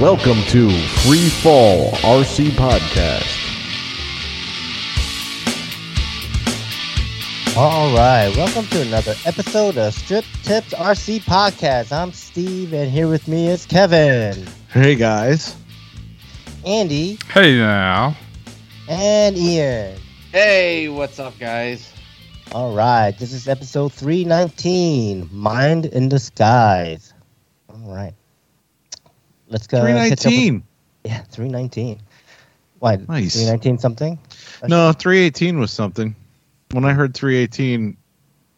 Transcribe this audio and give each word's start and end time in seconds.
Welcome 0.00 0.42
to 0.50 0.70
Free 1.02 1.28
Fall 1.28 1.90
RC 2.02 2.50
Podcast. 2.50 3.26
All 7.56 7.92
right, 7.96 8.32
welcome 8.36 8.64
to 8.66 8.82
another 8.82 9.14
episode 9.24 9.76
of 9.76 9.92
Strip 9.94 10.24
Tips 10.44 10.72
RC 10.74 11.20
Podcast. 11.22 11.90
I'm 11.90 12.12
Steve, 12.12 12.72
and 12.72 12.88
here 12.90 13.08
with 13.08 13.26
me 13.26 13.48
is 13.48 13.66
Kevin, 13.66 14.46
Hey 14.72 14.94
guys. 14.94 15.56
Andy, 16.64 17.18
Hey 17.32 17.56
now. 17.58 18.16
and 18.88 19.36
Ian. 19.36 19.98
Hey, 20.30 20.88
what's 20.88 21.18
up, 21.18 21.36
guys? 21.40 21.92
All 22.52 22.72
right, 22.74 23.18
this 23.18 23.32
is 23.32 23.48
episode 23.48 23.92
319 23.92 25.28
Mind 25.32 25.86
in 25.86 26.08
Disguise. 26.08 27.12
All 27.68 27.92
right. 27.92 28.14
Let's 29.48 29.66
go. 29.66 29.80
Three 29.80 29.92
catch 29.92 30.04
up 30.04 30.10
with- 30.10 30.24
nineteen. 30.34 30.62
Yeah, 31.04 31.22
319. 31.30 32.00
Why? 32.80 32.96
Nice. 32.96 33.34
319 33.34 33.78
something? 33.78 34.18
No, 34.66 34.92
three 34.92 35.18
eighteen 35.20 35.58
was 35.58 35.72
something. 35.72 36.14
When 36.72 36.84
I 36.84 36.92
heard 36.92 37.14
three 37.14 37.36
eighteen, 37.36 37.96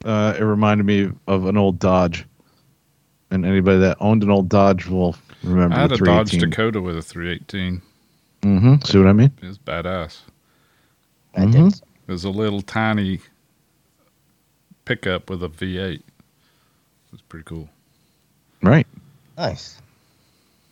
uh, 0.05 0.35
it 0.39 0.43
reminded 0.43 0.85
me 0.85 1.11
of 1.27 1.47
an 1.47 1.57
old 1.57 1.79
Dodge. 1.79 2.25
And 3.31 3.47
anybody 3.47 3.79
that 3.81 3.97
owned 4.01 4.23
an 4.23 4.31
old 4.31 4.49
Dodge 4.49 4.87
will 4.87 5.15
remember 5.45 5.77
I 5.77 5.81
had 5.83 5.91
the 5.91 5.95
a 5.95 5.99
Dodge. 5.99 6.33
Dakota 6.33 6.81
with 6.81 6.97
a 6.99 7.03
318. 7.03 7.81
Mm-hmm. 8.43 8.75
See 8.85 8.99
what 8.99 9.07
I 9.07 9.13
mean? 9.13 9.31
It 9.41 9.47
was 9.47 9.59
badass. 9.59 10.21
I 11.37 11.43
Mhm. 11.43 11.53
did. 11.53 11.83
It 12.09 12.13
was 12.13 12.25
a 12.25 12.31
little 12.31 12.61
tiny 12.63 13.21
pickup 14.85 15.31
with 15.31 15.43
a 15.45 15.49
V8. 15.49 15.95
It 16.01 16.03
was 17.13 17.21
pretty 17.23 17.45
cool. 17.45 17.69
Right. 18.63 18.87
Nice. 19.39 19.80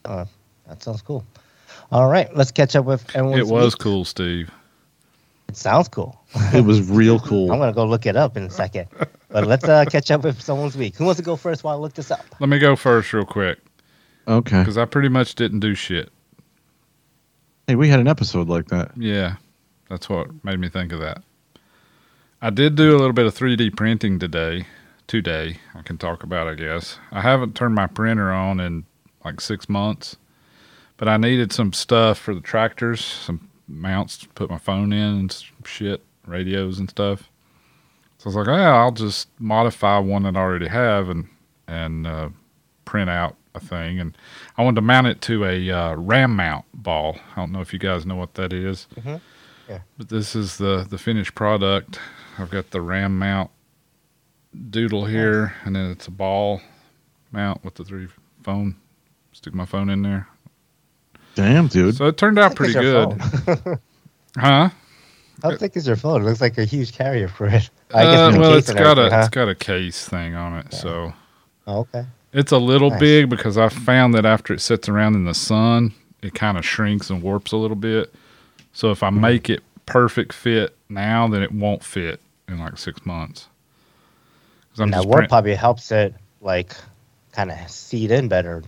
Uh, 0.05 0.25
that 0.67 0.83
sounds 0.83 1.03
cool. 1.03 1.25
All 1.91 2.09
right, 2.11 2.35
let's 2.37 2.51
catch 2.51 2.77
up 2.77 2.85
with 2.85 3.05
everyone's 3.17 3.49
it 3.49 3.53
was 3.53 3.75
week. 3.75 3.79
cool, 3.81 4.05
Steve. 4.05 4.51
It 5.49 5.57
sounds 5.57 5.89
cool. 5.89 6.21
It 6.53 6.65
was 6.65 6.89
real 6.91 7.19
cool. 7.21 7.51
I'm 7.53 7.59
gonna 7.59 7.73
go 7.73 7.87
look 7.87 8.05
it 8.07 8.17
up 8.17 8.37
in 8.37 8.43
a 8.45 8.51
second. 8.51 8.89
But 9.31 9.47
let's 9.47 9.65
uh, 9.65 9.85
catch 9.87 10.11
up 10.11 10.23
with 10.25 10.41
someone's 10.41 10.77
week. 10.77 10.97
Who 10.97 11.05
wants 11.07 11.19
to 11.19 11.25
go 11.25 11.37
first 11.37 11.65
while 11.65 11.75
I 11.77 11.79
look 11.81 11.95
this 11.95 12.11
up? 12.11 12.25
Let 12.41 12.49
me 12.51 12.59
go 12.59 12.77
first, 12.77 13.13
real 13.13 13.25
quick, 13.25 13.59
Okay. 14.27 14.59
because 14.59 14.77
I 14.77 14.85
pretty 14.85 15.09
much 15.09 15.35
didn't 15.35 15.61
do 15.61 15.75
shit. 15.75 16.11
Hey, 17.67 17.77
we 17.77 17.89
had 17.89 18.01
an 18.01 18.09
episode 18.09 18.49
like 18.49 18.67
that. 18.69 18.93
Yeah, 18.97 19.37
that's 19.89 20.09
what 20.09 20.29
made 20.45 20.59
me 20.61 20.69
think 20.69 20.93
of 20.93 21.01
that. 21.01 21.23
I 22.41 22.51
did 22.51 22.75
do 22.77 22.91
a 22.93 22.99
little 22.99 23.13
bit 23.13 23.27
of 23.27 23.35
3D 23.35 23.75
printing 23.77 24.19
today. 24.19 24.67
Today, 25.07 25.57
I 25.75 25.81
can 25.83 25.97
talk 25.97 26.23
about, 26.23 26.47
I 26.49 26.55
guess. 26.55 26.99
I 27.11 27.23
haven't 27.23 27.55
turned 27.55 27.75
my 27.75 27.87
printer 27.87 28.31
on 28.31 28.61
in 28.61 28.85
like 29.29 29.41
six 29.41 29.69
months, 29.69 30.17
but 30.97 31.09
I 31.09 31.17
needed 31.17 31.53
some 31.53 31.73
stuff 31.73 32.19
for 32.19 32.35
the 32.35 32.41
tractors, 32.41 33.05
some 33.05 33.49
mounts 33.69 34.17
to 34.19 34.29
put 34.31 34.49
my 34.51 34.59
phone 34.59 34.93
in 34.93 35.15
and 35.21 35.45
shit, 35.65 36.03
radios 36.27 36.79
and 36.79 36.89
stuff. 36.89 37.31
So 38.19 38.25
I 38.25 38.29
was 38.29 38.37
like, 38.37 38.47
yeah, 38.49 38.75
I'll 38.75 38.91
just 38.93 39.29
modify 39.39 39.99
one 39.99 40.23
that 40.25 40.37
I 40.37 40.41
already 40.41 40.69
have 40.69 41.09
and 41.09 41.29
and 41.67 42.07
uh, 42.07 42.29
print 42.87 43.11
out 43.11 43.37
a 43.55 43.61
thing. 43.61 44.01
And 44.01 44.17
I 44.57 44.63
wanted 44.65 44.77
to 44.77 44.83
mount 44.83 45.07
it 45.07 45.21
to 45.23 45.45
a 45.45 45.71
uh, 45.71 45.95
ram 45.95 46.35
mount 46.35 46.65
ball. 46.73 47.19
I 47.33 47.41
don't 47.41 47.53
know 47.53 47.61
if 47.61 47.73
you 47.73 47.79
guys 47.79 48.07
know 48.07 48.17
what 48.17 48.35
that 48.35 48.53
is. 48.53 48.87
Mhm. 48.97 49.21
Yeah. 49.69 49.81
But 49.99 50.09
this 50.09 50.35
is 50.35 50.57
the 50.57 50.87
the 50.89 50.99
finished 50.99 51.35
product. 51.35 52.01
I've 52.39 52.51
got 52.51 52.71
the 52.71 52.81
ram 52.81 53.19
mount 53.19 53.51
doodle 54.71 55.05
here, 55.05 55.55
and 55.65 55.77
then 55.77 55.91
it's 55.91 56.07
a 56.07 56.11
ball 56.11 56.63
mount 57.31 57.63
with 57.65 57.75
the 57.75 57.85
three 57.85 58.09
phone. 58.43 58.77
Stick 59.49 59.55
my 59.55 59.65
phone 59.65 59.89
in 59.89 60.03
there. 60.03 60.29
Damn, 61.35 61.69
dude. 61.69 61.97
So 61.97 62.05
it 62.07 62.19
turned 62.19 62.39
out 62.39 62.55
pretty 62.55 62.75
good, 62.75 63.19
huh? 64.37 64.69
How 65.43 65.53
thick 65.57 65.75
is 65.75 65.87
your 65.87 65.97
phone? 65.97 66.21
It 66.21 66.27
looks 66.27 66.43
like 66.43 66.59
a 66.59 66.67
huge 66.67 66.93
carrier 66.93 67.29
for 67.29 67.47
it. 67.47 67.71
Uh, 67.95 68.05
there's 68.05 68.29
a 68.29 68.33
well, 68.39 68.53
case 68.53 68.69
it's 68.69 68.69
and 68.69 68.79
got 68.79 68.99
a 68.99 69.11
everything, 69.11 69.11
it's 69.11 69.29
got 69.31 69.49
a 69.49 69.55
case 69.55 70.07
thing 70.07 70.35
on 70.35 70.59
it, 70.59 70.75
so 70.75 71.15
huh? 71.67 71.79
okay. 71.81 72.05
it's 72.35 72.53
a 72.53 72.59
little 72.59 72.91
Nice. 72.91 73.01
big 73.01 73.31
because 73.31 73.57
I 73.57 73.71
found 73.71 74.15
that 74.15 74.27
after 74.27 74.53
it 74.53 74.61
sits 74.61 74.89
around 74.91 75.15
in 75.15 75.25
the 75.25 75.35
sun, 75.35 75.95
it 76.23 76.35
kind 76.35 76.59
of 76.59 76.67
shrinks 76.67 77.09
and 77.11 77.23
warps 77.23 77.53
a 77.53 77.57
little 77.57 77.77
bit. 77.77 78.15
So 78.75 78.91
if 78.91 79.03
I 79.03 79.11
Mm-hmm. 79.11 79.21
make 79.21 79.51
it 79.51 79.63
perfect 79.87 80.35
fit 80.35 80.77
now, 80.91 81.29
then 81.29 81.43
it 81.43 81.53
won't 81.53 81.83
fit 81.83 82.21
in 82.49 82.59
like 82.59 82.77
six 82.79 83.07
months. 83.07 83.49
I'm 84.79 84.85
And 84.85 84.93
that 84.93 84.99
just 84.99 85.09
warp 85.09 85.17
print- 85.21 85.31
probably 85.31 85.55
helps 85.55 85.91
it 85.93 86.15
like 86.43 86.73
kind 87.33 87.51
of 87.51 87.71
seat 87.71 88.11
in 88.11 88.29
better. 88.29 88.63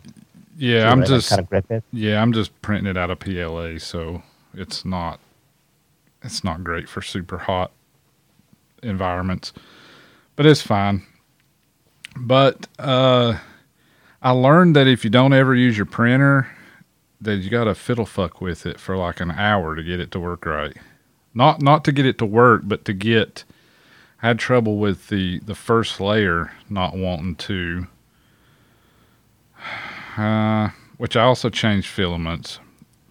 Yeah, 0.60 0.90
I'm 0.90 1.04
just 1.04 1.30
kind 1.30 1.40
of 1.40 1.48
grip 1.50 1.66
it. 1.70 1.84
Yeah, 1.92 2.22
I'm 2.22 2.32
just 2.32 2.60
printing 2.62 2.90
it 2.90 2.96
out 2.98 3.10
of 3.10 3.20
PLA, 3.20 3.78
so 3.78 4.22
it's 4.54 4.84
not 4.84 5.20
it's 6.22 6.44
not 6.44 6.64
great 6.64 6.88
for 6.88 7.02
super 7.02 7.38
hot 7.38 7.72
environments. 8.82 9.52
But 10.36 10.46
it's 10.46 10.62
fine. 10.62 11.04
But 12.16 12.68
uh 12.78 13.38
I 14.22 14.32
learned 14.32 14.76
that 14.76 14.88
if 14.88 15.04
you 15.04 15.10
don't 15.10 15.32
ever 15.32 15.54
use 15.54 15.76
your 15.78 15.86
printer, 15.86 16.48
that 17.20 17.36
you 17.36 17.50
got 17.50 17.64
to 17.64 17.74
fiddle 17.74 18.06
fuck 18.06 18.40
with 18.40 18.66
it 18.66 18.80
for 18.80 18.96
like 18.96 19.20
an 19.20 19.30
hour 19.32 19.76
to 19.76 19.82
get 19.82 20.00
it 20.00 20.10
to 20.12 20.20
work 20.20 20.46
right. 20.46 20.76
Not 21.34 21.62
not 21.62 21.84
to 21.86 21.92
get 21.92 22.06
it 22.06 22.18
to 22.18 22.26
work, 22.26 22.62
but 22.66 22.84
to 22.86 22.92
get 22.94 23.44
I 24.22 24.28
had 24.28 24.38
trouble 24.38 24.78
with 24.78 25.08
the 25.08 25.40
the 25.40 25.54
first 25.56 26.00
layer 26.00 26.52
not 26.70 26.96
wanting 26.96 27.36
to 27.36 27.86
uh, 30.20 30.70
which 30.98 31.16
I 31.16 31.22
also 31.22 31.48
changed 31.50 31.88
filaments. 31.88 32.58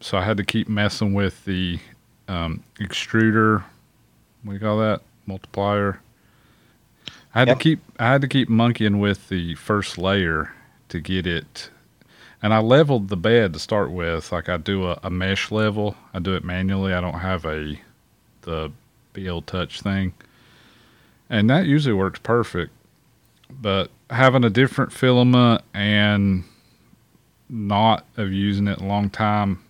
So 0.02 0.18
I 0.18 0.24
had 0.24 0.38
to 0.38 0.44
keep 0.44 0.70
messing 0.70 1.14
with 1.14 1.44
the 1.46 1.80
um, 2.28 2.64
extruder. 2.80 3.64
What 4.44 4.52
do 4.52 4.54
you 4.54 4.60
call 4.60 4.78
that? 4.80 5.02
Multiplier. 5.26 6.00
I 7.36 7.40
had 7.40 7.48
Yep. 7.48 7.58
to 7.58 7.64
keep 7.64 7.80
I 8.00 8.12
had 8.12 8.22
to 8.22 8.28
keep 8.28 8.50
monkeying 8.50 9.00
with 9.00 9.30
the 9.30 9.56
first 9.56 9.98
layer 9.98 10.54
to 10.90 11.00
get 11.00 11.28
it. 11.28 11.70
And 12.42 12.54
I 12.54 12.60
leveled 12.60 13.10
the 13.10 13.18
bed 13.18 13.54
to 13.54 13.60
start 13.60 13.92
with. 13.92 14.32
Like 14.32 14.48
I 14.50 14.58
do 14.58 14.86
a, 14.88 15.00
a 15.04 15.10
mesh 15.10 15.52
level. 15.52 15.96
I 16.14 16.20
do 16.20 16.36
it 16.36 16.44
manually. 16.44 16.94
I 16.94 17.02
don't 17.02 17.20
have 17.20 17.46
a 17.46 17.80
the 18.42 18.72
BL 19.14 19.40
touch 19.42 19.82
thing. 19.82 20.14
And 21.30 21.50
that 21.50 21.66
usually 21.66 21.94
works 21.94 22.20
perfect. 22.20 22.72
But 23.52 23.92
having 24.10 24.44
a 24.44 24.50
different 24.50 24.94
filament 24.94 25.62
and 25.74 26.44
not 27.50 28.06
of 28.18 28.32
using 28.32 28.68
it 28.68 28.80
a 28.80 28.86
long 28.86 29.10
time, 29.10 29.64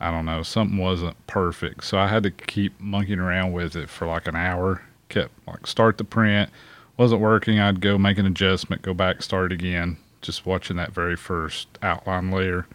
I 0.00 0.10
don't 0.10 0.24
know, 0.24 0.42
something 0.42 0.78
wasn't 0.78 1.26
perfect. 1.26 1.84
So 1.84 1.98
I 1.98 2.08
had 2.08 2.22
to 2.24 2.30
keep 2.30 2.78
monkeying 2.80 3.20
around 3.20 3.52
with 3.52 3.76
it 3.76 3.88
for 3.88 4.06
like 4.06 4.26
an 4.26 4.36
hour. 4.36 4.82
Kept 5.08 5.30
like 5.46 5.66
start 5.66 5.98
the 5.98 6.04
print, 6.04 6.50
wasn't 6.96 7.20
working. 7.20 7.60
I'd 7.60 7.80
go 7.80 7.98
make 7.98 8.18
an 8.18 8.26
adjustment, 8.26 8.82
go 8.82 8.94
back, 8.94 9.22
start 9.22 9.52
again. 9.52 9.98
Just 10.22 10.46
watching 10.46 10.76
that 10.76 10.92
very 10.92 11.16
first 11.16 11.68
outline 11.82 12.30
layer 12.30 12.66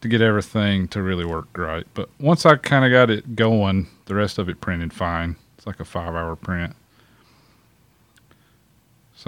to 0.00 0.08
get 0.08 0.20
everything 0.20 0.88
to 0.88 1.02
really 1.02 1.24
work 1.24 1.46
right. 1.56 1.86
But 1.94 2.08
once 2.20 2.46
I 2.46 2.56
kind 2.56 2.84
of 2.84 2.90
got 2.90 3.10
it 3.10 3.36
going, 3.36 3.88
the 4.06 4.14
rest 4.14 4.38
of 4.38 4.48
it 4.48 4.60
printed 4.60 4.92
fine. 4.92 5.36
It's 5.56 5.66
like 5.66 5.80
a 5.80 5.84
five 5.84 6.14
hour 6.14 6.36
print. 6.36 6.74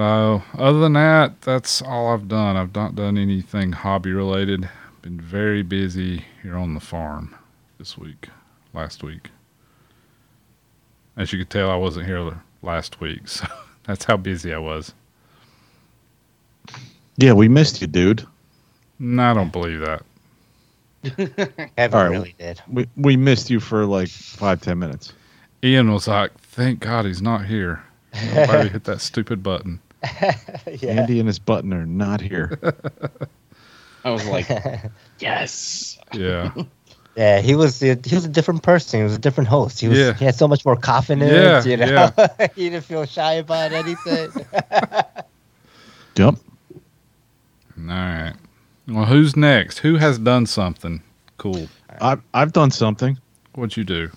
So, 0.00 0.42
other 0.54 0.78
than 0.80 0.94
that, 0.94 1.42
that's 1.42 1.82
all 1.82 2.08
I've 2.14 2.26
done. 2.26 2.56
I've 2.56 2.74
not 2.74 2.96
done 2.96 3.18
anything 3.18 3.72
hobby 3.72 4.12
related. 4.12 4.66
Been 5.02 5.20
very 5.20 5.62
busy 5.62 6.24
here 6.42 6.56
on 6.56 6.72
the 6.72 6.80
farm 6.80 7.34
this 7.76 7.98
week, 7.98 8.30
last 8.72 9.02
week. 9.02 9.28
As 11.18 11.34
you 11.34 11.38
could 11.38 11.50
tell, 11.50 11.70
I 11.70 11.76
wasn't 11.76 12.06
here 12.06 12.34
last 12.62 12.98
week, 13.02 13.20
so 13.28 13.46
that's 13.84 14.04
how 14.06 14.16
busy 14.16 14.54
I 14.54 14.58
was. 14.58 14.94
Yeah, 17.18 17.34
we 17.34 17.48
missed 17.48 17.82
you, 17.82 17.86
dude. 17.86 18.26
No, 18.98 19.22
I 19.22 19.34
don't 19.34 19.52
believe 19.52 19.80
that. 19.80 20.02
Kevin 21.76 21.98
All 21.98 22.04
right. 22.04 22.10
really 22.10 22.34
did. 22.38 22.58
We 22.72 22.88
we 22.96 23.18
missed 23.18 23.50
you 23.50 23.60
for 23.60 23.84
like 23.84 24.08
five, 24.08 24.62
ten 24.62 24.78
minutes. 24.78 25.12
Ian 25.62 25.92
was 25.92 26.08
like, 26.08 26.32
"Thank 26.40 26.80
God 26.80 27.04
he's 27.04 27.20
not 27.20 27.44
here." 27.44 27.84
Nobody 28.34 28.70
hit 28.70 28.84
that 28.84 29.02
stupid 29.02 29.42
button. 29.42 29.78
yeah. 30.80 30.90
Andy 30.90 31.18
and 31.18 31.26
his 31.28 31.38
button 31.38 31.72
are 31.72 31.86
not 31.86 32.20
here. 32.20 32.58
I 34.04 34.10
was 34.10 34.26
like, 34.26 34.48
yes. 35.18 35.98
Yeah, 36.14 36.52
Yeah, 37.16 37.40
he 37.40 37.54
was 37.54 37.80
he 37.80 37.90
was 37.94 38.24
a 38.24 38.28
different 38.28 38.62
person. 38.62 39.00
He 39.00 39.04
was 39.04 39.14
a 39.14 39.18
different 39.18 39.48
host. 39.48 39.78
He 39.80 39.88
was 39.88 39.98
Yeah. 39.98 40.14
he 40.14 40.24
had 40.24 40.34
so 40.34 40.48
much 40.48 40.64
more 40.64 40.76
confidence. 40.76 41.30
Yeah, 41.30 41.70
you 41.70 41.76
know, 41.76 42.10
he 42.54 42.70
didn't 42.70 42.84
feel 42.84 43.04
shy 43.04 43.34
about 43.34 43.72
anything. 43.72 44.30
yep. 46.16 46.34
all 47.78 47.84
right. 47.86 48.34
Well, 48.88 49.04
who's 49.06 49.36
next? 49.36 49.78
Who 49.78 49.96
has 49.96 50.18
done 50.18 50.46
something 50.46 51.02
cool? 51.36 51.68
I've 52.00 52.22
I've 52.32 52.52
done 52.52 52.70
something. 52.70 53.18
What'd 53.54 53.76
you 53.76 53.84
do? 53.84 54.10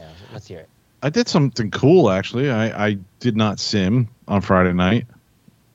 yeah, 0.00 0.08
let's 0.32 0.46
hear 0.46 0.60
it. 0.60 0.68
I 1.02 1.10
did 1.10 1.28
something 1.28 1.70
cool 1.70 2.10
actually. 2.10 2.50
I, 2.50 2.88
I 2.88 2.98
did 3.20 3.36
not 3.36 3.58
sim 3.58 4.08
on 4.28 4.40
Friday 4.40 4.72
night, 4.72 5.06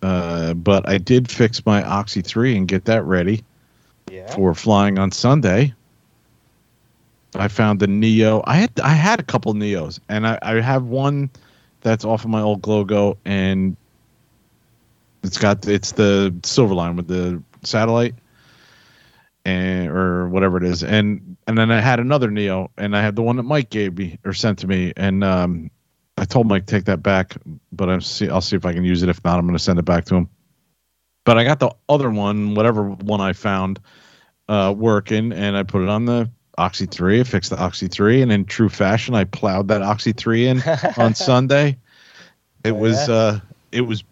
uh, 0.02 0.54
but 0.54 0.88
I 0.88 0.98
did 0.98 1.32
fix 1.32 1.66
my 1.66 1.84
Oxy 1.84 2.22
three 2.22 2.56
and 2.56 2.68
get 2.68 2.86
that 2.86 3.04
ready. 3.04 3.44
Yeah. 4.12 4.32
For 4.34 4.54
flying 4.54 5.00
on 5.00 5.12
Sunday. 5.12 5.74
I 7.34 7.48
found 7.48 7.80
the 7.80 7.88
Neo. 7.88 8.44
I 8.46 8.56
had 8.56 8.72
I 8.82 8.94
had 8.94 9.20
a 9.20 9.24
couple 9.24 9.54
Neos, 9.54 10.00
and 10.10 10.28
I, 10.28 10.40
I 10.42 10.62
have 10.62 10.84
one 10.84 11.30
that's 11.82 12.06
off 12.06 12.24
of 12.24 12.30
my 12.30 12.42
old 12.42 12.66
Logo, 12.66 13.18
and 13.26 13.76
it's 15.24 15.38
got 15.38 15.68
it's 15.68 15.92
the 15.94 16.34
silver 16.44 16.74
line 16.74 16.96
with 16.96 17.08
the 17.08 17.42
satellite, 17.64 18.16
and 19.44 19.90
or 19.90 20.30
whatever 20.30 20.58
it 20.58 20.64
is, 20.64 20.84
and 20.84 21.35
and 21.48 21.58
then 21.58 21.72
I 21.72 21.80
had 21.80 22.00
another 22.00 22.32
Neo, 22.32 22.72
and 22.78 22.96
I 22.96 23.02
had 23.02 23.16
the 23.16 23.22
one 23.22 23.36
that 23.38 23.44
Mike 23.44 23.70
gave 23.70 23.98
me 23.98 24.18
or 24.26 24.34
sent 24.34 24.60
to 24.60 24.68
me, 24.68 24.94
and 24.98 25.24
um, 25.24 25.70
I 26.18 26.26
told 26.26 26.48
Mike 26.48 26.66
take 26.66 26.86
that 26.86 27.04
back, 27.04 27.36
but 27.72 27.90
I'm 27.90 28.02
see 28.02 28.30
I'll 28.30 28.42
see 28.42 28.56
if 28.56 28.66
I 28.66 28.74
can 28.74 28.84
use 28.84 29.04
it. 29.04 29.10
If 29.10 29.24
not, 29.24 29.38
I'm 29.38 29.46
going 29.46 29.58
to 29.58 29.64
send 29.64 29.80
it 29.80 29.86
back 29.86 30.06
to 30.06 30.16
him. 30.16 30.30
But 31.26 31.38
I 31.38 31.44
got 31.44 31.60
the 31.60 31.72
other 31.90 32.10
one, 32.10 32.54
whatever 32.56 32.84
one 32.90 33.20
I 33.22 33.34
found, 33.34 33.80
uh, 34.48 34.74
working, 34.78 35.32
and 35.34 35.58
I 35.58 35.64
put 35.64 35.82
it 35.82 35.90
on 35.90 36.06
the 36.06 36.30
Oxy 36.58 36.86
3. 36.86 37.20
I 37.20 37.24
fixed 37.24 37.50
the 37.50 37.58
Oxy 37.60 37.88
3, 37.88 38.22
and 38.22 38.32
in 38.32 38.46
true 38.46 38.70
fashion, 38.70 39.16
I 39.16 39.24
plowed 39.24 39.68
that 39.70 39.82
Oxy 39.82 40.14
3 40.14 40.48
in 40.48 40.64
on 40.98 41.14
Sunday. 41.16 41.78
It 42.64 42.72
Oh, 42.72 42.76
was 42.76 43.08
yeah? 43.08 43.14
uh, 43.16 43.40
it 43.72 43.82
was 43.82 44.04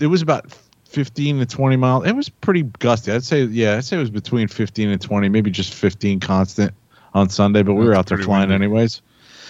it 0.00 0.06
was 0.06 0.22
about 0.22 0.50
15 0.86 1.38
to 1.40 1.46
20 1.46 1.76
miles. 1.76 2.06
It 2.06 2.16
was 2.16 2.28
pretty 2.28 2.62
gusty. 2.62 3.12
I'd 3.12 3.22
say 3.24 3.44
yeah, 3.44 3.76
I'd 3.76 3.84
say 3.84 3.96
it 3.96 4.00
was 4.00 4.10
between 4.10 4.48
15 4.48 4.88
and 4.88 5.00
20, 5.00 5.28
maybe 5.28 5.50
just 5.50 5.74
15 5.74 6.20
constant 6.20 6.72
on 7.14 7.28
Sunday, 7.28 7.62
but 7.62 7.74
we 7.74 7.84
were 7.84 7.94
out 7.94 8.06
there 8.06 8.18
flying 8.18 8.50
windy. 8.50 8.66
anyways. 8.66 9.02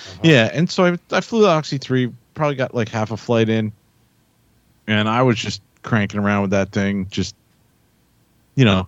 Uh-huh. 0.09 0.21
Yeah, 0.25 0.51
and 0.53 0.71
so 0.71 0.87
I, 0.87 0.99
I 1.11 1.21
flew 1.21 1.43
the 1.43 1.49
Oxy 1.49 1.79
3, 1.79 2.13
probably 2.35 2.57
got 2.57 2.75
like 2.75 2.89
half 2.89 3.11
a 3.11 3.17
flight 3.17 3.49
in, 3.49 3.73
and 4.87 5.09
I 5.09 5.23
was 5.23 5.37
just 5.37 5.63
cranking 5.83 6.21
around 6.21 6.43
with 6.43 6.51
that 6.51 6.73
thing, 6.73 7.07
just, 7.11 7.35
you 8.55 8.65
know, 8.65 8.87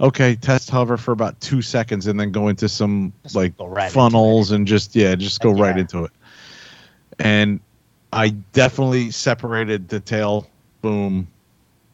okay, 0.00 0.36
test 0.36 0.70
hover 0.70 0.96
for 0.96 1.12
about 1.12 1.40
two 1.40 1.62
seconds 1.62 2.06
and 2.06 2.18
then 2.18 2.30
go 2.30 2.48
into 2.48 2.68
some 2.68 3.12
Just 3.24 3.34
like 3.34 3.52
right 3.58 3.90
funnels 3.90 4.50
and 4.50 4.66
just, 4.66 4.94
yeah, 4.94 5.14
just 5.14 5.40
go 5.40 5.50
Heck 5.50 5.62
right 5.62 5.78
into 5.78 6.04
it. 6.04 6.12
And 7.18 7.60
I 8.12 8.28
definitely 8.52 9.10
separated 9.10 9.88
the 9.88 10.00
tail 10.00 10.46
boom 10.82 11.26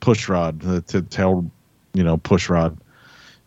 push 0.01 0.29
rod, 0.29 0.61
the, 0.61 0.81
the 0.87 1.03
tail, 1.03 1.51
you 1.95 2.05
know, 2.05 2.19
push 2.19 2.51
rod 2.51 2.77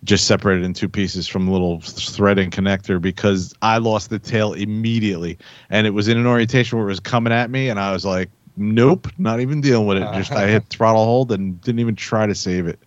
just 0.03 0.27
separated 0.27 0.63
in 0.63 0.73
two 0.73 0.87
pieces 0.89 1.27
from 1.27 1.47
a 1.47 1.51
little 1.51 1.81
threading 1.81 2.49
connector 2.49 3.01
because 3.01 3.53
I 3.61 3.77
lost 3.77 4.09
the 4.09 4.19
tail 4.19 4.53
immediately. 4.53 5.37
And 5.69 5.85
it 5.87 5.91
was 5.91 6.07
in 6.07 6.17
an 6.17 6.25
orientation 6.25 6.77
where 6.77 6.87
it 6.87 6.91
was 6.91 6.99
coming 6.99 7.33
at 7.33 7.49
me, 7.49 7.69
and 7.69 7.79
I 7.79 7.91
was 7.91 8.05
like, 8.05 8.29
nope, 8.55 9.07
not 9.17 9.39
even 9.39 9.61
dealing 9.61 9.87
with 9.87 9.97
it. 9.97 10.11
Just 10.11 10.35
I 10.35 10.47
hit 10.47 10.65
throttle 10.69 11.03
hold 11.03 11.31
and 11.31 11.59
didn't 11.61 11.79
even 11.79 11.95
try 11.95 12.25
to 12.25 12.35
save 12.35 12.67
it. 12.67 12.79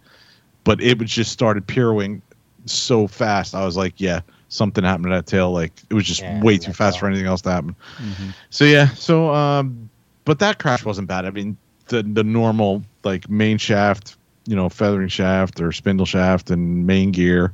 But 0.64 0.80
it 0.80 0.98
was 0.98 1.10
just 1.10 1.32
started 1.32 1.66
pirouing 1.66 2.22
so 2.66 3.06
fast. 3.06 3.54
I 3.54 3.64
was 3.64 3.76
like, 3.76 4.00
yeah, 4.00 4.20
something 4.48 4.84
happened 4.84 5.04
to 5.06 5.10
that 5.10 5.26
tail. 5.26 5.50
Like 5.52 5.82
it 5.90 5.94
was 5.94 6.04
just 6.04 6.26
Yeah, 6.26 6.40
way 6.42 6.58
too 6.58 6.72
fast 6.72 6.98
for 6.98 7.06
anything 7.06 7.26
else 7.26 7.42
to 7.42 7.50
happen. 7.50 7.76
Mhm. 8.00 8.34
So 8.50 8.64
yeah, 8.64 8.88
so 8.90 9.32
um, 9.34 9.90
but 10.24 10.38
that 10.40 10.58
crash 10.58 10.84
wasn't 10.84 11.08
bad. 11.08 11.26
I 11.26 11.30
mean, 11.30 11.56
the 11.88 12.02
the 12.02 12.24
normal 12.24 12.82
like 13.04 13.28
main 13.28 13.58
shaft, 13.58 14.16
you 14.50 14.56
know, 14.56 14.68
feathering 14.68 15.06
shaft 15.06 15.60
or 15.60 15.70
spindle 15.70 16.04
shaft 16.04 16.50
and 16.50 16.84
main 16.84 17.12
gear 17.12 17.52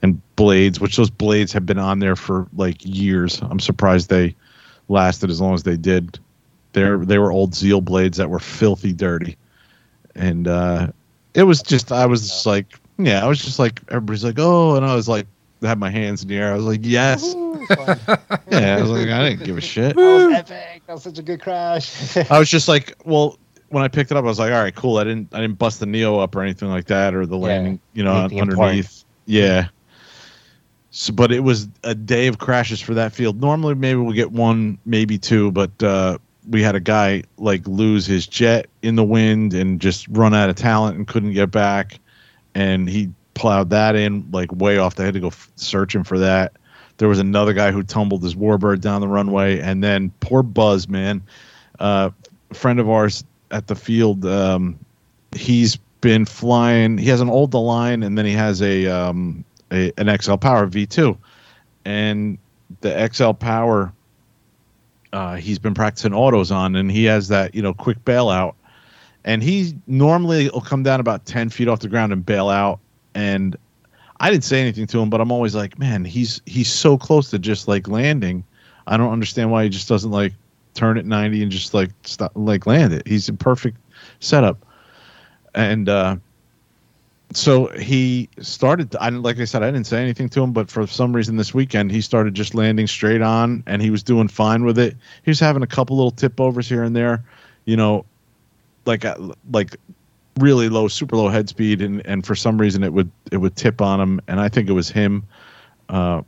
and 0.00 0.22
blades, 0.36 0.78
which 0.78 0.96
those 0.96 1.10
blades 1.10 1.52
have 1.52 1.66
been 1.66 1.78
on 1.78 1.98
there 1.98 2.14
for 2.14 2.46
like 2.56 2.76
years. 2.84 3.40
I'm 3.42 3.58
surprised 3.58 4.10
they 4.10 4.36
lasted 4.88 5.28
as 5.28 5.40
long 5.40 5.54
as 5.54 5.64
they 5.64 5.76
did. 5.76 6.20
They're 6.72 6.98
they 6.98 7.18
were 7.18 7.32
old 7.32 7.52
Zeal 7.52 7.80
blades 7.80 8.16
that 8.18 8.30
were 8.30 8.38
filthy 8.38 8.92
dirty, 8.92 9.36
and 10.14 10.46
uh, 10.46 10.92
it 11.34 11.42
was 11.42 11.62
just 11.62 11.90
I 11.90 12.06
was 12.06 12.22
just 12.22 12.46
like 12.46 12.66
yeah, 12.96 13.24
I 13.24 13.26
was 13.26 13.42
just 13.42 13.58
like 13.58 13.80
everybody's 13.88 14.22
like 14.22 14.38
oh, 14.38 14.76
and 14.76 14.86
I 14.86 14.94
was 14.94 15.08
like 15.08 15.26
I 15.64 15.66
had 15.66 15.80
my 15.80 15.90
hands 15.90 16.22
in 16.22 16.28
the 16.28 16.36
air. 16.36 16.52
I 16.52 16.54
was 16.54 16.66
like 16.66 16.80
yes, 16.84 17.24
yeah. 18.48 18.76
I 18.76 18.80
was 18.80 18.90
like 18.90 19.08
I 19.08 19.30
didn't 19.30 19.42
give 19.42 19.58
a 19.58 19.60
shit. 19.60 19.96
That 19.96 20.28
was 20.28 20.32
epic. 20.32 20.82
That 20.86 20.92
was 20.92 21.02
such 21.02 21.18
a 21.18 21.22
good 21.22 21.42
crash. 21.42 22.16
I 22.30 22.38
was 22.38 22.48
just 22.48 22.68
like, 22.68 22.94
well, 23.04 23.36
when 23.68 23.82
I 23.82 23.88
picked 23.88 24.10
it 24.10 24.16
up, 24.16 24.24
I 24.24 24.28
was 24.28 24.38
like, 24.38 24.52
all 24.52 24.62
right, 24.62 24.74
cool. 24.74 24.98
I 24.98 25.04
didn't, 25.04 25.34
I 25.34 25.40
didn't 25.40 25.58
bust 25.58 25.80
the 25.80 25.86
neo 25.86 26.18
up 26.18 26.34
or 26.36 26.42
anything 26.42 26.68
like 26.68 26.86
that, 26.86 27.14
or 27.14 27.26
the 27.26 27.36
Yeah. 27.38 27.46
landing, 27.46 27.80
you 27.94 28.04
know, 28.04 28.14
Anything 28.16 28.38
important. 28.38 28.62
underneath. 28.62 29.04
Yeah. 29.26 29.68
So, 30.90 31.12
but 31.12 31.30
it 31.32 31.40
was 31.40 31.68
a 31.84 31.94
day 31.94 32.26
of 32.26 32.38
crashes 32.38 32.80
for 32.80 32.94
that 32.94 33.12
field. 33.12 33.40
Normally, 33.40 33.74
maybe 33.74 34.00
we 34.00 34.14
get 34.14 34.32
one, 34.32 34.78
maybe 34.86 35.18
two, 35.18 35.50
but 35.52 35.82
uh, 35.82 36.18
we 36.48 36.62
had 36.62 36.74
a 36.74 36.80
guy 36.80 37.24
like 37.36 37.66
lose 37.66 38.06
his 38.06 38.26
jet 38.26 38.66
in 38.82 38.94
the 38.94 39.04
wind 39.04 39.52
and 39.52 39.80
just 39.80 40.06
run 40.08 40.32
out 40.32 40.48
of 40.48 40.56
talent 40.56 40.96
and 40.96 41.06
couldn't 41.06 41.32
get 41.32 41.50
back, 41.50 41.98
and 42.54 42.88
he 42.88 43.10
plowed 43.34 43.68
that 43.70 43.94
in 43.94 44.26
like 44.30 44.50
way 44.52 44.78
off. 44.78 44.94
They 44.94 45.04
had 45.04 45.14
to 45.14 45.20
go 45.20 45.26
f- 45.28 45.50
searching 45.56 46.04
for 46.04 46.18
that. 46.20 46.52
There 46.96 47.08
was 47.08 47.18
another 47.18 47.52
guy 47.52 47.72
who 47.72 47.82
tumbled 47.82 48.22
his 48.22 48.34
warbird 48.34 48.80
down 48.80 49.02
the 49.02 49.08
runway, 49.08 49.60
and 49.60 49.84
then 49.84 50.10
poor 50.20 50.42
Buzz, 50.42 50.88
man, 50.88 51.22
uh, 51.78 52.08
a 52.50 52.54
friend 52.54 52.80
of 52.80 52.88
ours 52.88 53.22
at 53.50 53.66
the 53.66 53.74
field. 53.74 54.24
Um, 54.24 54.78
he's 55.34 55.76
been 56.00 56.24
flying. 56.24 56.98
He 56.98 57.08
has 57.08 57.20
an 57.20 57.28
old 57.28 57.54
Align, 57.54 58.02
and 58.02 58.16
then 58.16 58.26
he 58.26 58.32
has 58.32 58.62
a, 58.62 58.86
um, 58.86 59.44
a 59.70 59.92
an 59.98 60.16
XL 60.20 60.36
Power 60.36 60.66
V2, 60.66 61.16
and 61.84 62.38
the 62.80 63.10
XL 63.12 63.32
Power. 63.32 63.92
Uh, 65.12 65.36
he's 65.36 65.58
been 65.58 65.74
practicing 65.74 66.12
autos 66.12 66.50
on, 66.50 66.76
and 66.76 66.90
he 66.90 67.04
has 67.04 67.28
that 67.28 67.54
you 67.54 67.62
know 67.62 67.74
quick 67.74 68.04
bailout, 68.04 68.54
and 69.24 69.42
he 69.42 69.74
normally 69.86 70.50
will 70.50 70.60
come 70.60 70.82
down 70.82 71.00
about 71.00 71.24
ten 71.26 71.48
feet 71.48 71.68
off 71.68 71.80
the 71.80 71.88
ground 71.88 72.12
and 72.12 72.24
bail 72.24 72.48
out, 72.48 72.80
and 73.14 73.56
I 74.20 74.30
didn't 74.30 74.44
say 74.44 74.60
anything 74.60 74.86
to 74.88 75.00
him, 75.00 75.10
but 75.10 75.20
I'm 75.20 75.30
always 75.30 75.54
like, 75.54 75.78
man, 75.78 76.04
he's 76.04 76.40
he's 76.46 76.70
so 76.70 76.96
close 76.96 77.30
to 77.30 77.38
just 77.38 77.68
like 77.68 77.88
landing. 77.88 78.44
I 78.86 78.96
don't 78.96 79.12
understand 79.12 79.50
why 79.50 79.64
he 79.64 79.68
just 79.68 79.88
doesn't 79.88 80.10
like 80.10 80.32
turn 80.76 80.98
at 80.98 81.06
90 81.06 81.42
and 81.42 81.50
just 81.50 81.74
like 81.74 81.90
stop 82.02 82.32
like 82.34 82.66
land 82.66 82.92
it. 82.92 83.06
He's 83.06 83.28
in 83.28 83.36
perfect 83.36 83.78
setup. 84.20 84.64
And 85.54 85.88
uh 85.88 86.16
so 87.32 87.66
he 87.68 88.28
started 88.40 88.94
I 89.00 89.08
like 89.08 89.40
I 89.40 89.44
said 89.44 89.62
I 89.62 89.66
didn't 89.66 89.86
say 89.86 90.00
anything 90.00 90.28
to 90.30 90.42
him 90.42 90.52
but 90.52 90.70
for 90.70 90.86
some 90.86 91.14
reason 91.14 91.36
this 91.36 91.52
weekend 91.52 91.90
he 91.90 92.00
started 92.00 92.34
just 92.34 92.54
landing 92.54 92.86
straight 92.86 93.20
on 93.20 93.64
and 93.66 93.82
he 93.82 93.90
was 93.90 94.02
doing 94.02 94.28
fine 94.28 94.64
with 94.64 94.78
it. 94.78 94.96
He 95.24 95.30
was 95.30 95.40
having 95.40 95.62
a 95.62 95.66
couple 95.66 95.96
little 95.96 96.12
tip 96.12 96.40
overs 96.40 96.68
here 96.68 96.84
and 96.84 96.94
there, 96.94 97.24
you 97.64 97.76
know, 97.76 98.04
like 98.84 99.04
uh, 99.04 99.16
like 99.50 99.76
really 100.38 100.68
low 100.68 100.86
super 100.86 101.16
low 101.16 101.28
head 101.28 101.48
speed 101.48 101.82
and 101.82 102.04
and 102.06 102.26
for 102.26 102.34
some 102.34 102.58
reason 102.58 102.84
it 102.84 102.92
would 102.92 103.10
it 103.32 103.38
would 103.38 103.56
tip 103.56 103.80
on 103.80 104.00
him 104.00 104.20
and 104.28 104.38
I 104.38 104.48
think 104.48 104.68
it 104.68 104.72
was 104.72 104.88
him 104.88 105.24
uh 105.88 106.22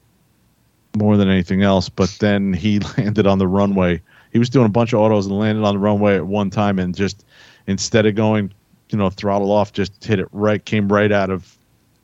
more 0.96 1.16
than 1.16 1.28
anything 1.28 1.62
else 1.62 1.88
but 1.88 2.08
then 2.18 2.52
he 2.52 2.78
landed 2.98 3.26
on 3.26 3.38
the 3.38 3.46
runway 3.46 4.00
he 4.32 4.38
was 4.38 4.48
doing 4.50 4.66
a 4.66 4.70
bunch 4.70 4.92
of 4.92 5.00
autos 5.00 5.26
and 5.26 5.38
landed 5.38 5.64
on 5.64 5.74
the 5.74 5.78
runway 5.78 6.16
at 6.16 6.26
one 6.26 6.50
time 6.50 6.78
and 6.78 6.94
just 6.94 7.24
instead 7.66 8.06
of 8.06 8.14
going 8.14 8.52
you 8.90 8.98
know 8.98 9.10
throttle 9.10 9.50
off 9.50 9.72
just 9.72 10.02
hit 10.04 10.18
it 10.18 10.28
right 10.32 10.64
came 10.64 10.88
right 10.90 11.12
out 11.12 11.30
of 11.30 11.56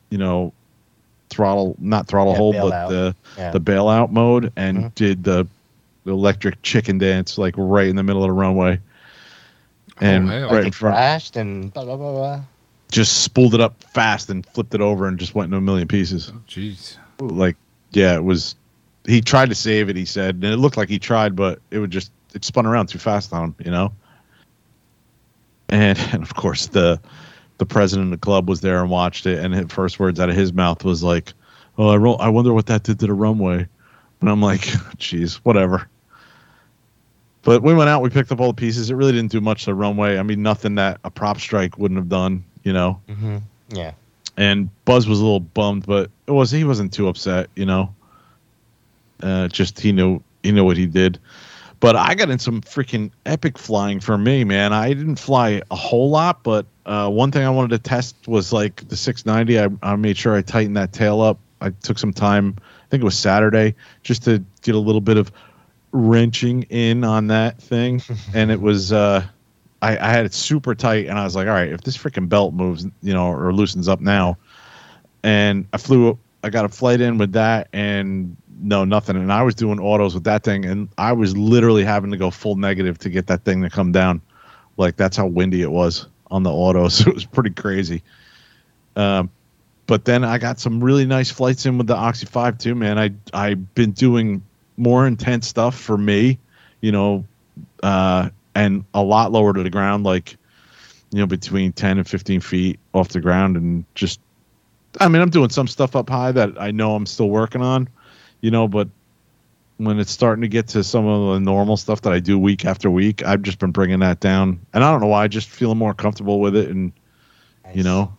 you 0.09 0.17
know 0.17 0.51
throttle 1.29 1.75
not 1.79 2.07
throttle 2.07 2.33
Yeah, 2.33 2.37
hold 2.37 2.55
but 2.55 2.71
bailout. 2.71 2.89
the 2.89 3.15
Yeah. 3.37 3.51
the 3.51 3.59
bailout 3.61 4.11
mode 4.11 4.51
and 4.55 4.77
Mhm. 4.77 4.95
did 4.95 5.23
the, 5.23 5.47
the 6.03 6.11
electric 6.11 6.61
chicken 6.61 6.97
dance 6.99 7.37
like 7.37 7.55
right 7.57 7.87
in 7.87 7.95
the 7.95 8.03
middle 8.03 8.23
of 8.23 8.27
the 8.29 8.33
runway 8.33 8.79
and 10.01 10.29
hell. 10.29 10.43
right 10.49 10.51
Like 10.57 10.65
in 10.65 10.71
front 10.71 10.95
crashed 10.95 11.35
and 11.37 11.73
blah 11.73 11.83
blah 11.85 11.97
blah 11.97 12.11
blah. 12.11 12.41
just 12.91 13.23
spooled 13.23 13.53
it 13.55 13.61
up 13.61 13.81
fast 13.83 14.29
and 14.29 14.45
flipped 14.47 14.73
it 14.75 14.81
over 14.81 15.07
and 15.07 15.17
just 15.17 15.33
went 15.35 15.45
into 15.47 15.57
a 15.57 15.61
million 15.61 15.87
pieces 15.87 16.31
Oh, 16.33 16.39
Jeez. 16.47 16.97
like 17.19 17.55
yeah 17.91 18.15
it 18.15 18.23
was 18.23 18.55
he 19.07 19.21
tried 19.21 19.49
to 19.49 19.55
save 19.55 19.89
it 19.89 19.95
he 19.95 20.05
said 20.05 20.35
and 20.35 20.45
it 20.45 20.57
looked 20.57 20.77
like 20.77 20.89
he 20.89 20.99
tried 20.99 21.35
but 21.35 21.59
it 21.71 21.79
would 21.79 21.91
just 21.91 22.11
it 22.35 22.45
spun 22.45 22.65
around 22.65 22.87
too 22.87 22.99
fast 22.99 23.33
on 23.33 23.45
him 23.45 23.55
you 23.63 23.71
know 23.71 23.91
and, 25.69 25.97
and 26.13 26.21
of 26.21 26.35
course 26.35 26.67
the 26.67 26.99
the 27.57 27.65
president 27.65 28.07
of 28.07 28.11
the 28.19 28.23
club 28.23 28.49
was 28.49 28.61
there 28.61 28.81
and 28.81 28.89
watched 28.89 29.25
it 29.25 29.39
and 29.39 29.53
his 29.53 29.65
first 29.71 29.99
words 29.99 30.19
out 30.19 30.29
of 30.29 30.35
his 30.35 30.51
mouth 30.53 30.83
was 30.83 31.01
like 31.03 31.33
oh 31.77 31.89
i 31.89 31.95
roll 31.97 32.21
i 32.21 32.27
wonder 32.29 32.53
what 32.53 32.65
that 32.67 32.83
did 32.83 32.99
to 32.99 33.07
the 33.07 33.13
runway 33.13 33.65
and 34.21 34.29
i'm 34.29 34.41
like 34.41 34.61
jeez 34.97 35.35
whatever 35.43 35.87
but 37.43 37.61
we 37.63 37.73
went 37.73 37.89
out 37.89 38.01
we 38.01 38.09
picked 38.09 38.31
up 38.31 38.39
all 38.41 38.47
the 38.47 38.53
pieces 38.53 38.89
it 38.89 38.95
really 38.95 39.11
didn't 39.13 39.31
do 39.31 39.39
much 39.41 39.61
to 39.61 39.67
the 39.67 39.73
runway 39.73 40.17
i 40.17 40.23
mean 40.23 40.41
nothing 40.43 40.75
that 40.75 40.99
a 41.03 41.09
prop 41.11 41.39
strike 41.39 41.77
wouldn't 41.77 41.97
have 41.97 42.09
done 42.09 42.43
you 42.63 42.73
know 42.73 42.99
Mm-hmm. 43.07 43.37
Yeah. 43.69 43.93
and 44.37 44.69
Buzz 44.85 45.07
was 45.07 45.19
a 45.19 45.23
little 45.23 45.39
bummed, 45.39 45.85
but 45.87 46.11
it 46.27 46.31
was 46.31 46.51
he 46.51 46.63
wasn't 46.63 46.93
too 46.93 47.07
upset, 47.07 47.49
you 47.55 47.65
know. 47.65 47.95
Uh, 49.23 49.47
just 49.47 49.79
he 49.79 49.91
knew 49.91 50.21
he 50.43 50.51
knew 50.51 50.63
what 50.63 50.77
he 50.77 50.85
did. 50.85 51.17
But 51.85 51.95
I 51.95 52.15
got 52.15 52.31
in 52.31 52.39
some 52.39 52.61
freaking 52.61 53.11
epic 53.27 53.59
flying 53.59 53.99
for 53.99 54.17
me, 54.17 54.43
man. 54.43 54.73
I 54.73 54.91
didn't 54.91 55.17
fly 55.17 55.61
a 55.69 55.75
whole 55.75 56.09
lot, 56.09 56.41
but 56.41 56.65
uh, 56.87 57.11
one 57.11 57.31
thing 57.31 57.43
I 57.43 57.51
wanted 57.51 57.69
to 57.69 57.77
test 57.77 58.27
was 58.27 58.51
like 58.51 58.87
the 58.87 58.97
690. 58.97 59.59
I, 59.59 59.91
I 59.91 59.95
made 59.95 60.17
sure 60.17 60.35
I 60.35 60.41
tightened 60.41 60.77
that 60.77 60.93
tail 60.93 61.21
up. 61.21 61.37
I 61.61 61.69
took 61.69 61.99
some 61.99 62.11
time. 62.11 62.55
I 62.57 62.87
think 62.89 63.01
it 63.01 63.03
was 63.03 63.15
Saturday, 63.15 63.75
just 64.01 64.23
to 64.23 64.43
get 64.63 64.73
a 64.73 64.79
little 64.79 64.99
bit 64.99 65.17
of 65.17 65.31
wrenching 65.91 66.63
in 66.71 67.03
on 67.03 67.27
that 67.27 67.61
thing, 67.61 68.01
and 68.33 68.49
it 68.49 68.59
was. 68.59 68.91
Uh, 68.91 69.23
I, 69.83 69.95
I 69.95 70.09
had 70.09 70.25
it 70.25 70.33
super 70.33 70.73
tight, 70.73 71.05
and 71.05 71.19
I 71.19 71.23
was 71.23 71.35
like, 71.35 71.47
all 71.47 71.53
right, 71.53 71.71
if 71.71 71.81
this 71.81 71.95
freaking 71.95 72.27
belt 72.27 72.55
moves, 72.55 72.87
you 73.03 73.13
know, 73.13 73.27
or 73.27 73.53
loosens 73.53 73.87
up 73.87 74.01
now, 74.01 74.39
and 75.21 75.67
I 75.71 75.77
flew. 75.77 76.17
I 76.41 76.49
got 76.49 76.65
a 76.65 76.69
flight 76.69 76.99
in 76.99 77.19
with 77.19 77.33
that, 77.33 77.67
and 77.73 78.37
no, 78.61 78.85
nothing. 78.85 79.15
And 79.15 79.31
I 79.31 79.43
was 79.43 79.55
doing 79.55 79.79
autos 79.79 80.13
with 80.13 80.23
that 80.25 80.43
thing, 80.43 80.65
and 80.65 80.89
I 80.97 81.13
was 81.13 81.35
literally 81.37 81.83
having 81.83 82.11
to 82.11 82.17
go 82.17 82.31
full 82.31 82.55
negative 82.55 82.97
to 82.99 83.09
get 83.09 83.27
that 83.27 83.43
thing 83.43 83.61
to 83.63 83.69
come 83.69 83.91
down. 83.91 84.21
Like 84.77 84.95
that's 84.95 85.17
how 85.17 85.27
windy 85.27 85.61
it 85.61 85.71
was 85.71 86.07
on 86.31 86.43
the 86.43 86.51
autos. 86.51 87.05
It 87.07 87.13
was 87.13 87.25
pretty 87.25 87.51
crazy. 87.51 88.01
Um, 88.95 89.29
but 89.87 90.05
then 90.05 90.23
I 90.23 90.37
got 90.37 90.59
some 90.59 90.83
really 90.83 91.05
nice 91.05 91.29
flights 91.29 91.65
in 91.65 91.77
with 91.77 91.87
the 91.87 91.95
Oxy 91.95 92.25
Five 92.25 92.57
too, 92.57 92.75
man. 92.75 92.97
I 92.97 93.11
I've 93.33 93.73
been 93.75 93.91
doing 93.91 94.41
more 94.77 95.05
intense 95.05 95.47
stuff 95.47 95.79
for 95.79 95.97
me, 95.97 96.39
you 96.81 96.91
know, 96.91 97.25
uh, 97.83 98.29
and 98.55 98.83
a 98.93 99.03
lot 99.03 99.31
lower 99.31 99.53
to 99.53 99.63
the 99.63 99.69
ground, 99.69 100.03
like 100.03 100.37
you 101.11 101.19
know, 101.19 101.27
between 101.27 101.71
ten 101.71 101.97
and 101.97 102.07
fifteen 102.07 102.39
feet 102.39 102.79
off 102.93 103.09
the 103.09 103.21
ground, 103.21 103.57
and 103.57 103.85
just. 103.95 104.19
I 105.01 105.09
mean, 105.09 105.21
I'm 105.21 105.29
doing 105.29 105.49
some 105.49 105.67
stuff 105.67 105.93
up 105.97 106.09
high 106.09 106.31
that 106.31 106.51
I 106.57 106.71
know 106.71 106.95
I'm 106.95 107.05
still 107.05 107.29
working 107.29 107.61
on, 107.61 107.89
you 108.45 108.51
know, 108.51 108.67
but 108.67 108.87
when 109.77 109.99
it's 109.99 110.11
starting 110.11 110.43
to 110.43 110.47
get 110.47 110.67
to 110.67 110.83
some 110.83 111.07
of 111.07 111.33
the 111.33 111.39
normal 111.39 111.77
stuff 111.77 112.01
that 112.01 112.13
I 112.13 112.19
do 112.19 112.37
week 112.37 112.63
after 112.63 112.91
week, 112.91 113.25
I've 113.25 113.41
just 113.41 113.57
been 113.57 113.71
bringing 113.71 114.01
that 114.01 114.19
down, 114.19 114.59
and 114.71 114.83
I 114.83 114.91
don't 114.91 115.01
know 115.01 115.07
why, 115.07 115.27
just 115.27 115.49
feeling 115.49 115.79
more 115.79 115.95
comfortable 115.95 116.39
with 116.39 116.55
it, 116.55 116.69
and 116.69 116.93
you 117.73 117.81
know, 117.81 118.15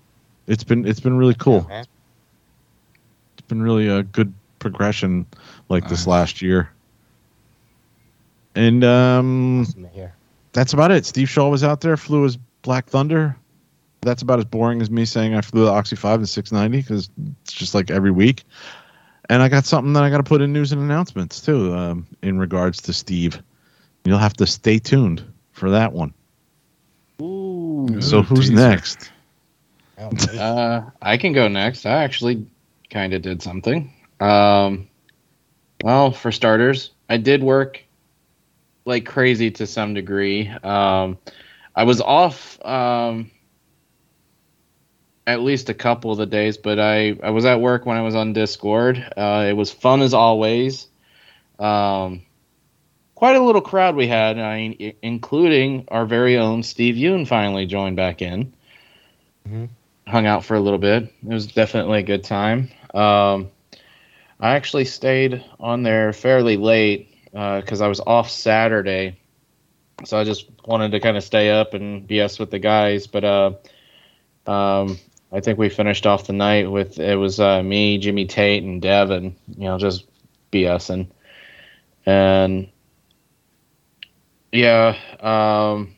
it's 0.49 0.65
been 0.65 0.85
it's 0.85 0.99
been 0.99 1.17
really 1.17 1.35
cool. 1.35 1.65
It's 3.39 3.47
been 3.47 3.63
really 3.63 3.87
a 3.87 4.03
good 4.03 4.33
progression 4.59 5.27
like 5.69 5.85
this 5.85 6.01
Nice. 6.01 6.07
last 6.09 6.43
year. 6.43 6.71
And 8.57 8.83
um, 8.83 9.65
that's 10.53 10.73
about 10.73 10.91
it. 10.91 11.07
Steve 11.07 11.29
Shaw 11.31 11.51
was 11.51 11.63
out 11.63 11.83
there, 11.83 11.97
flew 11.97 12.25
his 12.25 12.37
Black 12.63 12.87
Thunder. 12.87 13.37
That's 14.01 14.23
about 14.23 14.41
as 14.41 14.45
boring 14.45 14.83
as 14.83 14.91
me 14.91 15.05
saying 15.05 15.37
I 15.37 15.41
flew 15.41 15.65
the 15.65 15.71
Oxy 15.71 15.95
5 15.95 16.19
and 16.19 16.29
690 16.29 16.83
because 16.83 17.11
it's 17.43 17.53
just 17.53 17.75
like 17.77 17.93
every 17.93 18.11
week. 18.11 18.43
And 19.29 19.43
I 19.43 19.49
got 19.49 19.65
something 19.65 19.93
that 19.95 20.03
I 20.03 20.11
got 20.11 20.19
to 20.19 20.23
put 20.23 20.41
in 20.41 20.53
news 20.53 20.73
and 20.73 20.81
announcements 20.81 21.41
too 21.41 21.75
um, 21.75 22.07
in 22.23 22.39
regards 22.39 22.81
to 22.83 22.93
Steve. 22.93 23.43
You'll 24.05 24.19
have 24.19 24.35
to 24.35 24.47
stay 24.47 24.79
tuned 24.79 25.25
for 25.53 25.71
that 25.71 25.93
one. 25.93 26.15
Ooh. 27.21 28.01
so 28.01 28.23
who's 28.23 28.51
teaser. 28.51 28.55
next? 28.55 29.11
Oh. 29.99 30.11
Uh, 30.39 30.91
I 31.01 31.17
can 31.17 31.33
go 31.33 31.49
next. 31.49 31.87
I 31.87 32.05
actually 32.05 32.47
kind 32.91 33.15
of 33.15 33.23
did 33.23 33.43
something. 33.43 33.93
Um, 34.21 34.89
well, 35.83 36.13
for 36.13 36.31
starters, 36.31 36.91
I 37.09 37.17
did 37.17 37.43
work 37.43 37.83
like 38.85 39.05
crazy 39.05 39.51
to 39.53 39.67
some 39.67 39.95
degree. 39.95 40.49
Um, 40.49 41.19
I 41.75 41.85
was 41.85 42.01
off 42.01 42.65
um, 42.65 43.31
at 45.27 45.41
least 45.41 45.69
a 45.69 45.75
couple 45.75 46.11
of 46.13 46.19
the 46.19 46.27
days, 46.27 46.57
but 46.57 46.79
I, 46.79 47.17
I 47.23 47.31
was 47.31 47.45
at 47.45 47.61
work 47.61 47.85
when 47.87 47.97
I 47.97 48.03
was 48.03 48.15
on 48.15 48.33
Discord. 48.33 48.97
Uh, 49.17 49.47
it 49.49 49.55
was 49.55 49.73
fun 49.73 50.03
as 50.03 50.15
always. 50.15 50.89
Um, 51.59 52.23
quite 53.15 53.37
a 53.37 53.43
little 53.43 53.61
crowd 53.61 53.97
we 53.97 54.07
had, 54.07 54.39
I 54.39 54.57
mean, 54.57 54.95
including 55.03 55.85
our 55.89 56.05
very 56.07 56.37
own 56.37 56.63
Steve 56.63 56.95
Yoon 56.97 57.27
finally 57.27 57.67
joined 57.67 57.97
back 57.97 58.23
in 58.23 58.53
Mhm. 59.49 59.69
hung 60.07 60.27
out 60.27 60.45
for 60.45 60.55
a 60.55 60.61
little 60.61 60.79
bit. 60.79 61.05
It 61.05 61.33
was 61.33 61.47
definitely 61.47 61.99
a 62.01 62.03
good 62.03 62.25
time. 62.25 62.69
Um, 62.95 63.49
I 64.41 64.55
actually 64.55 64.85
stayed 64.85 65.43
on 65.59 65.83
there 65.83 66.13
fairly 66.13 66.57
late 66.57 67.09
because 67.33 67.81
I 67.81 67.89
was 67.89 68.01
off 68.01 68.31
Saturday, 68.31 69.17
so 70.05 70.19
I 70.19 70.25
just 70.25 70.47
wanted 70.67 70.93
to 70.93 71.01
kind 71.01 71.17
of 71.17 71.25
stay 71.25 71.51
up 71.51 71.75
and 71.75 72.07
BS 72.07 72.39
with 72.39 72.51
the 72.51 72.59
guys. 72.59 73.07
But 73.07 73.25
uh, 73.25 73.51
um, 74.47 74.99
I 75.37 75.41
think 75.41 75.59
we 75.59 75.69
finished 75.69 76.07
off 76.07 76.27
the 76.27 76.33
night 76.33 76.71
with 76.71 76.99
it 76.99 77.17
was 77.17 77.39
uh, 77.39 77.63
me, 77.63 77.99
Jimmy 77.99 78.25
Tate, 78.25 78.63
and 78.63 78.81
Devin. 78.81 79.37
You 79.59 79.65
know, 79.65 79.77
just 79.77 80.07
BSing, 80.51 81.09
and 82.07 82.69
yeah. 84.51 84.97
Um, 85.21 85.95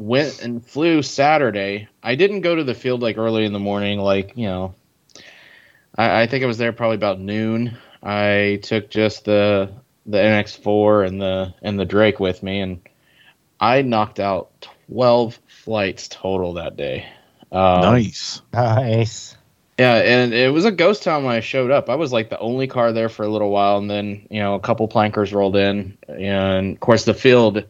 went 0.00 0.42
and 0.42 0.64
flew 0.64 1.02
Saturday. 1.02 1.88
I 2.02 2.14
didn't 2.14 2.40
go 2.40 2.54
to 2.54 2.64
the 2.64 2.72
field 2.72 3.02
like 3.02 3.18
early 3.18 3.44
in 3.44 3.52
the 3.52 3.58
morning, 3.58 4.00
like 4.00 4.32
you 4.34 4.46
know. 4.46 4.74
I, 5.98 6.22
I 6.22 6.26
think 6.26 6.42
I 6.42 6.46
was 6.46 6.56
there 6.56 6.72
probably 6.72 6.96
about 6.96 7.20
noon. 7.20 7.76
I 8.02 8.60
took 8.62 8.88
just 8.88 9.26
the 9.26 9.74
the 10.06 10.16
NX4 10.16 11.06
and 11.06 11.20
the 11.20 11.54
and 11.60 11.78
the 11.78 11.84
Drake 11.84 12.18
with 12.18 12.42
me, 12.42 12.60
and 12.60 12.80
I 13.60 13.82
knocked 13.82 14.20
out 14.20 14.66
twelve 14.88 15.38
flights 15.48 16.08
total 16.08 16.54
that 16.54 16.78
day. 16.78 17.06
Um, 17.52 17.80
nice. 17.82 18.42
Nice. 18.52 19.36
yeah, 19.78 19.96
and 19.96 20.32
it 20.32 20.52
was 20.52 20.64
a 20.64 20.70
ghost 20.70 21.02
town 21.02 21.24
when 21.24 21.34
I 21.34 21.40
showed 21.40 21.70
up. 21.70 21.90
I 21.90 21.96
was 21.96 22.12
like 22.12 22.30
the 22.30 22.38
only 22.38 22.66
car 22.66 22.92
there 22.92 23.08
for 23.08 23.24
a 23.24 23.28
little 23.28 23.50
while, 23.50 23.78
and 23.78 23.90
then 23.90 24.26
you 24.30 24.40
know 24.40 24.54
a 24.54 24.60
couple 24.60 24.86
plankers 24.88 25.32
rolled 25.32 25.56
in, 25.56 25.96
and 26.08 26.74
of 26.74 26.80
course 26.80 27.04
the 27.04 27.14
field, 27.14 27.64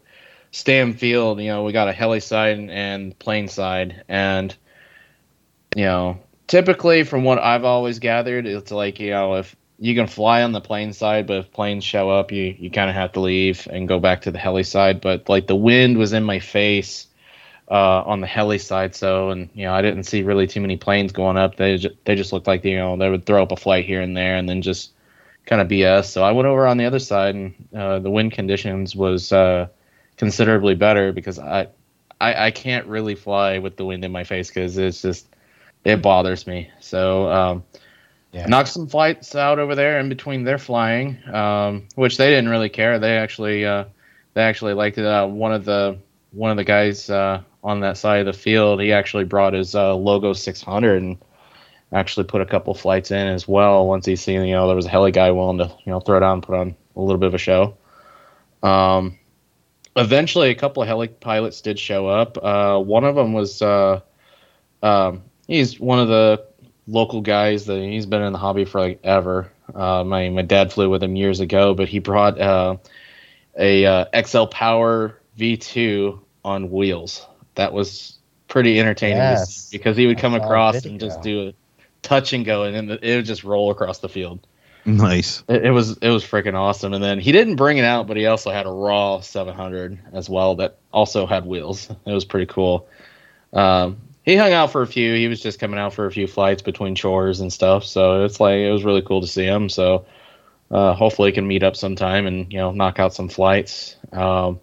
Stam 0.50 0.92
Field. 0.92 1.40
You 1.40 1.48
know 1.48 1.64
we 1.64 1.72
got 1.72 1.88
a 1.88 1.92
heli 1.92 2.20
side 2.20 2.58
and, 2.58 2.70
and 2.70 3.18
plane 3.18 3.48
side, 3.48 4.04
and 4.08 4.54
you 5.76 5.84
know 5.84 6.18
typically 6.46 7.04
from 7.04 7.24
what 7.24 7.38
I've 7.38 7.64
always 7.64 8.00
gathered, 8.00 8.46
it's 8.46 8.70
like 8.70 9.00
you 9.00 9.10
know 9.10 9.36
if 9.36 9.56
you 9.78 9.94
can 9.94 10.08
fly 10.08 10.42
on 10.42 10.52
the 10.52 10.60
plane 10.60 10.92
side, 10.92 11.26
but 11.26 11.38
if 11.38 11.52
planes 11.52 11.84
show 11.84 12.10
up, 12.10 12.32
you 12.32 12.54
you 12.58 12.70
kind 12.70 12.90
of 12.90 12.96
have 12.96 13.12
to 13.12 13.20
leave 13.20 13.66
and 13.70 13.88
go 13.88 13.98
back 13.98 14.22
to 14.22 14.30
the 14.30 14.38
heli 14.38 14.64
side. 14.64 15.00
But 15.00 15.28
like 15.28 15.46
the 15.46 15.56
wind 15.56 15.96
was 15.96 16.12
in 16.12 16.24
my 16.24 16.38
face 16.38 17.06
uh, 17.70 18.02
on 18.02 18.20
the 18.20 18.26
heli 18.26 18.58
side. 18.58 18.94
So, 18.94 19.30
and 19.30 19.48
you 19.54 19.64
know, 19.64 19.72
I 19.72 19.82
didn't 19.82 20.04
see 20.04 20.22
really 20.22 20.46
too 20.46 20.60
many 20.60 20.76
planes 20.76 21.12
going 21.12 21.36
up. 21.36 21.56
They 21.56 21.76
just, 21.76 21.94
they 22.04 22.16
just 22.16 22.32
looked 22.32 22.46
like 22.46 22.64
you 22.64 22.76
know 22.76 22.96
they 22.96 23.08
would 23.08 23.24
throw 23.26 23.42
up 23.42 23.52
a 23.52 23.56
flight 23.56 23.84
here 23.84 24.00
and 24.02 24.16
there, 24.16 24.36
and 24.36 24.48
then 24.48 24.62
just 24.62 24.90
kind 25.46 25.62
of 25.62 25.68
BS. 25.68 26.06
So 26.06 26.22
I 26.22 26.32
went 26.32 26.46
over 26.48 26.66
on 26.66 26.76
the 26.76 26.86
other 26.86 26.98
side, 26.98 27.34
and 27.34 27.54
uh, 27.74 27.98
the 28.00 28.10
wind 28.10 28.32
conditions 28.32 28.94
was 28.96 29.32
uh, 29.32 29.68
considerably 30.16 30.74
better 30.74 31.12
because 31.12 31.38
I, 31.38 31.68
I 32.20 32.46
I 32.46 32.50
can't 32.50 32.86
really 32.86 33.14
fly 33.14 33.58
with 33.58 33.76
the 33.76 33.84
wind 33.84 34.04
in 34.04 34.12
my 34.12 34.24
face 34.24 34.48
because 34.48 34.76
it's 34.76 35.02
just 35.02 35.26
it 35.84 36.02
bothers 36.02 36.46
me. 36.46 36.70
So. 36.80 37.30
Um, 37.30 37.64
Yeah. 38.32 38.46
knocked 38.46 38.68
some 38.68 38.86
flights 38.86 39.34
out 39.34 39.58
over 39.58 39.74
there 39.74 39.98
in 39.98 40.08
between 40.08 40.44
their 40.44 40.58
flying, 40.58 41.18
um, 41.34 41.88
which 41.96 42.16
they 42.16 42.30
didn't 42.30 42.48
really 42.48 42.68
care. 42.68 43.00
They 43.00 43.16
actually 43.18 43.64
uh, 43.64 43.86
they 44.34 44.42
actually 44.42 44.74
liked 44.74 44.98
it. 44.98 45.04
Uh, 45.04 45.26
one 45.26 45.52
of 45.52 45.64
the 45.64 45.98
one 46.30 46.52
of 46.52 46.56
the 46.56 46.62
guys 46.64 47.10
uh, 47.10 47.42
on 47.62 47.80
that 47.80 47.96
side 47.96 48.20
of 48.20 48.26
the 48.26 48.38
field, 48.38 48.80
he 48.80 48.92
actually 48.92 49.24
brought 49.24 49.52
his 49.52 49.74
uh, 49.74 49.94
logo 49.94 50.32
600 50.32 51.02
and 51.02 51.18
actually 51.92 52.24
put 52.24 52.40
a 52.40 52.46
couple 52.46 52.72
flights 52.74 53.10
in 53.10 53.26
as 53.26 53.46
well. 53.46 53.86
Once 53.86 54.06
he 54.06 54.16
seen 54.16 54.44
you 54.44 54.54
know 54.54 54.66
there 54.66 54.76
was 54.76 54.86
a 54.86 54.90
heli 54.90 55.12
guy 55.12 55.30
willing 55.30 55.58
to 55.58 55.66
you 55.84 55.92
know 55.92 56.00
throw 56.00 56.32
and 56.32 56.42
put 56.42 56.54
on 56.54 56.74
a 56.96 57.00
little 57.00 57.18
bit 57.18 57.26
of 57.26 57.34
a 57.34 57.38
show. 57.38 57.76
Um, 58.62 59.18
eventually, 59.96 60.50
a 60.50 60.54
couple 60.54 60.82
of 60.82 60.88
heli 60.88 61.08
pilots 61.08 61.60
did 61.60 61.78
show 61.78 62.06
up. 62.06 62.38
Uh, 62.42 62.78
one 62.78 63.04
of 63.04 63.14
them 63.14 63.32
was 63.32 63.60
uh, 63.62 64.00
um, 64.82 65.22
he's 65.46 65.78
one 65.78 65.98
of 65.98 66.08
the 66.08 66.44
local 66.86 67.20
guys 67.20 67.66
that 67.66 67.80
he's 67.80 68.06
been 68.06 68.22
in 68.22 68.32
the 68.32 68.38
hobby 68.38 68.64
for 68.64 68.80
like 68.80 69.00
ever. 69.04 69.50
Uh, 69.74 70.04
my 70.04 70.28
my 70.30 70.42
dad 70.42 70.72
flew 70.72 70.90
with 70.90 71.02
him 71.02 71.16
years 71.16 71.40
ago, 71.40 71.74
but 71.74 71.88
he 71.88 71.98
brought 71.98 72.40
uh, 72.40 72.76
a 73.58 73.84
uh, 73.84 74.22
XL 74.26 74.44
Power 74.46 75.18
V2 75.38 76.20
on 76.44 76.70
wheels. 76.70 77.26
That 77.54 77.72
was 77.72 78.18
pretty 78.48 78.78
entertaining 78.80 79.16
to 79.16 79.22
Yes. 79.22 79.54
see 79.54 79.76
because 79.78 79.96
he 79.96 80.06
would 80.06 80.18
come 80.18 80.32
saw 80.32 80.38
across 80.44 80.74
video. 80.74 80.90
and 80.90 81.00
just 81.00 81.22
do 81.22 81.48
a 81.48 81.54
touch 82.02 82.32
and 82.32 82.44
go, 82.44 82.64
and 82.64 82.74
then 82.74 82.98
it 83.02 83.16
would 83.16 83.24
just 83.24 83.44
roll 83.44 83.70
across 83.70 83.98
the 83.98 84.08
field. 84.08 84.46
Nice. 84.84 85.44
It, 85.48 85.66
it 85.66 85.70
was 85.70 85.98
it 85.98 86.08
was 86.08 86.24
freaking 86.24 86.54
awesome. 86.54 86.92
And 86.94 87.02
then 87.04 87.20
he 87.20 87.32
didn't 87.32 87.56
bring 87.56 87.78
it 87.78 87.84
out, 87.84 88.06
but 88.06 88.16
he 88.16 88.26
also 88.26 88.50
had 88.50 88.66
a 88.66 88.70
raw 88.70 89.20
700 89.20 89.98
as 90.12 90.28
well 90.30 90.56
that 90.56 90.78
also 90.92 91.26
had 91.26 91.44
wheels. 91.44 91.90
It 92.06 92.12
was 92.12 92.24
pretty 92.24 92.46
cool. 92.46 92.88
Um, 93.52 93.98
he 94.22 94.36
hung 94.36 94.52
out 94.52 94.70
for 94.72 94.82
a 94.82 94.86
few. 94.86 95.14
He 95.14 95.28
was 95.28 95.40
just 95.40 95.58
coming 95.58 95.78
out 95.78 95.92
for 95.94 96.06
a 96.06 96.10
few 96.10 96.26
flights 96.26 96.62
between 96.62 96.94
chores 96.94 97.40
and 97.40 97.52
stuff. 97.52 97.84
So 97.84 98.24
it's 98.24 98.40
like 98.40 98.56
it 98.58 98.70
was 98.70 98.84
really 98.84 99.02
cool 99.02 99.20
to 99.20 99.26
see 99.26 99.44
him. 99.44 99.68
So 99.68 100.06
uh, 100.70 100.94
hopefully 100.94 101.30
he 101.30 101.34
can 101.34 101.46
meet 101.46 101.62
up 101.62 101.76
sometime 101.76 102.26
and 102.26 102.50
you 102.52 102.58
know 102.58 102.70
knock 102.72 102.98
out 102.98 103.12
some 103.14 103.28
flights. 103.28 103.96
Um, 104.12 104.60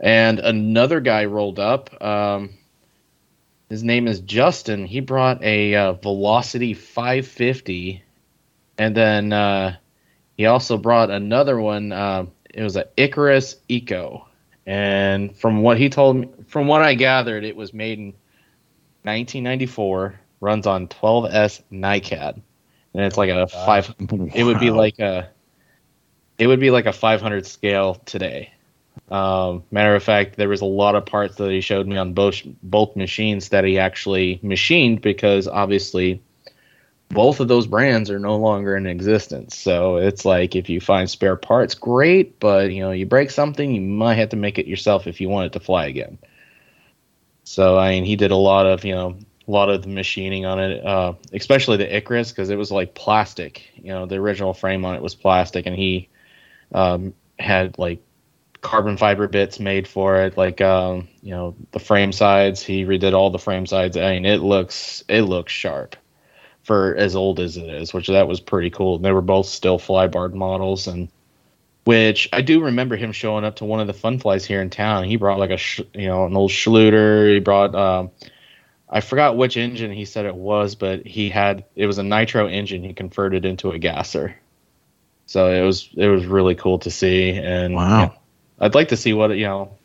and 0.00 0.38
another 0.38 1.00
guy 1.00 1.24
rolled 1.24 1.58
up. 1.58 2.02
Um, 2.02 2.50
his 3.68 3.82
name 3.82 4.06
is 4.06 4.20
Justin. 4.20 4.86
He 4.86 5.00
brought 5.00 5.42
a 5.42 5.74
uh, 5.74 5.92
Velocity 5.94 6.74
550 6.74 8.02
and 8.78 8.96
then 8.96 9.32
uh, 9.32 9.76
he 10.36 10.46
also 10.46 10.76
brought 10.76 11.10
another 11.10 11.58
one. 11.58 11.92
Uh, 11.92 12.26
it 12.52 12.62
was 12.62 12.76
an 12.76 12.84
Ikarus 12.96 13.56
Eco, 13.68 14.26
and 14.66 15.36
from 15.36 15.62
what 15.62 15.78
he 15.78 15.88
told 15.88 16.16
me, 16.16 16.28
from 16.48 16.66
what 16.66 16.82
I 16.82 16.94
gathered, 16.94 17.44
it 17.44 17.56
was 17.56 17.72
made 17.72 17.98
in 17.98 18.06
1994. 19.02 20.20
Runs 20.38 20.66
on 20.66 20.86
12s 20.88 21.62
NiCad, 21.72 22.34
and 22.34 23.04
it's 23.04 23.16
like 23.16 23.30
a 23.30 23.46
five. 23.46 23.94
It 24.34 24.44
would 24.44 24.60
be 24.60 24.70
like 24.70 24.98
a. 24.98 25.30
It 26.38 26.46
would 26.46 26.60
be 26.60 26.70
like 26.70 26.84
a 26.84 26.92
500 26.92 27.46
scale 27.46 27.94
today. 28.04 28.52
Um, 29.08 29.62
matter 29.70 29.94
of 29.94 30.02
fact, 30.02 30.36
there 30.36 30.48
was 30.48 30.60
a 30.60 30.66
lot 30.66 30.96
of 30.96 31.06
parts 31.06 31.36
that 31.36 31.50
he 31.50 31.60
showed 31.60 31.86
me 31.86 31.96
on 31.96 32.12
both 32.12 32.42
both 32.62 32.96
machines 32.96 33.50
that 33.50 33.64
he 33.64 33.78
actually 33.78 34.40
machined 34.42 35.00
because 35.00 35.46
obviously 35.46 36.20
both 37.08 37.38
of 37.38 37.46
those 37.46 37.68
brands 37.68 38.10
are 38.10 38.18
no 38.18 38.36
longer 38.36 38.76
in 38.76 38.86
existence. 38.86 39.56
So 39.56 39.96
it's 39.96 40.24
like 40.24 40.56
if 40.56 40.68
you 40.68 40.80
find 40.80 41.08
spare 41.08 41.36
parts, 41.36 41.74
great, 41.74 42.40
but 42.40 42.72
you 42.72 42.80
know, 42.80 42.90
you 42.90 43.06
break 43.06 43.30
something, 43.30 43.72
you 43.72 43.80
might 43.80 44.14
have 44.14 44.30
to 44.30 44.36
make 44.36 44.58
it 44.58 44.66
yourself 44.66 45.06
if 45.06 45.20
you 45.20 45.28
want 45.28 45.46
it 45.46 45.52
to 45.52 45.60
fly 45.60 45.86
again. 45.86 46.18
So 47.44 47.78
I 47.78 47.90
mean, 47.90 48.04
he 48.04 48.16
did 48.16 48.32
a 48.32 48.36
lot 48.36 48.66
of 48.66 48.84
you 48.84 48.94
know 48.94 49.16
a 49.46 49.50
lot 49.50 49.68
of 49.70 49.82
the 49.82 49.88
machining 49.88 50.44
on 50.44 50.58
it, 50.58 50.84
uh, 50.84 51.14
especially 51.32 51.76
the 51.76 51.86
Ikarus 51.86 52.30
because 52.30 52.50
it 52.50 52.56
was 52.56 52.72
like 52.72 52.94
plastic. 52.94 53.70
You 53.76 53.92
know, 53.92 54.06
the 54.06 54.16
original 54.16 54.52
frame 54.52 54.84
on 54.84 54.96
it 54.96 55.02
was 55.02 55.14
plastic, 55.14 55.66
and 55.66 55.76
he 55.76 56.08
um, 56.72 57.14
had 57.38 57.78
like 57.78 58.02
carbon 58.66 58.96
fiber 58.96 59.28
bits 59.28 59.60
made 59.60 59.86
for 59.86 60.22
it, 60.22 60.36
like 60.36 60.60
um, 60.60 61.08
you 61.22 61.30
know 61.30 61.54
the 61.70 61.78
frame 61.78 62.12
sides. 62.12 62.62
He 62.62 62.84
redid 62.84 63.14
all 63.14 63.30
the 63.30 63.38
frame 63.38 63.64
sides. 63.66 63.96
I 63.96 64.14
mean, 64.14 64.24
it 64.26 64.40
looks 64.42 65.04
it 65.08 65.22
looks 65.22 65.52
sharp 65.52 65.96
for 66.64 66.96
as 66.96 67.14
old 67.14 67.38
as 67.38 67.56
it 67.56 67.68
is, 67.68 67.94
which 67.94 68.08
that 68.08 68.26
was 68.26 68.40
pretty 68.40 68.70
cool. 68.70 68.96
and 68.96 69.04
They 69.04 69.12
were 69.12 69.22
both 69.22 69.46
still 69.46 69.78
flybarred 69.78 70.34
models, 70.34 70.88
and 70.88 71.08
which 71.84 72.28
I 72.32 72.42
do 72.42 72.64
remember 72.64 72.96
him 72.96 73.12
showing 73.12 73.44
up 73.44 73.56
to 73.56 73.64
one 73.64 73.78
of 73.78 73.86
the 73.86 73.92
fun 73.94 74.18
flies 74.18 74.44
here 74.44 74.60
in 74.60 74.70
town. 74.70 75.04
He 75.04 75.16
brought 75.16 75.38
like 75.38 75.50
a 75.50 75.56
sh- 75.56 75.82
you 75.94 76.08
know 76.08 76.26
an 76.26 76.36
old 76.36 76.50
Schluter. 76.50 77.32
He 77.32 77.38
brought 77.38 77.74
um, 77.76 78.10
I 78.88 79.00
forgot 79.00 79.36
which 79.36 79.56
engine 79.56 79.92
he 79.92 80.04
said 80.04 80.26
it 80.26 80.34
was, 80.34 80.74
but 80.74 81.06
he 81.06 81.28
had 81.28 81.64
it 81.76 81.86
was 81.86 81.98
a 81.98 82.02
nitro 82.02 82.48
engine. 82.48 82.82
He 82.82 82.92
converted 82.94 83.44
into 83.44 83.70
a 83.70 83.78
gasser, 83.78 84.36
so 85.26 85.52
it 85.52 85.64
was 85.64 85.88
it 85.96 86.08
was 86.08 86.26
really 86.26 86.56
cool 86.56 86.80
to 86.80 86.90
see. 86.90 87.30
And 87.30 87.74
Wow. 87.74 88.00
know, 88.06 88.14
I'd 88.60 88.74
like 88.74 88.88
to 88.88 88.96
see 88.96 89.12
what 89.12 89.36
you 89.36 89.44
know, 89.44 89.76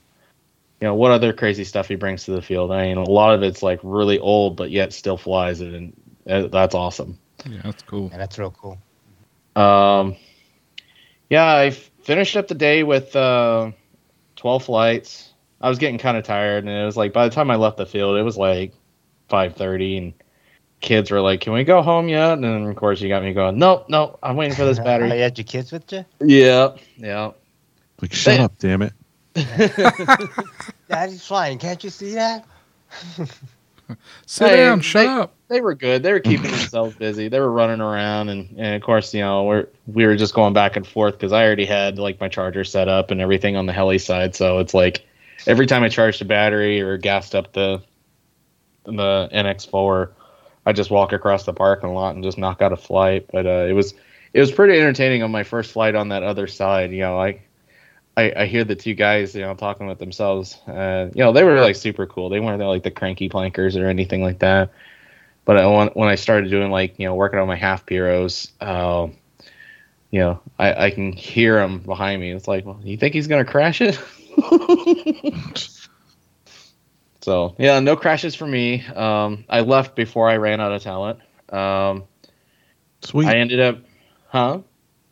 you 0.80 0.88
know 0.88 0.96
what 0.96 1.12
other 1.12 1.34
crazy 1.34 1.64
stuff 1.64 1.88
he 1.88 1.96
brings 1.96 2.26
to 2.26 2.32
the 2.32 2.42
field. 2.42 2.72
I 2.72 2.88
mean, 2.88 2.98
a 2.98 3.04
lot 3.04 3.34
of 3.34 3.44
it's 3.44 3.64
like 3.64 3.80
really 3.84 4.20
old, 4.20 4.56
but 4.56 4.72
yet 4.72 4.94
still 4.94 5.18
flies 5.18 5.62
it, 5.62 5.74
and 5.74 5.94
uh, 6.30 6.48
that's 6.48 6.76
awesome. 6.76 7.18
Yeah, 7.46 7.62
that's 7.64 7.84
cool. 7.84 8.10
Yeah, 8.12 8.18
that's 8.18 8.38
real 8.38 8.52
cool. 8.52 8.78
Um, 9.56 10.16
yeah, 11.30 11.46
I 11.46 11.72
finished 11.72 12.36
up 12.36 12.48
the 12.48 12.56
day 12.56 12.84
with 12.84 13.16
uh, 13.16 13.72
12 14.38 14.64
flights. 14.64 15.34
I 15.60 15.70
was 15.70 15.78
getting 15.78 15.98
kind 15.98 16.18
of 16.18 16.24
tired, 16.24 16.64
and 16.64 16.74
it 16.74 16.86
was 16.86 16.98
like 16.98 17.14
by 17.14 17.28
the 17.28 17.36
time 17.36 17.52
I 17.52 17.56
left 17.56 17.78
the 17.78 17.86
field, 17.86 18.18
it 18.18 18.24
was 18.24 18.38
like 18.38 18.74
5:30, 19.30 19.98
and 19.98 20.14
kids 20.80 21.12
were 21.12 21.22
like, 21.22 21.42
"Can 21.42 21.54
we 21.54 21.64
go 21.64 21.82
home 21.82 22.10
yet?" 22.10 22.34
And 22.34 22.68
of 22.68 22.76
course 22.76 23.02
you 23.02 23.10
got 23.10 23.24
me 23.24 23.34
going, 23.34 23.60
"Nope, 23.60 23.86
nope, 23.88 24.18
I'm 24.24 24.36
waiting 24.36 24.56
for 24.56 24.66
this 24.66 24.80
battery." 24.84 25.14
you 25.14 25.22
had 25.22 25.38
your 25.38 25.46
kids 25.46 25.72
with 25.72 25.92
you? 25.92 26.06
yeah, 26.20 26.76
yeah. 26.98 27.32
Like, 28.02 28.14
shut 28.14 28.38
They- 28.38 28.44
up, 28.44 28.58
damn 28.60 28.82
it. 28.82 28.94
Daddy's 30.90 31.26
flying. 31.26 31.58
Can't 31.58 31.84
you 31.84 31.90
see 31.90 32.14
that? 32.16 32.46
Sit 34.26 34.50
Hey, 34.50 34.56
down, 34.58 34.80
they- 34.80 34.84
shut 34.84 35.06
up. 35.06 35.34
They 35.50 35.60
were 35.62 35.76
good. 35.76 36.02
They 36.04 36.14
were 36.14 36.20
keeping 36.22 36.50
themselves 36.52 36.96
busy. 36.96 37.28
They 37.28 37.40
were 37.40 37.52
running 37.52 37.82
around, 37.82 38.30
and, 38.30 38.50
and 38.58 38.76
of 38.76 38.82
course, 38.82 39.14
you 39.14 39.20
know, 39.22 39.44
we're 39.44 39.68
we 39.88 40.06
were 40.06 40.16
just 40.16 40.34
going 40.34 40.54
back 40.54 40.78
and 40.78 40.88
forth 40.88 41.16
because 41.16 41.34
I 41.34 41.44
already 41.46 41.66
had 41.66 42.00
like 42.00 42.20
my 42.22 42.30
charger 42.30 42.64
set 42.64 42.88
up 42.88 43.12
and 43.12 43.20
everything 43.20 43.58
on 43.58 43.66
the 43.66 43.74
heli 43.74 43.98
side. 43.98 44.34
So 44.34 44.60
it's 44.60 44.74
like 44.74 45.06
every 45.48 45.66
time 45.68 45.84
I 45.84 45.90
charged 45.90 46.22
the 46.22 46.26
battery 46.26 46.80
or 46.82 46.98
gassed 46.98 47.36
up 47.36 47.52
the 47.52 47.82
the 48.86 49.30
NX4, 49.34 50.10
I 50.66 50.72
just 50.74 50.90
walk 50.90 51.12
across 51.12 51.44
the 51.44 51.54
parking 51.54 51.94
lot 51.94 52.16
and 52.16 52.24
just 52.24 52.38
knock 52.38 52.62
out 52.62 52.72
a 52.72 52.78
flight. 52.78 53.26
But 53.32 53.46
uh, 53.46 53.66
it 53.68 53.74
was 53.74 53.94
it 54.34 54.40
was 54.40 54.52
pretty 54.54 54.80
entertaining 54.80 55.22
on 55.22 55.32
my 55.32 55.44
first 55.44 55.72
flight 55.74 55.96
on 55.96 56.08
that 56.10 56.24
other 56.24 56.48
side. 56.48 56.92
You 56.92 57.00
know, 57.02 57.20
I 57.20 57.42
I, 58.18 58.34
I 58.36 58.46
hear 58.46 58.64
the 58.64 58.76
two 58.76 58.94
guys, 58.94 59.34
you 59.36 59.42
know, 59.42 59.56
talking 59.56 59.88
with 59.88 60.00
themselves. 60.00 60.58
Uh, 60.68 61.10
you 61.14 61.24
know, 61.24 61.32
they 61.32 61.44
were 61.44 61.60
like 61.62 61.76
super 61.76 62.06
cool. 62.06 62.30
They 62.30 62.40
weren't 62.40 62.62
like 62.62 62.84
the 62.84 62.92
cranky 62.92 63.30
plankers 63.30 63.78
or 63.78 63.88
anything 63.88 64.22
like 64.22 64.40
that. 64.40 64.72
But 65.46 65.58
I, 65.58 65.66
when 65.66 65.88
when 65.90 66.10
I 66.10 66.16
started 66.16 66.50
doing 66.50 66.72
like 66.72 67.00
you 67.00 67.08
know 67.08 67.16
working 67.16 67.40
on 67.40 67.48
my 67.48 67.56
half 67.56 67.86
piros, 67.86 68.52
uh, 68.60 69.08
you 70.12 70.20
know, 70.20 70.42
I, 70.60 70.86
I 70.86 70.92
can 70.92 71.14
hear 71.14 71.56
them 71.56 71.80
behind 71.80 72.22
me. 72.22 72.32
It's 72.32 72.48
like, 72.48 72.66
well, 72.66 72.80
you 72.84 72.98
think 72.98 73.14
he's 73.14 73.28
gonna 73.28 73.46
crash 73.46 73.82
it? 73.82 74.00
so 77.22 77.56
yeah, 77.58 77.80
no 77.80 77.96
crashes 77.96 78.36
for 78.36 78.46
me. 78.46 78.86
Um, 78.86 79.46
I 79.50 79.62
left 79.62 79.96
before 79.96 80.30
I 80.30 80.38
ran 80.38 80.60
out 80.60 80.74
of 80.74 80.84
talent. 80.84 81.20
Um, 81.50 82.04
Sweet. 83.04 83.28
I 83.28 83.38
ended 83.38 83.60
up, 83.60 83.80
huh? 84.28 84.60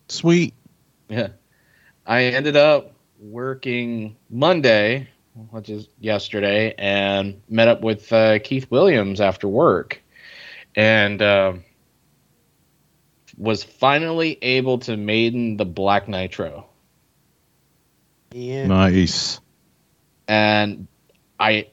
Sweet. 0.10 0.54
Yeah. 1.08 1.30
I 2.10 2.24
ended 2.24 2.58
up 2.58 2.94
working 3.20 4.18
Monday, 4.32 5.08
which 5.52 5.70
is 5.70 5.88
yesterday, 6.00 6.74
and 6.78 7.42
met 7.48 7.68
up 7.68 7.82
with 7.82 8.12
uh, 8.12 8.40
Keith 8.40 8.70
Williams 8.72 9.22
after 9.22 9.48
work, 9.48 10.02
and 10.76 11.22
um 11.22 11.64
was 13.38 13.64
finally 13.64 14.38
able 14.42 14.80
to 14.80 14.98
maiden 14.98 15.56
the 15.56 15.66
Black 15.66 16.10
Nitro. 16.10 16.66
Yeah. 18.34 18.68
Nice. 18.68 19.40
and 20.28 20.88
I 21.40 21.68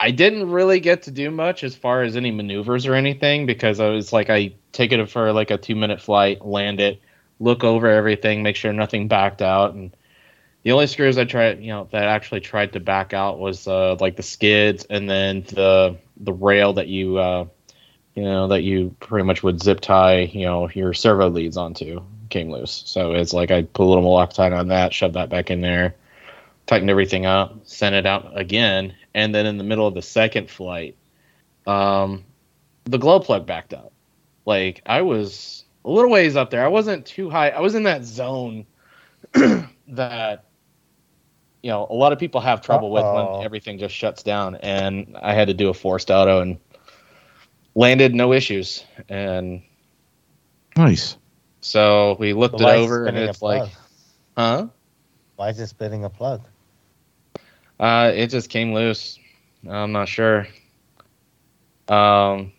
I 0.00 0.12
didn't 0.12 0.50
really 0.50 0.80
get 0.80 1.02
to 1.02 1.10
do 1.10 1.30
much 1.30 1.62
as 1.62 1.76
far 1.76 2.02
as 2.02 2.16
any 2.16 2.30
maneuvers 2.30 2.86
or 2.86 2.94
anything 2.94 3.46
because 3.46 3.80
I 3.80 3.88
was 3.90 4.12
like 4.12 4.30
I 4.30 4.54
take 4.72 4.92
it 4.92 5.10
for 5.10 5.32
like 5.32 5.50
a 5.50 5.58
two 5.58 5.76
minute 5.76 6.00
flight, 6.00 6.44
land 6.44 6.80
it, 6.80 7.00
look 7.40 7.64
over 7.64 7.88
everything, 7.88 8.42
make 8.42 8.54
sure 8.54 8.72
nothing 8.72 9.08
backed 9.08 9.42
out, 9.42 9.74
and 9.74 9.90
the 10.62 10.72
only 10.72 10.86
screws 10.86 11.16
I 11.16 11.24
tried, 11.24 11.60
you 11.60 11.68
know, 11.68 11.88
that 11.90 12.04
actually 12.04 12.40
tried 12.40 12.74
to 12.74 12.80
back 12.80 13.14
out 13.14 13.38
was 13.38 13.66
uh, 13.66 13.96
like 13.98 14.16
the 14.16 14.22
skids 14.22 14.86
and 14.90 15.08
then 15.08 15.42
the 15.48 15.96
the 16.18 16.32
rail 16.32 16.74
that 16.74 16.88
you 16.88 17.16
uh, 17.16 17.46
you 18.14 18.22
know 18.22 18.48
that 18.48 18.62
you 18.62 18.94
pretty 19.00 19.24
much 19.24 19.42
would 19.42 19.62
zip 19.62 19.80
tie, 19.80 20.20
you 20.20 20.44
know, 20.44 20.68
your 20.70 20.92
servo 20.92 21.30
leads 21.30 21.56
onto 21.56 22.02
came 22.28 22.50
loose. 22.50 22.82
So 22.86 23.12
it's 23.12 23.32
like 23.32 23.50
I 23.50 23.62
put 23.62 23.84
a 23.84 23.88
little 23.88 24.04
Loctite 24.04 24.56
on 24.56 24.68
that, 24.68 24.94
shoved 24.94 25.14
that 25.14 25.30
back 25.30 25.50
in 25.50 25.62
there, 25.62 25.94
tightened 26.66 26.90
everything 26.90 27.26
up, 27.26 27.66
sent 27.66 27.94
it 27.94 28.06
out 28.06 28.38
again, 28.38 28.94
and 29.14 29.34
then 29.34 29.46
in 29.46 29.56
the 29.58 29.64
middle 29.64 29.86
of 29.86 29.94
the 29.94 30.02
second 30.02 30.50
flight, 30.50 30.96
um, 31.66 32.24
the 32.84 32.98
glow 32.98 33.18
plug 33.18 33.46
backed 33.46 33.72
up. 33.72 33.92
Like 34.44 34.82
I 34.86 35.02
was 35.02 35.59
a 35.84 35.90
little 35.90 36.10
ways 36.10 36.36
up 36.36 36.50
there. 36.50 36.64
I 36.64 36.68
wasn't 36.68 37.06
too 37.06 37.30
high. 37.30 37.50
I 37.50 37.60
was 37.60 37.74
in 37.74 37.84
that 37.84 38.04
zone 38.04 38.66
that 39.88 40.44
you 41.62 41.70
know 41.70 41.86
a 41.90 41.94
lot 41.94 42.12
of 42.12 42.18
people 42.18 42.40
have 42.40 42.60
trouble 42.60 42.90
with 42.90 43.04
Uh-oh. 43.04 43.36
when 43.36 43.44
everything 43.44 43.78
just 43.78 43.94
shuts 43.94 44.22
down, 44.22 44.56
and 44.56 45.16
I 45.20 45.34
had 45.34 45.48
to 45.48 45.54
do 45.54 45.68
a 45.68 45.74
forced 45.74 46.10
auto 46.10 46.40
and 46.40 46.58
landed 47.74 48.14
no 48.14 48.32
issues. 48.32 48.84
And 49.08 49.62
Nice. 50.76 51.16
so 51.60 52.16
we 52.18 52.32
looked 52.32 52.60
it 52.60 52.66
over, 52.66 53.06
and 53.06 53.16
it's 53.16 53.42
like, 53.42 53.70
huh? 54.36 54.68
why 55.36 55.48
is 55.48 55.58
it 55.58 55.68
spinning 55.68 56.04
a 56.04 56.10
plug? 56.10 56.42
Uh, 57.78 58.12
it 58.14 58.26
just 58.26 58.50
came 58.50 58.74
loose. 58.74 59.18
I'm 59.68 59.92
not 59.92 60.08
sure. 60.08 60.46
Um, 61.88 62.52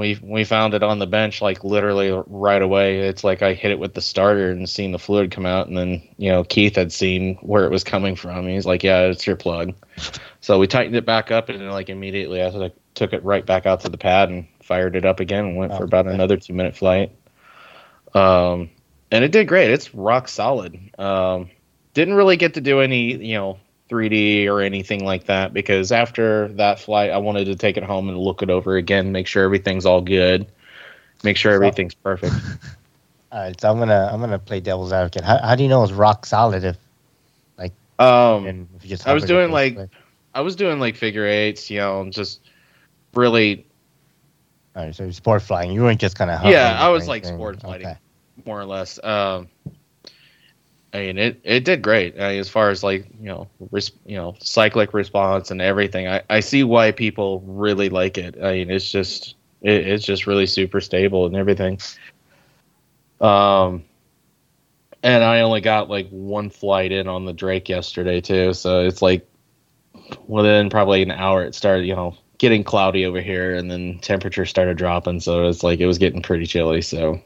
we 0.00 0.18
we 0.22 0.44
found 0.44 0.72
it 0.74 0.82
on 0.82 0.98
the 0.98 1.06
bench 1.06 1.42
like 1.42 1.62
literally 1.62 2.10
right 2.26 2.62
away. 2.62 3.00
It's 3.00 3.22
like 3.22 3.42
I 3.42 3.52
hit 3.52 3.70
it 3.70 3.78
with 3.78 3.92
the 3.94 4.00
starter 4.00 4.50
and 4.50 4.68
seen 4.68 4.92
the 4.92 4.98
fluid 4.98 5.30
come 5.30 5.44
out, 5.46 5.68
and 5.68 5.76
then 5.76 6.02
you 6.16 6.30
know 6.32 6.42
Keith 6.42 6.74
had 6.74 6.90
seen 6.92 7.36
where 7.42 7.64
it 7.66 7.70
was 7.70 7.84
coming 7.84 8.16
from. 8.16 8.48
He's 8.48 8.64
like, 8.66 8.82
"Yeah, 8.82 9.02
it's 9.02 9.26
your 9.26 9.36
plug." 9.36 9.74
So 10.40 10.58
we 10.58 10.66
tightened 10.66 10.96
it 10.96 11.04
back 11.04 11.30
up, 11.30 11.50
and 11.50 11.60
then 11.60 11.70
like 11.70 11.90
immediately 11.90 12.42
I 12.42 12.50
took- 12.50 12.94
took 12.94 13.12
it 13.12 13.22
right 13.24 13.44
back 13.44 13.66
out 13.66 13.80
to 13.82 13.88
the 13.90 13.98
pad 13.98 14.30
and 14.30 14.46
fired 14.62 14.96
it 14.96 15.04
up 15.04 15.20
again, 15.20 15.44
and 15.44 15.56
went 15.56 15.72
for 15.72 15.82
Oh, 15.82 15.84
about 15.84 16.06
another 16.06 16.38
two 16.38 16.54
minute 16.54 16.74
flight. 16.74 17.12
Um, 18.14 18.70
and 19.10 19.22
it 19.22 19.32
did 19.32 19.46
great. 19.48 19.70
It's 19.70 19.94
rock 19.94 20.28
solid. 20.28 20.78
Um, 20.98 21.50
didn't 21.94 22.14
really 22.14 22.36
get 22.36 22.54
to 22.54 22.60
do 22.60 22.80
any 22.80 23.14
you 23.16 23.34
know 23.34 23.58
3D 23.90 24.48
or 24.48 24.60
anything 24.60 25.04
like 25.04 25.24
that 25.24 25.52
because 25.52 25.92
after 25.92 26.48
that 26.48 26.78
flight, 26.78 27.10
I 27.10 27.18
wanted 27.18 27.46
to 27.46 27.56
take 27.56 27.76
it 27.76 27.82
home 27.82 28.08
and 28.08 28.16
look 28.16 28.42
it 28.42 28.50
over 28.50 28.76
again, 28.76 29.12
make 29.12 29.26
sure 29.26 29.44
everything's 29.44 29.84
all 29.84 30.00
good, 30.00 30.46
make 31.24 31.36
sure 31.36 31.52
everything's 31.52 31.94
perfect. 31.94 32.34
All 33.32 33.38
right, 33.38 33.60
so 33.60 33.70
I'm 33.70 33.78
gonna 33.78 34.10
I'm 34.12 34.18
gonna 34.18 34.40
play 34.40 34.58
devil's 34.58 34.92
advocate. 34.92 35.22
How, 35.22 35.38
how 35.38 35.54
do 35.54 35.62
you 35.62 35.68
know 35.68 35.84
it's 35.84 35.92
rock 35.92 36.26
solid 36.26 36.64
if 36.64 36.76
like 37.58 37.72
Um, 38.00 38.46
and 38.46 38.68
if 38.74 38.82
you 38.84 38.90
just 38.90 39.06
I 39.06 39.12
was 39.12 39.24
doing, 39.24 39.52
like-? 39.52 39.78
I 40.34 40.40
was 40.40 40.56
doing 40.56 40.80
like 40.80 40.96
figure 40.96 41.26
eights, 41.26 41.70
you 41.70 41.78
know, 41.78 42.00
and 42.00 42.12
just 42.12 42.40
really 43.14 43.66
All 44.74 44.84
right, 44.84 44.94
so 44.94 45.10
sport 45.12 45.42
flying. 45.42 45.70
You 45.72 45.82
weren't 45.82 46.00
just 46.00 46.16
kind 46.16 46.30
of 46.30 46.42
Yeah, 46.44 46.76
I 46.76 46.88
was, 46.88 47.06
like, 47.06 47.24
sport 47.24 47.60
flying 47.60 47.82
Okay. 47.82 47.96
more 48.44 48.60
or 48.60 48.64
less. 48.64 49.02
Um, 49.02 49.48
I 50.92 50.98
mean, 50.98 51.18
it, 51.18 51.40
it 51.44 51.64
did 51.64 51.82
great 51.82 52.20
I 52.20 52.30
mean, 52.30 52.40
as 52.40 52.48
far 52.48 52.70
as 52.70 52.82
like 52.82 53.06
you 53.20 53.28
know, 53.28 53.48
res- 53.70 53.92
you 54.04 54.16
know, 54.16 54.34
cyclic 54.40 54.92
response 54.92 55.50
and 55.50 55.62
everything. 55.62 56.08
I, 56.08 56.22
I 56.28 56.40
see 56.40 56.64
why 56.64 56.90
people 56.90 57.40
really 57.46 57.88
like 57.88 58.18
it. 58.18 58.36
I 58.42 58.52
mean, 58.52 58.70
it's 58.70 58.90
just 58.90 59.36
it, 59.62 59.86
it's 59.86 60.04
just 60.04 60.26
really 60.26 60.46
super 60.46 60.80
stable 60.80 61.26
and 61.26 61.36
everything. 61.36 61.78
Um, 63.20 63.84
and 65.02 65.22
I 65.22 65.40
only 65.42 65.60
got 65.60 65.88
like 65.88 66.08
one 66.10 66.50
flight 66.50 66.92
in 66.92 67.06
on 67.06 67.24
the 67.24 67.32
Drake 67.32 67.68
yesterday 67.68 68.20
too, 68.20 68.52
so 68.52 68.84
it's 68.84 69.02
like 69.02 69.26
within 70.26 70.70
probably 70.70 71.02
an 71.02 71.10
hour 71.10 71.44
it 71.44 71.54
started. 71.54 71.86
You 71.86 71.94
know, 71.94 72.16
getting 72.38 72.64
cloudy 72.64 73.04
over 73.06 73.20
here, 73.20 73.54
and 73.54 73.70
then 73.70 73.98
temperature 74.00 74.46
started 74.46 74.76
dropping, 74.76 75.20
so 75.20 75.46
it's 75.46 75.62
like 75.62 75.78
it 75.78 75.86
was 75.86 75.98
getting 75.98 76.22
pretty 76.22 76.46
chilly. 76.46 76.82
So, 76.82 77.20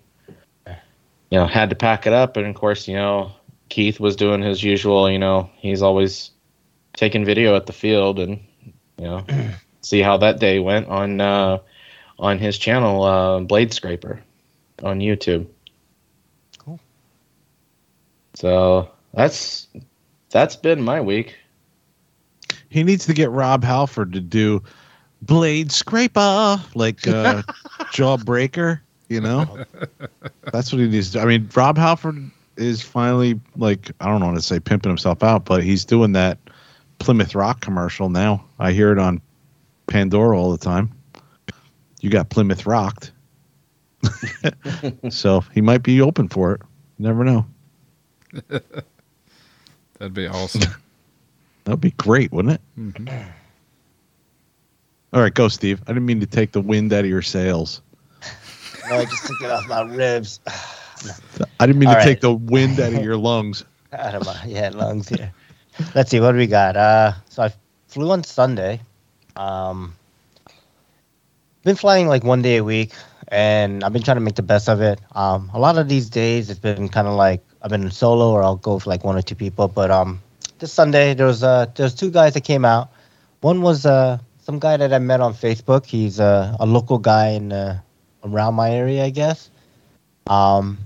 you 0.67 1.39
know, 1.39 1.47
had 1.47 1.71
to 1.71 1.77
pack 1.77 2.07
it 2.07 2.13
up, 2.13 2.37
and 2.37 2.47
of 2.47 2.55
course, 2.55 2.87
you 2.89 2.97
know, 2.97 3.33
Keith 3.75 3.99
was 3.99 4.15
doing 4.15 4.41
his 4.41 4.63
usual. 4.63 5.11
You 5.11 5.19
know, 5.19 5.51
he's 5.57 5.83
always 5.83 6.31
taking 6.97 7.25
video 7.25 7.57
at 7.57 7.67
the 7.67 7.73
field, 7.73 8.21
and 8.21 8.39
you 8.97 9.05
know, 9.05 9.27
see 9.81 10.01
how 10.01 10.19
that 10.19 10.39
day 10.39 10.61
went 10.61 10.87
on 10.87 11.21
uh, 11.21 11.59
on 12.17 12.39
his 12.39 12.57
channel, 12.57 13.03
uh, 13.03 13.41
Blade 13.41 13.75
Scraper, 13.75 14.23
on 14.81 15.01
YouTube. 15.01 15.49
Cool. 16.59 16.79
So 18.35 18.93
that's 19.13 19.67
that's 20.31 20.55
been 20.55 20.81
my 20.81 21.01
week. 21.01 21.35
He 22.69 22.85
needs 22.85 23.07
to 23.07 23.13
get 23.13 23.31
Rob 23.31 23.65
Halford 23.65 24.13
to 24.13 24.21
do 24.21 24.63
Blade 25.21 25.73
Scraper 25.73 26.63
like 26.77 27.09
uh, 27.09 27.43
Jawbreaker. 27.91 28.83
You 29.09 29.21
know, 29.21 29.65
that's 30.53 30.73
what 30.73 30.81
he 30.81 30.87
needs 30.87 31.09
to. 31.11 31.19
do. 31.19 31.25
I 31.25 31.25
mean, 31.25 31.51
Rob 31.57 31.77
Halford 31.77 32.31
is 32.57 32.83
finally 32.83 33.41
like 33.57 33.91
I 34.01 34.07
don't 34.07 34.23
want 34.23 34.37
to 34.37 34.43
say 34.43 34.61
pimping 34.61 34.91
himself 34.91 35.23
out, 35.23 35.45
but 35.45 35.63
he's 35.63 35.85
doing 35.85 36.13
that 36.13 36.39
Plymouth 36.99 37.35
Rock 37.35 37.61
commercial 37.61 38.09
now. 38.09 38.45
I 38.59 38.73
hear 38.73 38.93
it 38.93 38.99
on 38.99 39.21
Pandora 39.87 40.39
all 40.39 40.51
the 40.53 40.59
time. 40.59 40.91
You 42.01 42.11
got 42.11 42.29
Plymouth 42.29 42.67
Rocked, 42.67 43.13
so 45.09 45.41
he 45.53 45.61
might 45.61 45.83
be 45.83 46.01
open 46.01 46.29
for 46.29 46.53
it. 46.55 46.61
You 46.99 47.07
never 47.07 47.25
know. 47.25 47.47
That'd 49.99 50.15
be 50.15 50.27
awesome. 50.27 50.71
That'd 51.65 51.81
be 51.81 51.93
great, 51.93 52.31
wouldn't 52.31 52.55
it? 52.55 52.61
Mhm. 52.79 53.27
All 55.15 55.21
right, 55.21 55.33
go, 55.33 55.49
Steve. 55.49 55.81
I 55.87 55.93
didn't 55.93 56.07
mean 56.07 56.21
to 56.21 56.27
take 56.27 56.53
the 56.53 56.61
wind 56.61 56.93
out 56.93 57.05
of 57.05 57.11
your 57.11 57.23
sails. 57.23 57.81
No, 58.91 58.97
I 58.97 59.05
just 59.05 59.27
took 59.27 59.41
it 59.41 59.51
off 59.51 59.67
my 59.69 59.83
ribs. 59.83 60.41
I 61.61 61.67
didn't 61.67 61.79
mean 61.79 61.89
All 61.89 61.95
to 61.95 61.97
right. 61.97 62.05
take 62.05 62.21
the 62.21 62.33
wind 62.33 62.81
out 62.81 62.93
of 62.95 63.01
your 63.03 63.17
lungs. 63.17 63.65
out 63.93 64.15
of 64.15 64.25
my 64.25 64.37
yeah 64.47 64.71
lungs 64.71 65.09
here. 65.09 65.33
Let's 65.95 66.11
see 66.11 66.21
what 66.21 66.33
do 66.33 66.39
we 66.39 66.47
got. 66.47 66.77
Uh, 66.77 67.13
so 67.29 67.43
I 67.43 67.53
flew 67.89 68.11
on 68.11 68.23
Sunday. 68.25 68.81
Um, 69.37 69.95
been 71.65 71.77
flying 71.77 72.09
like 72.09 72.25
one 72.25 72.43
day 72.43 72.57
a 72.57 72.65
week, 72.65 72.93
and 73.29 73.83
I've 73.85 73.93
been 73.93 74.03
trying 74.03 74.17
to 74.17 74.21
make 74.21 74.37
the 74.37 74.43
best 74.43 74.69
of 74.69 74.81
it. 74.81 75.01
Um, 75.15 75.51
a 75.55 75.59
lot 75.59 75.79
of 75.79 75.89
these 75.89 76.09
days 76.11 76.51
it's 76.51 76.61
been 76.61 76.89
kind 76.89 77.07
of 77.09 77.15
like 77.15 77.43
I've 77.63 77.71
been 77.71 77.91
solo, 77.91 78.31
or 78.31 78.43
I'll 78.43 78.57
go 78.57 78.79
for 78.79 78.91
like 78.91 79.05
one 79.05 79.17
or 79.17 79.23
two 79.23 79.35
people. 79.35 79.69
But 79.69 79.91
um, 79.91 80.21
this 80.59 80.73
Sunday 80.73 81.15
there 81.15 81.27
was 81.27 81.43
uh 81.43 81.67
there's 81.75 81.95
two 81.95 82.11
guys 82.11 82.35
that 82.35 82.45
came 82.45 82.65
out. 82.65 82.91
One 83.41 83.63
was 83.63 83.85
uh 83.87 84.19
some 84.39 84.59
guy 84.59 84.77
that 84.77 84.93
I 84.93 84.99
met 84.99 85.21
on 85.21 85.35
Facebook. 85.35 85.87
He's 85.87 86.21
uh, 86.21 86.57
a 86.61 86.67
local 86.67 86.99
guy 86.99 87.29
in 87.31 87.53
uh, 87.53 87.81
around 88.25 88.55
my 88.55 88.71
area, 88.71 89.05
I 89.05 89.11
guess. 89.11 89.51
Um, 90.27 90.79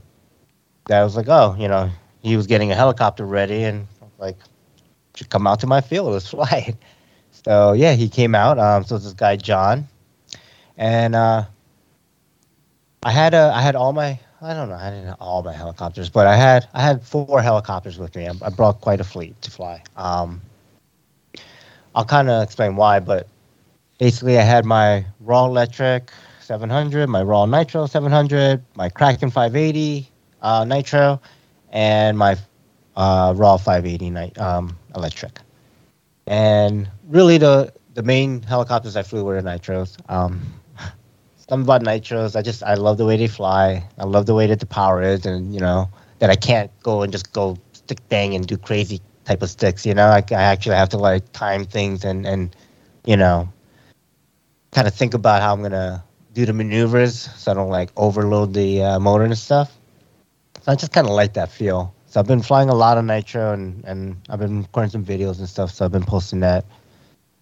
that 0.89 1.03
was 1.03 1.17
like, 1.17 1.29
oh, 1.29 1.55
you 1.59 1.69
know, 1.69 1.91
he 2.23 2.37
was 2.37 2.47
getting 2.47 2.73
a 2.73 2.75
helicopter 2.75 3.25
ready 3.25 3.63
and 3.63 3.87
like 4.19 4.37
should 5.15 5.31
come 5.31 5.47
out 5.47 5.61
to 5.61 5.67
my 5.67 5.81
field 5.81 6.13
let's 6.13 6.29
fly 6.37 6.75
so 7.31 7.73
yeah 7.73 7.93
he 7.93 8.09
came 8.09 8.35
out 8.35 8.59
um 8.59 8.85
so 8.85 8.99
this 8.99 9.13
guy 9.13 9.37
john. 9.37 9.87
And 10.77 11.15
uh 11.15 11.45
i 13.03 13.11
had 13.11 13.35
uh, 13.35 13.53
i 13.55 13.61
had 13.63 13.75
all 13.75 13.93
my 13.93 14.19
i 14.43 14.55
don't 14.55 14.69
know 14.69 14.75
i 14.77 14.91
didn't 14.91 15.07
have 15.07 15.17
all 15.21 15.43
my 15.43 15.53
helicopters 15.53 16.09
but 16.09 16.27
i 16.27 16.37
had 16.37 16.69
i 16.75 16.83
had 16.83 17.03
four 17.03 17.43
helicopters 17.43 17.99
with 17.99 18.15
me. 18.17 18.29
I, 18.29 18.33
I 18.43 18.51
brought 18.51 18.81
quite 18.81 19.01
a 19.01 19.05
fleet 19.05 19.41
to 19.43 19.51
fly. 19.51 19.83
Um 19.97 20.41
i'll 21.95 22.05
kind 22.05 22.29
of 22.29 22.43
explain 22.43 22.77
why 22.77 23.01
but 23.01 23.27
basically 23.99 24.39
i 24.39 24.43
had 24.43 24.65
my 24.65 25.05
raw 25.21 25.47
electric 25.47 26.11
700 26.41 27.09
my 27.09 27.23
raw 27.23 27.47
nitro 27.47 27.87
700 27.87 28.63
my 28.77 28.89
kraken 28.89 29.31
580 29.31 30.09
uh, 30.43 30.65
nitro 30.65 31.21
and 31.71 32.17
my 32.19 32.37
uh, 32.97 33.33
raw 33.37 33.57
580 33.57 34.37
um, 34.41 34.77
electric. 34.95 35.41
And 36.27 36.91
really, 37.09 37.39
the 37.39 37.73
the 37.95 38.03
main 38.03 38.43
helicopters 38.43 38.97
I 38.97 39.03
flew 39.03 39.25
were 39.25 39.41
the 39.41 39.49
nitros. 39.49 39.97
Um, 40.11 40.41
something 41.37 41.65
about 41.65 41.83
nitros, 41.83 42.37
I 42.37 42.43
just 42.43 42.63
I 42.63 42.75
love 42.75 42.99
the 42.99 43.07
way 43.07 43.17
they 43.17 43.29
fly. 43.29 43.85
I 43.99 44.05
love 44.05 44.27
the 44.27 44.35
way 44.35 44.47
that 44.47 44.61
the 44.61 44.67
power 44.67 45.03
is, 45.03 45.25
and 45.25 45.55
you 45.55 45.61
know 45.61 45.89
that 46.19 46.31
I 46.31 46.37
can't 46.37 46.71
go 46.83 47.03
and 47.03 47.13
just 47.13 47.33
go 47.33 47.57
stick 47.73 48.07
bang 48.09 48.35
and 48.35 48.47
do 48.47 48.57
crazy 48.57 49.01
type 49.25 49.43
of 49.43 49.51
sticks. 49.51 49.87
You 49.87 49.95
know, 49.95 50.09
I, 50.09 50.23
I 50.31 50.43
actually 50.43 50.77
have 50.77 50.91
to 50.91 50.99
like 50.99 51.33
time 51.33 51.65
things 51.65 52.05
and 52.05 52.27
and 52.27 52.55
you 53.07 53.17
know 53.17 53.49
kind 54.73 54.87
of 54.87 54.95
think 54.95 55.15
about 55.15 55.41
how 55.41 55.55
I'm 55.55 55.63
gonna 55.63 56.05
do 56.35 56.45
the 56.45 56.53
maneuvers 56.53 57.19
so 57.37 57.53
I 57.53 57.55
don't 57.55 57.71
like 57.71 57.91
overload 57.97 58.53
the 58.53 58.83
uh, 58.83 58.99
motor 59.01 59.25
and 59.25 59.39
stuff. 59.39 59.78
So 60.69 60.73
I 60.73 60.77
just 60.77 60.93
kind 60.93 61.07
of 61.07 61.15
like 61.15 61.33
that 61.33 61.51
feel. 61.51 61.95
So 62.05 62.21
I've 62.21 62.27
been 62.27 62.43
flying 62.43 62.69
a 62.69 62.75
lot 62.75 62.99
of 62.99 63.05
nitro 63.07 63.55
and, 63.55 63.83
and 63.87 64.21
I've 64.29 64.39
been 64.39 64.61
recording 64.61 64.91
some 64.91 65.03
videos 65.03 65.39
and 65.39 65.49
stuff. 65.49 65.71
So 65.71 65.87
I've 65.87 65.93
been 65.93 66.05
posting 66.05 66.41
that. 66.41 66.67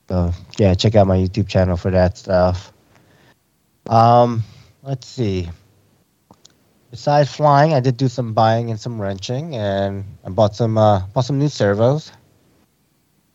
So 0.09 0.31
yeah, 0.59 0.75
check 0.75 0.95
out 0.95 1.09
my 1.09 1.17
YouTube 1.17 1.49
channel 1.49 1.77
for 1.77 1.91
that 1.91 2.17
stuff. 2.17 2.73
Um, 3.89 4.45
let's 4.85 5.09
see. 5.09 5.51
Besides 6.93 7.35
flying, 7.35 7.75
I 7.75 7.81
did 7.81 7.97
do 7.97 8.07
some 8.07 8.33
buying 8.33 8.71
and 8.71 8.79
some 8.79 9.03
wrenching, 9.03 9.57
and 9.57 10.05
I 10.25 10.29
bought 10.29 10.55
some 10.55 10.79
uh, 10.79 11.05
bought 11.09 11.25
some 11.25 11.41
new 11.41 11.49
servos. 11.49 12.13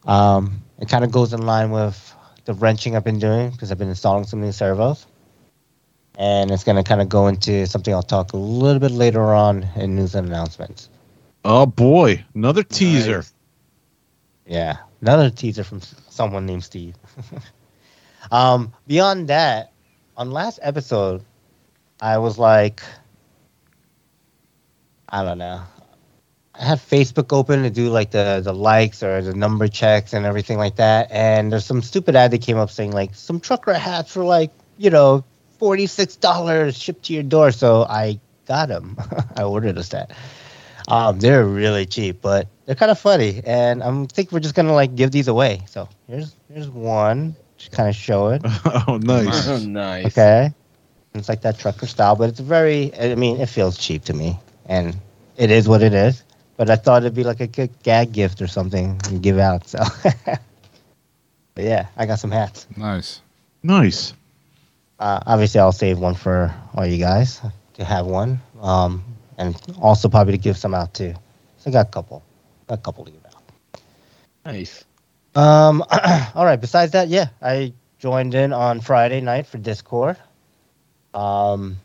Um, 0.06 0.64
it 0.80 0.88
kind 0.88 1.04
of 1.04 1.12
goes 1.12 1.34
in 1.34 1.46
line 1.46 1.70
with 1.70 2.16
the 2.46 2.54
wrenching 2.54 2.96
I've 2.96 3.04
been 3.04 3.20
doing 3.20 3.50
because 3.50 3.74
I've 3.74 3.78
been 3.78 3.90
installing 3.90 4.24
some 4.24 4.40
new 4.40 4.54
servos 4.54 5.06
and 6.18 6.52
it's 6.52 6.64
going 6.64 6.78
to 6.78 6.84
kind 6.84 7.02
of 7.02 7.10
go 7.10 7.28
into 7.28 7.66
something 7.66 7.94
I'll 7.94 8.04
talk 8.04 8.34
a 8.34 8.38
little 8.38 8.80
bit 8.80 8.92
later 8.92 9.34
on 9.34 9.64
in 9.76 9.96
news 9.96 10.16
and 10.16 10.28
announcements. 10.28 10.90
Oh 11.44 11.66
boy, 11.66 12.24
another 12.36 12.64
teaser. 12.64 13.18
Nice. 13.18 13.34
Yeah, 14.46 14.78
another 15.02 15.30
teaser 15.30 15.64
from 15.64 15.82
someone 16.10 16.46
named 16.46 16.64
Steve. 16.64 16.96
um, 18.32 18.74
beyond 18.86 19.30
that, 19.30 19.72
on 20.18 20.32
last 20.32 20.60
episode, 20.62 21.24
I 22.00 22.18
was 22.18 22.38
like, 22.38 22.82
I 25.10 25.24
don't 25.24 25.38
know. 25.38 25.62
I 26.54 26.64
had 26.64 26.80
Facebook 26.80 27.34
open 27.34 27.64
to 27.64 27.70
do 27.70 27.90
like 27.90 28.12
the 28.12 28.42
the 28.44 28.54
likes 28.54 29.02
or 29.02 29.22
the 29.22 29.34
number 29.34 29.68
checks 29.68 30.14
and 30.14 30.26
everything 30.26 30.58
like 30.58 30.76
that, 30.76 31.10
and 31.12 31.52
there's 31.52 31.66
some 31.66 31.82
stupid 31.82 32.16
ad 32.16 32.32
that 32.32 32.42
came 32.42 32.58
up 32.58 32.70
saying 32.70 32.92
like 32.92 33.16
some 33.16 33.40
trucker 33.40 33.74
hats 33.74 34.12
for 34.12 34.24
like 34.24 34.52
you 34.78 34.90
know 34.90 35.24
forty 35.62 35.86
six 35.86 36.16
dollars 36.16 36.76
shipped 36.76 37.06
to 37.06 37.14
your 37.14 37.24
door. 37.24 37.52
So 37.52 37.84
I 37.84 38.20
got 38.48 38.68
them. 38.68 38.98
I 39.38 39.44
ordered 39.44 39.78
a 39.78 39.84
set. 39.84 40.12
Um, 40.88 41.20
they're 41.20 41.46
really 41.46 41.86
cheap, 41.86 42.22
but 42.22 42.48
they're 42.66 42.76
kind 42.76 42.92
of 42.92 43.00
funny, 43.00 43.42
and 43.46 43.84
I 43.84 44.06
think 44.06 44.32
we're 44.32 44.40
just 44.40 44.56
gonna 44.56 44.74
like 44.74 44.96
give 44.96 45.12
these 45.12 45.28
away. 45.28 45.62
So 45.68 45.88
here's 46.08 46.36
here's 46.52 46.68
one, 46.68 47.36
just 47.58 47.72
kind 47.72 47.88
of 47.88 47.96
show 47.96 48.30
it. 48.30 48.42
oh, 48.88 48.98
nice. 48.98 49.48
Oh, 49.48 49.60
nice. 49.60 50.08
Okay, 50.08 50.52
it's 51.14 51.30
like 51.30 51.42
that 51.44 51.60
trucker 51.60 51.86
style, 51.86 52.16
but 52.16 52.30
it's 52.30 52.40
very. 52.40 52.92
I 53.00 53.14
mean, 53.14 53.40
it 53.40 53.48
feels 53.48 53.78
cheap 53.78 54.04
to 54.06 54.14
me, 54.14 54.40
and 54.66 54.98
it 55.38 55.52
is 55.52 55.70
what 55.70 55.84
it 55.84 55.94
is. 55.94 56.24
But 56.58 56.70
I 56.72 56.76
thought 56.76 57.04
it'd 57.04 57.14
be 57.16 57.24
like 57.24 57.40
a 57.40 57.48
good 57.48 57.72
gag 57.84 58.12
gift 58.12 58.42
or 58.42 58.48
something 58.48 59.00
and 59.08 59.22
give 59.22 59.38
out. 59.38 59.68
So, 59.68 59.80
but 61.54 61.64
yeah, 61.64 61.88
I 61.96 62.08
got 62.08 62.20
some 62.20 62.32
hats. 62.32 62.66
Nice. 62.76 63.22
Nice. 63.64 64.14
Uh, 65.02 65.20
obviously, 65.26 65.60
I'll 65.60 65.72
save 65.72 65.98
one 65.98 66.14
for 66.14 66.54
all 66.76 66.86
you 66.86 67.00
guys 67.00 67.42
to 67.74 67.84
have 67.84 68.06
one, 68.06 68.40
um, 68.62 69.04
and 69.40 69.60
also 69.82 70.08
probably 70.08 70.34
to 70.34 70.38
give 70.38 70.58
some 70.58 70.76
out 70.76 70.94
too. 70.94 71.16
So 71.58 71.72
I 71.72 71.74
got 71.74 71.88
a 71.88 71.90
couple, 71.90 72.24
got 72.68 72.76
a 72.76 72.82
couple 72.84 73.06
to 73.06 73.12
give 73.12 73.26
out. 73.26 73.82
Nice. 74.46 74.86
Um, 75.34 75.84
all 76.36 76.46
right. 76.46 76.62
Besides 76.62 76.92
that, 76.92 77.08
yeah, 77.08 77.30
I 77.42 77.74
joined 77.98 78.36
in 78.36 78.54
on 78.54 78.80
Friday 78.80 79.22
night 79.22 79.48
for 79.48 79.58
Discord. 79.58 80.18
Um, 81.16 81.78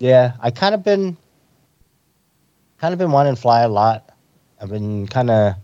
yeah, 0.00 0.32
I 0.40 0.50
kind 0.50 0.74
of 0.74 0.82
been, 0.82 1.16
kind 2.78 2.92
of 2.92 2.98
been 2.98 3.12
wanting 3.12 3.36
to 3.36 3.40
fly 3.40 3.60
a 3.60 3.68
lot. 3.68 4.10
I've 4.60 4.70
been 4.70 5.06
kind 5.06 5.30
of 5.30 5.54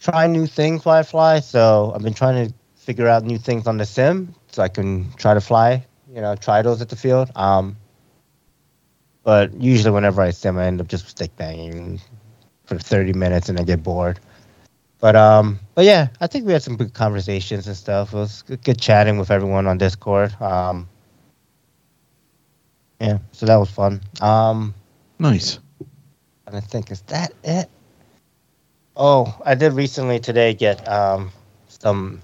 trying 0.00 0.32
new 0.32 0.48
things 0.48 0.84
while 0.84 0.96
I 0.96 1.04
fly. 1.04 1.38
So 1.38 1.92
I've 1.94 2.02
been 2.02 2.14
trying 2.14 2.48
to 2.48 2.54
figure 2.74 3.06
out 3.06 3.22
new 3.22 3.38
things 3.38 3.68
on 3.68 3.76
the 3.76 3.86
sim 3.86 4.34
so 4.58 4.64
I 4.64 4.68
can 4.68 5.12
try 5.12 5.34
to 5.34 5.40
fly. 5.40 5.86
You 6.12 6.20
know, 6.20 6.34
try 6.34 6.62
those 6.62 6.82
at 6.82 6.88
the 6.88 6.96
field. 6.96 7.30
Um, 7.36 7.76
but 9.22 9.54
usually 9.54 9.92
whenever 9.92 10.20
I 10.20 10.30
sim, 10.32 10.58
I 10.58 10.66
end 10.66 10.80
up 10.80 10.88
just 10.88 11.08
stick 11.08 11.36
banging 11.36 12.00
for 12.64 12.76
30 12.76 13.12
minutes 13.12 13.48
and 13.48 13.60
I 13.60 13.62
get 13.62 13.84
bored. 13.84 14.18
But 14.98 15.14
um, 15.14 15.60
but 15.76 15.84
yeah, 15.84 16.08
I 16.20 16.26
think 16.26 16.44
we 16.44 16.52
had 16.52 16.62
some 16.64 16.76
good 16.76 16.92
conversations 16.92 17.68
and 17.68 17.76
stuff. 17.76 18.12
It 18.12 18.16
was 18.16 18.42
good, 18.42 18.64
good 18.64 18.80
chatting 18.80 19.16
with 19.16 19.30
everyone 19.30 19.68
on 19.68 19.78
Discord. 19.78 20.34
Um, 20.42 20.88
yeah, 23.00 23.18
so 23.30 23.46
that 23.46 23.56
was 23.56 23.70
fun. 23.70 24.00
Um, 24.20 24.74
Nice. 25.20 25.60
and 26.48 26.56
I 26.56 26.60
think 26.60 26.90
is 26.90 27.02
that 27.02 27.32
it. 27.44 27.70
Oh, 28.96 29.40
I 29.46 29.54
did 29.54 29.74
recently 29.74 30.18
today 30.18 30.52
get 30.52 30.88
um 30.88 31.30
some 31.68 32.20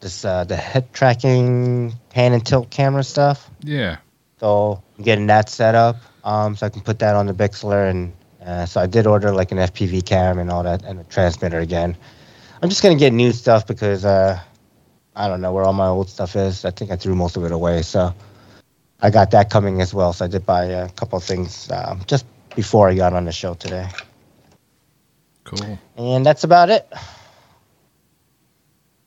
this 0.00 0.24
uh, 0.24 0.44
the 0.44 0.56
head 0.56 0.92
tracking 0.92 1.94
pan 2.10 2.32
and 2.32 2.44
tilt 2.44 2.70
camera 2.70 3.04
stuff. 3.04 3.50
Yeah. 3.62 3.96
So 4.38 4.82
I'm 4.96 5.04
getting 5.04 5.26
that 5.26 5.48
set 5.48 5.74
up, 5.74 5.96
um, 6.24 6.54
so 6.56 6.66
I 6.66 6.68
can 6.68 6.82
put 6.82 7.00
that 7.00 7.16
on 7.16 7.26
the 7.26 7.32
Bixler, 7.34 7.90
and 7.90 8.12
uh, 8.44 8.66
so 8.66 8.80
I 8.80 8.86
did 8.86 9.06
order 9.06 9.32
like 9.32 9.50
an 9.50 9.58
FPV 9.58 10.06
cam 10.06 10.38
and 10.38 10.50
all 10.50 10.62
that, 10.62 10.84
and 10.84 11.00
a 11.00 11.04
transmitter 11.04 11.58
again. 11.58 11.96
I'm 12.62 12.68
just 12.68 12.82
gonna 12.82 12.94
get 12.96 13.12
new 13.12 13.32
stuff 13.32 13.66
because 13.66 14.04
uh, 14.04 14.38
I 15.16 15.26
don't 15.28 15.40
know 15.40 15.52
where 15.52 15.64
all 15.64 15.72
my 15.72 15.86
old 15.88 16.08
stuff 16.08 16.36
is. 16.36 16.64
I 16.64 16.70
think 16.70 16.90
I 16.92 16.96
threw 16.96 17.14
most 17.16 17.36
of 17.36 17.44
it 17.44 17.50
away, 17.52 17.82
so 17.82 18.14
I 19.00 19.10
got 19.10 19.32
that 19.32 19.50
coming 19.50 19.80
as 19.80 19.92
well. 19.92 20.12
So 20.12 20.24
I 20.24 20.28
did 20.28 20.46
buy 20.46 20.64
a 20.66 20.88
couple 20.90 21.18
of 21.18 21.24
things 21.24 21.68
um, 21.72 22.00
just 22.06 22.24
before 22.54 22.88
I 22.88 22.94
got 22.94 23.12
on 23.12 23.24
the 23.24 23.32
show 23.32 23.54
today, 23.54 23.88
Cool. 25.44 25.78
and 25.96 26.24
that's 26.24 26.44
about 26.44 26.70
it. 26.70 26.88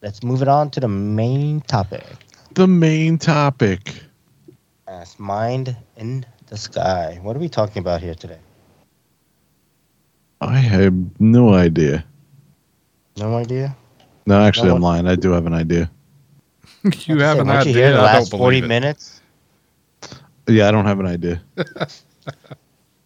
Let's 0.02 0.24
move 0.24 0.42
it 0.42 0.48
on 0.48 0.72
to 0.72 0.80
the 0.80 0.88
main 0.88 1.62
topic. 1.62 2.04
The 2.56 2.68
main 2.68 3.18
topic. 3.18 4.02
That's 4.88 5.20
mind 5.20 5.76
in 5.98 6.26
the 6.48 6.58
sky. 6.58 7.20
What 7.22 7.36
are 7.36 7.40
we 7.40 7.50
talking 7.50 7.80
about 7.80 8.02
here 8.02 8.16
today? 8.16 8.40
I 10.42 10.58
have 10.58 10.94
no 11.20 11.54
idea. 11.54 12.04
No 13.18 13.36
idea. 13.38 13.76
No, 14.26 14.42
actually, 14.42 14.70
No 14.70 14.76
I'm 14.76 14.82
lying. 14.82 15.08
I 15.08 15.16
do 15.16 15.32
have 15.32 15.46
an 15.46 15.54
idea. 15.54 15.90
you 17.06 17.20
have 17.20 17.40
an 17.40 17.48
Weren't 17.48 17.68
you 17.68 17.74
here 17.74 17.86
idea. 17.88 17.98
the 17.98 18.00
I 18.00 18.04
last 18.04 18.32
don't 18.32 18.40
40 18.40 18.62
believe 18.62 18.64
it. 18.64 18.68
minutes? 18.68 19.22
Yeah, 20.48 20.68
I 20.68 20.72
don't 20.72 20.86
have 20.86 21.00
an 21.00 21.06
idea. 21.08 21.42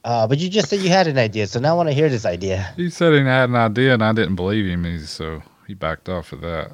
Uh, 0.06 0.28
but 0.28 0.38
you 0.38 0.50
just 0.50 0.70
said 0.70 0.80
you 0.82 0.90
had 0.90 1.08
an 1.08 1.18
idea, 1.18 1.48
so 1.48 1.60
now 1.60 1.72
I 1.72 1.74
want 1.74 1.90
to 1.90 1.94
hear 1.96 2.10
this 2.10 2.26
idea. 2.28 2.72
He 2.78 2.92
said 2.92 3.14
he 3.14 3.20
had 3.22 3.50
an 3.50 3.56
idea, 3.56 3.96
and 3.96 4.04
I 4.04 4.14
didn't 4.14 4.36
believe 4.36 4.68
him, 4.68 5.00
so 5.00 5.42
he 5.66 5.74
backed 5.74 6.10
off 6.10 6.32
of 6.32 6.42
that. 6.42 6.72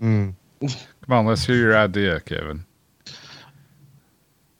Mm. 0.00 0.34
Come 0.60 0.78
on, 1.08 1.26
let's 1.26 1.44
hear 1.44 1.56
your 1.56 1.76
idea, 1.76 2.20
Kevin. 2.20 2.64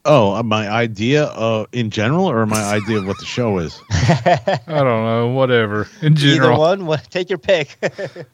Oh, 0.03 0.33
uh, 0.33 0.43
my 0.43 0.67
idea 0.67 1.25
uh, 1.25 1.65
in 1.71 1.91
general, 1.91 2.25
or 2.25 2.45
my 2.47 2.61
idea 2.63 2.97
of 2.97 3.05
what 3.05 3.19
the 3.19 3.25
show 3.25 3.59
is? 3.59 3.79
I 3.91 4.59
don't 4.67 5.05
know, 5.05 5.27
whatever. 5.29 5.87
In 6.01 6.13
Either 6.13 6.35
general, 6.35 6.59
one, 6.59 6.85
what, 6.87 7.09
take 7.09 7.29
your 7.29 7.39
pick. 7.39 7.77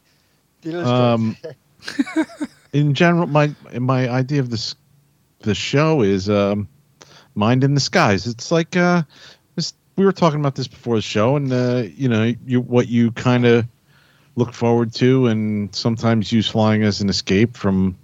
Um, 0.66 1.38
in 2.74 2.94
general, 2.94 3.28
my 3.28 3.54
my 3.80 4.10
idea 4.10 4.40
of 4.42 4.50
this 4.50 4.76
the 5.40 5.56
show 5.56 6.02
is 6.02 6.30
um, 6.30 6.68
mind 7.36 7.64
in 7.64 7.74
the 7.74 7.80
skies. 7.80 8.28
It's 8.28 8.52
like 8.52 8.76
uh, 8.76 9.04
this, 9.56 9.74
we 9.96 10.04
were 10.04 10.12
talking 10.12 10.40
about 10.40 10.56
this 10.56 10.68
before 10.68 10.96
the 10.96 11.02
show, 11.02 11.36
and 11.36 11.54
uh, 11.54 11.84
you 11.96 12.10
know, 12.10 12.34
you 12.46 12.60
what 12.60 12.88
you 12.88 13.12
kind 13.12 13.46
of 13.46 13.66
look 14.38 14.54
forward 14.54 14.94
to, 14.94 15.28
and 15.28 15.74
sometimes 15.76 16.32
use 16.32 16.48
flying 16.48 16.84
as 16.84 17.02
an 17.02 17.10
escape 17.10 17.58
from 17.58 17.98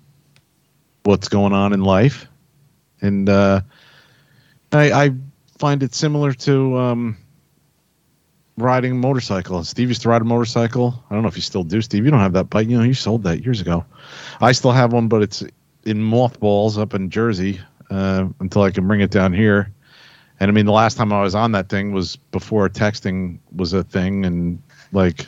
what's 1.04 1.30
going 1.30 1.54
on 1.54 1.72
in 1.74 1.82
life. 1.82 2.28
And 3.02 3.30
uh, 3.30 3.62
I, 4.72 4.92
I 4.92 5.12
find 5.60 5.84
it 5.84 5.94
similar 5.94 6.34
to 6.34 6.78
um, 6.78 7.18
riding 8.58 8.94
a 8.94 8.96
motorcycle. 8.96 9.64
Steve 9.64 9.90
used 9.90 10.02
to 10.02 10.10
ride 10.10 10.24
a 10.24 10.26
motorcycle. 10.26 11.04
I 11.10 11.14
don't 11.14 11.22
know 11.22 11.30
if 11.30 11.36
you 11.36 11.44
still 11.44 11.64
do, 11.64 11.82
Steve. 11.82 12.04
You 12.04 12.12
don't 12.12 12.20
have 12.20 12.34
that 12.34 12.50
bike. 12.50 12.68
You 12.68 12.80
know, 12.80 12.84
you 12.84 12.96
sold 12.96 13.24
that 13.24 13.46
years 13.46 13.62
ago. 13.62 13.86
I 14.42 14.54
still 14.54 14.72
have 14.72 14.92
one, 14.92 15.08
but 15.08 15.22
it's 15.22 15.44
in 15.86 16.02
mothballs 16.02 16.80
up 16.80 16.96
in 16.96 17.12
Jersey 17.12 17.60
uh, 17.92 18.28
until 18.40 18.64
I 18.64 18.72
can 18.72 18.88
bring 18.88 19.02
it 19.02 19.12
down 19.12 19.34
here. 19.34 19.72
And 20.40 20.50
I 20.50 20.54
mean, 20.54 20.66
the 20.66 20.72
last 20.72 20.98
time 20.98 21.14
I 21.14 21.22
was 21.22 21.36
on 21.36 21.52
that 21.52 21.70
thing 21.70 21.92
was 21.92 22.16
before 22.16 22.68
texting 22.70 23.38
was 23.56 23.72
a 23.72 23.84
thing, 23.84 24.26
and 24.26 24.62
like 24.92 25.28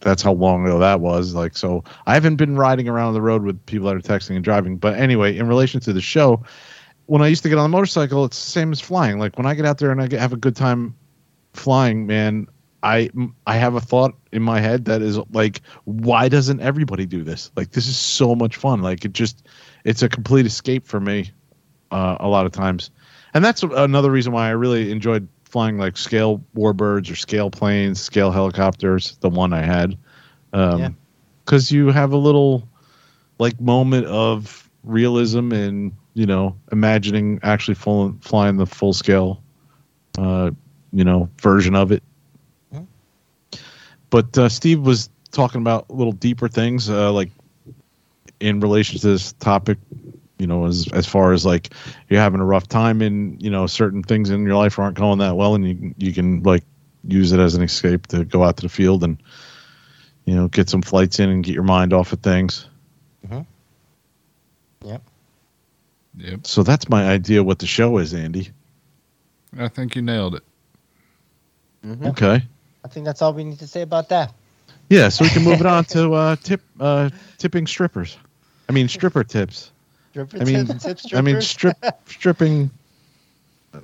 that's 0.00 0.22
how 0.22 0.32
long 0.32 0.64
ago 0.64 0.78
that 0.78 1.00
was. 1.00 1.34
Like, 1.34 1.56
so 1.56 1.84
I 2.06 2.14
haven't 2.14 2.36
been 2.36 2.56
riding 2.56 2.88
around 2.88 3.14
the 3.14 3.22
road 3.22 3.42
with 3.42 3.64
people 3.66 3.88
that 3.88 3.96
are 3.96 4.00
texting 4.00 4.36
and 4.36 4.44
driving. 4.44 4.76
But 4.76 4.96
anyway, 4.96 5.36
in 5.36 5.48
relation 5.48 5.80
to 5.80 5.92
the 5.92 6.00
show, 6.00 6.44
when 7.06 7.22
I 7.22 7.28
used 7.28 7.42
to 7.42 7.48
get 7.48 7.58
on 7.58 7.64
the 7.64 7.76
motorcycle, 7.76 8.24
it's 8.24 8.44
the 8.44 8.50
same 8.50 8.70
as 8.72 8.80
flying. 8.80 9.18
Like 9.18 9.36
when 9.38 9.46
I 9.46 9.54
get 9.54 9.64
out 9.64 9.78
there 9.78 9.90
and 9.90 10.00
I 10.00 10.06
get, 10.06 10.20
have 10.20 10.32
a 10.32 10.36
good 10.36 10.56
time 10.56 10.94
flying, 11.52 12.06
man, 12.06 12.46
I 12.82 13.10
I 13.46 13.56
have 13.56 13.74
a 13.74 13.80
thought 13.80 14.14
in 14.30 14.42
my 14.42 14.60
head 14.60 14.84
that 14.84 15.02
is 15.02 15.18
like, 15.32 15.62
why 15.84 16.28
doesn't 16.28 16.60
everybody 16.60 17.06
do 17.06 17.24
this? 17.24 17.50
Like 17.56 17.72
this 17.72 17.88
is 17.88 17.96
so 17.96 18.36
much 18.36 18.56
fun. 18.56 18.82
Like 18.82 19.04
it 19.04 19.12
just, 19.12 19.46
it's 19.84 20.02
a 20.02 20.08
complete 20.08 20.46
escape 20.46 20.86
for 20.86 21.00
me, 21.00 21.32
uh, 21.90 22.18
a 22.20 22.28
lot 22.28 22.46
of 22.46 22.52
times, 22.52 22.90
and 23.34 23.44
that's 23.44 23.62
another 23.62 24.10
reason 24.10 24.32
why 24.32 24.46
I 24.46 24.50
really 24.50 24.92
enjoyed 24.92 25.26
flying 25.48 25.78
like 25.78 25.96
scale 25.96 26.42
warbirds 26.56 27.10
or 27.10 27.16
scale 27.16 27.50
planes, 27.50 28.00
scale 28.00 28.30
helicopters. 28.30 29.16
The 29.20 29.30
one 29.30 29.52
I 29.52 29.62
had, 29.62 29.96
um, 30.52 30.80
Yeah. 30.80 30.90
because 31.44 31.70
you 31.72 31.88
have 31.90 32.12
a 32.12 32.16
little 32.16 32.68
like 33.38 33.60
moment 33.60 34.06
of 34.06 34.68
realism 34.84 35.52
and 35.52 35.92
you 36.14 36.26
know 36.26 36.56
imagining 36.72 37.40
actually 37.42 37.74
full, 37.74 38.16
flying 38.20 38.56
the 38.56 38.66
full 38.66 38.92
scale 38.92 39.42
uh 40.18 40.50
you 40.92 41.04
know 41.04 41.28
version 41.40 41.74
of 41.74 41.92
it 41.92 42.02
Mhm. 42.72 42.86
but 44.10 44.36
uh, 44.38 44.48
steve 44.48 44.80
was 44.80 45.10
talking 45.30 45.60
about 45.60 45.86
a 45.90 45.92
little 45.92 46.12
deeper 46.12 46.48
things 46.48 46.88
uh 46.90 47.12
like 47.12 47.30
in 48.40 48.60
relation 48.60 48.98
to 48.98 49.06
this 49.08 49.32
topic 49.34 49.78
you 50.38 50.46
know 50.46 50.66
as 50.66 50.88
as 50.92 51.06
far 51.06 51.32
as 51.32 51.44
like 51.44 51.70
you're 52.08 52.20
having 52.20 52.40
a 52.40 52.44
rough 52.44 52.68
time 52.68 53.02
and 53.02 53.40
you 53.42 53.50
know 53.50 53.66
certain 53.66 54.02
things 54.02 54.30
in 54.30 54.44
your 54.44 54.56
life 54.56 54.78
aren't 54.78 54.96
going 54.96 55.18
that 55.18 55.36
well 55.36 55.54
and 55.54 55.66
you 55.68 55.94
you 55.98 56.12
can 56.12 56.42
like 56.42 56.64
use 57.04 57.32
it 57.32 57.40
as 57.40 57.54
an 57.54 57.62
escape 57.62 58.06
to 58.08 58.24
go 58.24 58.42
out 58.44 58.56
to 58.56 58.62
the 58.62 58.68
field 58.68 59.02
and 59.04 59.22
you 60.24 60.34
know 60.34 60.48
get 60.48 60.68
some 60.68 60.82
flights 60.82 61.18
in 61.20 61.28
and 61.28 61.44
get 61.44 61.54
your 61.54 61.62
mind 61.62 61.92
off 61.92 62.12
of 62.12 62.20
things 62.20 62.66
yep. 66.16 66.46
So 66.46 66.62
that's 66.62 66.88
my 66.88 67.08
idea 67.08 67.42
what 67.42 67.58
the 67.58 67.66
show 67.66 67.98
is, 67.98 68.14
Andy. 68.14 68.50
I 69.58 69.68
think 69.68 69.96
you 69.96 70.02
nailed 70.02 70.34
it. 70.34 70.42
Mhm. 71.84 72.06
Okay. 72.08 72.44
I 72.84 72.88
think 72.88 73.06
that's 73.06 73.22
all 73.22 73.32
we 73.32 73.44
need 73.44 73.58
to 73.60 73.66
say 73.66 73.82
about 73.82 74.08
that. 74.10 74.32
Yeah, 74.90 75.08
so 75.08 75.24
we 75.24 75.30
can 75.30 75.42
move 75.42 75.60
it 75.60 75.66
on 75.66 75.84
to 75.86 76.12
uh, 76.14 76.36
tip 76.36 76.60
uh, 76.80 77.10
tipping 77.36 77.66
strippers. 77.66 78.16
I 78.68 78.72
mean 78.72 78.88
stripper 78.88 79.24
tips. 79.24 79.70
Stripper 80.10 80.38
I 80.40 80.44
mean- 80.44 80.66
tips, 80.66 81.02
tip 81.04 81.18
I 81.18 81.20
mean 81.20 81.40
strip 81.40 81.76
stripping. 82.06 82.70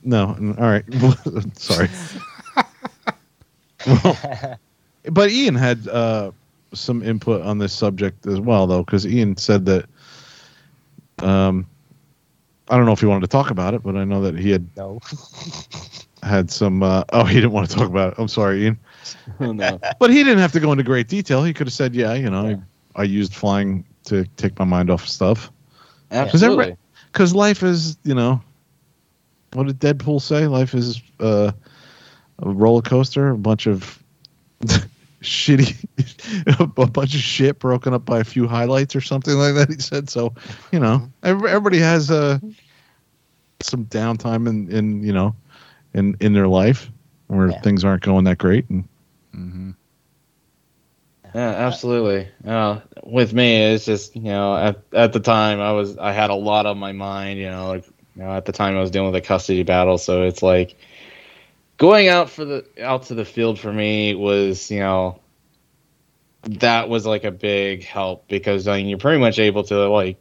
No, 0.03 0.29
all 0.59 0.65
right. 0.67 0.85
Sorry. 1.55 1.89
Well, 3.87 4.59
but 5.11 5.31
Ian 5.31 5.55
had 5.55 5.87
uh, 5.89 6.33
some 6.73 7.03
input 7.03 7.43
on 7.43 7.59
this 7.59 7.73
subject 7.73 8.27
as 8.27 8.41
well, 8.41 8.67
though, 8.67 8.83
because 8.83 9.07
Ian 9.07 9.37
said 9.37 9.67
that. 9.67 9.87
Um, 11.19 11.67
I 12.71 12.77
don't 12.77 12.87
know 12.87 12.93
if 12.93 13.01
he 13.01 13.07
wanted 13.07 13.21
to 13.23 13.29
talk 13.29 13.51
about 13.51 13.75
it, 13.75 13.83
but 13.83 13.95
I 13.95 14.05
know 14.05 14.23
that 14.23 14.39
he 14.39 14.51
had 14.51 14.67
no. 14.77 14.99
had 16.23 16.51
some. 16.51 16.83
Uh, 16.83 17.05
oh, 17.13 17.25
he 17.25 17.35
didn't 17.35 17.53
want 17.53 17.69
to 17.69 17.77
talk 17.77 17.89
about 17.89 18.15
it. 18.15 18.19
I'm 18.19 18.29
sorry, 18.29 18.65
Ian. 18.65 18.79
no. 19.39 19.79
But 20.01 20.11
he 20.11 20.25
didn't 20.25 20.39
have 20.39 20.53
to 20.53 20.61
go 20.61 20.73
into 20.73 20.83
great 20.83 21.09
detail. 21.09 21.45
He 21.45 21.53
could 21.53 21.67
have 21.67 21.75
said, 21.75 21.95
"Yeah, 21.95 22.15
you 22.15 22.31
know, 22.31 22.63
I, 22.97 23.01
I 23.01 23.05
used 23.05 23.35
flying 23.35 23.85
to 24.05 24.25
take 24.37 24.59
my 24.59 24.65
mind 24.65 24.91
off 24.91 25.03
of 25.03 25.11
stuff." 25.11 25.51
Absolutely. 26.15 26.77
Because 27.13 27.35
life 27.35 27.63
is, 27.63 27.97
you 28.05 28.15
know, 28.15 28.41
what 29.53 29.67
did 29.67 29.79
Deadpool 29.81 30.21
say? 30.21 30.47
Life 30.47 30.75
is 30.75 31.03
uh, 31.21 31.53
a 32.43 32.49
roller 32.49 32.83
coaster, 32.83 33.31
a 33.31 33.39
bunch 33.39 33.67
of 33.67 34.03
shitty, 35.23 35.77
a 36.81 36.87
bunch 36.87 37.15
of 37.15 37.21
shit 37.21 37.59
broken 37.59 37.95
up 37.95 38.05
by 38.05 38.21
a 38.21 38.25
few 38.25 38.47
highlights 38.47 38.97
or 38.97 39.01
something 39.01 39.35
like 39.35 39.55
that. 39.55 39.71
He 39.71 39.79
said. 39.81 40.11
So, 40.11 40.35
you 40.73 40.81
know, 40.81 41.09
everybody 41.23 41.79
has 41.79 42.11
uh, 42.11 42.39
some 43.63 43.85
downtime 43.87 44.49
in, 44.49 44.71
in 44.71 45.03
you 45.03 45.13
know, 45.13 45.35
in 45.95 46.17
in 46.21 46.33
their 46.33 46.49
life 46.49 46.91
where 47.29 47.51
Yeah. 47.51 47.61
things 47.61 47.85
aren't 47.85 48.03
going 48.03 48.25
that 48.25 48.39
great, 48.39 48.69
and 48.71 48.89
hmm 49.33 49.71
Yeah, 51.35 51.49
absolutely. 51.49 52.29
Uh, 52.47 52.81
with 53.03 53.35
me, 53.35 53.75
it's 53.75 53.85
just 53.85 54.15
you 54.15 54.23
know 54.23 54.57
at 54.57 54.83
at 54.93 55.13
the 55.13 55.21
time 55.21 55.61
I 55.61 55.73
was 55.73 55.99
I 55.99 56.13
had 56.13 56.31
a 56.31 56.35
lot 56.35 56.67
on 56.67 56.79
my 56.79 56.93
mind. 56.93 57.41
You 57.41 57.51
know, 57.51 57.69
like 57.69 57.87
you 58.15 58.23
know 58.23 58.33
at 58.33 58.45
the 58.45 58.53
time 58.53 58.77
I 58.77 58.81
was 58.81 58.93
dealing 58.93 59.11
with 59.11 59.23
a 59.23 59.27
custody 59.27 59.65
battle, 59.65 59.99
so 59.99 60.23
it's 60.23 60.43
like 60.43 60.77
going 61.77 62.07
out 62.07 62.31
for 62.31 62.45
the 62.45 62.65
out 62.81 63.05
to 63.05 63.15
the 63.15 63.25
field 63.25 63.59
for 63.59 63.73
me 63.73 64.15
was 64.15 64.71
you 64.71 64.79
know 64.79 65.21
that 66.45 66.89
was 66.89 67.05
like 67.05 67.25
a 67.25 67.33
big 67.33 67.83
help 67.83 68.29
because 68.29 68.69
I 68.69 68.77
mean 68.77 68.89
you're 68.89 68.99
pretty 68.99 69.19
much 69.19 69.41
able 69.41 69.65
to 69.65 69.89
like 69.89 70.21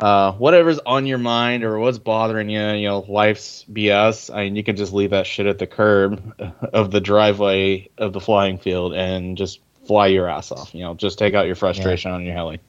uh, 0.00 0.32
whatever's 0.34 0.78
on 0.86 1.04
your 1.06 1.18
mind 1.18 1.64
or 1.64 1.78
what's 1.80 1.98
bothering 1.98 2.48
you, 2.48 2.66
you 2.70 2.88
know, 2.88 3.00
life's 3.00 3.64
BS. 3.70 4.34
I 4.34 4.44
mean, 4.44 4.56
you 4.56 4.64
can 4.64 4.76
just 4.76 4.92
leave 4.92 5.10
that 5.10 5.26
shit 5.26 5.46
at 5.46 5.58
the 5.58 5.66
curb 5.66 6.34
of 6.72 6.90
the 6.90 7.00
driveway 7.00 7.90
of 7.98 8.12
the 8.12 8.20
flying 8.20 8.56
field 8.56 8.94
and 8.94 9.36
just 9.36 9.60
fly 9.86 10.08
your 10.08 10.28
ass 10.28 10.52
off. 10.52 10.74
You 10.74 10.84
know, 10.84 10.94
just 10.94 11.18
take 11.18 11.34
out 11.34 11.46
your 11.46 11.54
frustration 11.54 12.10
on 12.10 12.24
your 12.24 12.34
heli. 12.34 12.60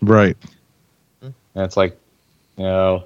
right. 0.00 0.36
And 1.22 1.64
it's 1.64 1.76
like, 1.76 1.98
you 2.56 2.64
know, 2.64 3.04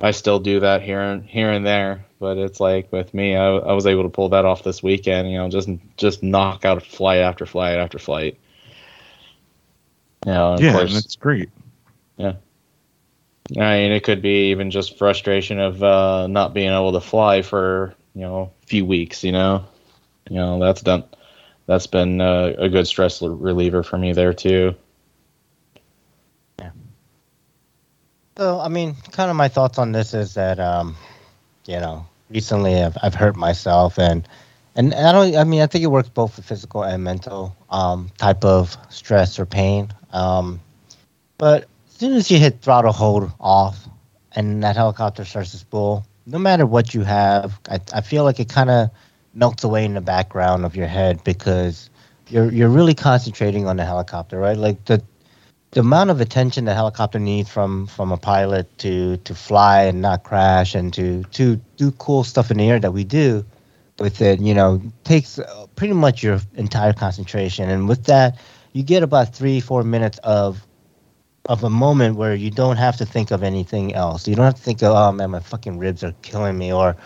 I 0.00 0.12
still 0.12 0.38
do 0.38 0.60
that 0.60 0.82
here 0.82 1.00
and 1.00 1.24
here 1.24 1.50
and 1.50 1.66
there, 1.66 2.04
but 2.18 2.38
it's 2.38 2.60
like 2.60 2.90
with 2.92 3.12
me, 3.12 3.36
I, 3.36 3.48
I 3.48 3.72
was 3.72 3.86
able 3.86 4.04
to 4.04 4.08
pull 4.08 4.30
that 4.30 4.44
off 4.44 4.62
this 4.62 4.82
weekend. 4.82 5.30
You 5.30 5.38
know, 5.38 5.48
just 5.48 5.68
just 5.96 6.22
knock 6.22 6.64
out 6.64 6.82
flight 6.84 7.18
after 7.18 7.44
flight 7.44 7.78
after 7.78 7.98
flight. 7.98 8.38
You 10.26 10.32
know, 10.32 10.54
of 10.54 10.60
yeah, 10.62 10.72
course, 10.72 10.94
and 10.94 11.04
it's 11.04 11.16
great. 11.16 11.50
Yeah. 12.16 12.34
I 13.58 13.78
mean, 13.78 13.92
it 13.92 14.04
could 14.04 14.22
be 14.22 14.50
even 14.50 14.70
just 14.70 14.96
frustration 14.96 15.58
of 15.58 15.82
uh, 15.82 16.28
not 16.28 16.54
being 16.54 16.70
able 16.70 16.92
to 16.92 17.00
fly 17.00 17.42
for 17.42 17.94
you 18.14 18.22
know 18.22 18.52
a 18.62 18.66
few 18.66 18.86
weeks. 18.86 19.24
You 19.24 19.32
know, 19.32 19.66
you 20.28 20.36
know 20.36 20.60
that's 20.60 20.82
done. 20.82 21.04
That's 21.70 21.86
been 21.86 22.20
uh, 22.20 22.54
a 22.58 22.68
good 22.68 22.88
stress 22.88 23.22
reliever 23.22 23.84
for 23.84 23.96
me 23.96 24.12
there 24.12 24.32
too. 24.32 24.74
Yeah. 26.58 26.72
So, 28.36 28.58
I 28.58 28.66
mean, 28.66 28.96
kind 29.12 29.30
of 29.30 29.36
my 29.36 29.46
thoughts 29.46 29.78
on 29.78 29.92
this 29.92 30.12
is 30.12 30.34
that, 30.34 30.58
um, 30.58 30.96
you 31.66 31.78
know, 31.78 32.04
recently 32.28 32.82
I've, 32.82 32.96
I've 33.00 33.14
hurt 33.14 33.36
myself 33.36 34.00
and, 34.00 34.26
and 34.74 34.92
I 34.92 35.12
don't, 35.12 35.36
I 35.36 35.44
mean, 35.44 35.60
I 35.60 35.68
think 35.68 35.84
it 35.84 35.92
works 35.92 36.08
both 36.08 36.34
for 36.34 36.42
physical 36.42 36.82
and 36.82 37.04
mental, 37.04 37.54
um, 37.70 38.10
type 38.18 38.44
of 38.44 38.76
stress 38.88 39.38
or 39.38 39.46
pain. 39.46 39.94
Um, 40.12 40.60
but 41.38 41.68
as 41.86 41.94
soon 41.98 42.14
as 42.14 42.32
you 42.32 42.40
hit 42.40 42.62
throttle 42.62 42.90
hold 42.90 43.30
off 43.38 43.88
and 44.32 44.60
that 44.64 44.74
helicopter 44.74 45.24
starts 45.24 45.52
to 45.52 45.58
spool, 45.58 46.04
no 46.26 46.40
matter 46.40 46.66
what 46.66 46.94
you 46.94 47.02
have, 47.02 47.60
I, 47.68 47.78
I 47.94 48.00
feel 48.00 48.24
like 48.24 48.40
it 48.40 48.48
kind 48.48 48.70
of 48.70 48.90
melts 49.34 49.64
away 49.64 49.84
in 49.84 49.94
the 49.94 50.00
background 50.00 50.64
of 50.64 50.76
your 50.76 50.86
head 50.86 51.22
because 51.24 51.90
you're, 52.28 52.50
you're 52.52 52.68
really 52.68 52.94
concentrating 52.94 53.66
on 53.66 53.76
the 53.76 53.84
helicopter, 53.84 54.38
right? 54.38 54.56
Like 54.56 54.84
the, 54.86 55.02
the 55.72 55.80
amount 55.80 56.10
of 56.10 56.20
attention 56.20 56.64
the 56.64 56.74
helicopter 56.74 57.18
needs 57.18 57.48
from 57.48 57.86
from 57.86 58.10
a 58.10 58.16
pilot 58.16 58.76
to 58.78 59.16
to 59.18 59.34
fly 59.34 59.82
and 59.84 60.02
not 60.02 60.24
crash 60.24 60.74
and 60.74 60.92
to 60.94 61.22
to 61.24 61.56
do 61.76 61.90
cool 61.92 62.24
stuff 62.24 62.50
in 62.50 62.58
the 62.58 62.68
air 62.68 62.80
that 62.80 62.92
we 62.92 63.04
do 63.04 63.44
with 63.98 64.20
it 64.20 64.40
you 64.40 64.54
know 64.54 64.80
takes 65.04 65.38
uh, 65.38 65.66
pretty 65.76 65.94
much 65.94 66.22
your 66.22 66.40
entire 66.54 66.92
concentration 66.92 67.68
and 67.68 67.88
with 67.88 68.04
that 68.04 68.38
you 68.72 68.82
get 68.82 69.02
about 69.02 69.34
three 69.34 69.60
four 69.60 69.84
minutes 69.84 70.18
of 70.24 70.66
of 71.46 71.64
a 71.64 71.70
moment 71.70 72.16
where 72.16 72.34
you 72.34 72.50
don't 72.50 72.76
have 72.76 72.96
to 72.96 73.06
think 73.06 73.30
of 73.30 73.42
anything 73.42 73.94
else 73.94 74.26
you 74.26 74.34
don't 74.34 74.44
have 74.44 74.54
to 74.54 74.62
think 74.62 74.82
of 74.82 74.92
oh 74.92 75.12
man 75.12 75.30
my 75.30 75.40
fucking 75.40 75.78
ribs 75.78 76.02
are 76.02 76.14
killing 76.22 76.58
me 76.58 76.72
or 76.72 76.96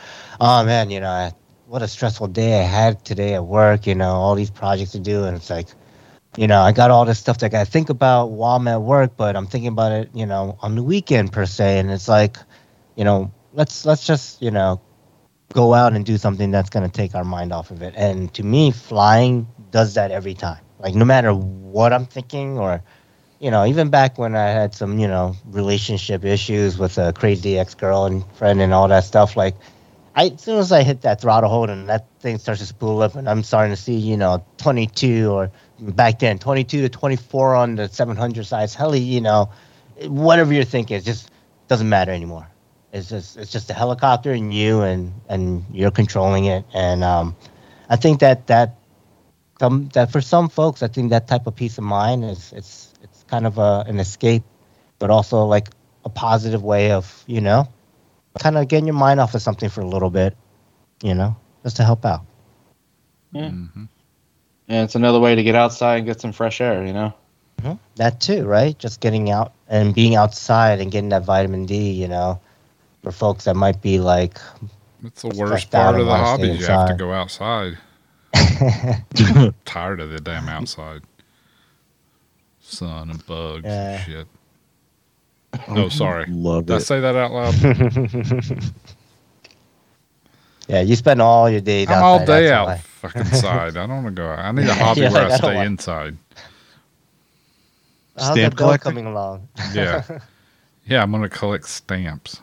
oh 0.41 0.65
man 0.65 0.91
you 0.91 1.01
know 1.01 1.11
I, 1.11 1.33
what 1.75 1.83
a 1.83 1.89
stressful 1.89 2.29
day 2.29 2.61
i 2.61 2.63
had 2.63 3.05
today 3.05 3.35
at 3.35 3.45
work 3.45 3.87
you 3.87 3.97
know 3.97 4.13
all 4.13 4.37
these 4.37 4.51
projects 4.51 4.93
to 4.93 5.01
do 5.01 5.25
and 5.25 5.37
it's 5.37 5.51
like 5.51 5.69
you 6.37 6.49
know, 6.49 6.61
I 6.61 6.73
got 6.73 6.91
all 6.91 7.05
this 7.05 7.19
stuff 7.19 7.39
that 7.39 7.47
I 7.47 7.49
got 7.49 7.65
to 7.65 7.71
think 7.71 7.91
about 7.91 8.31
while 8.33 8.57
I'm 8.57 8.67
at 8.67 8.83
work, 8.83 9.17
but 9.17 9.37
I'm 9.37 9.47
thinking 9.47 9.69
about 9.69 9.93
it, 9.93 10.11
you 10.15 10.27
know, 10.27 10.59
on 10.63 10.75
the 10.75 10.83
weekend 10.83 11.33
per 11.33 11.47
se. 11.47 11.79
And 11.79 11.91
it's 11.91 12.09
like, 12.09 12.37
you 12.97 13.05
know, 13.05 13.33
let's 13.53 13.87
let's 13.87 14.07
just, 14.07 14.43
you 14.43 14.51
know, 14.51 14.81
go 15.53 15.75
out 15.75 15.93
and 15.93 16.05
do 16.05 16.19
something 16.19 16.51
that's 16.51 16.71
gonna 16.71 16.89
take 16.89 17.15
our 17.15 17.25
mind 17.25 17.53
off 17.53 17.71
of 17.71 17.83
it. 17.83 17.95
And 17.97 18.33
to 18.35 18.43
me, 18.43 18.73
flying 18.73 19.47
does 19.71 19.95
that 19.95 20.11
every 20.11 20.35
time. 20.35 20.61
Like 20.81 20.95
no 20.95 21.05
matter 21.05 21.33
what 21.33 21.93
I'm 21.93 22.07
thinking 22.07 22.59
or 22.59 22.83
you 23.41 23.51
know, 23.51 23.67
even 23.67 23.91
back 23.91 24.17
when 24.17 24.35
I 24.35 24.49
had 24.49 24.75
some, 24.75 24.99
you 24.99 25.07
know, 25.07 25.37
relationship 25.45 26.25
issues 26.25 26.79
with 26.79 26.97
a 26.99 27.13
crazy 27.13 27.59
ex 27.59 27.75
girl 27.75 28.07
and 28.07 28.25
friend 28.37 28.61
and 28.61 28.73
all 28.73 28.89
that 28.89 29.05
stuff, 29.05 29.37
like 29.37 29.55
I, 30.17 30.27
as 30.27 30.43
soon 30.43 30.59
as 30.59 30.71
I 30.71 30.83
hit 30.85 31.03
that 31.03 31.21
throttle 31.21 31.51
hold 31.51 31.71
and 31.71 31.89
that 31.89 32.07
thing 32.21 32.39
starts 32.39 32.61
to 32.61 32.67
spool 32.67 33.03
up, 33.03 33.17
and 33.17 33.29
I'm 33.29 33.43
starting 33.43 33.75
to 33.75 33.81
see, 33.81 33.97
you 33.97 34.17
know, 34.17 34.45
22 34.59 35.31
or 35.31 35.51
back 35.81 36.21
then 36.21 36.39
22 36.39 36.83
to 36.83 36.89
24 36.89 37.55
on 37.57 37.75
the 37.75 37.89
700 37.89 38.47
size 38.47 38.75
heli, 38.75 39.01
you 39.01 39.21
know, 39.21 39.51
whatever 40.07 40.53
you're 40.53 40.65
thinking, 40.65 40.97
it 40.97 41.05
just 41.05 41.31
doesn't 41.69 41.89
matter 41.89 42.13
anymore. 42.13 42.49
It's 42.93 43.09
just 43.09 43.37
it's 43.37 43.51
just 43.51 43.71
a 43.71 43.75
helicopter 43.75 44.31
and 44.31 44.55
you 44.55 44.83
and 44.83 45.13
and 45.29 45.65
you're 45.73 45.91
controlling 45.91 46.45
it, 46.45 46.65
and 46.73 47.03
um, 47.03 47.35
I 47.89 47.97
think 47.97 48.21
that 48.21 48.47
that 48.47 48.77
some 49.59 49.89
that 49.95 50.13
for 50.13 50.21
some 50.21 50.49
folks, 50.49 50.81
I 50.81 50.87
think 50.87 51.11
that 51.11 51.27
type 51.27 51.49
of 51.49 51.57
peace 51.57 51.77
of 51.77 51.83
mind 51.83 52.25
is 52.25 52.53
it's 52.53 52.95
it's 53.03 53.25
kind 53.25 53.49
of 53.49 53.59
a 53.59 53.85
an 53.89 53.99
escape, 53.99 54.45
but 55.01 55.11
also 55.11 55.45
like 55.45 55.71
a 56.05 56.09
positive 56.09 56.63
way 56.63 56.93
of 56.93 57.25
you 57.27 57.41
know 57.41 57.67
kind 58.41 58.57
of 58.59 58.69
getting 58.69 58.87
your 58.87 58.95
mind 58.95 59.21
off 59.21 59.35
of 59.35 59.43
something 59.43 59.69
for 59.69 59.81
a 59.81 59.87
little 59.87 60.11
bit, 60.11 60.37
you 61.03 61.15
know, 61.15 61.37
just 61.63 61.77
to 61.77 61.85
help 61.85 62.05
out. 62.05 62.23
Yeah. 63.33 63.49
Mhm. 63.49 63.89
And 64.69 64.85
it's 64.85 64.95
another 64.95 65.21
way 65.21 65.35
to 65.35 65.43
get 65.43 65.55
outside 65.55 65.97
and 65.99 66.07
get 66.07 66.21
some 66.21 66.33
fresh 66.33 66.61
air. 66.61 66.85
You 66.87 66.93
know. 66.93 67.15
Mhm. 67.63 67.79
That 67.97 68.21
too, 68.21 68.45
right? 68.45 68.77
Just 68.79 69.01
getting 69.01 69.31
out 69.31 69.53
and 69.69 69.95
being 69.95 70.17
outside 70.17 70.81
and 70.81 70.91
getting 70.91 71.11
that 71.11 71.25
vitamin 71.25 71.67
D, 71.67 71.91
you 71.93 72.09
know, 72.09 72.41
for 73.03 73.13
folks 73.13 73.45
that 73.45 73.55
might 73.55 73.81
be 73.83 73.99
like, 73.99 74.39
That's 75.03 75.23
the 75.23 75.29
worst 75.29 75.71
part 75.71 76.01
of 76.01 76.07
the 76.07 76.15
hobby. 76.17 76.49
You 76.49 76.67
have 76.67 76.89
to 76.89 76.95
go 76.95 77.13
outside. 77.13 77.79
Tired 79.65 80.01
of 80.01 80.11
the 80.11 80.21
damn 80.23 80.49
outside. 80.49 81.03
Sun 82.61 83.11
and 83.11 83.25
bugs 83.27 83.65
Yeah. 83.65 83.91
and 83.91 84.03
shit. 84.05 84.27
No, 85.69 85.89
sorry. 85.89 86.27
Love 86.29 86.67
Did 86.67 86.75
I 86.75 86.77
it. 86.77 86.81
say 86.81 87.01
that 87.01 87.15
out 87.17 87.33
loud? 87.33 87.55
yeah, 90.69 90.81
you 90.81 90.97
spend 90.97 91.21
all 91.21 91.49
your 91.51 91.61
days 91.61 91.89
I'm 91.91 92.03
all 92.03 92.19
day 92.25 92.47
that's 92.49 92.53
out 92.53 92.67
why. 92.67 92.77
fucking 92.79 93.25
side. 93.27 93.77
I 93.77 93.87
don't 93.87 94.03
want 94.05 94.17
to 94.17 94.23
go 94.23 94.29
out. 94.29 94.39
I 94.39 94.53
need 94.53 94.67
a 94.67 94.75
hobby 94.83 95.03
You're 95.03 95.11
where 95.11 95.23
like, 95.25 95.33
I 95.33 95.35
I 95.35 95.39
stay 95.39 95.55
want- 95.55 95.67
inside. 95.67 96.17
How's 98.17 98.31
Stamp 98.33 98.57
that 98.57 98.81
coming 98.81 99.07
along? 99.07 99.49
Yeah. 99.73 100.03
Yeah, 100.87 101.03
I'm 101.03 101.11
going 101.11 101.23
to 101.23 101.31
collect 101.31 101.67
stamps. 101.67 102.43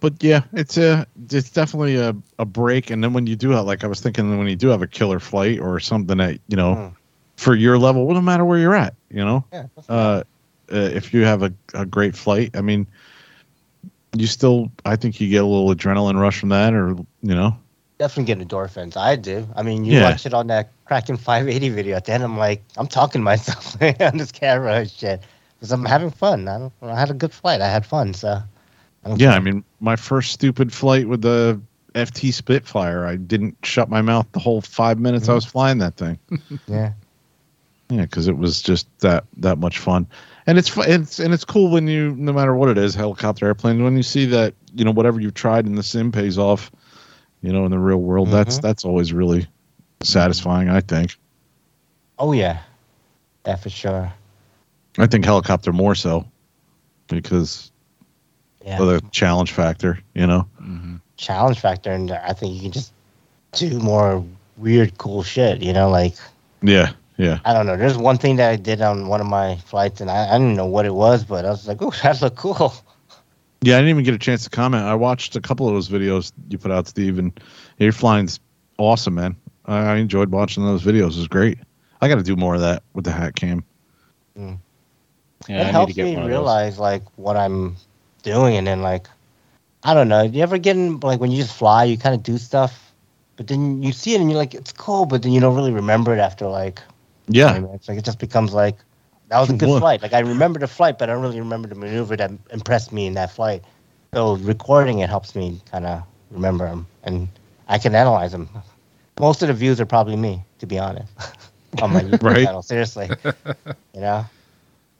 but 0.00 0.14
yeah, 0.24 0.40
it's 0.54 0.78
a 0.78 1.06
it's 1.30 1.50
definitely 1.50 1.96
a, 1.96 2.16
a 2.38 2.46
break. 2.46 2.88
And 2.88 3.04
then 3.04 3.12
when 3.12 3.26
you 3.26 3.36
do 3.36 3.50
have, 3.50 3.66
like 3.66 3.84
I 3.84 3.86
was 3.86 4.00
thinking, 4.00 4.38
when 4.38 4.48
you 4.48 4.56
do 4.56 4.68
have 4.68 4.80
a 4.80 4.86
killer 4.86 5.20
flight 5.20 5.60
or 5.60 5.78
something 5.80 6.16
that 6.16 6.40
you 6.48 6.56
know 6.56 6.74
Mm. 6.74 6.94
for 7.36 7.54
your 7.54 7.76
level, 7.76 8.06
well, 8.06 8.14
no 8.14 8.22
matter 8.22 8.46
where 8.46 8.58
you're 8.58 8.74
at, 8.74 8.94
you 9.10 9.22
know, 9.22 9.44
Yeah, 9.52 9.66
uh, 9.90 10.22
uh, 10.72 10.76
if 10.76 11.12
you 11.14 11.24
have 11.24 11.42
a, 11.42 11.52
a 11.74 11.86
great 11.86 12.14
flight, 12.16 12.56
I 12.56 12.60
mean, 12.60 12.86
you 14.16 14.26
still, 14.26 14.70
I 14.84 14.96
think 14.96 15.20
you 15.20 15.28
get 15.28 15.42
a 15.42 15.46
little 15.46 15.74
adrenaline 15.74 16.20
rush 16.20 16.38
from 16.40 16.50
that, 16.50 16.72
or 16.74 16.90
you 17.22 17.34
know, 17.34 17.56
definitely 17.98 18.34
get 18.34 18.46
endorphins. 18.46 18.96
I 18.96 19.16
do. 19.16 19.46
I 19.56 19.62
mean, 19.62 19.84
you 19.84 19.94
Yeah. 19.94 20.10
watch 20.10 20.26
it 20.26 20.34
on 20.34 20.46
that 20.48 20.70
Kraken 20.84 21.16
580 21.16 21.68
video. 21.70 21.96
At 21.96 22.04
the 22.04 22.12
end, 22.12 22.22
I'm 22.22 22.36
like, 22.36 22.62
I'm 22.76 22.86
talking 22.86 23.20
to 23.20 23.24
myself 23.24 23.76
on 24.00 24.18
this 24.18 24.32
camera 24.32 24.74
and 24.80 24.90
shit 24.90 25.22
because 25.56 25.72
I'm 25.72 25.84
having 25.84 26.10
fun. 26.10 26.48
I, 26.48 26.58
don't, 26.58 26.72
I 26.82 26.98
had 26.98 27.10
a 27.10 27.14
good 27.14 27.32
flight. 27.32 27.60
I 27.60 27.68
had 27.68 27.84
fun. 27.86 28.14
So, 28.14 28.40
I 29.04 29.08
yeah. 29.10 29.16
care. 29.16 29.30
I 29.30 29.38
mean, 29.40 29.64
my 29.80 29.96
first 29.96 30.32
stupid 30.32 30.72
flight 30.72 31.08
with 31.08 31.22
the 31.22 31.60
FT 31.94 32.32
Spitfire, 32.32 33.06
I 33.06 33.16
didn't 33.16 33.56
shut 33.62 33.88
my 33.88 34.02
mouth 34.02 34.26
the 34.32 34.40
whole 34.40 34.60
five 34.60 34.98
minutes 34.98 35.28
I 35.28 35.34
was 35.34 35.44
flying 35.44 35.78
that 35.78 35.96
thing. 35.96 36.18
yeah. 36.66 36.92
Yeah, 37.90 38.02
because 38.02 38.28
it 38.28 38.36
was 38.36 38.62
just 38.62 38.86
that 39.00 39.24
that 39.36 39.58
much 39.58 39.78
fun, 39.78 40.06
and 40.46 40.58
it's 40.58 40.68
fu- 40.68 40.82
it's 40.82 41.18
and 41.18 41.32
it's 41.34 41.44
cool 41.44 41.70
when 41.70 41.86
you 41.88 42.14
no 42.16 42.32
matter 42.32 42.54
what 42.54 42.68
it 42.68 42.78
is, 42.78 42.94
helicopter, 42.94 43.46
airplane, 43.46 43.82
when 43.84 43.96
you 43.96 44.02
see 44.02 44.26
that 44.26 44.54
you 44.74 44.84
know 44.84 44.90
whatever 44.90 45.20
you've 45.20 45.34
tried 45.34 45.66
in 45.66 45.74
the 45.74 45.82
sim 45.82 46.12
pays 46.12 46.38
off, 46.38 46.70
you 47.42 47.52
know, 47.52 47.64
in 47.64 47.70
the 47.70 47.78
real 47.78 47.98
world. 47.98 48.28
That's 48.30 48.58
Mhm. 48.58 48.62
that's 48.62 48.84
always 48.84 49.12
really 49.12 49.46
satisfying. 50.02 50.68
I 50.68 50.80
think. 50.80 51.16
Oh 52.18 52.32
yeah, 52.32 52.58
that 53.44 53.60
for 53.62 53.70
sure. 53.70 54.12
I 54.98 55.06
think 55.06 55.24
helicopter 55.24 55.72
more 55.72 55.94
so 55.94 56.24
because 57.08 57.70
Yeah. 58.64 58.80
of 58.80 58.86
the 58.88 59.00
challenge 59.10 59.52
factor. 59.52 59.98
You 60.14 60.26
know. 60.26 60.46
hmm 60.58 60.96
challenge 61.16 61.60
factor, 61.60 61.92
and 61.92 62.10
I 62.10 62.32
think 62.32 62.54
you 62.54 62.60
can 62.62 62.72
just 62.72 62.92
do 63.52 63.78
more 63.78 64.24
weird, 64.56 64.98
cool 64.98 65.22
shit. 65.22 65.62
You 65.62 65.72
know, 65.72 65.88
like 65.88 66.14
Yeah. 66.62 66.90
Yeah. 67.16 67.38
I 67.44 67.52
don't 67.52 67.66
know. 67.66 67.76
There's 67.76 67.96
one 67.96 68.18
thing 68.18 68.36
that 68.36 68.50
I 68.50 68.56
did 68.56 68.80
on 68.80 69.06
one 69.08 69.20
of 69.20 69.26
my 69.26 69.56
flights, 69.56 70.00
and 70.00 70.10
I, 70.10 70.28
I 70.34 70.38
didn't 70.38 70.56
know 70.56 70.66
what 70.66 70.84
it 70.84 70.94
was, 70.94 71.24
but 71.24 71.44
I 71.44 71.50
was 71.50 71.68
like, 71.68 71.80
"Oh, 71.80 71.92
that 72.02 72.20
looked 72.20 72.36
cool." 72.36 72.74
Yeah. 73.62 73.76
I 73.76 73.78
didn't 73.78 73.90
even 73.90 74.04
get 74.04 74.14
a 74.14 74.18
chance 74.18 74.44
to 74.44 74.50
comment. 74.50 74.84
I 74.84 74.94
watched 74.94 75.36
a 75.36 75.40
couple 75.40 75.68
of 75.68 75.74
those 75.74 75.88
videos 75.88 76.32
you 76.50 76.58
put 76.58 76.70
out, 76.70 76.88
Steve, 76.88 77.18
and 77.18 77.38
your 77.78 77.92
flying's 77.92 78.40
awesome, 78.78 79.14
man. 79.14 79.36
I, 79.66 79.78
I 79.78 79.96
enjoyed 79.96 80.30
watching 80.30 80.64
those 80.64 80.82
videos. 80.82 81.12
It 81.12 81.18
was 81.18 81.28
great. 81.28 81.58
I 82.00 82.08
got 82.08 82.16
to 82.16 82.22
do 82.22 82.36
more 82.36 82.54
of 82.54 82.60
that 82.60 82.82
with 82.92 83.04
the 83.04 83.12
hat 83.12 83.36
cam. 83.36 83.64
Mm. 84.38 84.58
Yeah, 85.48 85.56
it 85.56 85.60
I 85.60 85.64
need 85.64 85.66
to 85.66 85.72
helps 85.72 85.92
get 85.94 86.04
me 86.04 86.14
one 86.16 86.24
of 86.24 86.28
those. 86.28 86.30
realize 86.30 86.78
like 86.78 87.02
what 87.16 87.36
I'm 87.36 87.76
doing, 88.22 88.56
and 88.56 88.66
then 88.66 88.82
like 88.82 89.06
I 89.84 89.94
don't 89.94 90.08
know. 90.08 90.22
You 90.22 90.42
ever 90.42 90.58
get 90.58 90.76
in 90.76 91.00
like 91.00 91.20
when 91.20 91.30
you 91.30 91.42
just 91.42 91.54
fly, 91.56 91.84
you 91.84 91.96
kind 91.96 92.14
of 92.14 92.22
do 92.22 92.38
stuff, 92.38 92.92
but 93.36 93.46
then 93.46 93.82
you 93.82 93.92
see 93.92 94.14
it 94.14 94.20
and 94.20 94.30
you're 94.30 94.38
like, 94.38 94.54
it's 94.54 94.72
cool, 94.72 95.06
but 95.06 95.22
then 95.22 95.32
you 95.32 95.40
don't 95.40 95.54
really 95.54 95.72
remember 95.72 96.14
it 96.14 96.18
after 96.18 96.46
like 96.46 96.80
Yeah. 97.28 97.50
20 97.50 97.66
minutes. 97.66 97.88
Like 97.88 97.98
it 97.98 98.04
just 98.04 98.18
becomes 98.18 98.52
like 98.52 98.76
that 99.28 99.38
was 99.40 99.50
a 99.50 99.54
good 99.54 99.68
What? 99.68 99.78
flight. 99.78 100.02
Like 100.02 100.12
I 100.12 100.20
remember 100.20 100.58
the 100.60 100.66
flight, 100.68 100.98
but 100.98 101.08
I 101.08 101.12
don't 101.14 101.22
really 101.22 101.40
remember 101.40 101.68
the 101.68 101.74
maneuver 101.74 102.16
that 102.16 102.30
impressed 102.50 102.92
me 102.92 103.06
in 103.06 103.14
that 103.14 103.30
flight. 103.32 103.62
So 104.14 104.36
recording 104.36 105.00
it 105.00 105.08
helps 105.08 105.34
me 105.34 105.60
kind 105.70 105.86
of 105.86 106.02
remember 106.30 106.66
them, 106.66 106.86
and 107.04 107.28
I 107.68 107.78
can 107.78 107.94
analyze 107.94 108.32
them. 108.32 108.48
Most 109.18 109.42
of 109.42 109.48
the 109.48 109.54
views 109.54 109.80
are 109.80 109.86
probably 109.86 110.16
me, 110.16 110.44
to 110.58 110.66
be 110.66 110.78
honest, 110.78 111.12
on 111.80 111.90
my 111.90 112.02
YouTube 112.02 112.20
Right. 112.22 112.38
channel. 112.38 112.62
Seriously, 112.62 113.12
you 113.94 114.00
know, 114.00 114.24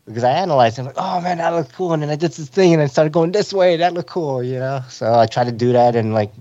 because 0.07 0.25
I 0.25 0.31
analyze 0.33 0.77
them 0.77 0.87
like, 0.87 0.97
oh 0.99 1.21
man, 1.21 1.39
that 1.39 1.51
looked 1.51 1.73
cool, 1.75 1.93
and 1.93 2.03
then 2.03 2.11
I 2.11 2.17
did 2.17 2.33
this 2.33 2.49
thing, 2.49 2.73
and 2.73 2.83
I 2.83 2.87
started 2.87 3.13
going 3.13 3.33
this 3.33 3.53
way, 3.53 3.77
that 3.77 3.93
looked 3.95 4.11
cool, 4.11 4.43
you 4.43 4.59
know. 4.59 4.81
So 4.89 5.13
I 5.19 5.27
try 5.27 5.45
to 5.45 5.53
do 5.53 5.73
that 5.73 5.95
and 5.97 6.15
like 6.15 6.33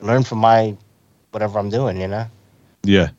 learn 0.00 0.22
from 0.24 0.38
my 0.38 0.76
whatever 1.30 1.58
I'm 1.58 1.70
doing, 1.70 2.00
you 2.00 2.08
know. 2.08 2.26
Yeah. 2.84 3.10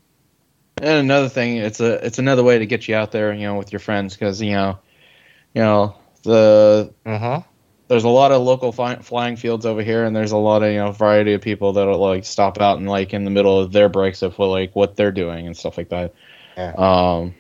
And 0.78 1.00
another 1.00 1.30
thing, 1.30 1.58
it's 1.58 1.80
a 1.80 2.06
it's 2.06 2.20
another 2.20 2.44
way 2.44 2.60
to 2.60 2.66
get 2.66 2.88
you 2.88 2.96
out 2.96 3.12
there, 3.12 3.34
you 3.34 3.44
know, 3.44 3.56
with 3.56 3.72
your 3.72 3.80
friends 3.80 4.16
because 4.16 4.42
you 4.42 4.52
know, 4.54 4.80
you 5.54 5.62
know 5.62 5.96
the 6.24 6.94
Mm-hmm. 7.06 7.48
there's 7.88 8.06
a 8.06 8.10
lot 8.10 8.32
of 8.32 8.42
local 8.42 8.72
fly, 8.72 8.96
flying 8.98 9.36
fields 9.36 9.66
over 9.66 9.82
here, 9.84 10.04
and 10.06 10.16
there's 10.16 10.32
a 10.32 10.38
lot 10.38 10.64
of 10.64 10.72
you 10.72 10.78
know 10.80 10.92
variety 10.92 11.34
of 11.34 11.42
people 11.42 11.74
that'll 11.74 12.00
like 12.00 12.26
stop 12.26 12.60
out 12.60 12.78
and 12.80 12.90
like 12.90 13.14
in 13.14 13.24
the 13.24 13.32
middle 13.32 13.60
of 13.60 13.72
their 13.72 13.90
breaks 13.90 14.22
of 14.22 14.38
what 14.40 14.48
like 14.48 14.76
what 14.76 14.96
they're 14.96 15.12
doing 15.12 15.46
and 15.48 15.56
stuff 15.56 15.78
like 15.78 15.90
that. 15.90 16.14
Yeah. 16.58 16.74
Um. 16.76 17.36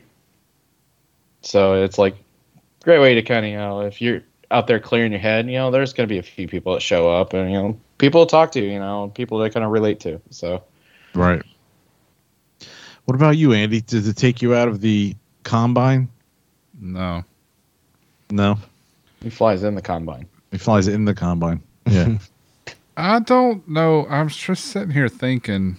So 1.42 1.84
it's 1.84 1.98
like 1.98 2.16
great 2.84 3.00
way 3.00 3.16
to 3.16 3.22
kind 3.24 3.46
of 3.46 3.52
you 3.52 3.58
know 3.58 3.82
if 3.82 4.02
you're 4.02 4.22
out 4.52 4.68
there 4.68 4.80
clearing 4.80 5.12
your 5.12 5.22
head, 5.22 5.48
you 5.48 5.54
know, 5.54 5.72
there's 5.72 5.94
gonna 5.94 6.08
be 6.08 6.20
a 6.20 6.24
few 6.24 6.48
people 6.48 6.74
that 6.74 6.82
show 6.82 7.12
up 7.12 7.34
and 7.34 7.52
you 7.52 7.58
know 7.58 7.80
people 7.98 8.26
to 8.26 8.30
talk 8.30 8.52
to, 8.54 8.62
you 8.62 8.80
know, 8.80 9.12
people 9.14 9.40
that 9.40 9.54
kind 9.54 9.66
of 9.66 9.72
relate 9.72 10.02
to. 10.02 10.22
So 10.30 10.64
Right. 11.16 11.42
What 13.06 13.16
about 13.16 13.38
you, 13.38 13.54
Andy? 13.54 13.82
Did 13.82 14.08
it 14.08 14.16
take 14.16 14.42
you 14.42 14.56
out 14.56 14.68
of 14.68 14.82
the 14.82 15.16
combine? 15.44 16.08
No. 16.80 17.24
No. 18.32 18.58
he 19.22 19.30
flies 19.30 19.64
in 19.64 19.76
the 19.76 19.82
combine. 19.82 20.28
He 20.52 20.58
flies 20.58 20.88
in 20.88 21.06
the 21.06 21.14
combine. 21.14 21.62
Yeah. 21.86 22.18
I 22.98 23.20
don't 23.20 23.68
know. 23.68 24.06
I'm 24.08 24.30
just 24.30 24.66
sitting 24.66 24.92
here 24.92 25.10
thinking, 25.10 25.78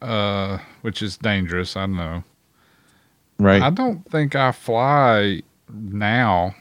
uh, 0.00 0.58
which 0.82 1.02
is 1.02 1.16
dangerous. 1.16 1.76
I 1.76 1.86
know. 1.86 2.22
right. 3.38 3.60
I 3.60 3.70
don't 3.70 4.08
think 4.10 4.34
I 4.36 4.52
fly 4.52 5.42
now 5.72 6.54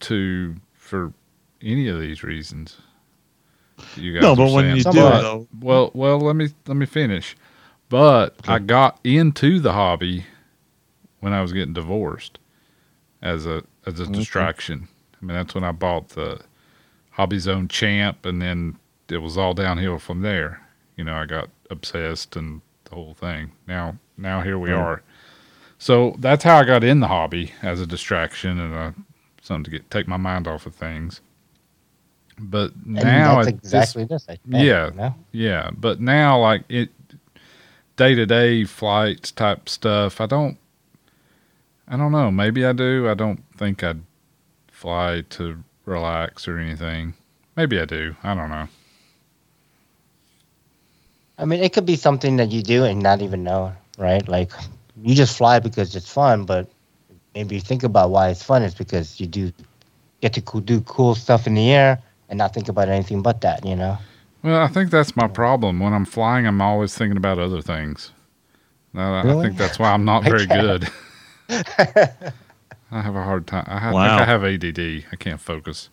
to 0.00 0.54
for 0.74 1.12
any 1.60 1.88
of 1.88 1.98
these 2.00 2.22
reasons. 2.22 2.76
You 3.96 4.14
guys 4.14 4.22
no, 4.22 4.36
but 4.36 4.52
when 4.52 4.64
saying. 4.64 4.76
you 4.76 4.82
do, 4.84 4.92
Somebody- 4.92 5.22
though, 5.22 5.48
well, 5.60 5.90
well, 5.94 6.20
let 6.20 6.36
me 6.36 6.48
let 6.66 6.76
me 6.76 6.86
finish. 6.86 7.36
But 7.94 8.34
I 8.48 8.58
got 8.58 8.98
into 9.04 9.60
the 9.60 9.72
hobby 9.72 10.26
when 11.20 11.32
I 11.32 11.40
was 11.42 11.52
getting 11.52 11.74
divorced 11.74 12.40
as 13.22 13.46
a 13.46 13.62
as 13.86 14.00
a 14.00 14.02
Okay. 14.02 14.14
distraction. 14.14 14.88
I 15.22 15.24
mean, 15.24 15.36
that's 15.36 15.54
when 15.54 15.62
I 15.62 15.70
bought 15.70 16.08
the 16.08 16.40
Hobby 17.12 17.38
Zone 17.38 17.68
Champ, 17.68 18.26
and 18.26 18.42
then 18.42 18.78
it 19.08 19.18
was 19.18 19.38
all 19.38 19.54
downhill 19.54 20.00
from 20.00 20.22
there. 20.22 20.60
You 20.96 21.04
know, 21.04 21.14
I 21.14 21.26
got 21.26 21.50
obsessed 21.70 22.34
and 22.34 22.62
the 22.86 22.96
whole 22.96 23.14
thing. 23.14 23.52
Now, 23.68 23.96
now 24.18 24.40
here 24.40 24.58
we 24.58 24.72
Right. 24.72 24.80
are. 24.82 25.02
So 25.78 26.16
that's 26.18 26.42
how 26.42 26.56
I 26.56 26.64
got 26.64 26.82
in 26.82 26.98
the 26.98 27.06
hobby 27.06 27.52
as 27.62 27.80
a 27.80 27.86
distraction 27.86 28.58
and 28.58 28.74
uh 28.74 28.90
something 29.40 29.62
to 29.66 29.70
get 29.70 29.88
take 29.92 30.08
my 30.08 30.16
mind 30.16 30.48
off 30.48 30.66
of 30.66 30.74
things. 30.74 31.20
But 32.40 32.72
And 32.74 32.94
now 32.94 33.36
that's 33.36 33.46
it 33.46 33.52
just- 33.62 33.64
exactly 33.96 34.04
this. 34.06 34.26
Yeah. 34.48 34.86
You 34.86 34.94
know? 34.96 35.14
yeah, 35.30 35.70
but 35.76 36.00
now 36.00 36.40
like 36.40 36.64
it 36.68 36.90
day 37.96 38.14
to 38.14 38.26
day 38.26 38.64
flights 38.64 39.30
type 39.30 39.68
stuff, 39.68 40.20
I 40.20 40.26
don't 40.26 40.58
I 41.86 41.96
don't 41.96 42.12
know. 42.12 42.30
Maybe 42.30 42.64
I 42.64 42.72
do. 42.72 43.08
I 43.08 43.14
don't 43.14 43.42
think 43.56 43.84
I'd 43.84 44.00
fly 44.68 45.22
to 45.30 45.62
relax 45.84 46.48
or 46.48 46.58
anything. 46.58 47.14
Maybe 47.56 47.78
I 47.78 47.84
do. 47.84 48.16
I 48.22 48.34
don't 48.34 48.48
know. 48.48 48.68
I 51.36 51.44
mean, 51.44 51.62
it 51.62 51.72
could 51.72 51.84
be 51.84 51.96
something 51.96 52.36
that 52.36 52.50
you 52.50 52.62
do 52.62 52.84
and 52.84 53.02
not 53.02 53.20
even 53.20 53.44
know, 53.44 53.74
right? 53.98 54.26
Like 54.26 54.52
you 55.02 55.14
just 55.14 55.36
fly 55.36 55.58
because 55.58 55.94
it's 55.94 56.10
fun, 56.10 56.44
but 56.44 56.68
maybe 57.34 57.56
you 57.56 57.60
think 57.60 57.82
about 57.82 58.10
why 58.10 58.28
it's 58.28 58.42
fun 58.42 58.62
is 58.62 58.74
because 58.74 59.20
you 59.20 59.26
do 59.26 59.52
get 60.20 60.32
to 60.34 60.60
do 60.60 60.80
cool 60.82 61.14
stuff 61.14 61.46
in 61.46 61.54
the 61.54 61.70
air 61.70 62.00
and 62.28 62.38
not 62.38 62.54
think 62.54 62.68
about 62.68 62.88
anything 62.88 63.20
but 63.20 63.40
that, 63.42 63.64
you 63.66 63.76
know? 63.76 63.98
Well, 64.44 64.62
I 64.62 64.68
think 64.68 64.90
that's 64.90 65.16
my 65.16 65.26
problem. 65.26 65.80
When 65.80 65.94
I'm 65.94 66.04
flying, 66.04 66.46
I'm 66.46 66.60
always 66.60 66.94
thinking 66.94 67.16
about 67.16 67.38
other 67.38 67.62
things. 67.62 68.12
No, 68.92 69.00
I 69.14 69.22
Really? 69.22 69.46
think 69.46 69.58
that's 69.58 69.78
why 69.78 69.90
I'm 69.90 70.04
not 70.04 70.22
very 70.32 70.46
good. 70.46 70.88
I 71.48 73.00
have 73.02 73.16
a 73.16 73.22
hard 73.24 73.46
time. 73.46 73.64
I, 73.66 73.78
ha- 73.78 73.92
Wow. 73.92 74.18
think 74.18 74.28
I 74.28 74.30
have 74.30 74.44
ADD. 74.44 75.04
I 75.12 75.16
can't 75.16 75.40
focus. 75.40 75.88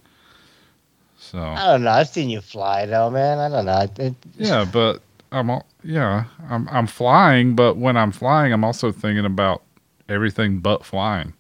So 1.18 1.40
I 1.40 1.66
don't 1.68 1.84
know. 1.84 1.92
I've 1.92 2.10
seen 2.10 2.30
you 2.30 2.42
fly 2.42 2.86
though, 2.86 3.10
man. 3.10 3.40
I 3.40 3.50
don't 3.50 3.66
know. 3.66 3.80
It, 3.80 4.00
it- 4.00 4.16
Yeah, 4.38 4.66
but 4.72 5.02
I'm 5.32 5.50
all, 5.50 5.66
yeah, 5.84 6.26
I'm 6.50 6.68
I'm 6.70 6.88
flying, 6.88 7.56
but 7.56 7.78
when 7.78 7.96
I'm 7.96 8.12
flying, 8.12 8.52
I'm 8.52 8.64
also 8.66 8.92
thinking 8.92 9.26
about 9.26 9.64
everything 10.10 10.60
but 10.60 10.84
flying. 10.84 11.34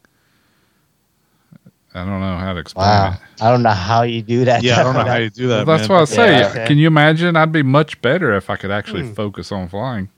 I 1.93 2.05
don't 2.05 2.19
know 2.21 2.37
how 2.37 2.53
to 2.53 2.59
explain 2.59 2.87
wow. 2.87 3.13
it. 3.13 3.19
I 3.41 3.51
don't 3.51 3.63
know 3.63 3.69
how 3.71 4.03
you 4.03 4.21
do 4.21 4.45
that. 4.45 4.63
yeah, 4.63 4.79
I 4.79 4.83
don't 4.83 4.93
know 4.93 5.03
how 5.05 5.17
you 5.17 5.29
do 5.29 5.47
that. 5.49 5.65
Well, 5.65 5.77
that's 5.77 5.89
man. 5.89 5.89
what 5.89 6.01
I 6.01 6.05
say. 6.05 6.39
Yeah, 6.39 6.47
okay. 6.49 6.65
Can 6.67 6.77
you 6.77 6.87
imagine? 6.87 7.35
I'd 7.35 7.51
be 7.51 7.63
much 7.63 8.01
better 8.01 8.33
if 8.33 8.49
I 8.49 8.55
could 8.55 8.71
actually 8.71 9.03
Hmm. 9.03 9.13
focus 9.13 9.51
on 9.51 9.67
flying. 9.67 10.09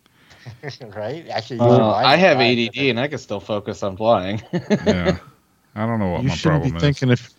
right? 0.96 1.28
Actually, 1.30 1.60
Uh, 1.60 1.92
I 1.92 2.16
have 2.18 2.38
flying. 2.38 2.60
ADD 2.60 2.90
and 2.90 3.00
I 3.00 3.08
can 3.08 3.18
still 3.18 3.40
focus 3.40 3.84
on 3.84 3.96
flying. 3.98 4.42
Yeah, 4.82 5.18
I 5.76 5.86
don't 5.86 6.00
know 6.00 6.10
what 6.10 6.24
you 6.24 6.30
my 6.30 6.36
shouldn't 6.36 6.64
be 6.64 6.72
problem 6.72 6.78
is. 6.78 6.82
thinking 6.82 7.10
if 7.10 7.30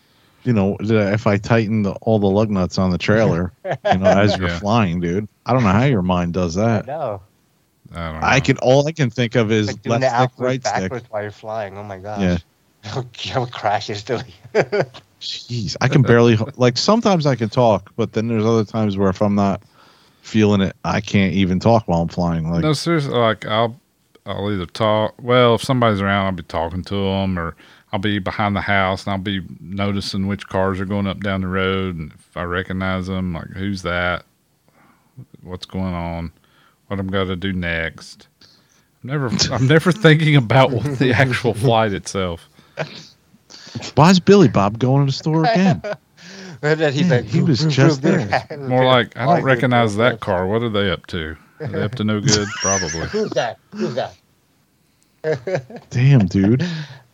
you 0.45 0.53
know 0.53 0.77
if 0.81 1.27
I 1.27 1.37
tighten 1.37 1.83
the, 1.83 1.93
all 2.03 2.19
the 2.19 2.27
lug 2.29 2.51
nuts 2.51 2.79
on 2.79 2.91
the 2.91 2.99
trailer, 2.99 3.53
you 3.91 3.99
know, 3.99 4.11
as 4.11 4.37
you're 4.37 4.49
Yeah. 4.49 4.59
flying, 4.61 5.01
dude. 5.01 5.29
I 5.47 5.53
don't 5.53 5.63
know 5.63 5.71
how 5.71 5.85
your 5.85 6.03
mind 6.03 6.33
does 6.35 6.55
that. 6.55 6.87
No. 6.87 7.23
I 7.95 8.13
don't 8.13 8.21
know. 8.21 8.27
I 8.27 8.41
can 8.41 8.57
all 8.59 8.87
I 8.87 8.93
can 8.93 9.11
think 9.11 9.35
of 9.37 9.51
is 9.53 9.69
Like 9.69 9.87
left 9.87 10.11
the 10.11 10.29
stick, 10.29 10.31
right 10.39 10.65
stick. 10.65 10.93
while 11.11 11.23
you're 11.23 11.31
flying. 11.31 11.77
Oh 11.77 11.83
my 11.85 11.99
gosh. 11.99 12.21
Yeah. 12.23 12.39
You'll 13.23 13.47
crash 13.47 13.91
instantly. 13.91 14.35
Jeez, 15.21 15.77
I 15.81 15.89
can 15.89 16.03
barely 16.03 16.37
like. 16.57 16.77
Sometimes 16.77 17.27
I 17.27 17.35
can 17.35 17.49
talk, 17.49 17.93
but 17.97 18.13
then 18.13 18.29
there's 18.29 18.45
other 18.45 18.65
times 18.65 18.99
where 18.99 19.09
if 19.09 19.23
I'm 19.23 19.35
not 19.35 19.63
feeling 20.23 20.61
it, 20.61 20.77
I 20.85 21.01
can't 21.01 21.33
even 21.33 21.61
talk 21.61 21.89
while 21.89 22.03
I'm 22.03 22.09
flying. 22.09 22.51
Like, 22.51 22.63
no, 22.63 22.73
seriously, 22.75 23.15
like 23.15 23.47
I'll 23.47 23.81
I'll 24.27 24.53
either 24.53 24.67
talk. 24.67 25.15
Well, 25.23 25.55
if 25.55 25.63
somebody's 25.63 26.01
around, 26.01 26.27
I'll 26.27 26.33
be 26.33 26.43
talking 26.43 26.83
to 26.85 26.95
them, 26.95 27.39
or 27.39 27.57
I'll 27.93 28.01
be 28.01 28.19
behind 28.19 28.57
the 28.57 28.61
house 28.61 29.05
and 29.05 29.13
I'll 29.13 29.19
be 29.19 29.41
noticing 29.61 30.27
which 30.27 30.47
cars 30.49 30.81
are 30.81 30.85
going 30.85 31.07
up 31.07 31.21
down 31.21 31.43
the 31.43 31.49
road, 31.49 31.97
and 31.97 32.13
if 32.13 32.37
I 32.37 32.43
recognize 32.43 33.07
them, 33.07 33.33
like 33.33 33.49
who's 33.51 33.83
that, 33.83 34.25
what's 35.43 35.67
going 35.67 35.95
on, 35.95 36.33
what 36.89 36.99
I'm 36.99 37.07
going 37.07 37.29
to 37.29 37.37
do 37.37 37.53
next. 37.53 38.29
I'm 39.03 39.11
never 39.11 39.31
I'm 39.53 39.67
never 39.67 39.93
thinking 39.93 40.37
about 40.37 40.71
what 40.71 40.85
the 40.99 41.13
actual 41.13 41.55
flight 41.55 41.93
itself. 41.93 42.49
why's 43.95 44.21
Billy 44.21 44.49
Bob 44.49 44.79
going 44.79 45.07
to 45.07 45.07
the 45.07 45.17
store 45.17 45.45
again? 45.45 45.83
And 46.63 46.81
then 46.81 46.93
he's 46.95 47.09
Yeah, 47.11 47.17
like, 47.17 47.25
he 47.27 47.43
was 47.43 47.63
just 47.67 48.01
there." 48.01 48.47
More 48.59 48.87
like 48.87 49.15
I 49.19 49.27
don't 49.27 49.43
recognize 49.45 49.97
that 49.97 50.21
car. 50.21 50.47
What 50.47 50.63
are 50.63 50.71
they 50.71 50.91
up 50.91 51.05
to? 51.09 51.37
Are 51.61 51.67
they 51.67 51.83
up 51.83 51.95
to 51.97 52.05
no 52.05 52.21
good? 52.23 52.49
Probably. 52.63 53.07
Who's 53.09 53.31
that? 53.33 53.59
Who's 53.73 53.95
that? 53.97 54.15
Damn, 55.91 56.27
dude. 56.27 56.65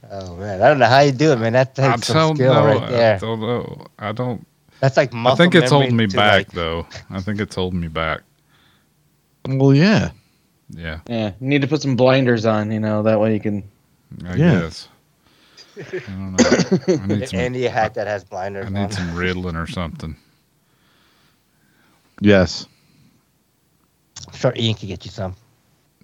Oh 0.09 0.37
man, 0.37 0.63
I 0.63 0.69
don't 0.69 0.79
know 0.79 0.87
how 0.87 1.01
you 1.01 1.11
do 1.11 1.33
it, 1.33 1.37
man. 1.41 1.55
That 1.55 1.77
I 1.79 1.95
takes 1.97 2.07
some 2.09 2.37
skill 2.37 2.55
know. 2.55 2.65
right 2.65 2.83
I 2.83 2.91
there. 2.91 3.19
don't 3.19 3.41
know. 3.41 3.87
I 3.99 4.13
don't. 4.13 4.47
That's 4.81 4.97
like 4.97 5.13
I 5.15 5.35
think 5.35 5.55
it's 5.57 5.71
holding 5.71 5.97
me 5.97 6.07
back 6.07 6.47
like- 6.49 6.53
though. 6.53 6.87
I 7.11 7.21
think 7.21 7.41
it's 7.41 7.55
holding 7.57 7.81
me 7.81 7.89
back. 7.89 8.21
Well, 9.49 9.75
yeah. 9.75 10.11
Yeah, 10.69 11.01
yeah, 11.09 11.33
you 11.41 11.49
need 11.49 11.63
to 11.63 11.67
put 11.69 11.83
some 11.83 11.97
blinders 11.97 12.47
on, 12.47 12.71
you 12.71 12.79
know, 12.79 13.03
that 13.03 13.19
way 13.19 13.35
you 13.35 13.41
can. 13.41 13.69
I 14.25 14.37
Yeah. 14.37 14.61
guess. 14.61 14.87
I 15.81 15.99
don't 16.11 16.33
know. 16.33 17.03
I 17.03 17.07
need 17.07 17.29
some. 17.29 17.41
Andy 17.41 17.67
a 17.67 17.71
hat 17.71 17.95
that 17.95 18.07
has 18.07 18.25
blinders 18.25 18.67
I 18.67 18.69
on. 18.69 18.75
need 18.75 18.93
some 18.93 19.09
Ritalin 19.09 19.61
or 19.61 19.67
something. 19.67 20.17
Yes. 22.21 22.67
I'm 24.29 24.35
sure 24.35 24.53
Ian 24.57 24.75
can 24.75 24.89
get 24.89 25.05
you 25.05 25.11
some. 25.11 25.35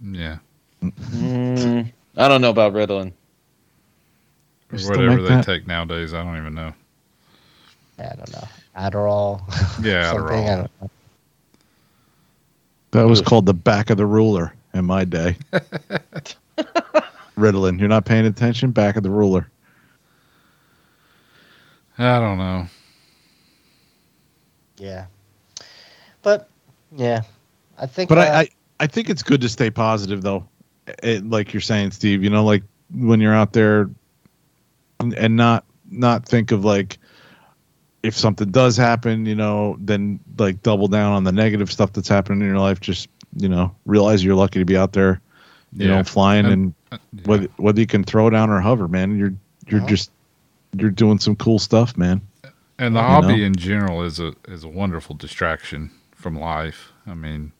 Yeah, 0.03 0.39
Mm, 0.83 1.91
I 2.17 2.29
don't 2.29 2.41
know 2.43 2.51
about 2.51 2.73
Ritalin. 2.75 3.13
or 4.73 4.79
whatever 4.79 5.23
they 5.23 5.29
that? 5.29 5.45
take 5.45 5.67
nowadays. 5.67 6.13
I 6.15 6.23
don't 6.23 6.37
even 6.37 6.55
know. 6.55 6.73
I 7.99 8.15
don't 8.15 8.33
know. 8.33 8.49
Adderall. 8.77 9.41
Yeah, 9.83 10.11
something. 10.13 10.49
I 10.49 10.57
Adderall. 10.57 10.57
don't 10.57 10.71
know. 10.83 10.91
That 12.93 13.05
was 13.05 13.21
called 13.23 13.47
the 13.47 13.55
back 13.55 13.91
of 13.91 13.97
the 13.97 14.07
ruler 14.07 14.55
in 14.75 14.85
my 14.85 15.05
day. 15.05 15.37
Ritalin. 17.39 17.79
You're 17.79 17.89
not 17.89 18.05
paying 18.05 18.27
attention? 18.27 18.71
Back 18.71 18.97
of 18.97 19.03
the 19.03 19.11
ruler. 19.11 19.49
I 21.99 22.19
don't 22.21 22.39
know. 22.39 22.67
Yeah. 24.79 25.07
But 26.23 26.49
yeah, 26.95 27.23
I 27.79 27.87
think. 27.87 28.09
But 28.09 28.19
uh, 28.19 28.21
I, 28.23 28.41
I, 28.41 28.49
I 28.81 28.87
think 28.87 29.09
it's 29.09 29.23
good 29.23 29.41
to 29.41 29.49
stay 29.49 29.71
positive, 29.71 30.23
though. 30.23 30.47
It, 31.03 31.29
like 31.29 31.53
you're 31.55 31.61
saying, 31.61 31.93
Steve. 31.93 32.23
You 32.23 32.31
know, 32.31 32.45
like 32.45 32.63
when 32.95 33.21
you're 33.21 33.35
out 33.35 33.53
there, 33.53 33.89
and, 35.01 35.15
and 35.15 35.37
not 35.37 35.65
not 35.91 36.27
think 36.27 36.51
of 36.53 36.65
like 36.65 36.99
if 38.03 38.15
something 38.17 38.51
does 38.51 38.77
happen, 38.77 39.25
you 39.27 39.35
know, 39.35 39.77
then 39.81 40.21
like 40.39 40.63
double 40.63 40.89
down 40.89 41.13
on 41.13 41.25
the 41.25 41.33
negative 41.33 41.73
stuff 41.73 41.93
that's 41.93 42.09
happening 42.09 42.41
in 42.41 42.47
your 42.47 42.59
life. 42.59 42.81
Just 42.81 43.09
you 43.37 43.49
know, 43.49 43.75
realize 43.87 44.25
you're 44.25 44.35
lucky 44.35 44.59
to 44.59 44.65
be 44.65 44.77
out 44.77 44.93
there, 44.93 45.21
you 45.73 45.89
Yeah. 45.89 45.97
know, 45.97 46.05
flying 46.05 46.45
And- 46.47 46.53
and, 46.53 46.75
Uh, 46.93 46.99
yeah. 47.13 47.23
whether 47.25 47.49
whether 47.57 47.81
you 47.81 47.87
can 47.87 48.05
throw 48.05 48.31
down 48.31 48.51
or 48.51 48.61
hover, 48.61 48.89
man, 48.89 49.17
you're 49.19 49.35
you're 49.69 49.81
Uh-huh. 49.81 49.89
just 49.89 50.11
you're 50.77 50.91
doing 50.91 51.19
some 51.19 51.37
cool 51.37 51.59
stuff, 51.59 51.97
man. 51.97 52.21
And 52.79 52.95
the 52.95 53.01
you 53.01 53.07
hobby 53.07 53.37
know? 53.39 53.45
in 53.45 53.57
general 53.57 54.03
is 54.03 54.21
a 54.21 54.35
is 54.49 54.65
a 54.65 54.69
wonderful 54.69 55.15
distraction 55.17 55.91
from 56.15 56.39
life. 56.39 56.93
I 57.07 57.15
mean, 57.15 57.53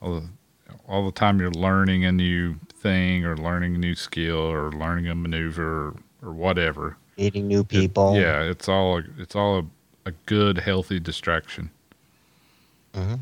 all 0.00 0.20
the- 0.20 0.28
all 0.88 1.04
the 1.04 1.12
time 1.12 1.38
you're 1.38 1.50
learning 1.52 2.04
a 2.04 2.12
new 2.12 2.56
thing 2.74 3.24
or 3.24 3.36
learning 3.36 3.74
a 3.74 3.78
new 3.78 3.94
skill 3.94 4.36
or 4.38 4.72
learning 4.72 5.06
a 5.08 5.14
maneuver 5.14 5.88
or, 5.88 5.94
or 6.22 6.32
whatever. 6.32 6.96
Meeting 7.16 7.46
new 7.46 7.60
It- 7.60 7.68
people. 7.68 8.16
yeah, 8.16 8.42
it's 8.42 8.68
all 8.68 8.98
a, 8.98 9.02
it's 9.18 9.36
all 9.36 9.58
a, 9.58 9.64
a 10.06 10.12
good 10.26 10.58
healthy 10.58 10.98
distraction. 10.98 11.70
Mm-hmm. 12.94 13.14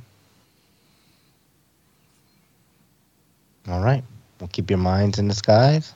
All 3.70 3.80
right. 3.82 4.02
We'll 4.40 4.48
keep 4.48 4.70
your 4.70 4.78
minds 4.78 5.18
in 5.18 5.28
the 5.28 5.34
skies. 5.34 5.92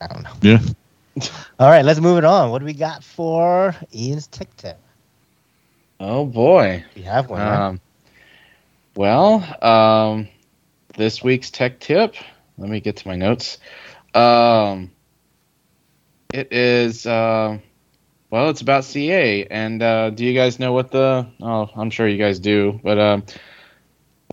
I 0.00 0.06
don't 0.06 0.22
know. 0.22 0.32
Yeah. 0.42 0.60
All 1.58 1.68
right, 1.68 1.84
let's 1.84 2.00
move 2.00 2.18
it 2.18 2.24
on. 2.24 2.50
What 2.50 2.58
do 2.58 2.64
we 2.64 2.74
got 2.74 3.02
for 3.02 3.74
Ian's 3.94 4.26
Tech 4.26 4.54
Tip? 4.56 4.78
Oh 5.98 6.26
boy. 6.26 6.84
We 6.94 7.02
have 7.02 7.30
one? 7.30 7.40
Um, 7.40 7.80
well, 8.94 9.64
um, 9.64 10.28
this 10.96 11.22
week's 11.22 11.50
tech 11.50 11.80
tip. 11.80 12.14
Let 12.58 12.68
me 12.68 12.80
get 12.80 12.96
to 12.96 13.08
my 13.08 13.16
notes. 13.16 13.58
Um, 14.14 14.90
it 16.32 16.52
is. 16.52 17.06
Uh, 17.06 17.58
well, 18.30 18.50
it's 18.50 18.60
about 18.60 18.84
CA, 18.84 19.46
and 19.46 19.82
uh, 19.82 20.10
do 20.10 20.24
you 20.24 20.34
guys 20.34 20.58
know 20.58 20.72
what 20.72 20.90
the? 20.90 21.26
Oh, 21.40 21.70
I'm 21.76 21.90
sure 21.90 22.08
you 22.08 22.18
guys 22.18 22.40
do, 22.40 22.80
but 22.82 22.98
um, 22.98 23.24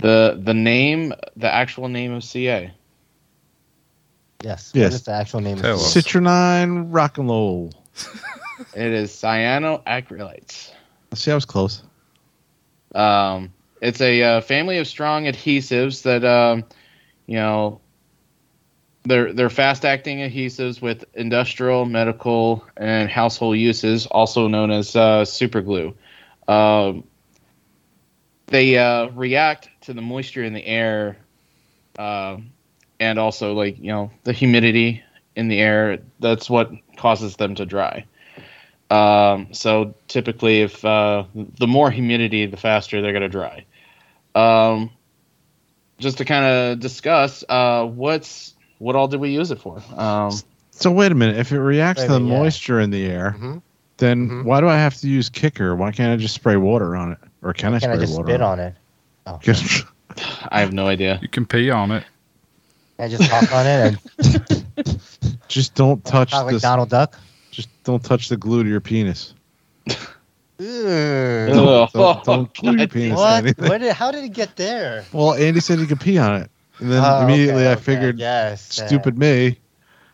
the 0.01 0.39
the 0.41 0.53
name, 0.53 1.13
the 1.37 1.53
actual 1.53 1.87
name 1.87 2.13
of 2.13 2.23
CA. 2.23 2.73
Yes. 4.43 4.71
Yes. 4.73 4.91
What 4.91 4.95
is 4.95 5.03
the 5.03 5.11
actual 5.13 5.39
name 5.39 5.57
Tell 5.57 5.75
of 5.75 5.79
us. 5.79 5.93
Citronine 5.93 6.87
rock 6.89 7.17
and 7.17 7.29
roll. 7.29 7.71
It 8.75 8.91
is 8.91 9.11
cyanoacrylates. 9.11 10.71
See, 11.13 11.31
I 11.31 11.35
was 11.35 11.45
close. 11.45 11.83
Um, 12.93 13.53
it's 13.81 14.01
a 14.01 14.21
uh, 14.21 14.41
family 14.41 14.77
of 14.77 14.87
strong 14.87 15.25
adhesives 15.25 16.03
that, 16.03 16.25
um, 16.25 16.65
you 17.25 17.35
know, 17.35 17.81
they're 19.05 19.33
they're 19.33 19.49
fast 19.49 19.83
acting 19.83 20.19
adhesives 20.19 20.81
with 20.81 21.03
industrial, 21.13 21.85
medical, 21.85 22.65
and 22.77 23.09
household 23.09 23.57
uses, 23.57 24.05
also 24.05 24.47
known 24.47 24.71
as 24.71 24.95
uh, 24.95 25.25
super 25.25 25.61
glue. 25.61 25.93
Um, 26.47 27.03
they 28.47 28.77
uh, 28.77 29.07
react 29.07 29.69
to 29.81 29.93
the 29.93 30.01
moisture 30.01 30.43
in 30.43 30.53
the 30.53 30.65
air, 30.65 31.17
uh, 31.99 32.37
and 32.99 33.19
also 33.19 33.53
like 33.53 33.77
you 33.79 33.87
know 33.87 34.11
the 34.23 34.33
humidity 34.33 35.03
in 35.35 35.47
the 35.47 35.59
air. 35.59 35.99
That's 36.19 36.49
what 36.49 36.71
causes 36.97 37.35
them 37.35 37.55
to 37.55 37.65
dry. 37.65 38.05
Um, 38.89 39.53
so 39.53 39.95
typically, 40.07 40.61
if 40.61 40.83
uh, 40.85 41.23
the 41.33 41.67
more 41.67 41.89
humidity, 41.89 42.45
the 42.45 42.57
faster 42.57 43.01
they're 43.01 43.11
going 43.11 43.23
to 43.23 43.29
dry. 43.29 43.65
Um, 44.35 44.91
just 45.99 46.17
to 46.19 46.25
kind 46.25 46.45
of 46.45 46.79
discuss, 46.79 47.43
uh, 47.49 47.85
what's 47.85 48.53
what 48.79 48.95
all 48.95 49.07
did 49.07 49.19
we 49.19 49.29
use 49.31 49.51
it 49.51 49.59
for? 49.59 49.81
Um, 49.95 50.31
So 50.71 50.91
wait 50.91 51.11
a 51.11 51.15
minute. 51.15 51.37
If 51.37 51.51
it 51.51 51.59
reacts 51.59 52.01
Wait 52.01 52.07
to 52.07 52.13
the 52.13 52.19
yeah. 52.19 52.39
moisture 52.39 52.79
in 52.79 52.89
the 52.89 53.05
air, 53.05 53.35
Mhm. 53.39 53.61
then 53.97 54.29
Mhm. 54.29 54.43
why 54.43 54.59
do 54.59 54.67
I 54.67 54.77
have 54.77 54.95
to 54.97 55.07
use 55.07 55.29
kicker? 55.29 55.75
Why 55.75 55.91
can't 55.91 56.11
I 56.11 56.17
just 56.17 56.35
spray 56.35 56.57
water 56.57 56.95
on 56.95 57.13
it? 57.13 57.19
Or 57.41 57.53
can 57.53 57.73
I 57.73 57.79
Can 57.79 57.89
spray 57.89 57.97
I 57.97 58.01
just 58.01 58.13
water 58.15 58.29
spit 58.29 58.41
on 58.41 58.59
on 58.59 58.59
it? 58.59 58.75
it? 59.45 59.85
I 60.49 60.59
have 60.59 60.73
no 60.73 60.87
idea. 60.87 61.19
You 61.21 61.29
can 61.29 61.45
pee 61.45 61.69
on 61.69 61.91
it. 61.91 62.03
And 62.99 63.11
just 63.11 63.29
talk 63.29 63.51
on 63.51 63.65
it 63.65 63.97
and 64.23 65.37
just 65.47 65.73
don't 65.75 66.03
touch 66.05 66.31
talk 66.31 66.45
like 66.45 66.53
this. 66.53 66.61
Donald 66.61 66.89
Duck? 66.89 67.17
Just 67.51 67.69
don't 67.83 68.03
touch 68.03 68.29
the 68.29 68.37
glue 68.37 68.63
to 68.63 68.69
your 68.69 68.81
penis. 68.81 69.33
Ew. 70.59 70.67
Ugh. 70.67 71.89
Don't, 71.93 72.23
don't 72.23 72.53
glue 72.57 72.71
your 72.71 72.87
God 72.87 72.91
penis 72.91 73.19
to 73.55 73.67
What? 73.67 73.77
did, 73.81 73.93
how 73.93 74.11
did 74.11 74.23
it 74.23 74.33
get 74.33 74.55
there? 74.55 75.03
Well, 75.11 75.33
Andy 75.33 75.59
said 75.59 75.79
he 75.79 75.87
could 75.87 75.99
pee 75.99 76.17
on 76.17 76.41
it, 76.41 76.51
and 76.79 76.91
then 76.91 77.03
Oh, 77.03 77.23
immediately 77.23 77.63
okay, 77.63 77.69
I 77.69 77.73
okay, 77.73 77.81
figured, 77.81 78.19
yes, 78.19 78.79
uh, 78.79 78.87
stupid 78.87 79.17
me, 79.17 79.59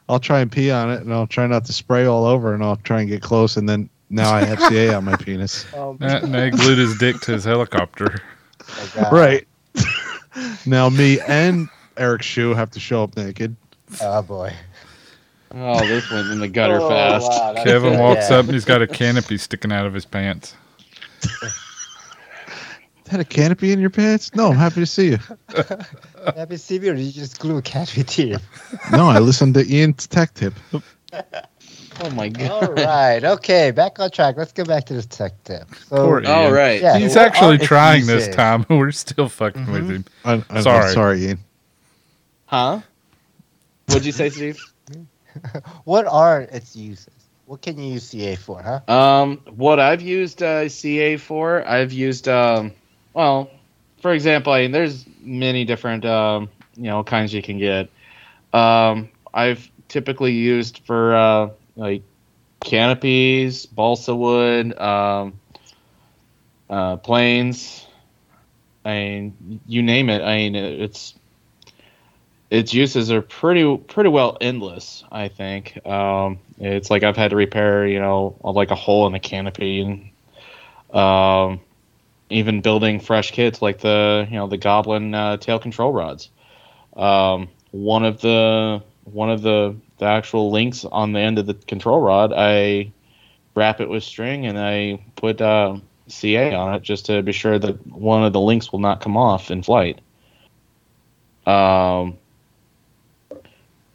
I'll 0.07 0.19
try 0.19 0.39
and 0.39 0.51
pee 0.51 0.71
on 0.71 0.89
it, 0.91 1.01
and 1.01 1.13
I'll 1.13 1.27
try 1.27 1.45
not 1.47 1.65
to 1.65 1.73
spray 1.73 2.05
all 2.05 2.25
over, 2.25 2.53
and 2.53 2.63
I'll 2.63 2.77
try 2.77 3.01
and 3.01 3.09
get 3.09 3.21
close, 3.21 3.57
and 3.57 3.67
then 3.67 3.89
now 4.09 4.31
I 4.31 4.43
have 4.45 4.61
CA 4.63 4.93
on 4.93 5.03
my 5.03 5.15
penis. 5.17 5.65
Oh, 5.75 5.97
Nah, 5.99 6.19
nah, 6.19 6.45
he 6.45 6.51
glued 6.51 6.77
his 6.77 6.97
dick 6.97 7.19
to 7.21 7.33
his 7.33 7.43
helicopter. 7.43 8.15
my 8.77 9.01
God. 9.01 9.13
Right. 9.13 9.47
now 10.65 10.89
me 10.89 11.19
and 11.21 11.69
Eric 11.99 12.21
Shoe 12.23 12.53
have 12.53 12.71
to 12.71 12.79
show 12.79 13.03
up 13.03 13.15
naked. 13.17 13.55
Oh 14.01 14.21
boy. 14.21 14.53
Oh, 15.53 15.79
this 15.85 16.09
went 16.11 16.27
in 16.29 16.39
the 16.39 16.47
gutter 16.47 16.79
Oh, 16.79 16.89
fast. 16.89 17.27
wow, 17.29 17.55
Kevin 17.63 17.97
walks 17.99 18.29
yeah. 18.29 18.37
up 18.37 18.45
and 18.45 18.53
he's 18.53 18.65
got 18.65 18.81
a 18.83 18.87
canopy 18.87 19.37
sticking 19.37 19.71
out 19.71 19.85
of 19.87 19.93
his 19.93 20.05
pants. 20.05 20.53
Had 23.09 23.19
a 23.21 23.25
canopy 23.25 23.71
in 23.71 23.79
your 23.79 23.89
pants? 23.89 24.35
No, 24.35 24.51
I'm 24.51 24.55
happy 24.55 24.81
to 24.81 24.85
see 24.85 25.09
you. 25.09 25.17
Happy 26.35 26.45
to 26.51 26.57
see 26.59 26.75
you, 26.77 26.91
or 26.91 26.95
did 26.95 27.01
you 27.01 27.11
just 27.11 27.39
glue 27.39 27.57
a 27.57 27.61
canopy 27.63 28.03
to 28.03 28.27
you? 28.27 28.37
No, 28.91 29.09
I 29.09 29.17
listened 29.17 29.55
to 29.55 29.65
Ian's 29.67 30.05
tech 30.05 30.35
tip. 30.35 30.53
Oh 32.01 32.09
my 32.11 32.29
god. 32.29 32.51
All 32.51 32.73
right, 32.85 33.23
Okay. 33.23 33.71
Back 33.71 33.99
on 33.99 34.11
track. 34.11 34.35
Let's 34.37 34.51
get 34.51 34.67
back 34.67 34.85
to 34.85 34.93
this 34.93 35.07
tech 35.07 35.43
tip. 35.43 35.67
So, 35.87 35.95
Poor 36.05 36.21
Ian. 36.21 36.53
right. 36.53 36.79
Yeah. 36.79 36.99
He's 36.99 37.17
actually 37.17 37.57
trying 37.57 38.05
this 38.05 38.27
uses? 38.27 38.35
time. 38.35 38.65
We're 38.69 38.91
still 38.91 39.27
fucking 39.27 39.65
with 39.71 39.87
Mhm. 39.87 39.89
him. 39.89 40.05
I, 40.23 40.43
I'm 40.51 40.61
Sorry. 40.61 40.93
sorry, 40.93 41.25
Ian. 41.25 41.39
Huh? 42.49 42.81
What'd 43.85 44.05
you 44.05 44.11
say, 44.11 44.29
Steve? 44.31 44.59
what 45.83 46.07
are 46.07 46.41
its 46.41 46.75
uses? 46.75 47.13
What 47.45 47.61
can 47.61 47.77
you 47.77 47.93
use 47.93 48.07
CA 48.07 48.35
for, 48.35 48.63
huh? 48.63 48.91
Um, 48.91 49.37
what 49.55 49.79
I've 49.79 50.01
used 50.01 50.41
uh, 50.41 50.67
CA 50.67 51.17
for, 51.17 51.63
I've 51.67 51.93
used, 51.93 52.27
um, 52.27 52.71
well, 53.13 53.51
for 54.01 54.13
example, 54.13 54.51
I 54.51 54.61
mean, 54.61 54.71
there's 54.71 55.05
many 55.21 55.63
different, 55.63 56.05
um, 56.05 56.49
you 56.75 56.85
know, 56.85 57.03
kinds 57.03 57.35
you 57.35 57.43
can 57.43 57.59
get. 57.59 57.89
Um, 58.51 59.09
I've 59.31 59.69
typically 59.87 60.33
used 60.33 60.81
for 60.87 61.15
uh, 61.15 61.49
like 61.75 62.01
canopies, 62.61 63.67
balsa 63.67 64.15
wood, 64.15 64.75
um, 64.79 65.39
uh, 66.67 66.97
planes. 66.97 67.85
I 68.83 68.89
mean, 68.89 69.61
you 69.67 69.83
name 69.83 70.09
it. 70.09 70.23
I 70.23 70.37
mean, 70.37 70.55
it's 70.55 71.13
its 72.49 72.73
uses 72.73 73.11
are 73.11 73.21
pretty 73.21 73.77
pretty 73.77 74.09
well 74.09 74.37
endless. 74.41 75.03
I 75.11 75.27
think 75.27 75.85
um, 75.85 76.39
it's 76.59 76.89
like 76.89 77.03
I've 77.03 77.17
had 77.17 77.29
to 77.31 77.35
repair, 77.35 77.85
you 77.85 77.99
know, 77.99 78.35
like 78.43 78.71
a 78.71 78.75
hole 78.75 79.05
in 79.07 79.13
the 79.13 79.19
canopy, 79.19 79.81
and 79.81 80.95
um, 80.95 81.59
even 82.29 82.61
building 82.61 82.99
fresh 82.99 83.31
kits 83.31 83.61
like 83.61 83.79
the 83.79 84.27
you 84.29 84.35
know 84.35 84.47
the 84.47 84.57
Goblin 84.57 85.13
uh, 85.13 85.37
tail 85.37 85.59
control 85.59 85.93
rods. 85.93 86.29
Um, 86.95 87.49
one 87.71 88.03
of 88.03 88.21
the 88.21 88.81
one 89.05 89.29
of 89.29 89.41
the 89.41 89.75
the 89.99 90.05
actual 90.05 90.49
links 90.49 90.85
on 90.85 91.11
the 91.11 91.19
end 91.19 91.37
of 91.37 91.45
the 91.45 91.53
control 91.53 92.01
rod, 92.01 92.33
I 92.35 92.91
wrap 93.53 93.81
it 93.81 93.89
with 93.89 94.03
string 94.03 94.45
and 94.45 94.57
I 94.57 95.01
put 95.15 95.41
uh, 95.41 95.77
CA 96.07 96.53
on 96.53 96.75
it 96.75 96.81
just 96.81 97.07
to 97.07 97.21
be 97.21 97.33
sure 97.33 97.59
that 97.59 97.85
one 97.85 98.23
of 98.23 98.33
the 98.33 98.39
links 98.39 98.71
will 98.71 98.79
not 98.79 99.01
come 99.01 99.17
off 99.17 99.51
in 99.51 99.61
flight. 99.61 99.99
Um, 101.45 102.17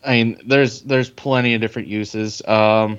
I 0.05 0.13
mean, 0.13 0.41
there's 0.47 0.83
there's 0.83 1.11
plenty 1.11 1.55
of 1.55 1.61
different 1.61 1.89
uses. 1.89 2.43
Um, 2.47 2.99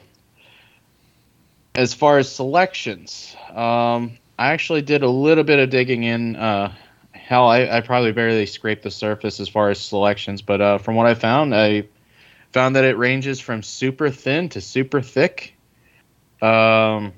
as 1.75 1.93
far 1.93 2.17
as 2.17 2.31
selections, 2.31 3.35
um, 3.49 4.17
I 4.39 4.51
actually 4.51 4.81
did 4.81 5.03
a 5.03 5.09
little 5.09 5.43
bit 5.43 5.59
of 5.59 5.69
digging 5.69 6.03
in. 6.03 6.35
Uh, 6.35 6.73
hell, 7.11 7.47
I, 7.47 7.67
I 7.67 7.81
probably 7.81 8.11
barely 8.11 8.45
scraped 8.45 8.83
the 8.83 8.91
surface 8.91 9.39
as 9.39 9.49
far 9.49 9.69
as 9.69 9.79
selections, 9.79 10.41
but 10.41 10.61
uh, 10.61 10.77
from 10.77 10.95
what 10.95 11.05
I 11.05 11.13
found, 11.13 11.53
I 11.53 11.87
found 12.51 12.75
that 12.75 12.85
it 12.85 12.97
ranges 12.97 13.39
from 13.39 13.61
super 13.61 14.09
thin 14.09 14.49
to 14.49 14.61
super 14.61 15.01
thick. 15.01 15.55
Um, 16.41 17.13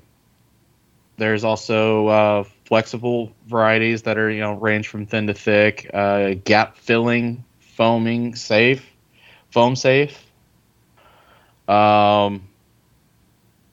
there's 1.16 1.44
also 1.44 2.06
uh, 2.08 2.44
flexible 2.64 3.32
varieties 3.46 4.02
that 4.02 4.18
are 4.18 4.30
you 4.30 4.40
know 4.40 4.54
range 4.54 4.88
from 4.88 5.06
thin 5.06 5.26
to 5.28 5.34
thick, 5.34 5.90
uh, 5.94 6.34
gap 6.44 6.76
filling, 6.76 7.44
foaming, 7.60 8.34
safe, 8.34 8.84
foam 9.50 9.76
safe. 9.76 10.24
Um, 11.68 12.48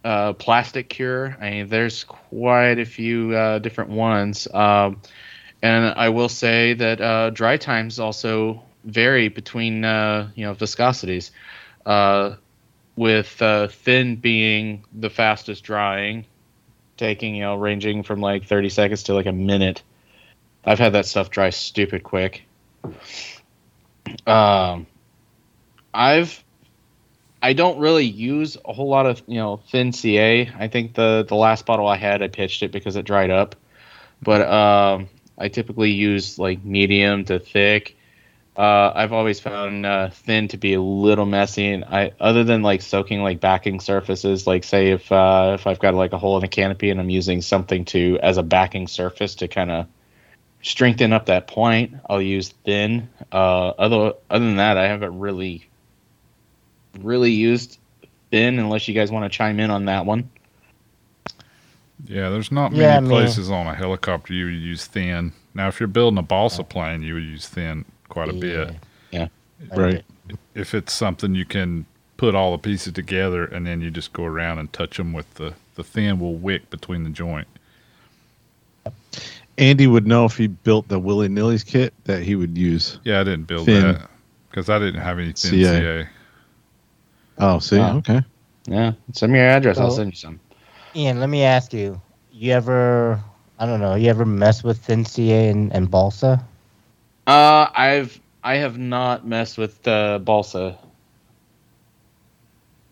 uh, 0.03 0.33
plastic 0.33 0.89
cure. 0.89 1.35
I 1.39 1.49
mean, 1.49 1.67
there's 1.67 2.03
quite 2.03 2.79
a 2.79 2.85
few 2.85 3.35
uh, 3.35 3.59
different 3.59 3.89
ones. 3.89 4.47
Um, 4.53 5.01
and 5.61 5.93
I 5.97 6.09
will 6.09 6.29
say 6.29 6.73
that 6.73 7.01
uh, 7.01 7.29
dry 7.31 7.57
times 7.57 7.99
also 7.99 8.61
vary 8.83 9.29
between 9.29 9.83
uh, 9.83 10.29
you 10.35 10.45
know 10.45 10.53
viscosities. 10.53 11.31
Uh, 11.85 12.35
with 12.95 13.41
uh, 13.41 13.67
thin 13.67 14.15
being 14.15 14.85
the 14.93 15.09
fastest 15.09 15.63
drying, 15.63 16.25
taking 16.97 17.35
you 17.35 17.41
know 17.41 17.55
ranging 17.55 18.03
from 18.03 18.21
like 18.21 18.45
30 18.45 18.69
seconds 18.69 19.03
to 19.03 19.13
like 19.13 19.25
a 19.25 19.31
minute. 19.31 19.81
I've 20.63 20.79
had 20.79 20.93
that 20.93 21.05
stuff 21.05 21.29
dry 21.29 21.49
stupid 21.49 22.03
quick. 22.03 22.43
Um, 24.25 24.87
I've 25.95 26.43
I 27.41 27.53
don't 27.53 27.79
really 27.79 28.05
use 28.05 28.57
a 28.65 28.73
whole 28.73 28.89
lot 28.89 29.05
of 29.05 29.21
you 29.27 29.35
know 29.35 29.57
thin 29.69 29.93
CA. 29.93 30.51
I 30.57 30.67
think 30.67 30.93
the 30.93 31.25
the 31.27 31.35
last 31.35 31.65
bottle 31.65 31.87
I 31.87 31.95
had 31.95 32.21
I 32.21 32.27
pitched 32.27 32.63
it 32.63 32.71
because 32.71 32.95
it 32.95 33.05
dried 33.05 33.29
up, 33.29 33.55
but 34.21 34.41
um, 34.41 35.09
I 35.37 35.47
typically 35.49 35.91
use 35.91 36.37
like 36.37 36.63
medium 36.63 37.25
to 37.25 37.39
thick. 37.39 37.97
Uh, 38.57 38.91
I've 38.95 39.11
always 39.11 39.41
found 39.41 39.85
uh, 39.85 40.09
thin 40.09 40.47
to 40.49 40.57
be 40.57 40.75
a 40.75 40.81
little 40.81 41.25
messy, 41.25 41.67
and 41.67 41.83
I 41.85 42.13
other 42.19 42.43
than 42.43 42.61
like 42.61 42.81
soaking 42.81 43.21
like 43.21 43.39
backing 43.39 43.79
surfaces, 43.79 44.47
like 44.47 44.63
say 44.63 44.91
if 44.91 45.11
uh, 45.11 45.51
if 45.55 45.67
I've 45.67 45.79
got 45.79 45.93
like 45.93 46.13
a 46.13 46.17
hole 46.17 46.37
in 46.37 46.43
a 46.43 46.47
canopy 46.47 46.89
and 46.89 46.99
I'm 46.99 47.09
using 47.09 47.41
something 47.41 47.85
to 47.85 48.17
as 48.21 48.37
a 48.37 48.43
backing 48.43 48.87
surface 48.87 49.35
to 49.35 49.47
kind 49.47 49.71
of 49.71 49.87
strengthen 50.61 51.13
up 51.13 51.27
that 51.27 51.47
point, 51.47 51.95
I'll 52.09 52.21
use 52.21 52.49
thin. 52.63 53.09
Uh, 53.31 53.67
other 53.77 54.13
other 54.29 54.45
than 54.45 54.55
that, 54.55 54.77
I 54.77 54.87
haven't 54.87 55.19
really 55.19 55.69
really 57.01 57.31
used 57.31 57.77
thin 58.31 58.59
unless 58.59 58.87
you 58.87 58.93
guys 58.93 59.11
want 59.11 59.31
to 59.31 59.35
chime 59.35 59.59
in 59.59 59.69
on 59.71 59.85
that 59.85 60.05
one. 60.05 60.29
Yeah, 62.07 62.29
there's 62.29 62.51
not 62.51 62.71
many 62.71 62.83
Yeah, 62.83 62.97
I 62.97 62.99
mean- 62.99 63.09
places 63.09 63.49
on 63.49 63.67
a 63.67 63.73
helicopter 63.73 64.33
you 64.33 64.45
would 64.45 64.53
use 64.55 64.85
thin. 64.85 65.31
Now, 65.53 65.67
if 65.69 65.79
you're 65.79 65.87
building 65.87 66.17
a 66.17 66.21
balsa 66.23 66.63
plane, 66.63 67.01
you 67.01 67.13
would 67.13 67.23
use 67.23 67.47
thin 67.47 67.85
quite 68.09 68.29
a 68.29 68.33
bit. 68.33 68.75
Yeah. 69.11 69.27
Right. 69.73 70.03
If 70.53 70.73
it's 70.73 70.91
something 70.93 71.33
you 71.35 71.45
can 71.45 71.85
put 72.17 72.35
all 72.35 72.51
the 72.51 72.57
pieces 72.57 72.93
together 72.93 73.45
and 73.45 73.65
then 73.65 73.81
you 73.81 73.89
just 73.91 74.11
go 74.13 74.23
around 74.25 74.59
and 74.59 74.71
touch 74.73 74.97
them 74.97 75.13
with 75.13 75.33
the 75.35 75.53
the 75.75 75.83
thin 75.83 76.19
will 76.19 76.35
wick 76.35 76.69
between 76.69 77.03
the 77.03 77.09
joint. 77.09 77.47
Andy 79.57 79.87
would 79.87 80.05
know 80.07 80.25
if 80.25 80.37
he 80.37 80.47
built 80.47 80.87
the 80.87 80.99
Willy 80.99 81.27
Nilly's 81.29 81.63
kit 81.63 81.93
that 82.05 82.23
he 82.23 82.35
would 82.35 82.57
use. 82.57 82.99
Yeah, 83.03 83.21
I 83.21 83.23
didn't 83.23 83.43
build 83.47 83.65
Thin. 83.65 83.81
that 83.93 84.09
because 84.49 84.69
I 84.69 84.79
didn't 84.79 85.01
have 85.01 85.17
any 85.19 85.31
thin 85.33 85.51
CA. 85.51 85.63
CA. 86.03 86.07
Oh, 87.39 87.59
see, 87.59 87.79
Wow. 87.79 87.97
okay. 87.97 88.21
Yeah, 88.67 88.93
send 89.13 89.31
me 89.31 89.39
your 89.39 89.47
address. 89.49 89.79
I'll 89.79 89.89
send 89.91 90.11
you 90.11 90.17
some. 90.17 90.39
Ian, 90.95 91.19
let 91.19 91.29
me 91.29 91.43
ask 91.43 91.73
you: 91.73 92.01
You 92.31 92.53
ever, 92.53 93.19
I 93.59 93.65
don't 93.65 93.81
know, 93.81 93.95
you 93.95 94.09
ever 94.09 94.25
mess 94.25 94.63
with 94.63 94.79
thin 94.79 95.05
CA 95.05 95.49
and, 95.49 95.71
and 95.73 95.89
balsa? 95.89 96.43
Uh, 97.27 97.67
I've 97.75 98.19
I 98.43 98.55
have 98.55 98.77
not 98.77 99.25
messed 99.25 99.57
with 99.57 99.87
uh, 99.87 100.19
balsa. 100.19 100.77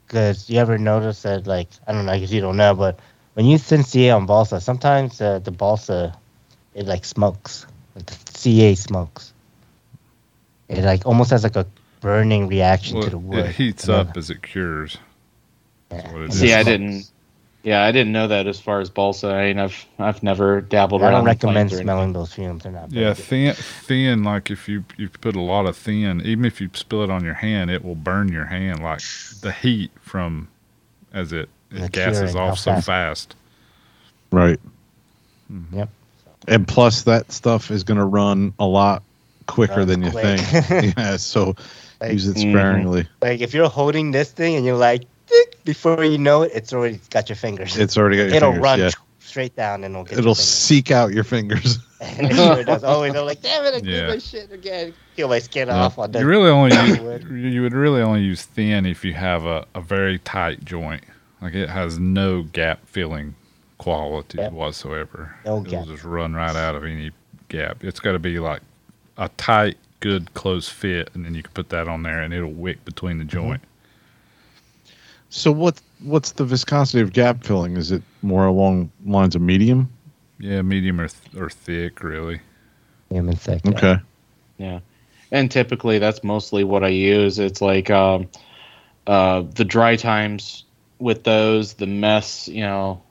Because 0.06 0.50
you 0.50 0.60
ever 0.60 0.78
notice 0.78 1.22
that, 1.24 1.48
like, 1.48 1.70
I 1.88 1.94
don't 1.94 2.06
know, 2.06 2.12
I 2.12 2.20
guess 2.20 2.32
you 2.32 2.42
don't 2.42 2.58
know, 2.58 2.74
but 2.76 3.00
when 3.34 3.46
you 3.46 3.58
thin 3.58 3.84
CA 3.84 4.12
on 4.12 4.26
balsa, 4.26 4.60
sometimes 4.60 5.22
uh, 5.22 5.40
the 5.40 5.52
balsa 5.52 6.16
it 6.74 6.86
like 6.86 7.06
smokes, 7.06 7.66
like 7.96 8.06
the 8.06 8.18
CA 8.38 8.76
smokes. 8.76 9.34
It 10.70 10.84
like 10.84 11.06
almost 11.06 11.32
has 11.32 11.44
like 11.44 11.56
a 11.56 11.66
burning 12.04 12.48
reaction 12.48 13.02
to 13.02 13.10
the 13.10 13.18
wood. 13.18 13.40
it 13.46 13.56
heats 13.56 13.86
And 13.86 13.94
then- 13.94 14.08
up 14.10 14.18
as 14.18 14.30
it 14.30 14.44
cures. 14.44 14.98
Yeah. 15.92 16.16
it 16.18 16.34
See, 16.34 16.48
is. 16.50 16.54
I 16.54 16.64
didn't. 16.64 17.10
Yeah, 17.64 17.82
I 17.84 17.94
didn't 17.94 18.12
know 18.12 18.28
that 18.28 18.46
as 18.46 18.60
far 18.60 18.82
as 18.82 18.90
balsa. 18.90 19.28
I 19.30 19.46
mean, 19.48 19.60
I've 19.60 19.86
I've 19.98 20.22
never 20.22 20.60
dabbled 20.60 21.02
I 21.02 21.06
around. 21.06 21.14
don't 21.14 21.26
recommend 21.26 21.72
smelling 21.72 22.12
those 22.12 22.34
fumes. 22.34 22.64
They're 22.64 22.74
not. 22.74 22.92
Yeah, 22.92 23.14
thin, 23.14 23.54
thin. 23.54 24.24
Like 24.24 24.52
if 24.52 24.68
you 24.68 24.84
you 24.98 25.08
put 25.08 25.36
a 25.38 25.42
lot 25.42 25.66
of 25.66 25.78
thin, 25.78 26.22
even 26.26 26.44
if 26.44 26.60
you 26.60 26.70
spill 26.74 27.04
it 27.04 27.10
on 27.10 27.24
your 27.24 27.36
hand, 27.36 27.72
it 27.72 27.86
will 27.86 27.96
burn 27.96 28.28
your 28.30 28.46
hand. 28.46 28.84
Like 28.84 29.00
the 29.42 29.54
heat 29.54 29.92
from 30.02 30.50
as 31.14 31.32
it, 31.32 31.48
it 31.72 31.92
gases 31.94 32.36
off 32.36 32.60
so 32.60 32.72
fast. 32.74 32.86
fast. 32.86 33.36
Right. 34.32 34.60
Mm-hmm. 35.52 35.78
Yep. 35.78 35.90
And 36.50 36.68
plus, 36.68 37.04
that 37.04 37.32
stuff 37.32 37.72
is 37.72 37.84
going 37.84 37.98
to 38.00 38.04
run 38.06 38.54
a 38.60 38.66
lot 38.66 39.04
quicker 39.48 39.76
Runs 39.86 39.88
than 39.88 40.02
you 40.04 40.12
quick. 40.12 40.40
think. 40.40 40.98
yeah, 40.98 41.16
so 41.16 41.56
Like- 42.04 42.14
use 42.14 42.28
it 42.28 42.36
Mhm. 42.38 42.52
sparingly. 42.52 43.08
Like 43.22 43.42
if 43.42 43.54
you're 43.54 43.70
holding 43.70 44.12
this 44.12 44.32
thing 44.32 44.56
and 44.56 44.66
you're 44.66 44.78
like, 44.78 45.04
tick, 45.28 45.64
before 45.66 46.04
you 46.04 46.18
know 46.18 46.42
it, 46.44 46.52
it's 46.54 46.74
already 46.74 47.00
got 47.10 47.30
your 47.30 47.36
fingers. 47.36 47.78
It's 47.78 47.98
already 47.98 48.18
got 48.18 48.24
your 48.24 48.32
fingers. 48.32 48.38
It'll 48.38 48.52
fingers, 48.52 48.64
run 48.64 48.80
yeah. 48.80 48.90
straight 49.20 49.56
down 49.56 49.84
and 49.84 49.94
it'll 49.96 50.04
get 50.04 50.20
It'll 50.20 50.30
your 50.30 50.36
seek 50.36 50.92
out 50.92 51.14
your 51.14 51.24
fingers. 51.24 51.80
it 52.02 52.36
sure 52.36 52.64
does. 52.64 52.84
Oh, 52.84 53.04
and 53.04 53.16
I'm 53.16 53.26
like, 53.26 53.42
damn 53.42 53.64
it, 53.66 53.74
I 53.74 53.78
Yeah. 53.88 54.02
yeah. 54.02 54.08
my 54.10 54.18
shit 54.20 54.52
again. 54.52 54.94
Peel 55.16 55.28
my 55.30 55.40
skin 55.40 55.68
Yeah. 55.70 55.76
off 55.84 55.98
on 55.98 56.12
the 56.12 56.20
You 56.20 56.26
really 56.26 56.50
only 56.50 56.76
use, 56.76 56.98
you 57.54 57.62
would 57.62 57.74
really 57.74 58.02
only 58.02 58.22
use 58.22 58.44
thin 58.44 58.86
if 58.86 59.06
you 59.06 59.14
have 59.14 59.46
a, 59.46 59.66
a 59.76 59.82
very 59.82 60.20
tight 60.20 60.66
joint. 60.66 61.04
Like 61.42 61.54
it 61.56 61.70
has 61.70 62.00
no 62.00 62.44
gap 62.44 62.80
filling 62.86 63.36
quality 63.78 64.38
Yep. 64.38 64.52
whatsoever. 64.54 65.36
No 65.46 65.58
It'll 65.60 65.72
gap. 65.72 65.86
just 65.88 66.04
run 66.04 66.34
right 66.34 66.56
out 66.56 66.76
of 66.76 66.84
any 66.86 67.12
gap. 67.50 67.84
It's 67.84 68.00
got 68.00 68.14
to 68.14 68.20
be 68.20 68.40
like 68.40 68.62
a 69.18 69.30
tight, 69.38 69.78
good, 70.04 70.34
close 70.34 70.68
fit, 70.68 71.10
and 71.14 71.24
then 71.24 71.34
you 71.34 71.42
can 71.42 71.54
put 71.54 71.70
that 71.70 71.88
on 71.88 72.04
there, 72.04 72.20
and 72.20 72.34
it'll 72.34 72.52
wick 72.52 72.84
between 72.84 73.20
the 73.20 73.24
joint. 73.24 73.62
So 75.30 75.50
what 75.50 75.82
what's 76.04 76.34
the 76.34 76.44
viscosity 76.44 77.00
of 77.00 77.14
gap 77.14 77.42
filling? 77.46 77.78
Is 77.78 77.90
it 77.94 78.04
more 78.22 78.46
along 78.46 78.92
lines 79.06 79.34
of 79.34 79.42
medium? 79.42 79.90
Yeah, 80.40 80.62
medium 80.62 81.00
or 81.00 81.08
th- 81.08 81.42
or 81.42 81.50
thick, 81.50 82.04
really. 82.04 82.42
Human 83.10 83.38
thick. 83.38 83.62
yeah. 83.64 83.72
Okay. 83.72 83.96
Yeah, 84.58 84.80
and 85.32 85.50
typically 85.50 86.00
that's 86.00 86.22
mostly 86.22 86.66
what 86.66 86.84
I 86.84 86.90
use. 86.90 87.40
It's 87.40 87.62
like 87.62 87.90
um, 87.90 88.28
uh, 89.08 89.44
the 89.56 89.64
dry 89.64 89.96
times 89.96 90.66
with 91.00 91.24
those, 91.24 91.76
the 91.76 91.88
mess. 91.88 92.50
You 92.50 92.64
know, 92.64 93.02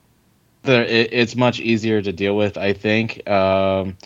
the 0.65 0.95
it, 0.95 1.09
it's 1.11 1.37
much 1.37 1.59
easier 1.59 2.03
to 2.03 2.13
deal 2.13 2.37
with. 2.37 2.59
I 2.59 2.75
think 2.75 3.27
um, 3.31 3.97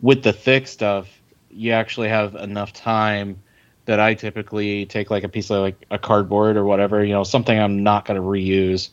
with 0.00 0.22
the 0.22 0.32
thick 0.32 0.66
stuff, 0.66 1.21
you 1.52 1.72
actually 1.72 2.08
have 2.08 2.34
enough 2.34 2.72
time 2.72 3.42
that 3.84 4.00
I 4.00 4.14
typically 4.14 4.86
take 4.86 5.10
like 5.10 5.24
a 5.24 5.28
piece 5.28 5.50
of 5.50 5.60
like 5.60 5.84
a 5.90 5.98
cardboard 5.98 6.56
or 6.56 6.64
whatever. 6.64 7.04
You 7.04 7.12
know, 7.12 7.24
something 7.24 7.58
I'm 7.58 7.82
not 7.82 8.04
going 8.04 8.20
to 8.20 8.26
reuse. 8.26 8.90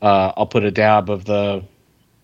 Uh, 0.00 0.32
I'll 0.36 0.46
put 0.46 0.64
a 0.64 0.70
dab 0.70 1.10
of 1.10 1.24
the 1.24 1.64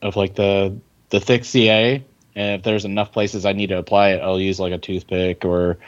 of 0.03 0.17
like 0.17 0.35
the 0.35 0.77
the 1.11 1.21
thick 1.21 1.45
CA 1.45 2.05
and 2.37 2.59
if 2.59 2.63
there's 2.63 2.85
enough 2.85 3.13
places 3.13 3.47
I 3.47 3.53
need 3.55 3.69
to 3.69 3.79
apply 3.79 4.11
it, 4.11 4.21
I'll 4.21 4.39
use 4.39 4.61
like 4.61 4.73
a 4.73 4.79
toothpick 4.79 5.45
or, 5.45 5.79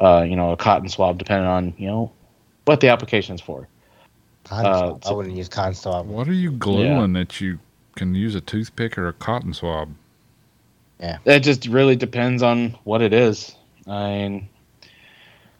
uh, 0.00 0.26
you 0.28 0.34
know, 0.34 0.50
a 0.50 0.56
cotton 0.56 0.88
swab, 0.88 1.16
depending 1.16 1.46
on 1.46 1.74
you 1.78 1.86
know 1.86 2.12
what 2.64 2.80
the 2.80 2.88
application's 2.88 3.40
for. 3.40 3.68
Cotton 4.44 4.66
Uh, 4.66 4.78
swab. 4.78 5.02
I 5.06 5.12
wouldn't 5.12 5.36
use 5.36 5.48
cotton 5.48 5.74
swab. 5.74 6.08
What 6.08 6.28
are 6.28 6.34
you 6.34 6.50
gluing 6.50 7.12
that 7.12 7.40
you 7.40 7.60
can 7.94 8.16
use 8.16 8.34
a 8.34 8.40
toothpick 8.40 8.98
or 8.98 9.06
a 9.06 9.12
cotton 9.12 9.54
swab? 9.54 9.94
It 11.24 11.40
just 11.40 11.66
really 11.66 11.96
depends 11.96 12.42
on 12.42 12.76
what 12.84 13.02
it 13.02 13.12
is. 13.12 13.54
I 13.88 14.08
mean, 14.10 14.48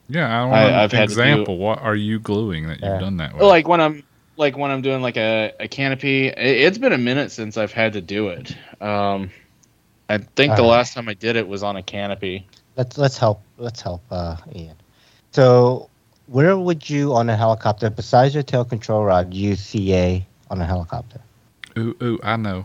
Yeah, 0.09 0.29
I 0.29 0.45
want 0.45 0.55
I- 0.55 0.69
an 0.69 0.75
I've 0.75 0.93
had 0.93 1.09
to 1.09 1.15
do- 1.15 1.21
example. 1.21 1.59
What 1.59 1.81
are 1.81 1.95
you 1.97 2.19
gluing 2.21 2.67
that 2.69 2.81
you've 2.81 2.91
Yeah. 2.95 2.99
done 2.99 3.17
that 3.19 3.35
with? 3.35 3.43
like 3.43 3.67
when 3.69 3.81
I'm 3.81 4.03
like 4.37 4.57
when 4.57 4.71
I'm 4.71 4.83
doing 4.83 5.03
like 5.03 5.17
a, 5.17 5.53
a 5.61 5.69
canopy, 5.69 6.29
it, 6.29 6.37
it's 6.39 6.79
been 6.79 6.93
a 6.93 6.99
minute 6.99 7.31
since 7.33 7.57
I've 7.57 7.73
had 7.73 7.93
to 7.95 8.01
do 8.01 8.29
it. 8.29 8.57
Um, 8.81 9.31
I 10.09 10.19
think 10.19 10.57
the 10.57 10.63
Uh. 10.65 10.67
last 10.67 10.95
time 10.95 11.09
I 11.09 11.15
did 11.15 11.37
it 11.37 11.47
was 11.49 11.63
on 11.63 11.77
a 11.77 11.83
canopy. 11.83 12.47
Let's 12.77 12.97
let's 12.99 13.19
help 13.19 13.43
let's 13.59 13.81
help 13.83 14.03
uh, 14.11 14.37
Ian. 14.55 14.77
So, 15.33 15.89
where 16.27 16.57
would 16.59 16.89
you 16.89 17.15
on 17.15 17.29
a 17.31 17.37
helicopter 17.37 17.91
besides 17.91 18.33
your 18.35 18.43
tail 18.43 18.65
control 18.65 19.05
rod 19.05 19.33
use 19.35 19.61
CA 19.61 20.25
on 20.51 20.61
a 20.61 20.65
helicopter? 20.67 21.21
ooh, 21.79 21.97
ooh, 22.03 22.19
I 22.23 22.37
know. 22.37 22.65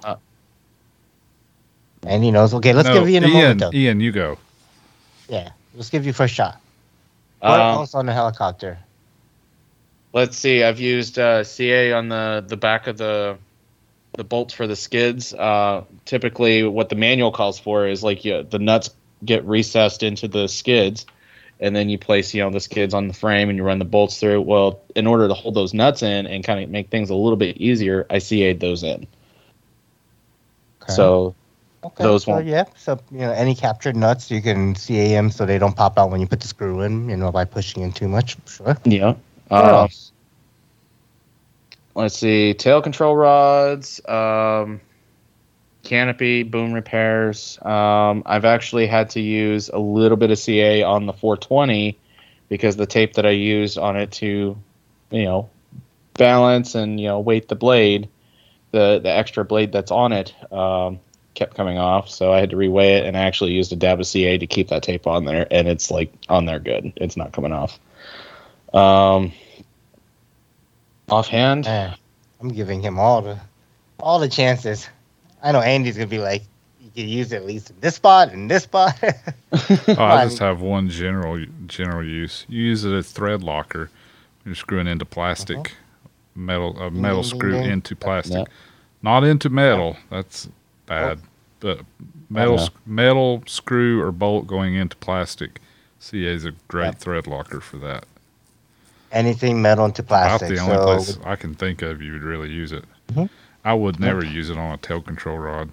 And 2.06 2.24
he 2.24 2.32
knows. 2.32 2.54
Okay, 2.54 2.74
let's 2.74 2.90
No, 2.90 2.94
give 3.00 3.08
you 3.10 3.18
in 3.18 3.24
a 3.24 3.28
Ian, 3.28 3.30
moment 3.30 3.60
though. 3.60 3.74
Ian, 3.74 4.00
you 4.00 4.12
go. 4.12 4.38
Yeah, 5.28 5.52
let's 5.74 5.90
give 5.90 6.06
you 6.06 6.14
first 6.14 6.34
shot. 6.34 6.62
What 7.44 7.60
Um, 7.60 7.72
else 7.72 7.94
on 7.96 8.06
the 8.06 8.14
helicopter? 8.14 8.80
Let's 10.14 10.38
see. 10.38 10.64
I've 10.64 10.80
used 10.80 11.20
uh, 11.20 11.44
CA 11.44 11.94
on 11.94 12.10
the 12.10 12.44
the 12.48 12.58
back 12.58 12.88
of 12.88 12.98
the 12.98 13.38
the 14.16 14.24
bolts 14.24 14.54
for 14.54 14.68
the 14.68 14.76
skids. 14.76 15.34
Uh, 15.34 15.84
typically, 16.06 16.64
what 16.64 16.90
the 16.90 16.96
manual 16.96 17.32
calls 17.32 17.60
for 17.60 17.88
is 17.88 18.04
like 18.04 18.26
you, 18.26 18.44
the 18.44 18.60
nuts 18.60 18.90
get 19.24 19.44
recessed 19.46 20.04
into 20.04 20.28
the 20.28 20.48
skids, 20.48 21.06
and 21.60 21.76
then 21.76 21.90
you 21.90 21.98
place 21.98 22.34
you 22.34 22.42
know 22.44 22.50
the 22.50 22.60
skids 22.60 22.94
on 22.94 23.08
the 23.08 23.14
frame 23.14 23.50
and 23.50 23.58
you 23.58 23.64
run 23.64 23.80
the 23.80 23.86
bolts 23.86 24.20
through. 24.20 24.42
Well, 24.42 24.82
in 24.96 25.08
order 25.08 25.28
to 25.28 25.34
hold 25.34 25.56
those 25.56 25.74
nuts 25.74 26.02
in 26.04 26.26
and 26.28 26.44
kind 26.44 26.64
of 26.64 26.70
make 26.70 26.90
things 26.90 27.10
a 27.10 27.16
little 27.16 27.38
bit 27.38 27.58
easier, 27.58 28.06
I 28.10 28.20
CA'd 28.20 28.60
those 28.60 28.84
in. 28.84 29.08
Okay. 30.84 30.94
So 30.94 31.36
okay, 31.84 32.04
those 32.04 32.24
so, 32.24 32.32
won't- 32.34 32.46
Yeah, 32.48 32.66
so 32.76 33.00
you 33.12 33.20
know 33.20 33.32
any 33.32 33.56
captured 33.56 33.96
nuts 33.96 34.30
you 34.32 34.42
can 34.42 34.76
CA 34.76 35.10
them 35.10 35.30
so 35.32 35.46
they 35.46 35.58
don't 35.60 35.76
pop 35.76 35.98
out 35.98 36.10
when 36.12 36.20
you 36.22 36.28
put 36.28 36.40
the 36.42 36.48
screw 36.48 36.82
in. 36.82 37.10
You 37.10 37.18
know 37.18 37.32
by 37.32 37.46
pushing 37.46 37.84
in 37.84 37.92
too 37.92 38.08
much. 38.08 38.38
Sure. 38.46 38.78
yeah. 38.86 39.16
Uh, 39.50 39.88
let's 41.96 42.18
see 42.18 42.54
tail 42.54 42.82
control 42.82 43.16
rods 43.16 44.00
um, 44.08 44.80
canopy 45.84 46.44
boom 46.44 46.74
repairs 46.74 47.58
um, 47.64 48.22
i've 48.26 48.46
actually 48.46 48.86
had 48.86 49.10
to 49.10 49.20
use 49.22 49.70
a 49.70 49.80
little 49.80 50.18
bit 50.18 50.30
of 50.32 50.38
ca 50.38 50.84
on 50.84 51.06
the 51.06 51.14
420 51.14 51.98
because 52.50 52.76
the 52.76 52.86
tape 52.86 53.14
that 53.14 53.26
i 53.26 53.30
used 53.32 53.78
on 53.78 53.96
it 53.96 54.12
to 54.12 54.56
you 55.12 55.24
know 55.24 55.50
balance 56.16 56.76
and 56.76 57.00
you 57.00 57.08
know 57.08 57.20
weight 57.20 57.48
the 57.48 57.56
blade 57.56 58.08
the 58.72 59.00
the 59.02 59.10
extra 59.10 59.44
blade 59.46 59.72
that's 59.72 59.92
on 59.92 60.12
it 60.12 60.36
um, 60.52 61.00
kept 61.38 61.54
coming 61.56 61.78
off 61.78 62.10
so 62.10 62.34
i 62.34 62.40
had 62.40 62.50
to 62.50 62.56
reweigh 62.58 62.98
it 63.00 63.06
and 63.06 63.16
i 63.16 63.22
actually 63.22 63.52
used 63.52 63.72
a 63.72 63.76
dab 63.76 64.00
of 64.00 64.08
ca 64.08 64.38
to 64.38 64.48
keep 64.48 64.68
that 64.70 64.82
tape 64.84 65.06
on 65.08 65.24
there 65.26 65.48
and 65.52 65.68
it's 65.68 65.90
like 65.92 66.12
on 66.30 66.46
there 66.46 66.60
good 66.60 66.92
it's 66.98 67.16
not 67.16 67.32
coming 67.32 67.52
off 67.54 67.80
um, 68.74 69.32
offhand 71.10 71.66
Man, 71.66 71.96
I'm 72.42 72.50
giving 72.50 72.82
him 72.82 73.00
all 73.00 73.22
the 73.22 73.40
all 74.00 74.20
the 74.20 74.28
chances. 74.30 74.88
I 75.42 75.52
know 75.52 75.62
Andy's 75.62 75.96
gonna 75.96 76.08
be 76.08 76.20
like, 76.20 76.44
you 76.82 76.92
can 76.94 77.08
use 77.08 77.32
it 77.32 77.38
at 77.38 77.46
least 77.46 77.70
in 77.70 77.78
this 77.80 77.96
spot 77.96 78.32
and 78.34 78.50
this 78.52 78.64
spot. 78.64 78.94
Oh, 79.54 80.04
I 80.04 80.26
just 80.26 80.40
have 80.40 80.60
one 80.62 80.90
general 80.90 81.44
general 81.66 82.04
use. 82.06 82.46
You 82.50 82.62
use 82.64 82.84
it 82.84 82.92
as 82.94 83.10
thread 83.12 83.42
locker. 83.42 83.90
You're 84.46 84.56
screwing 84.56 84.88
into 84.88 85.06
plastic, 85.06 85.74
metal 86.36 86.78
a 86.80 86.92
metal 86.92 87.22
ding, 87.22 87.30
screw 87.30 87.52
ding. 87.54 87.72
into 87.72 87.96
plastic, 87.96 88.38
Yeah. 88.40 88.54
not 89.02 89.24
into 89.24 89.50
metal. 89.50 89.96
That's 90.12 90.50
bad. 90.88 91.20
But 91.60 91.82
metal 92.30 92.58
Yeah. 92.60 92.68
metal 92.86 93.44
screw 93.46 94.02
or 94.02 94.12
bolt 94.12 94.48
going 94.48 94.76
into 94.76 94.96
plastic. 94.98 95.60
CA 96.00 96.32
is 96.34 96.46
a 96.46 96.52
great 96.68 96.86
Yep. 96.86 96.98
thread 97.00 97.28
locker 97.28 97.60
for 97.62 97.78
that. 97.78 98.06
Anything 99.12 99.62
metal 99.62 99.86
into 99.86 100.02
About 100.02 100.40
plastic. 100.40 100.50
the 100.56 100.62
only 100.62 100.76
so 100.76 100.84
place 100.86 101.18
I 101.26 101.36
can 101.36 101.54
think 101.56 101.82
of 101.82 102.02
you 102.02 102.14
would 102.14 102.24
really 102.24 102.50
use 102.50 102.72
it. 102.72 102.84
Mhm. 103.14 103.30
I 103.64 103.74
would 103.74 104.00
never 104.00 104.24
use 104.24 104.50
it 104.50 104.58
on 104.58 104.72
a 104.74 104.78
tail 104.78 105.02
control 105.02 105.38
rod 105.38 105.70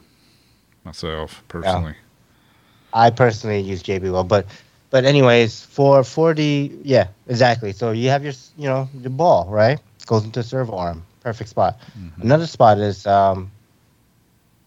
myself 0.84 1.42
personally. 1.48 1.94
I 2.92 3.10
personally 3.10 3.60
use 3.60 3.82
JB 3.82 4.10
Weld, 4.10 4.28
but 4.28 4.46
but 4.90 5.04
anyways, 5.04 5.62
for 5.62 6.04
for 6.04 6.32
the 6.32 6.70
yeah, 6.84 7.08
exactly. 7.28 7.72
So 7.72 7.90
you 7.90 8.08
have 8.10 8.22
your 8.22 8.34
you 8.56 8.68
know 8.68 8.88
your 9.00 9.10
ball 9.10 9.46
right 9.50 9.80
goes 10.06 10.24
into 10.24 10.42
servo 10.42 10.76
arm, 10.76 11.02
perfect 11.20 11.50
spot. 11.50 11.78
Mhm. 11.98 12.22
Another 12.22 12.46
spot 12.46 12.78
is 12.78 13.06
um, 13.06 13.50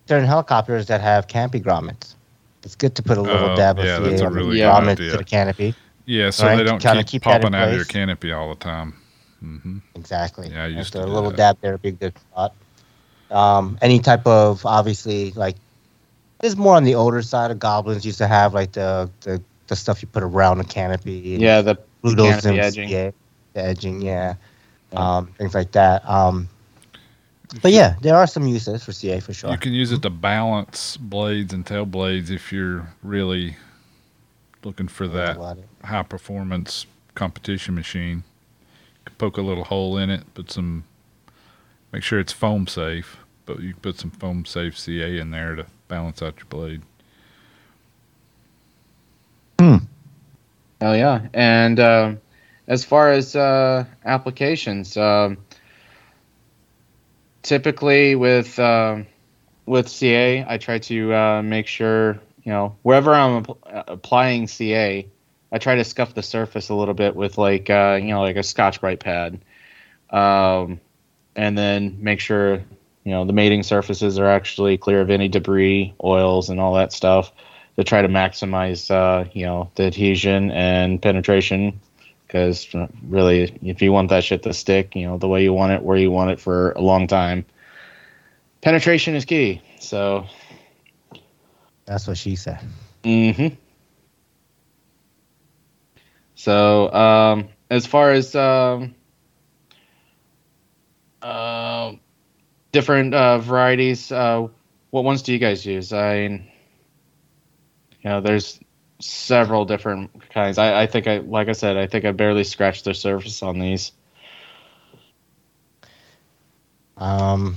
certain 0.08 0.28
helicopters 0.28 0.88
that 0.88 1.02
have 1.02 1.28
canopy 1.28 1.60
grommets. 1.60 2.16
It's 2.64 2.76
good 2.76 2.96
to 2.96 3.04
put 3.04 3.18
a 3.18 3.22
little 3.22 3.50
Oh, 3.50 3.58
dab 3.58 3.80
of 3.80 3.86
yeah, 3.86 4.00
CA 4.00 4.10
that's 4.10 4.22
a 4.22 4.26
on 4.26 4.34
the 4.34 4.40
really 4.40 4.58
good 4.58 4.66
grommets 4.66 4.94
idea. 4.94 5.12
to 5.12 5.18
the 5.18 5.24
canopy. 5.24 5.76
Yeah, 6.06 6.30
so 6.30 6.46
Right, 6.46 6.58
they 6.58 6.64
don't 6.64 6.80
kinda 6.80 7.04
keep, 7.04 7.08
keep 7.08 7.22
popping 7.24 7.54
out 7.54 7.70
of 7.70 7.76
your 7.76 7.86
canopy 7.86 8.32
all 8.32 8.50
the 8.50 8.56
time. 8.56 8.94
hmm 9.40 9.78
Exactly. 9.96 10.50
Yeah, 10.50 10.64
I 10.64 10.68
And 10.68 10.78
used 10.78 10.94
so 10.94 11.00
to 11.02 11.06
a 11.06 11.10
little 11.10 11.30
that. 11.32 11.38
dab 11.38 11.58
there 11.62 11.74
would 11.74 11.82
be 11.82 11.90
a 11.90 11.92
good 11.92 12.18
spot. 12.18 12.54
Um, 13.30 13.78
any 13.82 14.00
type 14.00 14.26
of 14.26 14.66
obviously 14.66 15.32
like 15.32 15.56
this 16.40 16.52
is 16.54 16.58
more 16.58 16.76
on 16.76 16.84
the 16.84 16.96
older 16.96 17.22
side 17.22 17.52
of 17.52 17.60
goblins 17.60 18.06
used 18.06 18.20
to 18.20 18.28
have 18.28 18.54
like 18.54 18.72
the 18.72 19.10
the, 19.22 19.42
the 19.68 19.76
stuff 19.76 20.02
you 20.02 20.08
put 20.08 20.24
around 20.24 20.60
the 20.60 20.64
canopy. 20.64 21.34
and 21.34 21.42
Yeah, 21.42 21.62
the 21.62 21.78
Blutos 22.04 22.42
canopy 22.44 22.60
edging. 22.60 22.90
Yeah, 22.90 23.12
the 23.54 23.64
edging, 23.64 24.02
yeah. 24.02 24.36
Yeah. 24.94 25.18
Um, 25.18 25.28
things 25.38 25.54
like 25.54 25.72
that. 25.74 26.08
Um, 26.10 26.48
but 27.62 27.72
yeah, 27.72 27.96
there 28.02 28.16
are 28.16 28.28
some 28.28 28.48
uses 28.48 28.84
for 28.84 28.92
CA 28.92 29.20
for 29.20 29.34
sure. 29.34 29.52
You 29.52 29.58
can 29.58 29.74
use 29.74 29.92
it 29.92 30.02
to 30.02 30.10
balance 30.10 30.98
blades 30.98 31.54
and 31.54 31.66
tail 31.66 31.86
blades 31.86 32.30
if 32.30 32.52
you're 32.52 32.88
really 33.02 33.56
looking 34.64 34.88
for 34.88 35.08
that 35.08 35.38
high 35.84 36.04
performance 36.04 36.86
competition 37.16 37.76
machine. 37.76 38.24
You 38.68 39.04
can 39.06 39.16
poke 39.16 39.38
a 39.38 39.42
little 39.42 39.64
hole 39.64 39.98
in 39.98 40.10
it, 40.10 40.34
put 40.34 40.52
some, 40.52 40.84
make 41.94 42.04
sure 42.04 42.20
it's 42.20 42.34
foam 42.34 42.68
safe, 42.68 43.18
but 43.46 43.62
you 43.62 43.74
can 43.74 43.82
put 43.82 44.00
some 44.00 44.12
foam 44.12 44.46
safe 44.46 44.78
CA 44.78 45.18
in 45.18 45.32
there 45.32 45.56
to 45.56 45.66
balance 45.88 46.22
out 46.22 46.36
your 46.38 46.48
blade. 46.48 46.82
Hmm. 49.60 49.78
Oh 50.82 50.94
yeah, 50.94 51.28
and 51.34 51.80
um, 51.80 52.22
as 52.68 52.84
far 52.84 53.12
as 53.12 53.36
uh, 53.36 53.86
applications, 54.06 54.96
um, 54.98 55.38
typically 57.48 58.16
with 58.16 58.60
um, 58.60 59.08
with 59.66 59.88
CA, 59.90 60.46
I 60.48 60.58
try 60.58 60.80
to 60.80 61.14
uh, 61.14 61.42
make 61.42 61.68
sure 61.68 62.20
you 62.44 62.52
know 62.52 62.76
wherever 62.84 63.14
I'm 63.14 63.46
uh, 63.66 63.84
applying 63.88 64.48
CA, 64.48 65.08
I 65.52 65.58
try 65.58 65.76
to 65.76 65.84
scuff 65.84 66.14
the 66.14 66.22
surface 66.22 66.70
a 66.70 66.76
little 66.76 66.94
bit 66.94 67.16
with 67.16 67.38
like 67.38 67.70
uh, 67.70 67.98
you 68.02 68.10
know 68.10 68.22
like 68.22 68.36
a 68.36 68.44
Scotch 68.44 68.82
Brite 68.82 69.00
pad, 69.00 69.40
um, 70.10 70.80
and 71.36 71.58
then 71.58 71.98
make 72.02 72.20
sure 72.20 72.56
you 73.04 73.12
know 73.12 73.26
the 73.26 73.34
mating 73.34 73.64
surfaces 73.64 74.20
are 74.20 74.30
actually 74.30 74.78
clear 74.78 75.02
of 75.02 75.10
any 75.10 75.30
debris, 75.30 75.96
oils, 76.04 76.50
and 76.50 76.60
all 76.60 76.76
that 76.76 76.92
stuff 76.92 77.32
to 77.78 77.84
try 77.84 78.02
to 78.02 78.10
maximize 78.10 78.92
uh, 78.92 79.30
you 79.34 79.46
know 79.46 79.72
the 79.76 79.84
adhesion 79.84 80.52
and 80.52 81.02
penetration 81.02 81.80
because 82.28 82.68
really 83.08 83.58
if 83.64 83.82
you 83.82 83.92
want 83.92 84.10
that 84.10 84.24
shit 84.24 84.44
to 84.44 84.54
stick 84.54 84.96
you 84.96 85.08
know 85.08 85.18
the 85.18 85.28
way 85.28 85.42
you 85.44 85.54
want 85.54 85.72
it 85.72 85.82
where 85.82 85.98
you 85.98 86.12
want 86.12 86.30
it 86.30 86.40
for 86.40 86.72
a 86.74 86.82
long 86.82 87.08
time 87.08 87.46
penetration 88.62 89.16
is 89.16 89.24
key 89.26 89.62
so 89.80 90.26
That's 91.86 92.06
what 92.08 92.18
she 92.18 92.36
said. 92.36 92.60
Mm-hmm. 93.04 93.56
so 96.36 96.92
um, 96.94 97.48
as 97.70 97.86
far 97.86 98.12
as 98.12 98.36
um, 98.36 98.94
uh, 101.22 101.94
different 102.74 103.14
uh, 103.14 103.38
varieties 103.40 104.12
uh, 104.12 104.48
what 104.90 105.04
ones 105.06 105.22
do 105.22 105.32
you 105.32 105.40
guys 105.40 105.66
use 105.66 105.94
i 105.94 106.16
you 106.24 106.42
know 108.04 108.20
there's 108.20 108.60
several 109.00 109.66
different 109.66 110.12
kinds 110.30 110.58
I, 110.58 110.84
I 110.84 110.88
think 110.88 111.08
i 111.08 111.18
like 111.20 111.48
i 111.50 111.54
said 111.54 111.78
i 111.78 111.88
think 111.88 112.06
i 112.06 112.12
barely 112.12 112.44
scratched 112.44 112.86
the 112.86 112.94
surface 112.94 113.42
on 113.44 113.60
these 113.60 113.92
Um, 116.98 117.56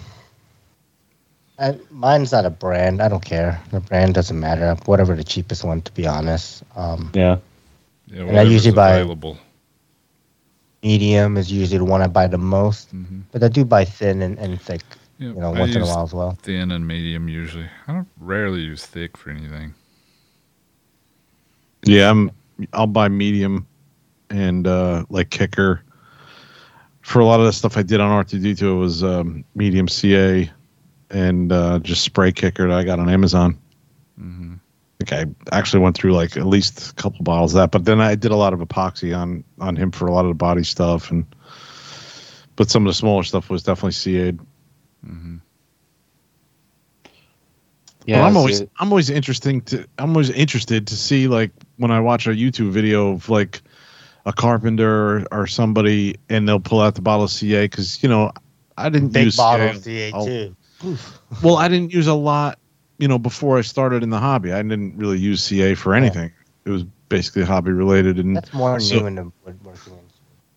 I, 1.59 1.79
mine's 1.91 2.33
not 2.33 2.45
a 2.47 2.51
brand. 2.51 3.01
I 3.03 3.09
don't 3.09 3.25
care. 3.25 3.61
The 3.71 3.81
brand 3.81 4.15
doesn't 4.15 4.39
matter. 4.39 4.75
Whatever 4.87 5.15
the 5.15 5.25
cheapest 5.25 5.65
one, 5.65 5.83
to 5.83 5.93
be 5.93 6.07
honest. 6.07 6.63
Um, 6.77 7.11
yeah 7.13 7.37
Yeah, 8.07 8.23
And 8.25 8.39
I 8.39 8.43
usually 8.43 8.75
buy- 8.75 8.93
available. 8.93 9.39
medium 10.83 11.37
is 11.37 11.51
usually 11.53 11.79
the 11.79 11.85
one 11.85 12.03
I 12.03 12.07
buy 12.09 12.27
the 12.27 12.39
most, 12.39 12.91
hmm 12.91 13.21
but 13.33 13.43
I 13.43 13.49
do 13.49 13.65
buy 13.65 13.85
thin 13.85 14.23
and, 14.23 14.39
and 14.39 14.61
thick, 14.61 14.83
Yeah, 15.19 15.29
you 15.29 15.41
know, 15.41 15.53
I 15.53 15.61
once 15.61 15.75
in 15.77 15.83
a 15.83 15.87
while 15.87 16.05
as 16.05 16.15
well. 16.15 16.39
Thin 16.43 16.71
and 16.71 16.87
medium 16.87 17.29
usually. 17.29 17.69
I 17.87 17.93
don't 17.93 18.09
rarely 18.19 18.61
use 18.61 18.87
thick 18.87 19.17
for 19.17 19.31
anything. 19.31 19.75
Yeah, 21.85 22.11
I'm. 22.11 22.31
I'll 22.75 22.87
buy 22.87 23.09
medium, 23.09 23.67
and 24.29 24.67
uh 24.67 25.05
like 25.09 25.31
kicker. 25.31 25.83
For 27.01 27.21
a 27.21 27.25
lot 27.25 27.41
of 27.41 27.47
the 27.47 27.53
stuff 27.53 27.77
I 27.77 27.83
did 27.83 28.01
on 28.01 28.25
R2D2, 28.25 28.63
it 28.63 28.75
was 28.75 29.03
um, 29.03 29.45
medium 29.55 29.89
CA, 29.89 30.51
and 31.11 31.51
uh, 31.51 31.79
just 31.81 32.03
spray 32.05 32.31
kicker 32.31 32.69
that 32.69 32.79
I 32.79 32.85
got 32.85 33.01
on 33.01 33.09
Amazon. 33.09 33.59
hmm 34.19 34.55
I 35.11 35.23
I 35.51 35.59
actually 35.59 35.83
went 35.83 35.97
through 35.97 36.13
like 36.13 36.37
at 36.37 36.47
least 36.47 36.91
a 36.91 36.95
couple 36.95 37.25
bottles 37.25 37.55
of 37.55 37.61
that, 37.61 37.71
but 37.71 37.87
then 37.87 38.01
I 38.01 38.15
did 38.15 38.31
a 38.31 38.37
lot 38.37 38.53
of 38.53 38.61
epoxy 38.61 39.17
on 39.17 39.43
on 39.59 39.75
him 39.75 39.91
for 39.91 40.07
a 40.07 40.13
lot 40.13 40.27
of 40.27 40.29
the 40.29 40.35
body 40.35 40.63
stuff, 40.63 41.11
and 41.11 41.25
but 42.57 42.69
some 42.71 42.87
of 42.87 42.91
the 42.91 42.95
smaller 42.95 43.23
stuff 43.23 43.49
was 43.49 43.63
definitely 43.63 43.93
CA'd. 43.93 44.39
hmm 45.05 45.37
yeah 48.07 48.19
but 48.21 48.27
I'm 48.27 48.33
so- 48.33 48.39
always 48.39 48.61
I'm 48.79 48.89
always 48.93 49.11
interesting 49.11 49.61
to 49.63 49.87
I'm 49.99 50.11
always 50.11 50.31
interested 50.31 50.87
to 50.87 50.97
see 50.97 51.29
like 51.29 51.51
when 51.77 51.91
I 51.91 52.01
watch 52.01 52.27
a 52.27 52.31
YouTube 52.31 52.71
video 52.71 53.13
of 53.13 53.29
like 53.29 53.61
a 54.27 54.33
carpenter 54.33 55.19
or, 55.19 55.27
or 55.33 55.47
somebody 55.47 56.17
and 56.29 56.49
they'll 56.49 56.61
pull 56.61 56.81
out 56.81 56.95
the 56.95 57.03
bottle 57.03 57.25
of 57.25 57.31
CA 57.31 57.65
because 57.65 58.03
you 58.03 58.09
know 58.09 58.33
I 58.77 58.89
didn't 58.89 59.09
Big 59.13 59.27
use 59.27 59.37
bottle 59.37 59.73
CA. 59.75 60.11
of 60.13 60.23
CA 60.23 60.55
too. 60.83 60.97
Well, 61.43 61.57
I 61.57 61.69
didn't 61.69 61.93
use 61.93 62.07
a 62.07 62.15
lot, 62.15 62.59
you 62.99 63.07
know, 63.07 63.19
before 63.19 63.59
I 63.59 63.61
started 63.61 64.03
in 64.03 64.09
the 64.09 64.19
hobby. 64.19 64.53
I 64.53 64.63
didn't 64.63 64.97
really 64.97 65.19
use 65.19 65.43
CA 65.45 65.75
for 65.75 65.95
anything. 65.95 66.33
It 66.65 66.71
was 66.71 66.85
basically 67.11 67.43
hobby 67.45 67.71
related, 67.73 68.19
and 68.19 68.37
That's 68.37 68.53
more 68.55 68.81
So- 68.81 69.01
new 69.01 69.07
in 69.07 69.15
the 69.17 69.31
woodworking. 69.45 69.99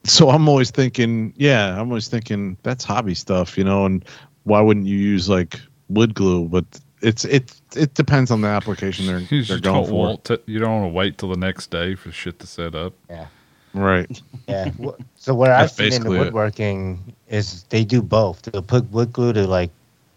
so 0.06 0.30
I'm 0.30 0.48
always 0.48 0.72
thinking, 0.72 1.34
yeah, 1.36 1.78
I'm 1.78 1.90
always 1.90 2.08
thinking 2.08 2.56
that's 2.64 2.86
hobby 2.86 3.14
stuff, 3.16 3.58
you 3.58 3.66
know, 3.66 3.86
and 3.86 4.06
why 4.44 4.62
wouldn't 4.62 4.86
you 4.86 4.98
use 4.98 5.28
like 5.28 5.60
wood 5.90 6.14
glue? 6.14 6.48
But 6.48 6.64
it's 7.04 7.26
it 7.26 7.54
it 7.76 7.94
depends 7.94 8.32
on 8.32 8.42
the 8.42 8.48
application 8.48 9.06
they're 9.06 9.20
You 9.30 9.44
they're 9.44 9.60
going 9.60 9.86
for. 9.88 10.18
to, 10.24 10.42
you 10.46 10.60
don't 10.60 10.82
want 10.82 10.86
to 10.92 10.94
wait 10.96 11.18
till 11.18 11.30
the 11.30 11.38
next 11.38 11.70
day 11.70 11.96
for 11.96 12.12
shit 12.12 12.40
to 12.40 12.48
set 12.48 12.74
up. 12.76 12.94
Yeah. 13.10 13.28
Right. 13.74 14.22
Yeah. 14.48 14.72
so 15.16 15.34
what 15.34 15.52
I've 15.52 15.72
seen 15.72 15.94
in 15.94 16.04
the 16.04 16.10
woodworking 16.10 17.14
is 17.30 17.64
they 17.70 17.86
do 17.86 18.02
both. 18.02 18.42
They'll 18.42 18.62
put 18.62 18.92
wood 18.92 19.14
glue 19.14 19.32
to 19.34 19.48
like 19.48 19.72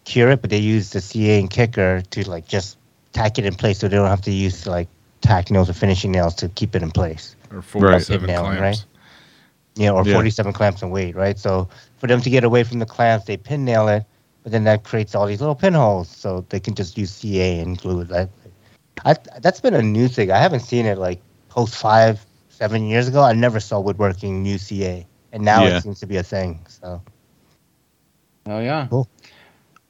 cure 0.04 0.30
it, 0.30 0.40
but 0.40 0.50
they 0.50 0.58
use 0.58 0.90
the 0.90 1.00
CA 1.00 1.38
and 1.38 1.48
kicker 1.48 2.02
to 2.10 2.28
like 2.28 2.48
just 2.48 2.76
tack 3.12 3.38
it 3.38 3.44
in 3.46 3.54
place, 3.54 3.78
so 3.78 3.86
they 3.88 3.94
don't 3.96 4.08
have 4.08 4.22
to 4.22 4.32
use 4.32 4.66
like 4.66 4.88
tack 5.20 5.50
nails 5.50 5.70
or 5.70 5.74
finishing 5.74 6.10
nails 6.10 6.34
to 6.36 6.48
keep 6.50 6.74
it 6.74 6.82
in 6.82 6.90
place. 6.90 7.36
Or 7.52 7.62
47 7.62 8.26
Nail, 8.26 8.40
clamps. 8.42 8.60
right? 8.60 8.84
you 9.76 9.86
know, 9.86 9.94
or 9.96 10.04
Yeah. 10.04 10.14
47 10.14 10.52
clamps 10.52 10.82
in 10.82 10.90
weight, 10.90 11.14
right? 11.14 11.38
So 11.38 11.68
for 11.98 12.08
them 12.08 12.20
to 12.22 12.30
get 12.30 12.42
away 12.44 12.64
from 12.64 12.80
the 12.80 12.86
clamps, 12.86 13.26
they 13.26 13.36
pin 13.36 13.64
nail 13.64 13.86
it, 13.88 14.04
but 14.46 14.52
then 14.52 14.62
that 14.62 14.84
creates 14.84 15.16
all 15.16 15.26
these 15.26 15.40
little 15.40 15.56
pinholes, 15.56 16.08
so 16.08 16.46
they 16.50 16.60
can 16.60 16.76
just 16.76 16.96
use 16.96 17.10
CA 17.10 17.58
and 17.58 17.76
glue 17.76 18.02
it. 18.02 18.10
Like, 18.10 18.28
I, 19.04 19.16
that's 19.40 19.60
been 19.60 19.74
a 19.74 19.82
new 19.82 20.06
thing. 20.06 20.30
I 20.30 20.38
haven't 20.38 20.60
seen 20.60 20.86
it 20.86 20.98
like 20.98 21.20
post 21.48 21.74
five, 21.74 22.24
seven 22.48 22.86
years 22.86 23.08
ago. 23.08 23.24
I 23.24 23.32
never 23.32 23.58
saw 23.58 23.80
woodworking 23.80 24.44
new 24.44 24.56
CA, 24.56 25.04
and 25.32 25.44
now 25.44 25.64
Yeah. 25.64 25.78
it 25.78 25.82
seems 25.82 25.98
to 25.98 26.06
be 26.06 26.16
a 26.18 26.22
thing. 26.22 26.64
So 26.68 27.02
Oh 28.46 28.60
yeah. 28.60 28.86
Cool. 28.88 29.08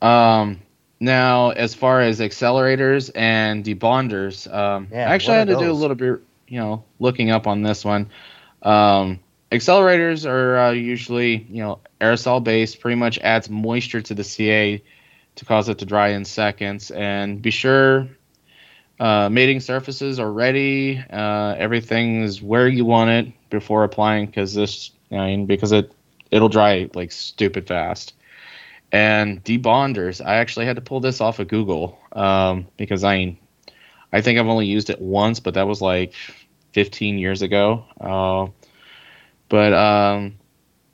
Um, 0.01 0.63
now, 1.01 1.51
as 1.51 1.75
far 1.75 2.01
as 2.01 2.21
accelerators 2.21 3.11
and 3.15 3.63
debonders, 3.63 4.51
um, 4.51 4.89
Yeah, 4.91 5.01
actually, 5.01 5.35
I 5.35 5.39
what 5.41 5.49
had 5.49 5.51
are 5.51 5.61
to 5.61 5.67
do 5.67 5.71
a 5.71 5.75
little 5.75 5.97
bit, 5.97 6.21
you 6.49 6.61
know, 6.61 6.83
looking 6.99 7.31
up 7.31 7.47
on 7.47 7.63
this 7.63 7.85
one. 7.85 8.09
Um, 8.63 9.21
accelerators 9.51 10.29
are 10.29 10.59
uh, 10.59 10.71
usually, 10.73 11.47
you 11.49 11.63
know, 11.63 11.81
aerosol 12.01 12.43
based. 12.43 12.81
Pretty 12.81 12.97
much 12.97 13.19
adds 13.19 13.49
moisture 13.49 14.01
to 14.03 14.15
the 14.15 14.25
CA 14.25 14.83
to 15.37 15.45
cause 15.45 15.69
it 15.69 15.79
to 15.79 15.85
dry 15.85 16.09
in 16.09 16.25
seconds. 16.25 16.91
And 16.91 17.41
be 17.41 17.51
sure 17.51 18.09
uh, 18.99 19.29
mating 19.29 19.61
surfaces 19.61 20.19
are 20.19 20.31
ready. 20.31 20.99
Uh, 21.11 21.55
everything 21.59 22.23
is 22.23 22.43
where 22.43 22.69
you 22.69 22.85
want 22.85 23.11
it 23.11 23.51
before 23.51 23.85
applying 23.85 24.27
because 24.27 24.55
this, 24.55 24.91
I 25.13 25.17
mean, 25.27 25.47
because 25.47 25.73
it 25.73 25.93
it'll 26.31 26.49
dry 26.49 26.89
like 26.95 27.13
stupid 27.13 27.67
fast. 27.67 28.15
And 28.93 29.43
debonders, 29.45 30.25
I 30.25 30.37
actually 30.37 30.67
had 30.67 30.77
to 30.77 30.83
pull 30.83 31.01
this 31.01 31.21
off 31.21 31.39
of 31.39 31.49
Google 31.49 31.99
um, 32.13 32.67
because 32.77 33.05
I 33.05 33.37
I 34.13 34.21
think 34.23 34.39
I've 34.39 34.47
only 34.47 34.67
used 34.67 34.89
it 34.91 35.01
once, 35.01 35.41
but 35.41 35.55
that 35.55 35.67
was 35.67 35.83
like 35.83 36.15
15 36.73 37.19
years 37.19 37.43
ago. 37.43 37.85
But 39.49 39.73
um, 39.73 40.37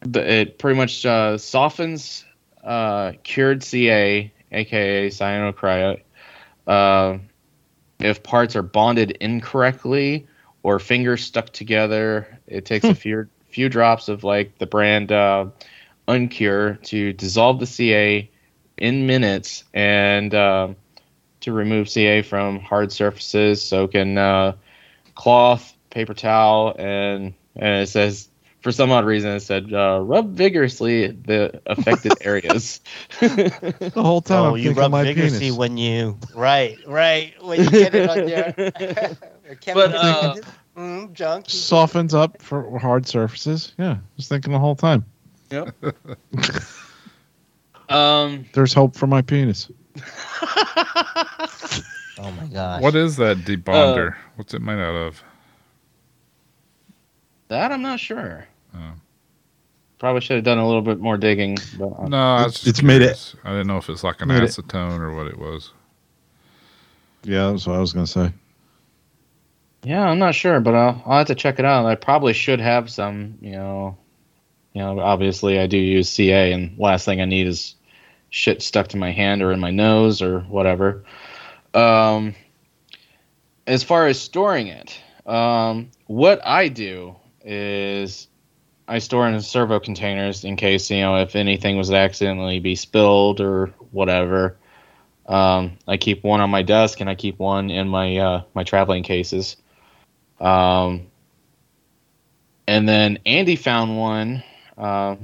the, 0.00 0.40
it 0.40 0.58
pretty 0.58 0.76
much 0.76 1.06
uh, 1.06 1.38
softens 1.38 2.24
uh, 2.62 3.12
cured 3.22 3.62
CA, 3.62 4.32
aka 4.52 5.08
cyanocryate, 5.08 6.02
uh, 6.66 7.18
if 7.98 8.22
parts 8.22 8.56
are 8.56 8.62
bonded 8.62 9.12
incorrectly 9.12 10.26
or 10.62 10.78
fingers 10.78 11.24
stuck 11.24 11.50
together. 11.50 12.38
It 12.46 12.64
takes 12.64 12.84
a 12.84 12.94
few 12.94 13.28
few 13.48 13.68
drops 13.68 14.08
of 14.08 14.24
like 14.24 14.58
the 14.58 14.66
brand 14.66 15.12
uh, 15.12 15.46
Uncure 16.08 16.82
to 16.84 17.12
dissolve 17.12 17.60
the 17.60 17.66
CA 17.66 18.28
in 18.76 19.06
minutes 19.06 19.64
and 19.72 20.34
uh, 20.34 20.68
to 21.40 21.52
remove 21.52 21.88
CA 21.88 22.22
from 22.22 22.60
hard 22.60 22.90
surfaces. 22.90 23.62
So 23.62 23.86
can 23.86 24.18
uh, 24.18 24.54
cloth, 25.14 25.74
paper 25.90 26.14
towel, 26.14 26.74
and 26.78 27.34
and 27.54 27.82
it 27.82 27.88
says 27.88 28.28
for 28.62 28.72
some 28.72 28.90
odd 28.92 29.04
reason 29.04 29.30
it 29.32 29.40
said 29.40 29.72
uh, 29.72 30.00
rub 30.02 30.30
vigorously 30.32 31.08
the 31.08 31.60
affected 31.66 32.12
areas. 32.22 32.80
The 33.20 33.92
whole 33.94 34.20
time 34.22 34.42
Oh, 34.44 34.54
I'm 34.54 34.56
you 34.58 34.72
rub 34.72 34.90
my 34.92 35.02
vigorously 35.04 35.40
penis. 35.40 35.56
when 35.56 35.76
you 35.76 36.18
right, 36.34 36.78
right 36.86 37.34
when 37.42 37.60
you 37.64 37.70
get 37.70 37.94
it 37.94 38.08
on 38.08 38.26
there. 38.26 39.16
But, 39.74 39.94
uh, 39.94 40.36
mm, 40.78 41.12
junk. 41.12 41.44
Softens 41.48 42.14
up 42.14 42.40
for 42.40 42.78
hard 42.78 43.06
surfaces. 43.06 43.74
Yeah, 43.78 43.98
just 44.16 44.30
thinking 44.30 44.52
the 44.52 44.58
whole 44.58 44.76
time. 44.76 45.04
Yep. 45.50 45.74
um, 47.90 48.46
There's 48.54 48.72
hope 48.72 48.96
for 48.96 49.06
my 49.06 49.20
penis. 49.20 49.70
Oh 52.18 52.30
my 52.40 52.46
gosh. 52.50 52.80
What 52.80 52.94
is 52.94 53.16
that 53.16 53.38
debonder? 53.38 54.14
What's 54.36 54.54
it 54.54 54.62
made 54.62 54.78
out 54.78 54.94
of? 54.94 55.22
that 57.48 57.70
I'm 57.70 57.82
not 57.82 58.00
sure. 58.00 58.46
Probably 59.98 60.20
should 60.20 60.34
have 60.36 60.44
done 60.44 60.58
a 60.58 60.66
little 60.66 60.82
bit 60.82 60.98
more 60.98 61.16
digging. 61.16 61.56
But 61.78 61.92
uh, 61.96 62.08
No, 62.08 62.36
It's- 62.40 62.66
it's 62.66 62.82
made 62.82 63.02
it- 63.02 63.34
I 63.44 63.50
didn't 63.50 63.68
know 63.68 63.76
if 63.76 63.88
it's 63.88 64.02
like 64.02 64.20
an 64.20 64.28
Made 64.28 64.42
it- 64.42 64.50
acetone 64.50 64.98
or 64.98 65.14
what 65.14 65.28
it 65.28 65.38
was. 65.38 65.70
Yeah, 67.22 67.50
that's 67.52 67.68
what 67.68 67.76
I 67.76 67.80
was 67.80 67.92
gonna 67.92 68.06
say. 68.08 68.32
yeah, 69.84 70.02
I'm 70.08 70.18
not 70.18 70.34
sure, 70.34 70.58
but 70.58 70.74
I'll, 70.74 71.00
I'll 71.06 71.18
have 71.18 71.28
to 71.28 71.36
check 71.36 71.60
it 71.60 71.64
out. 71.64 71.86
I 71.86 71.94
probably 71.94 72.32
should 72.32 72.58
have 72.60 72.90
some. 72.90 73.38
You 73.40 73.52
know, 73.52 73.96
you 74.72 74.80
know, 74.80 74.98
obviously 74.98 75.60
I 75.60 75.68
do 75.68 75.78
use 75.78 76.08
CA, 76.08 76.52
and 76.52 76.76
last 76.78 77.04
thing 77.04 77.20
I 77.20 77.24
need 77.24 77.46
is 77.46 77.76
shit 78.30 78.60
stuck 78.60 78.88
to 78.88 78.96
my 78.96 79.12
hand 79.12 79.40
or 79.40 79.52
in 79.52 79.60
my 79.60 79.70
nose 79.70 80.20
or 80.20 80.40
whatever. 80.40 81.04
Um, 81.74 82.34
as 83.68 83.84
far 83.84 84.08
as 84.08 84.18
storing 84.20 84.66
it, 84.66 84.98
um, 85.26 85.90
what 86.06 86.44
I 86.44 86.66
do 86.68 87.14
is 87.44 88.26
I 88.88 88.98
store 88.98 89.28
in 89.28 89.40
servo 89.40 89.80
containers 89.80 90.44
in 90.44 90.56
case 90.56 90.90
you 90.90 91.00
know 91.00 91.16
if 91.16 91.36
anything 91.36 91.76
was 91.76 91.90
accidentally 91.90 92.60
be 92.60 92.74
spilled 92.74 93.40
or 93.40 93.68
whatever. 93.90 94.56
Um, 95.26 95.78
I 95.86 95.96
keep 95.96 96.24
one 96.24 96.40
on 96.40 96.50
my 96.50 96.62
desk 96.62 97.00
and 97.00 97.08
I 97.08 97.14
keep 97.14 97.38
one 97.38 97.70
in 97.70 97.88
my 97.88 98.16
uh, 98.16 98.42
my 98.54 98.64
traveling 98.64 99.02
cases. 99.02 99.56
Um, 100.40 101.06
and 102.66 102.88
then 102.88 103.20
Andy 103.24 103.56
found 103.56 103.96
one. 103.96 104.42
Uh, 104.76 105.16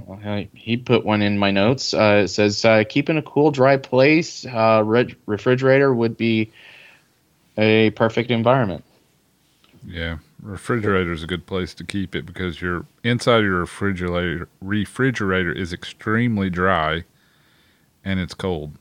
he 0.54 0.76
put 0.76 1.04
one 1.04 1.22
in 1.22 1.38
my 1.38 1.50
notes. 1.50 1.94
Uh, 1.94 2.22
it 2.24 2.28
says 2.28 2.64
uh, 2.64 2.84
keep 2.88 3.10
in 3.10 3.18
a 3.18 3.22
cool, 3.22 3.50
dry 3.50 3.76
place. 3.76 4.46
Uh, 4.46 4.82
re- 4.84 5.16
refrigerator 5.26 5.92
would 5.92 6.16
be 6.16 6.52
a 7.56 7.90
perfect 7.90 8.30
environment. 8.30 8.84
Yeah, 9.84 10.18
refrigerator 10.42 11.12
is 11.12 11.22
a 11.22 11.26
good 11.26 11.46
place 11.46 11.74
to 11.74 11.84
keep 11.84 12.14
it 12.14 12.24
because 12.26 12.60
your 12.60 12.86
inside 13.04 13.40
your 13.40 13.60
refrigerator 13.60 14.48
refrigerator 14.60 15.52
is 15.52 15.72
extremely 15.72 16.48
dry, 16.50 17.04
and 18.04 18.20
it's 18.20 18.34
cold, 18.34 18.72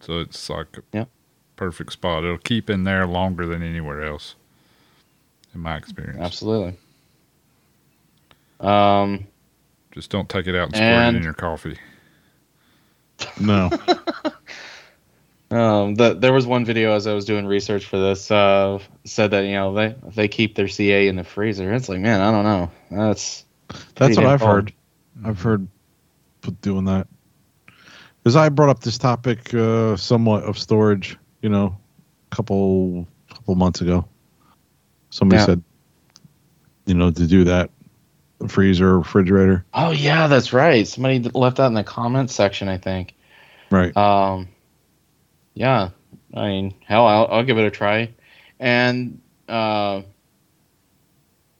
so 0.00 0.20
it's 0.20 0.48
like 0.48 0.76
a 0.78 0.82
Yep. 0.92 1.08
perfect 1.56 1.92
spot. 1.92 2.24
It'll 2.24 2.38
keep 2.38 2.70
in 2.70 2.84
there 2.84 3.06
longer 3.06 3.46
than 3.46 3.62
anywhere 3.62 4.02
else, 4.02 4.36
in 5.54 5.60
my 5.60 5.76
experience. 5.76 6.20
Absolutely. 6.20 6.76
Um, 8.60 9.26
Just 9.92 10.10
don't 10.10 10.28
take 10.28 10.46
it 10.46 10.54
out 10.54 10.68
and 10.68 10.76
squirt 10.76 11.14
it 11.14 11.16
in 11.16 11.22
your 11.22 11.32
coffee. 11.32 11.78
No. 13.40 13.70
Um, 15.50 15.96
the, 15.96 16.14
there 16.14 16.32
was 16.32 16.46
one 16.46 16.64
video 16.64 16.94
as 16.94 17.06
I 17.06 17.12
was 17.14 17.24
doing 17.24 17.44
research 17.46 17.84
for 17.84 17.98
this 17.98 18.30
uh, 18.30 18.78
said 19.04 19.32
that 19.32 19.44
you 19.44 19.52
know 19.54 19.74
they 19.74 19.96
they 20.14 20.28
keep 20.28 20.54
their 20.54 20.68
CA 20.68 21.08
in 21.08 21.16
the 21.16 21.24
freezer. 21.24 21.72
It's 21.72 21.88
like 21.88 21.98
man, 22.00 22.20
I 22.20 22.30
don't 22.30 22.44
know. 22.44 22.70
That's 22.90 23.44
That's 23.96 24.16
what 24.16 24.26
I've 24.26 24.40
cold. 24.40 24.48
heard. 24.52 24.72
I've 25.24 25.40
heard 25.42 25.66
doing 26.62 26.84
that. 26.86 27.08
Because 28.22 28.36
I 28.36 28.48
brought 28.50 28.68
up 28.70 28.80
this 28.80 28.98
topic 28.98 29.52
uh, 29.54 29.96
somewhat 29.96 30.44
of 30.44 30.58
storage, 30.58 31.16
you 31.42 31.48
know, 31.48 31.76
a 32.30 32.36
couple 32.36 33.06
couple 33.28 33.54
months 33.54 33.80
ago. 33.80 34.06
Somebody 35.10 35.38
Yeah. 35.38 35.46
said, 35.46 35.62
you 36.86 36.94
know, 36.94 37.10
to 37.10 37.26
do 37.26 37.44
that, 37.44 37.70
freezer, 38.48 38.98
refrigerator, 38.98 39.64
oh 39.74 39.90
yeah, 39.90 40.28
that's 40.28 40.52
right. 40.52 40.86
Somebody 40.86 41.20
left 41.34 41.56
that 41.56 41.66
in 41.66 41.74
the 41.74 41.82
comments 41.84 42.34
section, 42.34 42.68
I 42.68 42.78
think. 42.78 43.14
right? 43.70 43.96
Um, 43.96 44.48
yeah, 45.60 45.90
I 46.34 46.48
mean, 46.48 46.74
hell, 46.86 47.06
I'll, 47.06 47.26
I'll 47.30 47.44
give 47.44 47.58
it 47.58 47.66
a 47.66 47.70
try. 47.70 48.14
And 48.58 49.20
uh, 49.46 50.00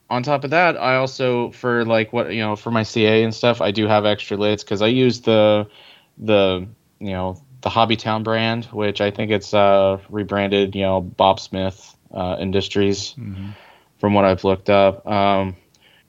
on 0.09 0.23
top 0.23 0.45
of 0.45 0.51
that, 0.51 0.79
I 0.79 0.97
also 0.97 1.51
for 1.51 1.85
like 1.85 2.11
what 2.13 2.33
you 2.33 2.41
know 2.41 2.57
for 2.57 2.71
my 2.71 2.83
CA 2.83 3.23
and 3.23 3.35
stuff, 3.35 3.61
I 3.61 3.71
do 3.73 3.87
have 3.87 4.07
extra 4.07 4.39
lids 4.39 4.65
because 4.65 4.81
I 4.81 4.87
use 4.87 5.21
the 5.21 5.69
the 6.17 6.67
you 6.99 7.11
know 7.11 7.41
the 7.61 7.69
Hobbytown 7.69 8.25
brand, 8.25 8.65
which 8.67 9.03
I 9.03 9.11
think 9.11 9.31
it's 9.31 9.53
uh, 9.53 9.99
rebranded, 10.09 10.75
you 10.75 10.81
know, 10.83 11.03
Bob 11.03 11.39
Smith 11.39 11.95
uh, 12.11 12.37
Industries 12.41 13.15
Mhm. 13.19 13.55
from 13.99 14.15
what 14.15 14.25
I've 14.25 14.45
looked 14.45 14.71
up. 14.71 15.07
Um, 15.07 15.57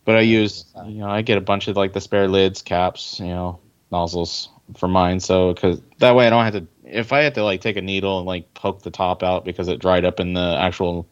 but 0.06 0.16
I 0.16 0.22
use, 0.22 0.64
you 0.86 1.00
know, 1.00 1.10
I 1.10 1.24
get 1.24 1.38
a 1.38 1.42
bunch 1.42 1.68
of 1.68 1.76
like 1.76 1.92
the 1.92 2.00
spare 2.00 2.30
lids, 2.30 2.62
caps, 2.62 3.20
you 3.20 3.28
know, 3.28 3.60
nozzles 3.92 4.48
for 4.78 4.88
mine. 4.88 5.20
So, 5.20 5.54
because 5.54 5.82
that 6.00 6.16
way 6.16 6.26
I 6.26 6.30
don't 6.30 6.46
have 6.46 6.54
to, 6.54 6.68
if 6.92 7.14
I 7.14 7.22
had 7.22 7.36
to 7.36 7.44
like 7.44 7.62
take 7.62 7.78
a 7.78 7.82
needle 7.82 8.18
and 8.20 8.28
like 8.28 8.54
poke 8.54 8.84
the 8.84 8.92
top 8.92 9.24
out 9.24 9.46
because 9.46 9.68
it 9.68 9.80
dried 9.80 10.06
up 10.06 10.20
in 10.20 10.34
the 10.34 10.58
actual, 10.60 11.08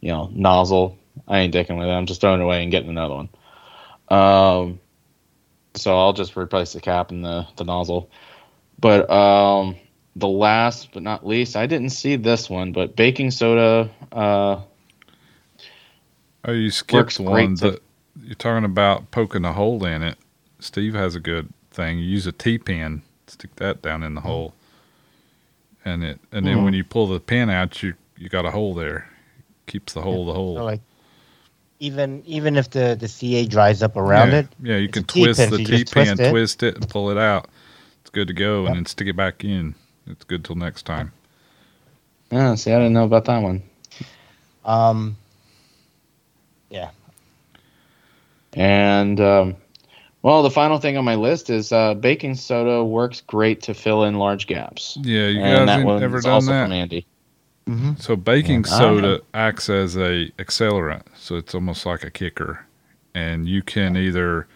you 0.00 0.10
know, 0.10 0.30
nozzle, 0.32 0.98
I 1.28 1.40
ain't 1.40 1.54
dicking 1.54 1.78
with 1.78 1.88
it. 1.88 1.92
I'm 1.92 2.06
just 2.06 2.20
throwing 2.20 2.40
it 2.40 2.44
away 2.44 2.62
and 2.62 2.72
getting 2.72 2.90
another 2.90 3.14
one. 3.14 3.28
Um, 4.08 4.80
so 5.74 5.96
I'll 5.98 6.12
just 6.12 6.36
replace 6.36 6.72
the 6.72 6.80
cap 6.80 7.10
and 7.10 7.24
the, 7.24 7.46
the 7.56 7.64
nozzle. 7.64 8.10
But 8.78 9.08
um, 9.10 9.76
the 10.16 10.28
last 10.28 10.90
but 10.92 11.02
not 11.02 11.26
least, 11.26 11.56
I 11.56 11.66
didn't 11.66 11.90
see 11.90 12.16
this 12.16 12.50
one, 12.50 12.72
but 12.72 12.96
baking 12.96 13.30
soda. 13.30 13.90
Uh, 14.12 14.62
Oh, 16.44 16.52
you 16.52 16.70
skipped 16.70 17.18
one 17.18 17.56
to- 17.56 17.80
you're 18.22 18.34
talking 18.34 18.64
about 18.64 19.10
poking 19.10 19.44
a 19.44 19.52
hole 19.52 19.84
in 19.84 20.02
it. 20.02 20.18
Steve 20.60 20.94
has 20.94 21.14
a 21.14 21.20
good 21.20 21.52
thing. 21.70 21.98
You 21.98 22.04
use 22.04 22.26
a 22.26 22.32
T 22.32 22.58
pin, 22.58 23.02
stick 23.26 23.56
that 23.56 23.82
down 23.82 24.02
in 24.02 24.14
the 24.14 24.20
hole, 24.20 24.54
and 25.84 26.02
it 26.04 26.20
and 26.32 26.46
then 26.46 26.58
Mhm. 26.58 26.64
when 26.64 26.74
you 26.74 26.84
pull 26.84 27.06
the 27.06 27.20
pin 27.20 27.50
out, 27.50 27.82
you 27.82 27.94
you 28.16 28.28
got 28.28 28.44
a 28.46 28.50
hole 28.50 28.74
there. 28.74 29.08
Keeps 29.66 29.92
the 29.94 30.02
hole 30.02 30.26
the 30.26 30.32
hole. 30.34 30.56
So 30.56 30.64
like 30.64 30.80
even 31.80 32.22
even 32.26 32.56
if 32.56 32.70
the 32.70 32.96
the 32.98 33.08
CA 33.08 33.46
dries 33.46 33.82
up 33.82 33.96
around 33.96 34.30
yeah. 34.30 34.38
it, 34.38 34.48
Yeah, 34.62 34.76
you 34.76 34.84
it's 34.84 34.92
can 34.94 35.02
a 35.04 35.06
T-pin, 35.06 35.24
twist 35.34 35.40
so 35.50 35.56
the 35.56 35.58
you 35.60 35.66
T 35.66 35.72
just 35.78 35.92
twist 35.92 36.16
pin, 36.16 36.26
it. 36.26 36.30
twist 36.30 36.62
it, 36.62 36.74
and 36.76 36.88
pull 36.88 37.10
it 37.10 37.18
out. 37.18 37.48
It's 38.02 38.10
good 38.10 38.28
to 38.28 38.34
go, 38.34 38.62
Yep. 38.62 38.68
and 38.68 38.76
then 38.76 38.86
stick 38.86 39.08
it 39.08 39.16
back 39.16 39.44
in. 39.44 39.74
It's 40.06 40.24
good 40.24 40.44
till 40.44 40.56
next 40.56 40.82
time. 40.84 41.12
yeah, 42.30 42.54
see, 42.56 42.72
I 42.72 42.76
didn't 42.78 42.92
know 42.94 43.04
about 43.04 43.24
that 43.26 43.42
one. 43.42 43.62
um, 44.64 45.16
yeah. 46.70 46.90
And 48.54 49.20
um, 49.20 49.56
well, 50.24 50.42
the 50.42 50.50
final 50.50 50.78
thing 50.78 50.96
on 50.96 51.04
my 51.04 51.14
list 51.16 51.50
is 51.50 51.70
uh, 51.70 51.92
baking 51.94 52.34
soda 52.34 52.82
works 52.82 53.20
great 53.20 53.60
to 53.62 53.74
fill 53.74 54.04
in 54.04 54.14
large 54.14 54.46
gaps. 54.46 54.96
Yeah, 55.02 55.26
you 55.28 55.40
and 55.40 55.66
guys 55.66 55.66
that 55.66 55.78
ain't 55.80 55.86
one's 55.86 56.02
ever 56.02 56.20
done 56.22 56.32
also 56.32 56.50
that. 56.50 56.64
from 56.64 56.72
Andy. 56.72 57.06
mhm. 57.68 58.00
So 58.00 58.16
baking 58.16 58.64
Yeah. 58.66 58.78
soda 58.78 59.20
acts 59.34 59.68
as 59.68 59.96
a 59.96 60.30
accelerant, 60.38 61.02
so 61.14 61.36
it's 61.36 61.54
almost 61.54 61.84
like 61.86 62.02
a 62.04 62.10
kicker, 62.10 62.64
and 63.14 63.46
you 63.46 63.62
can 63.62 63.96
either 63.98 64.48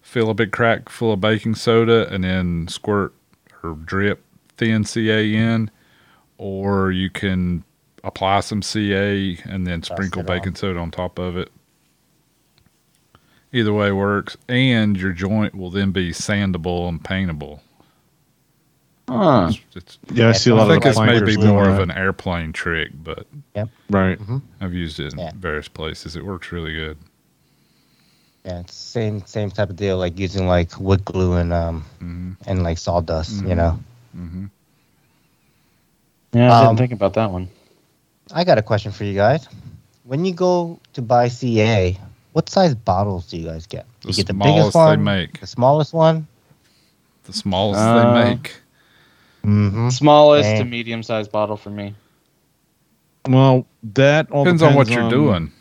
fill 0.00 0.30
a 0.30 0.34
big 0.34 0.50
crack 0.50 0.88
full 0.88 1.12
of 1.12 1.20
baking 1.20 1.54
soda 1.56 2.08
and 2.12 2.24
then 2.24 2.66
squirt 2.68 3.12
or 3.62 3.74
drip 3.84 4.24
thin 4.56 4.82
CA 4.84 5.32
in, 5.34 5.70
or 6.38 6.90
you 6.90 7.10
can 7.10 7.62
apply 8.02 8.40
some 8.40 8.62
CA 8.62 9.38
and 9.44 9.66
then 9.66 9.82
sprinkle 9.82 10.22
it 10.22 10.28
on. 10.30 10.36
baking 10.38 10.54
soda 10.54 10.80
on 10.80 10.90
top 10.90 11.18
of 11.18 11.36
it. 11.36 11.50
Either 13.52 13.72
way 13.72 13.92
works, 13.92 14.36
and 14.48 14.96
your 14.96 15.12
joint 15.12 15.54
will 15.54 15.70
then 15.70 15.90
be 15.92 16.10
sandable 16.10 16.88
and 16.88 17.04
paintable. 17.04 17.62
Huh. 19.08 19.48
It's, 19.50 19.76
it's, 19.76 19.98
Yeah, 20.14 20.28
I 20.30 20.32
see 20.32 20.50
a 20.50 20.54
lot 20.54 20.70
I 20.70 20.76
of 20.76 20.82
think 20.82 20.84
the 20.84 20.88
it's 20.90 20.98
maybe 21.00 21.18
plankers 21.18 21.36
doing 21.36 21.48
more 21.48 21.68
of 21.68 21.78
an 21.80 21.90
airplane 21.90 22.52
trick, 22.52 22.90
but 22.94 23.26
yep. 23.54 23.68
right. 23.90 24.18
I've 24.60 24.72
used 24.72 25.00
it 25.00 25.12
in 25.12 25.18
Yeah. 25.18 25.32
various 25.36 25.68
places. 25.68 26.16
It 26.16 26.24
works 26.24 26.50
really 26.50 26.72
good. 26.72 26.96
Yeah, 28.44 28.60
it's 28.60 28.74
same 28.74 29.24
same 29.26 29.50
type 29.50 29.70
of 29.70 29.76
deal, 29.76 29.98
like 29.98 30.18
using 30.18 30.46
like 30.48 30.78
wood 30.80 31.04
glue 31.04 31.34
and 31.34 31.52
um 31.52 31.84
hmm 31.98 32.32
and 32.46 32.62
like 32.62 32.78
sawdust. 32.78 33.42
You 33.42 33.50
Mhm. 33.50 33.56
know. 33.56 33.78
hmm 34.14 34.44
Yeah, 36.32 36.52
I 36.52 36.60
Um, 36.60 36.68
didn't 36.68 36.78
think 36.78 36.92
about 36.92 37.14
that 37.14 37.30
one. 37.30 37.48
I 38.32 38.44
got 38.44 38.58
a 38.58 38.62
question 38.62 38.92
for 38.92 39.04
you 39.04 39.14
guys. 39.14 39.46
When 40.04 40.24
you 40.24 40.32
go 40.32 40.80
to 40.94 41.02
buy 41.02 41.28
CA, 41.28 41.96
what 42.32 42.48
size 42.48 42.74
bottles 42.74 43.28
do 43.28 43.36
you 43.36 43.46
guys 43.46 43.66
get? 43.66 43.86
The 44.02 44.08
you 44.08 44.14
get 44.14 44.26
the 44.26 44.32
smallest 44.32 44.56
biggest 44.56 44.72
they 44.74 44.78
one, 44.80 45.04
make. 45.04 45.40
the 45.40 45.46
smallest 45.46 45.92
one. 45.92 46.26
The 47.24 47.32
smallest 47.32 47.80
Uh, 47.80 48.14
they 48.24 48.30
make. 48.30 48.54
Mm-hmm. 49.44 49.88
Smallest 49.90 50.56
to 50.56 50.64
medium 50.64 51.02
sized 51.02 51.30
bottle 51.32 51.56
for 51.56 51.70
me. 51.70 51.94
Well, 53.28 53.66
that 53.94 54.30
all 54.30 54.44
Depends 54.44 54.62
on 54.62 54.74
what 54.74 54.88
you're 54.88 55.08
doing. 55.10 55.52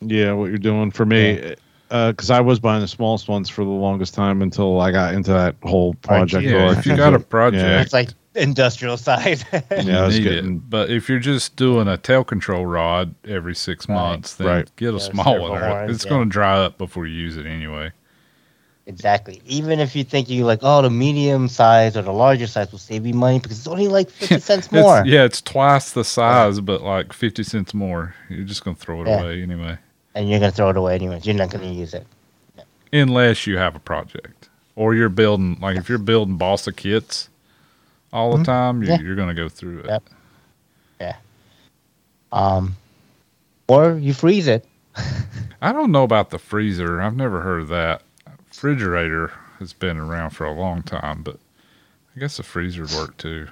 Yeah, 0.00 0.32
what 0.32 0.46
you're 0.50 0.58
doing 0.58 0.90
for 0.90 1.04
me, 1.06 1.54
because 1.88 2.30
I 2.30 2.40
was 2.40 2.58
buying 2.60 2.80
the 2.80 2.88
smallest 2.88 3.28
ones 3.28 3.48
for 3.48 3.64
the 3.64 3.70
longest 3.70 4.14
time 4.14 4.42
until 4.42 4.80
I 4.80 4.90
got 4.90 5.14
into 5.14 5.30
that 5.32 5.54
whole 5.62 5.94
project. 5.94 6.44
Yeah, 6.44 6.66
where 6.66 6.78
if 6.78 6.86
you 6.86 6.96
got 6.96 7.14
a 7.14 7.18
get- 7.18 7.28
project, 7.28 7.84
It's 7.84 7.92
like 7.92 8.10
industrial 8.34 8.96
size. 8.96 9.44
Yeah, 9.52 10.04
I 10.04 10.08
need 10.08 10.22
getting- 10.22 10.56
it. 10.56 10.70
But 10.70 10.90
if 10.90 11.08
you're 11.08 11.18
just 11.18 11.56
doing 11.56 11.88
a 11.88 11.96
tail 11.96 12.24
control 12.24 12.64
rod 12.66 13.14
every 13.28 13.54
six 13.54 13.88
Right. 13.88 13.94
months, 13.94 14.34
then 14.36 14.46
Right. 14.46 14.76
get 14.76 14.90
a 14.90 14.92
Yeah, 14.92 14.98
small 14.98 15.40
one. 15.40 15.60
ones, 15.60 15.90
It's 15.94 16.04
yeah. 16.04 16.10
going 16.10 16.28
to 16.28 16.32
dry 16.32 16.58
up 16.64 16.78
before 16.78 17.06
you 17.06 17.14
use 17.14 17.36
it 17.36 17.46
anyway. 17.46 17.92
exactly. 18.86 19.40
Even 19.46 19.78
if 19.78 19.94
you 19.94 20.02
think 20.02 20.28
you 20.28 20.44
like, 20.44 20.58
oh, 20.62 20.82
the 20.82 20.90
medium 20.90 21.46
size 21.48 21.96
or 21.96 22.02
the 22.02 22.12
larger 22.12 22.46
size 22.48 22.72
will 22.72 22.78
save 22.80 23.06
you 23.06 23.14
money 23.14 23.38
because 23.38 23.58
it's 23.58 23.68
only 23.68 23.86
like 23.88 24.10
fifty 24.20 24.40
cents 24.40 24.66
It's- 24.66 24.82
more. 24.82 25.04
yeah, 25.06 25.22
it's 25.24 25.40
twice 25.40 25.92
the 25.92 26.02
size, 26.04 26.60
but 26.60 26.82
like 26.82 27.12
50 27.12 27.42
cents 27.44 27.72
more. 27.74 28.14
You're 28.28 28.44
just 28.44 28.64
going 28.64 28.74
to 28.76 28.82
throw 28.82 29.02
it 29.02 29.08
Yeah. 29.08 29.20
away 29.22 29.42
anyway. 29.42 29.78
And 30.14 30.28
you're 30.28 30.40
gonna 30.40 30.52
throw 30.52 30.68
it 30.68 30.76
away 30.76 30.94
anyway. 30.96 31.20
You're 31.22 31.34
not 31.36 31.48
gonna 31.50 31.72
use 31.72 31.94
it. 31.94 32.06
Unless 32.92 33.46
you 33.46 33.56
have 33.56 33.74
a 33.74 33.78
project. 33.78 34.50
Or 34.76 34.94
you're 34.94 35.08
building, 35.08 35.56
like 35.62 35.76
if 35.78 35.88
you're 35.88 35.96
building 35.96 36.36
balsa 36.36 36.70
kits 36.72 37.30
all 38.12 38.36
the 38.36 38.42
Mhm. 38.42 38.44
time, 38.44 38.82
you're, 38.82 38.92
Yeah. 38.92 39.00
you're 39.00 39.16
going 39.16 39.28
to 39.28 39.34
go 39.34 39.48
through 39.48 39.80
it. 39.80 39.86
Yep. 39.86 40.02
Yeah. 41.00 41.16
Um, 42.32 42.76
or 43.68 43.96
you 43.98 44.14
freeze 44.14 44.46
it. 44.48 44.66
I 45.62 45.72
don't 45.72 45.92
know 45.92 46.02
about 46.04 46.30
the 46.30 46.38
freezer. 46.38 47.00
I've 47.00 47.16
never 47.16 47.40
heard 47.42 47.62
of 47.62 47.68
that. 47.68 48.02
Refrigerator 48.48 49.32
has 49.58 49.72
been 49.72 49.96
around 49.98 50.30
for 50.30 50.44
a 50.44 50.52
long 50.52 50.82
time, 50.82 51.22
but 51.22 51.38
I 52.16 52.20
guess 52.20 52.36
the 52.36 52.42
freezer 52.42 52.82
would 52.82 52.92
work 52.92 53.16
too. 53.16 53.48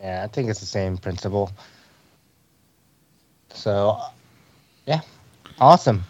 Yeah, 0.00 0.22
I 0.24 0.28
think 0.28 0.48
it's 0.50 0.60
the 0.60 0.66
same 0.66 0.96
principle. 0.98 1.50
So, 3.50 4.00
yeah, 4.86 5.00
awesome. 5.60 6.04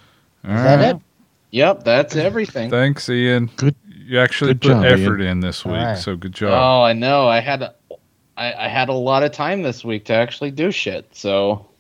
All 0.44 0.52
Is 0.54 0.62
that 0.62 0.96
it? 0.96 1.02
Yep, 1.50 1.84
that's 1.84 2.16
everything. 2.16 2.70
Thanks, 2.70 3.08
Ian. 3.08 3.50
Good- 3.56 3.74
You 4.12 4.18
actually 4.18 4.52
good 4.52 4.60
put 4.60 4.68
job, 4.68 4.84
effort 4.84 5.22
in 5.22 5.40
this 5.40 5.64
week, 5.64 5.76
Alright. 5.76 5.96
so 5.96 6.16
good 6.16 6.34
job. 6.34 6.50
Oh, 6.50 6.82
I 6.82 6.92
know. 6.92 7.28
I 7.28 7.40
had 7.40 7.62
a, 7.62 7.74
I, 8.36 8.52
I 8.52 8.68
had 8.68 8.90
a 8.90 8.92
lot 8.92 9.22
of 9.22 9.32
time 9.32 9.62
this 9.62 9.82
week 9.82 10.04
to 10.04 10.12
actually 10.12 10.50
do 10.50 10.70
shit. 10.70 11.06
So, 11.16 11.70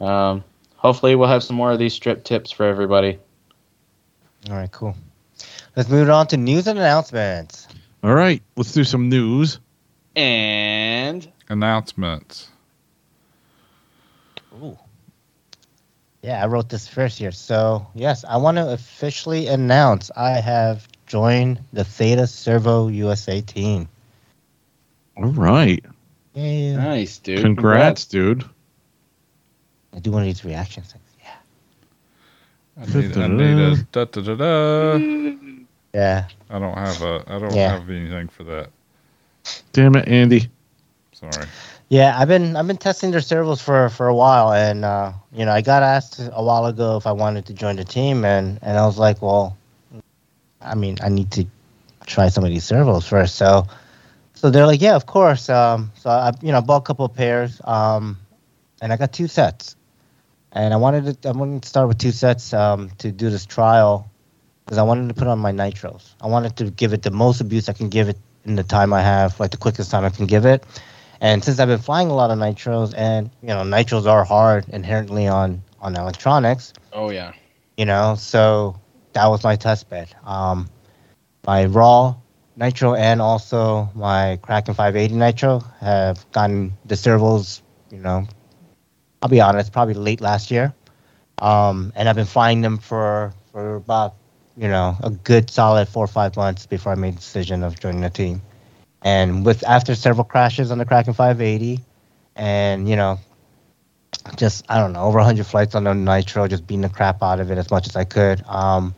um, 0.00 0.44
hopefully 0.76 1.16
we'll 1.16 1.26
have 1.26 1.42
some 1.42 1.56
more 1.56 1.72
of 1.72 1.80
these 1.80 1.92
strip 1.92 2.22
tips 2.22 2.52
for 2.52 2.66
everybody. 2.66 3.18
All 4.48 4.54
right, 4.54 4.70
cool. 4.70 4.94
Let's 5.74 5.88
move 5.88 6.08
on 6.08 6.28
to 6.28 6.36
news 6.36 6.68
and 6.68 6.78
announcements. 6.78 7.66
All 8.04 8.14
right, 8.14 8.40
let's 8.54 8.70
do 8.70 8.84
some 8.84 9.08
news. 9.08 9.58
And 10.14 11.28
Announcements. 11.48 12.48
Ooh. 14.62 14.78
Yeah, 16.22 16.44
I 16.44 16.46
wrote 16.46 16.68
this 16.68 16.86
first 16.86 17.18
here. 17.18 17.32
So, 17.32 17.88
yes, 17.96 18.24
I 18.24 18.36
want 18.36 18.56
to 18.58 18.70
officially 18.70 19.48
announce 19.48 20.12
I 20.16 20.40
have 20.40 20.86
joined 21.10 21.58
the 21.72 21.82
Theta 21.84 22.26
Servo 22.28 22.86
USA 22.86 23.40
team. 23.40 23.88
All 25.16 25.24
right, 25.26 25.84
Yeah, 26.34 26.76
nice, 26.76 27.18
dude. 27.18 27.40
congrats, 27.40 28.06
dude. 28.06 28.44
I 29.94 29.98
do 29.98 30.12
one 30.12 30.22
of 30.22 30.26
these 30.26 30.44
reaction 30.44 30.84
things. 30.84 31.02
Yeah. 31.20 32.80
I 32.80 32.86
need, 33.00 33.16
I 33.18 33.26
need 33.26 33.58
a 33.58 33.76
da 33.90 34.04
da 34.04 34.20
da 34.22 34.34
da. 34.36 34.98
Yeah. 35.92 36.28
I 36.48 36.58
don't 36.60 36.78
have 36.78 37.02
a. 37.02 37.24
I 37.26 37.38
don't 37.40 37.54
Yeah. 37.54 37.70
have 37.72 37.90
anything 37.90 38.28
for 38.28 38.44
that. 38.44 38.70
Damn 39.72 39.96
it, 39.96 40.06
Andy. 40.06 40.48
Sorry. 41.12 41.46
Yeah, 41.88 42.14
I've 42.16 42.28
been 42.28 42.54
I've 42.56 42.68
been 42.68 42.76
testing 42.76 43.10
their 43.10 43.20
servos 43.20 43.60
for 43.60 43.88
for 43.88 44.06
a 44.06 44.14
while, 44.14 44.52
and 44.52 44.84
uh, 44.84 45.12
you 45.32 45.44
know 45.44 45.50
I 45.50 45.60
got 45.60 45.82
asked 45.82 46.20
a 46.20 46.42
while 46.42 46.66
ago 46.66 46.96
if 46.96 47.06
I 47.08 47.12
wanted 47.12 47.46
to 47.46 47.52
join 47.52 47.74
the 47.74 47.84
team, 47.84 48.24
and 48.24 48.60
and 48.62 48.78
I 48.78 48.86
was 48.86 48.96
like, 48.96 49.20
well, 49.20 49.56
I 50.60 50.74
mean 50.74 50.98
I 51.02 51.08
need 51.08 51.30
to 51.32 51.46
try 52.06 52.28
some 52.28 52.44
of 52.44 52.50
these 52.50 52.64
servos 52.64 53.06
first. 53.06 53.36
So 53.36 53.66
so 54.34 54.50
they're 54.50 54.66
like, 54.66 54.80
yeah, 54.80 54.96
of 54.96 55.06
course. 55.06 55.48
Um, 55.48 55.92
so 55.96 56.10
I 56.10 56.32
you 56.42 56.52
know 56.52 56.60
bought 56.62 56.78
a 56.78 56.82
couple 56.82 57.04
of 57.04 57.14
pairs, 57.14 57.60
um, 57.64 58.16
and 58.80 58.92
I 58.92 58.96
got 58.96 59.12
two 59.12 59.28
sets, 59.28 59.76
and 60.52 60.72
I 60.72 60.76
wanted 60.76 61.22
to 61.22 61.28
I 61.28 61.32
wanted 61.32 61.62
to 61.62 61.68
start 61.68 61.88
with 61.88 61.98
two 61.98 62.12
sets 62.12 62.52
um, 62.54 62.90
to 62.98 63.12
do 63.12 63.28
this 63.30 63.44
trial 63.44 64.10
because 64.64 64.78
I 64.78 64.82
wanted 64.82 65.08
to 65.08 65.14
put 65.14 65.26
on 65.28 65.38
my 65.38 65.52
nitros. 65.52 66.14
I 66.22 66.26
wanted 66.26 66.56
to 66.56 66.70
give 66.70 66.92
it 66.94 67.02
the 67.02 67.10
most 67.10 67.40
abuse 67.40 67.68
I 67.68 67.74
can 67.74 67.88
give 67.90 68.08
it 68.08 68.16
in 68.46 68.54
the 68.56 68.62
time 68.62 68.92
I 68.94 69.02
have, 69.02 69.38
like 69.38 69.50
the 69.50 69.58
quickest 69.58 69.90
time 69.90 70.04
I 70.04 70.10
can 70.10 70.26
give 70.26 70.46
it. 70.46 70.64
And 71.20 71.44
since 71.44 71.58
I've 71.58 71.68
been 71.68 71.78
flying 71.80 72.08
a 72.08 72.14
lot 72.14 72.30
of 72.30 72.38
nitros, 72.38 72.94
and 72.96 73.28
you 73.42 73.48
know, 73.48 73.62
nitros 73.62 74.06
are 74.06 74.24
hard 74.24 74.66
inherently 74.70 75.28
on 75.28 75.62
on 75.82 75.96
electronics, 75.96 76.72
Oh 76.94 77.10
yeah. 77.10 77.32
you 77.76 77.84
know, 77.84 78.14
so 78.14 78.79
that 79.12 79.26
was 79.26 79.44
my 79.44 79.56
test 79.56 79.88
bed. 79.88 80.14
Um, 80.24 80.68
my 81.46 81.66
raw 81.66 82.14
nitro 82.56 82.94
and 82.94 83.20
also 83.22 83.90
my 83.94 84.38
Kraken 84.42 84.74
580 84.74 85.14
nitro 85.14 85.60
have 85.80 86.30
gotten 86.32 86.74
the 86.84 86.96
servos, 86.96 87.62
you 87.90 87.98
know, 87.98 88.26
I'll 89.22 89.28
be 89.28 89.40
honest, 89.40 89.72
probably 89.72 89.94
late 89.94 90.20
last 90.20 90.50
year. 90.50 90.74
Um, 91.38 91.92
and 91.96 92.08
I've 92.08 92.16
been 92.16 92.26
flying 92.26 92.60
them 92.60 92.78
for 92.78 93.32
for 93.52 93.76
about 93.76 94.14
you 94.56 94.68
know 94.68 94.96
a 95.02 95.10
good 95.10 95.50
solid 95.50 95.88
four 95.88 96.04
or 96.04 96.08
five 96.08 96.36
months 96.36 96.66
before 96.66 96.92
I 96.92 96.94
made 96.94 97.14
the 97.14 97.20
decision 97.20 97.62
of 97.62 97.80
joining 97.80 98.02
the 98.02 98.10
team. 98.10 98.42
And 99.02 99.46
with 99.46 99.64
after 99.64 99.94
several 99.94 100.24
crashes 100.24 100.70
on 100.70 100.76
the 100.76 100.84
Kraken 100.84 101.14
580, 101.14 101.80
and 102.36 102.88
you 102.88 102.96
know, 102.96 103.18
just 104.36 104.66
I 104.68 104.78
don't 104.78 104.92
know 104.92 105.04
over 105.04 105.18
100 105.18 105.46
flights 105.46 105.74
on 105.74 105.84
the 105.84 105.94
nitro, 105.94 106.46
just 106.46 106.66
beating 106.66 106.82
the 106.82 106.90
crap 106.90 107.22
out 107.22 107.40
of 107.40 107.50
it 107.50 107.56
as 107.56 107.70
much 107.70 107.88
as 107.88 107.96
I 107.96 108.04
could. 108.04 108.42
Um, 108.46 108.94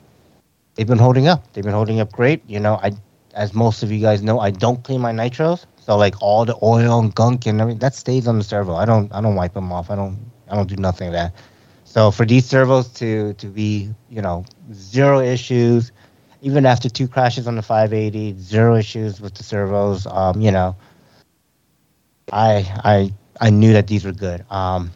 they've 0.75 0.87
been 0.87 0.99
holding 0.99 1.29
up. 1.29 1.53
They've 1.53 1.64
been 1.64 1.73
holding 1.73 2.01
up 2.01 2.12
great. 2.12 2.43
You 2.49 2.61
know, 2.61 2.75
I 2.83 2.93
as 3.35 3.55
most 3.55 3.83
of 3.83 3.91
you 3.91 4.01
guys 4.01 4.23
know, 4.23 4.41
I 4.41 4.51
don't 4.51 4.83
clean 4.85 5.01
my 5.01 5.12
nitros, 5.12 5.64
so 5.81 5.97
like 5.97 6.20
all 6.20 6.45
the 6.45 6.57
oil 6.62 7.01
and 7.01 7.14
gunk 7.14 7.47
and 7.47 7.61
everything 7.61 7.81
that 7.81 7.95
stays 7.95 8.27
on 8.29 8.39
the 8.39 8.45
servo. 8.45 8.75
I 8.75 8.85
don't 8.85 9.12
I 9.12 9.20
don't 9.20 9.35
wipe 9.35 9.55
them 9.55 9.73
off. 9.73 9.91
I 9.91 9.97
don't 9.97 10.18
I 10.49 10.57
don't 10.57 10.68
do 10.68 10.77
nothing 10.77 11.09
of 11.09 11.14
that. 11.14 11.35
So 11.85 12.11
for 12.11 12.25
these 12.25 12.47
servos 12.47 12.89
to 12.95 13.35
to 13.35 13.47
be 13.47 13.93
you 14.09 14.23
know 14.23 14.45
zero 14.73 15.20
issues, 15.20 15.93
even 16.41 16.66
after 16.66 16.89
two 16.89 17.09
crashes 17.09 17.47
on 17.47 17.57
the 17.57 17.62
580, 17.62 18.39
zero 18.39 18.77
issues 18.77 19.20
with 19.20 19.35
the 19.35 19.43
servos. 19.43 20.07
Um, 20.07 20.41
you 20.41 20.51
know, 20.51 20.77
I 22.33 22.66
I 22.85 23.12
I 23.41 23.51
knew 23.51 23.73
that 23.73 23.87
these 23.87 24.05
were 24.05 24.12
good. 24.12 24.45
Um, 24.51 24.91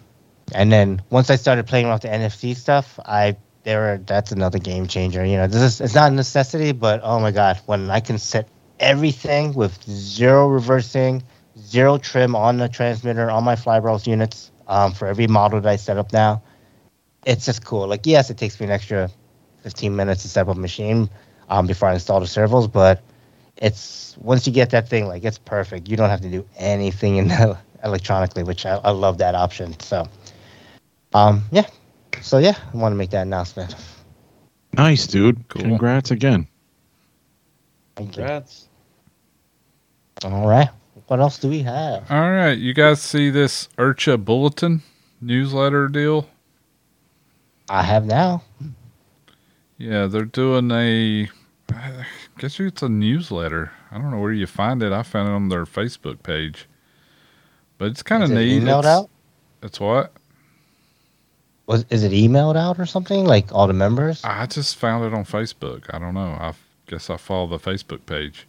and 0.55 0.73
then 0.73 1.03
once 1.11 1.31
I 1.31 1.37
started 1.37 1.67
playing 1.67 1.87
around 1.87 1.97
with 1.97 2.03
the 2.03 2.09
NFC 2.09 2.55
stuff, 2.55 2.99
I 3.05 3.37
there 3.67 3.99
that's 4.07 4.33
another 4.33 4.59
game 4.59 4.87
changer. 4.87 5.27
You 5.27 5.37
know, 5.37 5.47
this 5.49 5.61
is 5.61 5.81
it's 5.83 5.95
not 5.95 6.13
a 6.13 6.15
necessity, 6.15 6.73
but 6.73 7.01
oh 7.03 7.21
my 7.21 7.33
god, 7.33 7.61
when 7.67 7.91
I 7.91 8.01
can 8.01 8.17
set 8.17 8.49
everything 8.81 9.53
with 9.53 9.83
zero 9.85 10.47
reversing, 10.47 11.23
zero 11.59 11.99
trim 11.99 12.35
on 12.35 12.57
the 12.57 12.69
transmitter 12.69 13.29
on 13.29 13.45
my 13.45 13.57
Flybarless 13.57 14.07
units 14.07 14.53
um, 14.69 14.93
for 14.93 15.09
every 15.09 15.27
model 15.27 15.61
that 15.61 15.69
I 15.69 15.77
set 15.77 15.99
up 15.99 16.13
now, 16.13 16.43
it's 17.27 17.45
just 17.45 17.65
cool. 17.65 17.87
Like 17.89 18.07
yes, 18.07 18.31
it 18.31 18.39
takes 18.39 18.59
me 18.61 18.67
an 18.67 18.73
extra 18.73 19.11
15 19.63 19.95
minutes 19.95 20.23
to 20.23 20.29
set 20.29 20.49
up 20.49 20.57
a 20.57 20.59
machine 20.59 21.11
um, 21.49 21.67
before 21.67 21.89
I 21.89 21.95
install 21.95 22.21
the 22.21 22.27
servos, 22.29 22.69
but 22.69 23.03
it's 23.57 24.17
once 24.19 24.47
you 24.47 24.53
get 24.53 24.71
that 24.71 24.89
thing, 24.89 25.09
like 25.09 25.25
it's 25.25 25.39
perfect. 25.39 25.89
You 25.89 25.97
don't 25.97 26.11
have 26.11 26.21
to 26.21 26.31
do 26.31 26.47
anything 26.57 27.17
in 27.17 27.29
the 27.29 27.59
electronically, 27.83 28.45
which 28.45 28.65
I, 28.65 28.77
I 28.77 28.91
love 28.91 29.19
that 29.19 29.35
option. 29.35 29.79
So, 29.81 30.07
um, 31.15 31.43
yeah. 31.51 31.67
So 32.23 32.39
yeah, 32.39 32.57
I 32.73 32.77
want 32.77 32.93
to 32.93 32.97
make 32.97 33.11
that 33.11 33.23
announcement. 33.23 33.75
Nice, 34.73 35.07
dude. 35.07 35.49
Cool. 35.49 35.63
Congrats 35.63 36.11
again. 36.11 36.47
Thank 37.97 38.17
you. 38.17 38.23
Congrats. 38.23 38.69
All 40.25 40.47
right. 40.47 40.69
What 41.07 41.21
else 41.21 41.39
do 41.39 41.49
we 41.49 41.61
have? 41.61 42.11
All 42.11 42.31
right, 42.31 42.59
you 42.59 42.75
guys 42.75 43.01
see 43.01 43.31
this 43.31 43.69
IRCHA 43.79 44.25
Bulletin 44.25 44.83
newsletter 45.21 45.89
deal? 45.89 46.29
I 47.69 47.83
have 47.83 48.05
now. 48.07 48.43
Yeah, 49.79 50.07
they're 50.07 50.25
doing 50.25 50.71
a. 50.71 51.29
I 51.73 52.07
guess 52.39 52.59
it's 52.59 52.83
a 52.83 52.89
newsletter. 52.89 53.73
I 53.91 53.99
don't 53.99 54.11
know 54.11 54.19
where 54.19 54.33
you 54.33 54.47
find 54.47 54.83
it. 54.83 54.93
I 54.93 55.03
found 55.03 55.29
it 55.29 55.33
on 55.33 55.49
their 55.49 55.65
Facebook 55.65 56.23
page, 56.23 56.67
but 57.79 57.87
it's 57.87 58.03
kind 58.03 58.23
of 58.23 58.31
it 58.31 58.35
neat. 58.35 58.63
emailed 58.63 58.81
it's, 58.81 58.87
out? 58.87 59.11
It's 59.63 59.81
what? 59.81 60.13
Was 61.67 61.85
is 61.91 62.05
it 62.05 62.13
emailed 62.13 62.57
out 62.57 62.79
or 62.79 62.87
something? 62.87 63.25
Like 63.25 63.53
all 63.53 63.67
the 63.67 63.73
members? 63.73 64.21
I 64.25 64.47
just 64.47 64.77
found 64.77 65.05
it 65.05 65.13
on 65.15 65.25
Facebook. 65.25 65.93
I 65.93 65.99
don't 65.99 66.15
know. 66.15 66.37
I 66.41 66.55
guess 66.87 67.11
I 67.11 67.17
follow 67.17 67.47
the 67.47 67.59
Facebook 67.59 68.07
page. 68.07 68.47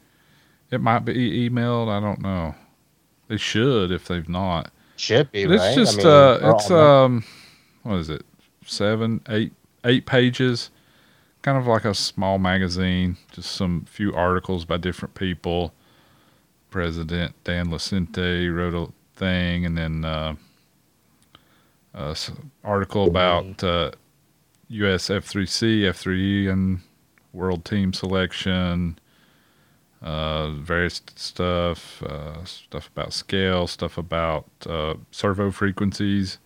It 0.69 0.81
might 0.81 0.99
be 0.99 1.49
emailed. 1.49 1.89
I 1.89 1.99
don't 1.99 2.21
know. 2.21 2.55
They 3.27 3.37
should 3.37 3.91
if 3.91 4.07
they've 4.07 4.27
not. 4.29 4.71
Should 4.97 5.31
be 5.31 5.45
But 5.45 5.55
it's 5.55 5.63
right. 5.63 5.75
just 5.75 5.99
I 5.99 6.03
mean, 6.03 6.07
uh, 6.07 6.55
it's 6.55 6.71
um, 6.71 7.23
what 7.83 7.95
is 7.97 8.09
it? 8.09 8.25
Seven, 8.65 9.21
eight, 9.29 9.53
eight 9.83 10.05
pages. 10.05 10.69
Kind 11.41 11.57
of 11.57 11.67
like 11.67 11.85
a 11.85 11.93
small 11.93 12.37
magazine. 12.39 13.17
Just 13.31 13.51
some 13.53 13.85
few 13.85 14.13
articles 14.13 14.65
by 14.65 14.77
different 14.77 15.15
people. 15.15 15.73
President 16.69 17.33
Dan 17.43 17.67
Lacente 17.67 18.53
wrote 18.53 18.73
a 18.73 18.91
thing, 19.17 19.65
and 19.65 19.77
then 19.77 20.03
uh, 20.03 20.35
s- 22.11 22.31
article 22.63 23.07
about 23.07 23.63
uh, 23.63 23.91
U.S. 24.69 25.09
F3C, 25.09 25.81
F3E, 25.81 26.51
and 26.51 26.81
World 27.33 27.65
Team 27.65 27.93
Selection. 27.93 28.99
Uh, 30.01 30.51
various 30.51 31.01
stuff, 31.15 32.03
uh, 32.03 32.43
stuff 32.45 32.89
about 32.95 33.13
scale, 33.13 33.65
stuff 33.65 33.97
about 33.97 34.45
uh, 34.67 34.93
servo 35.11 35.49
frequencies. 35.51 36.37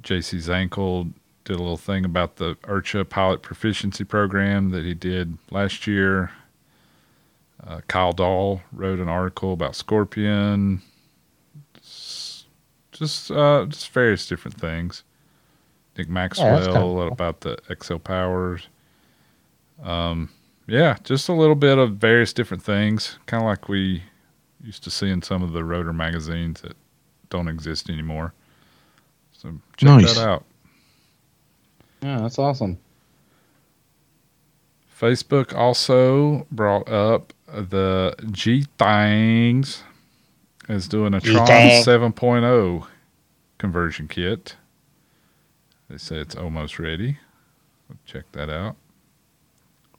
JC 0.00 0.38
Zankel 0.38 1.12
did 1.44 1.56
a 1.56 1.58
little 1.58 1.76
thing 1.76 2.04
about 2.04 2.36
the 2.36 2.54
IRCHA 2.62 3.08
pilot 3.10 3.42
proficiency 3.42 4.04
program 4.04 4.70
that 4.70 4.84
he 4.84 4.94
did 4.94 5.36
last 5.50 5.86
year. 5.86 6.30
Uh, 7.64 7.80
Kyle 7.86 8.12
Dahl 8.12 8.62
wrote 8.72 8.98
an 8.98 9.08
article 9.08 9.52
about 9.52 9.76
Scorpion. 9.76 10.82
S- 13.02 13.28
Just, 13.28 13.30
uh, 13.30 13.66
just 13.68 13.90
various 13.90 14.26
different 14.26 14.58
things. 14.60 15.02
Nick 15.98 16.08
Maxwell 16.08 16.58
kinda 16.64 16.72
cool. 16.80 17.06
about 17.08 17.40
the 17.42 17.58
XL 17.68 17.96
powers. 17.98 18.68
Um, 19.82 20.30
yeah, 20.66 20.96
just 21.04 21.28
a 21.28 21.32
little 21.32 21.54
bit 21.54 21.76
of 21.78 21.96
various 21.96 22.32
different 22.32 22.62
things, 22.62 23.18
kind 23.26 23.42
of 23.42 23.46
like 23.46 23.68
we 23.68 24.02
used 24.64 24.84
to 24.84 24.90
see 24.90 25.10
in 25.10 25.20
some 25.22 25.42
of 25.42 25.52
the 25.52 25.64
rotor 25.64 25.92
magazines 25.92 26.60
that 26.62 26.76
don't 27.30 27.48
exist 27.48 27.90
anymore. 27.90 28.32
So 29.32 29.52
check 29.76 29.88
Nice. 29.88 30.14
that 30.14 30.28
out. 30.28 30.44
Yeah, 32.00 32.20
that's 32.20 32.38
awesome. 32.38 32.78
Facebook 34.98 35.52
also 35.54 36.46
brought 36.52 36.88
up 36.88 37.32
the 37.48 38.14
G 38.30 38.66
Things 38.78 39.82
is 40.68 40.86
doing 40.88 41.12
a 41.12 41.20
Tron 41.20 41.44
G-Tang. 41.46 41.84
7.0 41.84 42.86
conversion 43.62 44.08
kit. 44.08 44.56
They 45.88 45.96
say 45.96 46.16
it's 46.16 46.34
almost 46.34 46.80
ready. 46.80 47.18
Check 48.04 48.24
that 48.32 48.50
out. 48.50 48.74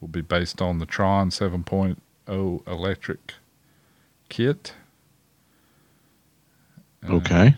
Will 0.01 0.09
be 0.09 0.19
based 0.19 0.61
on 0.61 0.79
the 0.79 0.85
Tron 0.85 1.29
7.0 1.29 2.67
electric 2.67 3.35
kit. 4.27 4.73
Uh, 7.07 7.13
Okay. 7.15 7.55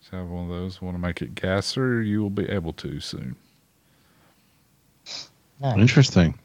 So 0.00 0.16
have 0.16 0.26
one 0.26 0.44
of 0.44 0.48
those. 0.50 0.82
Want 0.82 0.96
to 0.96 1.00
make 1.00 1.22
it 1.22 1.36
gasser? 1.36 2.02
You 2.02 2.20
will 2.20 2.28
be 2.28 2.48
able 2.48 2.72
to 2.72 2.98
soon. 2.98 3.36
Nice. 5.60 5.78
Interesting. 5.78 6.36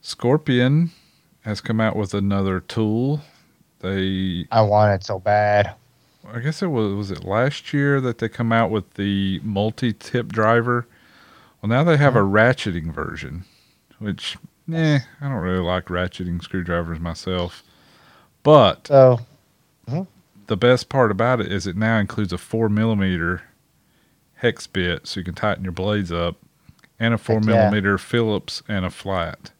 Scorpion 0.00 0.90
has 1.42 1.60
come 1.60 1.80
out 1.80 1.94
with 1.94 2.12
another 2.12 2.58
tool. 2.58 3.20
They, 3.78 4.48
I 4.50 4.62
want 4.62 5.00
it 5.00 5.04
so 5.06 5.20
bad. 5.20 5.76
I 6.32 6.40
guess 6.40 6.62
it 6.62 6.68
was 6.68 6.94
was 6.94 7.10
it 7.10 7.24
last 7.24 7.72
year 7.72 8.00
that 8.00 8.18
they 8.18 8.28
come 8.28 8.52
out 8.52 8.70
with 8.70 8.94
the 8.94 9.40
multi-tip 9.42 10.28
driver. 10.32 10.86
Well, 11.60 11.68
now 11.70 11.84
they 11.84 11.96
have 11.96 12.16
a 12.16 12.20
ratcheting 12.20 12.92
version, 12.92 13.44
which, 13.98 14.36
eh, 14.72 15.00
I 15.20 15.24
don't 15.28 15.38
really 15.38 15.64
like 15.64 15.86
ratcheting 15.86 16.42
screwdrivers 16.42 17.00
myself. 17.00 17.62
But 18.42 18.86
So 19.88 20.06
the 20.46 20.56
best 20.56 20.88
part 20.88 21.10
about 21.10 21.40
it 21.40 21.50
is 21.50 21.66
it 21.66 21.76
now 21.76 21.98
includes 21.98 22.32
a 22.32 22.38
four 22.38 22.68
millimeter 22.68 23.42
hex 24.36 24.66
bit, 24.66 25.06
so 25.06 25.20
you 25.20 25.24
can 25.24 25.34
tighten 25.34 25.64
your 25.64 25.72
blades 25.72 26.12
up, 26.12 26.36
and 26.98 27.14
a 27.14 27.18
four 27.18 27.36
Heck 27.36 27.48
yeah. 27.48 27.54
millimeter 27.54 27.98
Phillips 27.98 28.62
and 28.68 28.84
a 28.84 28.90
flat. 28.90 29.50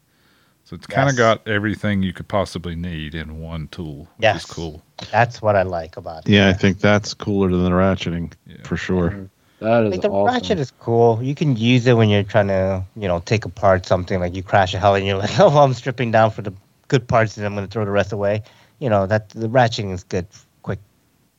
So 0.65 0.75
it's 0.75 0.87
kind 0.87 1.11
of 1.11 1.17
got 1.17 1.47
everything 1.47 2.03
you 2.03 2.13
could 2.15 2.27
possibly 2.29 2.75
need 2.75 3.15
in 3.15 3.39
one 3.41 3.69
tool, 3.69 4.09
which 4.17 4.23
Yes. 4.25 4.45
is 4.45 4.51
cool. 4.51 4.83
that's 5.13 5.43
what 5.43 5.57
I 5.57 5.63
like 5.63 5.97
about 5.99 6.27
it. 6.27 6.33
Yeah, 6.33 6.49
I 6.49 6.55
think 6.55 6.79
that's 6.81 7.13
cooler 7.13 7.51
than 7.51 7.63
the 7.65 7.71
ratcheting 7.71 8.33
Yeah. 8.47 8.57
for 8.65 8.77
sure. 8.77 9.11
Mm-hmm. 9.11 9.25
That 9.61 9.85
is 9.85 9.91
Like 9.93 10.01
the 10.03 10.09
awesome. 10.09 10.35
ratchet 10.35 10.59
is 10.59 10.71
cool. 10.81 11.23
You 11.23 11.35
can 11.35 11.57
use 11.57 11.87
it 11.87 11.95
when 11.95 12.09
you're 12.09 12.23
trying 12.23 12.49
to, 12.49 12.83
you 12.97 13.07
know, 13.09 13.21
take 13.21 13.45
apart 13.45 13.85
something 13.87 14.21
like 14.21 14.35
you 14.35 14.43
crash 14.43 14.73
a 14.75 14.79
hell 14.79 14.95
and 14.95 15.07
you're 15.07 15.19
like, 15.19 15.39
oh, 15.39 15.59
I'm 15.59 15.75
stripping 15.75 16.11
down 16.11 16.31
for 16.31 16.41
the 16.43 16.53
good 16.89 17.07
parts 17.09 17.37
and 17.37 17.45
I'm 17.47 17.55
going 17.55 17.67
to 17.67 17.71
throw 17.71 17.85
the 17.85 17.91
rest 17.91 18.13
away. 18.13 18.43
You 18.79 18.89
know, 18.89 19.07
that 19.07 19.31
the 19.31 19.49
ratcheting 19.49 19.93
is 19.93 20.03
good, 20.05 20.27
quick, 20.63 20.79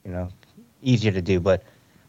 you 0.05 0.11
know, 0.11 0.30
easier 0.84 1.11
to 1.11 1.21
do. 1.21 1.39
But, 1.39 1.63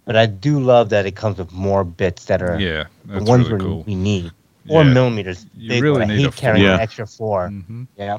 but 0.04 0.16
I 0.16 0.26
do 0.26 0.60
love 0.60 0.90
that 0.90 1.06
it 1.06 1.16
comes 1.16 1.38
with 1.38 1.50
more 1.52 1.82
bits 1.84 2.26
that 2.26 2.42
are 2.42 2.58
Yeah, 2.60 2.84
the 3.06 3.22
ones 3.22 3.48
really 3.48 3.60
cool. 3.64 3.82
we 3.84 3.94
need. 3.94 4.30
Four 4.68 4.84
Yeah. 4.84 4.92
millimeters. 4.94 5.46
You 5.56 5.68
big 5.70 5.82
really 5.82 6.00
one. 6.00 6.10
I 6.10 6.14
need 6.14 6.22
hate 6.22 6.34
a 6.34 6.36
carrying 6.36 6.64
four. 6.66 6.74
an 6.74 6.80
extra 6.80 7.06
four. 7.06 7.48
hmm 7.48 7.84
Yeah, 7.96 8.18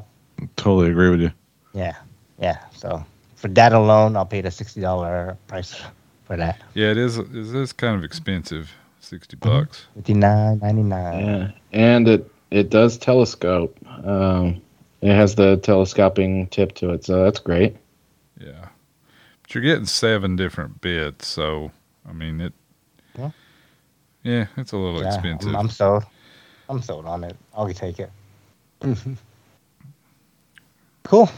Totally 0.55 0.89
agree 0.91 1.09
with 1.09 1.21
you. 1.21 1.31
yeah, 1.73 1.95
yeah. 2.39 2.57
So 2.75 3.03
for 3.35 3.47
that 3.49 3.73
alone, 3.73 4.15
I'll 4.15 4.25
pay 4.25 4.41
the 4.41 4.51
sixty 4.51 4.81
dollar 4.81 5.37
price 5.47 5.75
for 6.25 6.37
that. 6.37 6.61
Yeah, 6.73 6.91
it 6.91 6.97
is. 6.97 7.17
It 7.17 7.33
is 7.35 7.73
kind 7.73 7.95
of 7.95 8.03
expensive, 8.03 8.71
60 8.99 9.37
Mm-hmm. 9.37 9.49
bucks. 9.49 9.85
Fifty 9.95 10.13
nine 10.13 10.59
ninety 10.59 10.83
nine. 10.83 11.25
Yeah, 11.25 11.51
and 11.73 12.07
it 12.07 12.31
it 12.51 12.69
does 12.69 12.97
telescope. 12.97 13.77
Um, 14.05 14.61
it 15.01 15.13
has 15.13 15.35
the 15.35 15.57
telescoping 15.57 16.47
tip 16.47 16.73
to 16.75 16.91
it, 16.93 17.03
so 17.05 17.23
that's 17.23 17.39
great. 17.39 17.75
Yeah, 18.39 18.69
but 19.41 19.53
you're 19.55 19.63
getting 19.63 19.85
seven 19.85 20.35
different 20.35 20.81
bits, 20.81 21.27
so 21.27 21.71
I 22.07 22.13
mean 22.13 22.41
it. 22.41 22.53
Yeah. 23.17 23.31
Yeah, 24.23 24.47
it's 24.57 24.71
a 24.73 24.77
little 24.77 25.01
Yeah, 25.01 25.07
expensive. 25.07 25.49
I'm, 25.49 25.55
I'm 25.55 25.69
sold. 25.69 26.03
I'm 26.69 26.81
sold 26.81 27.05
on 27.05 27.23
it. 27.23 27.35
I'll 27.55 27.67
take 27.73 27.99
it. 27.99 28.11
cool. 31.03 31.29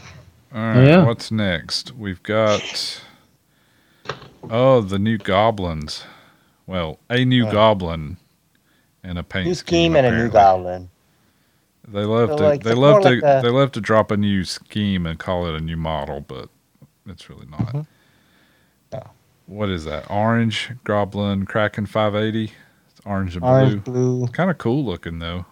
All 0.52 0.60
right, 0.60 0.84
Yeah. 0.86 1.04
what's 1.04 1.30
next? 1.30 1.92
We've 1.96 2.22
got 2.22 3.00
oh 4.48 4.80
the 4.80 4.98
new 4.98 5.18
goblins. 5.18 6.04
Well, 6.66 6.98
a 7.08 7.24
new 7.24 7.44
Yeah. 7.46 7.52
goblin 7.52 8.16
and 9.02 9.18
a 9.18 9.22
paint 9.22 9.46
New 9.46 9.54
scheme, 9.54 9.92
scheme 9.92 9.96
and 9.96 10.06
a 10.06 10.16
new 10.16 10.28
goblin. 10.30 10.90
They 11.88 12.04
love 12.04 12.30
So, 12.30 12.36
to 12.36 12.42
like, 12.44 12.62
they 12.62 12.74
love 12.74 13.02
to 13.02 13.08
like 13.10 13.18
a- 13.22 13.40
they 13.42 13.50
love 13.50 13.72
to 13.72 13.80
drop 13.80 14.10
a 14.10 14.16
new 14.16 14.44
scheme 14.44 15.06
and 15.06 15.18
call 15.18 15.46
it 15.46 15.54
a 15.54 15.60
new 15.60 15.76
model, 15.76 16.20
but 16.20 16.48
it's 17.06 17.28
really 17.30 17.46
not. 17.46 17.72
Mhm. 17.72 17.86
No. 18.92 19.02
What 19.46 19.68
is 19.70 19.84
that? 19.86 20.08
Orange 20.10 20.72
Goblin 20.84 21.46
Kraken 21.46 21.86
580. 21.86 22.52
It's 23.00 23.06
orange 23.06 23.36
and 23.36 23.44
Orange, 23.44 23.82
blue. 23.84 24.26
blue. 24.26 24.26
Kind 24.28 24.50
of 24.50 24.58
cool 24.58 24.84
looking 24.84 25.18
though. 25.18 25.46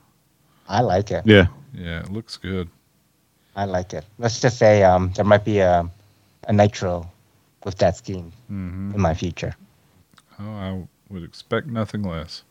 I 0.69 0.83
like 0.83 1.11
it. 1.11 1.25
Yeah. 1.25 1.47
Yeah, 1.73 2.01
it 2.01 2.13
looks 2.13 2.37
good. 2.37 2.69
I 3.57 3.65
like 3.65 3.95
it. 3.95 4.05
Let's 4.19 4.41
just 4.41 4.59
say 4.59 4.83
um, 4.83 5.13
there 5.17 5.25
might 5.25 5.45
be 5.45 5.59
a, 5.61 5.89
a 6.47 6.53
nitro 6.53 7.11
with 7.65 7.77
that 7.79 7.97
scheme 7.97 8.33
hmm 8.49 8.93
in 8.95 9.01
my 9.01 9.15
future. 9.15 9.55
Oh, 10.39 10.45
I 10.51 10.83
would 11.11 11.25
expect 11.25 11.67
nothing 11.69 12.03
less. 12.03 12.43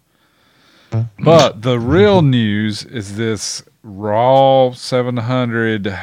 Hmm. 0.91 1.01
But 1.19 1.61
the 1.61 1.79
real 1.79 2.21
news 2.23 2.83
is 2.83 3.17
this 3.17 3.63
Raw 3.83 4.71
700 4.71 5.97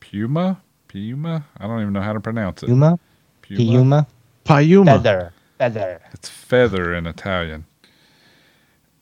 Puma. 0.00 0.62
Puma. 0.88 1.46
I 1.58 1.66
don't 1.66 1.80
even 1.80 1.92
know 1.92 2.02
how 2.02 2.12
to 2.12 2.20
pronounce 2.20 2.62
it. 2.62 2.66
Puma, 2.66 2.98
Puma, 3.42 4.06
Puma. 4.44 4.84
feather, 4.84 5.32
feather. 5.58 6.00
It's 6.12 6.28
feather 6.28 6.94
in 6.94 7.06
Italian. 7.06 7.66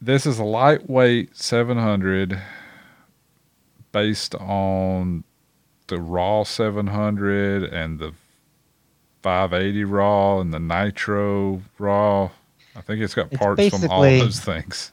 This 0.00 0.26
is 0.26 0.38
a 0.38 0.44
lightweight 0.44 1.36
700 1.36 2.40
based 3.90 4.34
on 4.36 5.24
the 5.88 6.00
Raw 6.00 6.44
700 6.44 7.64
and 7.64 7.98
the 7.98 8.12
580 9.22 9.84
Raw 9.84 10.40
and 10.40 10.54
the 10.54 10.60
Nitro 10.60 11.62
Raw. 11.78 12.30
I 12.76 12.80
think 12.80 13.00
it's 13.00 13.14
got 13.14 13.32
It's 13.32 13.38
parts 13.38 13.68
from 13.68 13.90
all 13.90 14.02
those 14.02 14.38
things. 14.40 14.92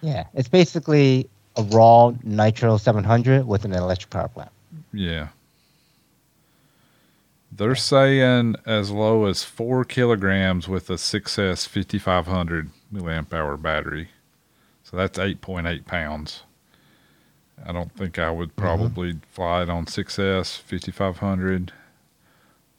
Yeah, 0.00 0.24
it's 0.34 0.48
basically 0.48 1.30
a 1.56 1.62
raw 1.62 2.12
nitro 2.24 2.76
700 2.76 3.46
with 3.46 3.64
an 3.64 3.72
electric 3.72 4.10
power 4.10 4.28
plant. 4.28 4.50
Yeah. 4.92 5.28
They're 7.52 7.76
saying 7.76 8.56
as 8.66 8.90
low 8.90 9.26
as 9.26 9.44
four 9.44 9.84
kilograms 9.84 10.66
with 10.66 10.90
a 10.90 10.94
6S 10.94 11.68
5500 11.68 12.70
milliamp 12.92 13.32
hour 13.32 13.56
battery. 13.56 14.08
So 14.92 14.98
that's 14.98 15.18
8.8 15.18 15.86
pounds. 15.86 16.42
I 17.64 17.72
don't 17.72 17.90
think 17.96 18.18
I 18.18 18.30
would 18.30 18.54
probably 18.56 19.16
fly 19.30 19.62
it 19.62 19.70
on 19.70 19.86
6S 19.86 20.58
5500, 20.58 21.72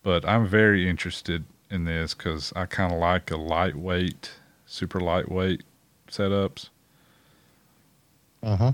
but 0.03 0.23
I'm 0.27 0.48
very 0.48 0.88
interested 0.88 1.44
in 1.72 1.85
this 1.85 2.14
because 2.14 2.53
I 2.56 2.68
kind 2.68 2.94
of 2.94 2.99
like 2.99 3.31
a 3.31 3.38
lightweight, 3.38 4.30
super 4.68 4.99
lightweight 4.99 5.64
setups. 6.07 6.69
Uh-huh. 8.44 8.73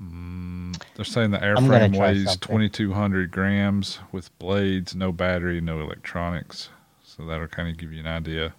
Mm, 0.00 0.80
they're 0.94 1.04
saying 1.04 1.32
the 1.32 1.38
airframe 1.38 1.98
weighs 1.98 2.26
something. 2.26 2.58
2,200 2.70 3.32
grams 3.32 3.98
with 4.12 4.36
blades, 4.38 4.94
no 4.94 5.10
battery, 5.10 5.60
no 5.60 5.80
electronics. 5.80 6.68
So 7.02 7.24
that'll 7.24 7.48
kind 7.48 7.70
of 7.70 7.76
give 7.76 7.92
you 7.92 8.00
an 8.00 8.06
idea. 8.06 8.54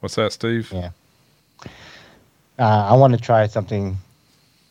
What's 0.00 0.16
that, 0.16 0.32
Steve? 0.32 0.70
Yeah. 0.74 0.90
Uh, 2.60 2.88
I 2.90 2.94
want 2.94 3.14
to 3.14 3.18
try 3.18 3.46
something 3.46 3.96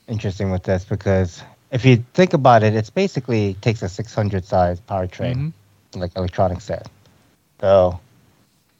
interesting 0.08 0.52
with 0.52 0.62
this 0.64 0.86
because 0.86 1.42
if 1.72 1.84
you 1.84 1.98
think 2.14 2.34
about 2.34 2.62
it, 2.62 2.76
it's 2.76 2.92
basically 2.92 3.56
takes 3.62 3.82
a 3.82 3.90
600 3.90 4.46
size 4.46 4.80
powertrain, 4.80 5.36
Mhm. 5.36 5.54
like 6.00 6.12
electronic 6.16 6.62
set. 6.62 6.88
So, 7.60 8.00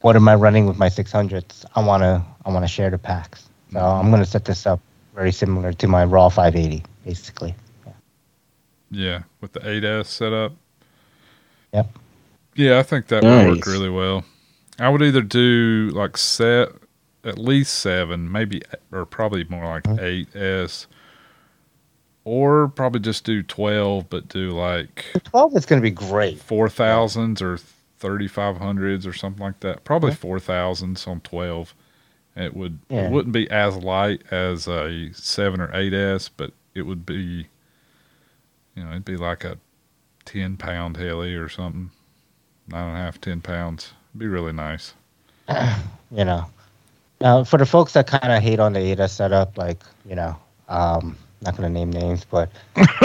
what 0.00 0.14
am 0.14 0.28
I 0.28 0.36
running 0.36 0.66
with 0.66 0.78
my 0.78 0.88
600s? 0.88 1.64
I 1.74 1.80
want 1.84 2.02
to 2.04 2.22
I 2.46 2.50
want 2.50 2.64
to 2.64 2.68
share 2.68 2.88
the 2.90 2.98
packs. 2.98 3.48
So 3.72 3.78
Mm-hmm. 3.78 4.00
I'm 4.00 4.10
going 4.10 4.22
to 4.22 4.28
set 4.30 4.44
this 4.44 4.64
up 4.66 4.80
very 5.14 5.32
similar 5.32 5.72
to 5.72 5.86
my 5.88 6.04
Raw 6.04 6.28
580, 6.28 6.82
basically. 7.04 7.54
Yeah, 8.92 9.22
with 9.40 9.52
the 9.52 9.60
8S 9.60 10.06
setup. 10.08 10.52
Yep. 11.72 11.86
Yeah, 12.56 12.78
I 12.78 12.82
think 12.82 13.06
that 13.08 13.22
would 13.22 13.46
work 13.58 13.66
really 13.66 13.90
well. 13.90 14.24
I 14.78 14.88
would 14.88 15.02
either 15.02 15.20
do 15.22 15.90
like 15.94 16.16
set 16.16 16.70
at 17.24 17.38
least 17.38 17.74
seven, 17.76 18.30
maybe 18.30 18.62
or 18.92 19.04
probably 19.04 19.44
more 19.44 19.64
like 19.66 19.86
eight 20.00 20.34
S, 20.34 20.86
or 22.24 22.68
probably 22.68 23.00
just 23.00 23.24
do 23.24 23.42
twelve, 23.42 24.08
but 24.10 24.28
do 24.28 24.50
like 24.50 25.04
The 25.12 25.20
12 25.20 25.56
is 25.56 25.66
going 25.66 25.80
to 25.80 25.86
be 25.86 25.90
great. 25.90 26.38
four 26.38 26.68
thousands 26.68 27.40
or 27.42 27.58
thirty 27.98 28.28
five 28.28 28.56
hundreds 28.58 29.06
or 29.06 29.12
something 29.12 29.42
like 29.42 29.60
that. 29.60 29.84
Probably 29.84 30.10
Yeah. 30.10 30.16
four 30.16 30.40
thousands 30.40 31.06
on 31.06 31.20
twelve. 31.20 31.74
It 32.36 32.54
would 32.56 32.78
Yeah. 32.88 33.06
it 33.06 33.10
wouldn't 33.10 33.32
be 33.32 33.50
as 33.50 33.76
light 33.76 34.22
as 34.30 34.66
a 34.68 35.10
seven 35.12 35.60
or 35.60 35.70
eight 35.74 35.92
S, 35.92 36.28
but 36.28 36.52
it 36.74 36.82
would 36.82 37.04
be 37.04 37.46
you 38.76 38.84
know, 38.84 38.90
it'd 38.90 39.04
be 39.04 39.16
like 39.16 39.44
a 39.44 39.58
ten 40.24 40.56
pound 40.56 40.96
heli 40.96 41.34
or 41.34 41.48
something. 41.48 41.90
Nine 42.68 42.88
and 42.88 42.96
a 42.96 43.00
half, 43.00 43.20
ten 43.20 43.40
pounds. 43.40 43.92
It'd 44.12 44.20
be 44.20 44.28
really 44.28 44.52
nice. 44.52 44.94
you 46.10 46.24
know. 46.24 46.46
Now, 47.20 47.44
for 47.44 47.58
the 47.58 47.66
folks 47.66 47.92
that 47.94 48.06
kind 48.06 48.32
of 48.32 48.42
hate 48.42 48.60
on 48.60 48.72
the 48.72 48.80
ADA 48.80 49.08
setup, 49.08 49.58
like, 49.58 49.82
you 50.04 50.14
know, 50.14 50.36
um, 50.68 51.16
not 51.42 51.56
going 51.56 51.68
to 51.72 51.72
name 51.72 51.90
names, 51.90 52.24
but 52.24 52.50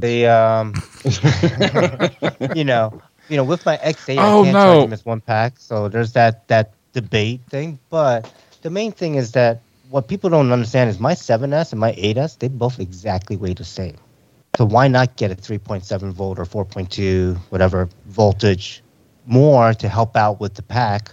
the, 0.00 0.26
um, 0.26 0.82
you 2.54 2.64
know, 2.64 2.94
you 3.28 3.36
know, 3.36 3.44
with 3.44 3.64
my 3.66 3.76
X8, 3.78 4.18
Oh, 4.18 4.40
I 4.40 4.44
can't 4.44 4.54
no. 4.54 4.64
charge 4.64 4.80
them 4.80 4.92
as 4.92 5.04
one 5.04 5.20
pack. 5.20 5.58
So 5.58 5.88
there's 5.88 6.12
that, 6.12 6.48
that 6.48 6.72
debate 6.92 7.42
thing. 7.50 7.78
But 7.90 8.32
the 8.62 8.70
main 8.70 8.92
thing 8.92 9.16
is 9.16 9.32
that 9.32 9.60
what 9.90 10.08
people 10.08 10.30
don't 10.30 10.50
understand 10.52 10.90
is 10.90 10.98
my 10.98 11.12
7S 11.14 11.72
and 11.72 11.80
my 11.80 11.92
8S, 11.92 12.38
they 12.38 12.48
both 12.48 12.78
exactly 12.80 13.36
weigh 13.36 13.54
the 13.54 13.64
same. 13.64 13.96
So 14.56 14.64
why 14.64 14.88
not 14.88 15.16
get 15.16 15.30
a 15.30 15.34
3.7 15.34 16.12
volt 16.12 16.38
or 16.38 16.44
4.2, 16.44 17.36
whatever 17.50 17.88
voltage 18.06 18.82
more 19.26 19.74
to 19.74 19.88
help 19.88 20.16
out 20.16 20.40
with 20.40 20.54
the 20.54 20.62
pack? 20.62 21.12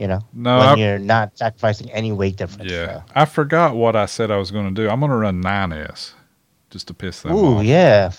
You 0.00 0.08
know, 0.08 0.20
No, 0.32 0.56
when 0.58 0.66
I- 0.66 0.74
you're 0.76 0.98
not 0.98 1.36
sacrificing 1.36 1.90
any 1.90 2.10
weight 2.10 2.36
difference. 2.36 2.70
Yeah. 2.72 3.02
I 3.14 3.26
forgot 3.26 3.76
what 3.76 3.94
I 3.96 4.06
said 4.06 4.30
I 4.30 4.38
was 4.38 4.50
going 4.50 4.74
to 4.74 4.82
do. 4.82 4.88
I'm 4.88 4.98
going 4.98 5.10
to 5.10 5.16
run 5.16 5.42
9S 5.42 6.12
just 6.70 6.86
to 6.88 6.94
piss 6.94 7.18
So. 7.18 7.28
them 7.28 7.36
Ooh, 7.36 7.58
off. 7.58 7.64
yeah. 7.64 8.10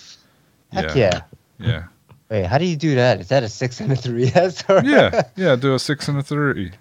Heck 0.72 0.96
yeah. 0.96 1.22
Yeah. 1.60 1.84
Wait, 2.30 2.46
how 2.46 2.58
do 2.60 2.66
you 2.66 2.76
do 2.76 2.94
that? 2.96 3.20
Is 3.20 3.30
that 3.30 3.42
a 3.44 3.50
six 3.50 3.80
and 3.82 3.92
a 3.92 3.96
three 3.96 4.26
S? 4.36 4.64
Or 4.70 4.82
Yeah. 4.84 5.24
Yeah. 5.36 5.56
Do 5.56 5.74
a 5.74 5.80
six 5.80 6.08
and 6.08 6.18
a 6.20 6.24
three. 6.24 6.72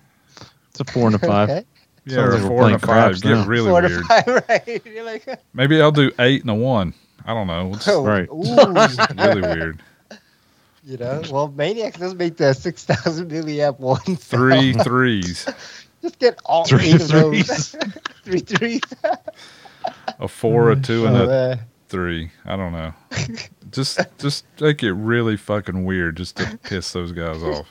It's 0.71 0.81
a 0.81 0.85
four 0.85 1.07
and 1.07 1.15
a 1.17 1.19
five. 1.27 1.49
Okay. 1.51 1.65
Yeah. 2.05 2.17
Sounds 2.17 2.35
or 2.35 2.39
like 2.39 2.47
four 2.49 2.67
and 2.67 2.75
a 2.75 2.79
five. 2.79 3.21
Get 3.23 3.31
now. 3.31 3.47
really 3.47 3.71
Four 3.71 3.83
weird. 3.83 4.05
five, 4.05 4.45
right? 4.49 4.83
You're 4.87 5.05
like, 5.05 5.27
Maybe 5.55 5.81
I'll 5.81 5.93
do 5.93 6.11
eight 6.19 6.43
and 6.43 6.51
a 6.51 6.55
one. 6.55 6.93
I 7.25 7.33
don't 7.35 7.47
know. 7.47 7.73
It's 7.75 7.89
oh, 7.89 8.05
Right. 8.05 8.29
Ooh, 8.31 9.23
really 9.23 9.41
weird. 9.43 9.83
You 10.85 10.97
know, 10.97 11.23
well, 11.31 11.49
Maniac 11.49 11.99
does 11.99 12.15
make 12.15 12.37
the 12.37 12.53
six 12.55 12.85
thousand 12.85 13.31
milliamp 13.31 13.79
one. 13.79 14.01
so 14.05 14.15
Three 14.15 14.73
threes. 14.73 15.47
Just 16.03 16.19
get 16.19 16.41
all 16.47 16.65
Three 16.65 16.89
eight 16.89 17.01
of 17.03 17.09
those. 17.09 17.71
threes. 17.71 17.77
three 18.25 18.41
threes. 18.41 18.81
A 20.19 20.27
four, 20.29 20.71
a 20.71 20.77
two, 20.77 21.07
and 21.07 21.17
a 21.17 21.27
man. 21.27 21.61
three. 21.89 22.31
I 22.47 22.57
don't 22.57 22.73
know. 22.73 22.95
Just 23.71 24.01
just 24.19 24.45
make 24.61 24.83
it 24.83 24.93
really 24.95 25.37
fucking 25.37 25.85
weird 25.85 26.17
just 26.17 26.37
to 26.39 26.59
piss 26.63 26.93
those 26.93 27.13
guys 27.13 27.43
off. 27.43 27.67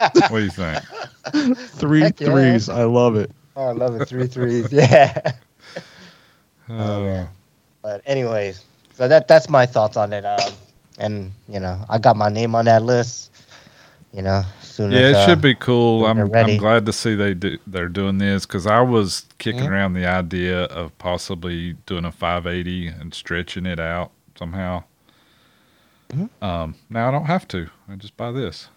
What 0.00 0.30
do 0.30 0.38
you 0.44 0.50
think? 0.50 0.84
Three 1.56 2.00
Heck 2.00 2.20
yeah. 2.20 2.26
threes. 2.28 2.68
I 2.68 2.84
love 2.84 3.14
it. 3.16 3.30
Oh, 3.56 3.64
I 3.68 3.72
love 3.72 4.00
it. 4.00 4.06
Three 4.08 4.26
threes. 4.26 4.66
Yeah. 4.72 5.32
Uh, 6.68 7.00
man. 7.00 7.28
But 7.82 8.02
anyways, 8.06 8.64
so 8.94 9.08
that 9.08 9.26
that's 9.28 9.48
my 9.48 9.66
thoughts 9.66 9.96
on 9.96 10.12
it. 10.12 10.24
Um, 10.24 10.52
and 11.00 11.32
you 11.48 11.60
know, 11.60 11.84
I 11.88 11.98
got 11.98 12.16
my 12.16 12.28
name 12.30 12.54
on 12.56 12.66
that 12.66 12.84
list. 12.84 13.32
You 14.12 14.22
know, 14.22 14.42
soon 14.62 14.92
yeah, 14.92 15.00
as, 15.00 15.10
it 15.10 15.16
uh, 15.16 15.26
should 15.26 15.40
be 15.42 15.54
cool. 15.54 16.06
I'm 16.06 16.18
I'm 16.34 16.56
glad 16.56 16.86
to 16.86 16.92
see 16.92 17.14
they 17.16 17.34
do 17.34 17.58
they're 17.66 17.88
doing 17.88 18.18
this 18.18 18.46
because 18.46 18.66
I 18.66 18.80
was 18.80 19.26
kicking 19.38 19.64
Yeah. 19.64 19.70
around 19.70 19.94
the 19.94 20.06
idea 20.06 20.64
of 20.64 20.96
possibly 20.98 21.74
doing 21.86 22.04
a 22.06 22.12
580 22.12 22.88
and 22.88 23.14
stretching 23.14 23.66
it 23.66 23.80
out 23.80 24.12
somehow. 24.38 24.84
Mhm. 26.12 26.30
Um, 26.42 26.76
now 26.90 27.08
I 27.08 27.10
don't 27.12 27.26
have 27.26 27.48
to. 27.48 27.70
I 27.88 27.96
just 27.96 28.16
buy 28.16 28.32
this. 28.32 28.68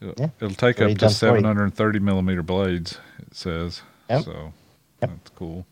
It'll, 0.00 0.14
Yeah, 0.18 0.30
it'll 0.40 0.54
take 0.56 0.80
up 0.82 0.96
to 0.96 0.96
done 0.96 1.16
for 1.22 1.38
you. 1.40 1.48
730 1.48 2.00
millimeter 2.00 2.42
blades. 2.42 2.98
It 3.20 3.34
says 3.36 3.82
Yep. 4.10 4.24
so. 4.24 4.52
Yep. 5.02 5.10
That's 5.10 5.30
cool. 5.30 5.66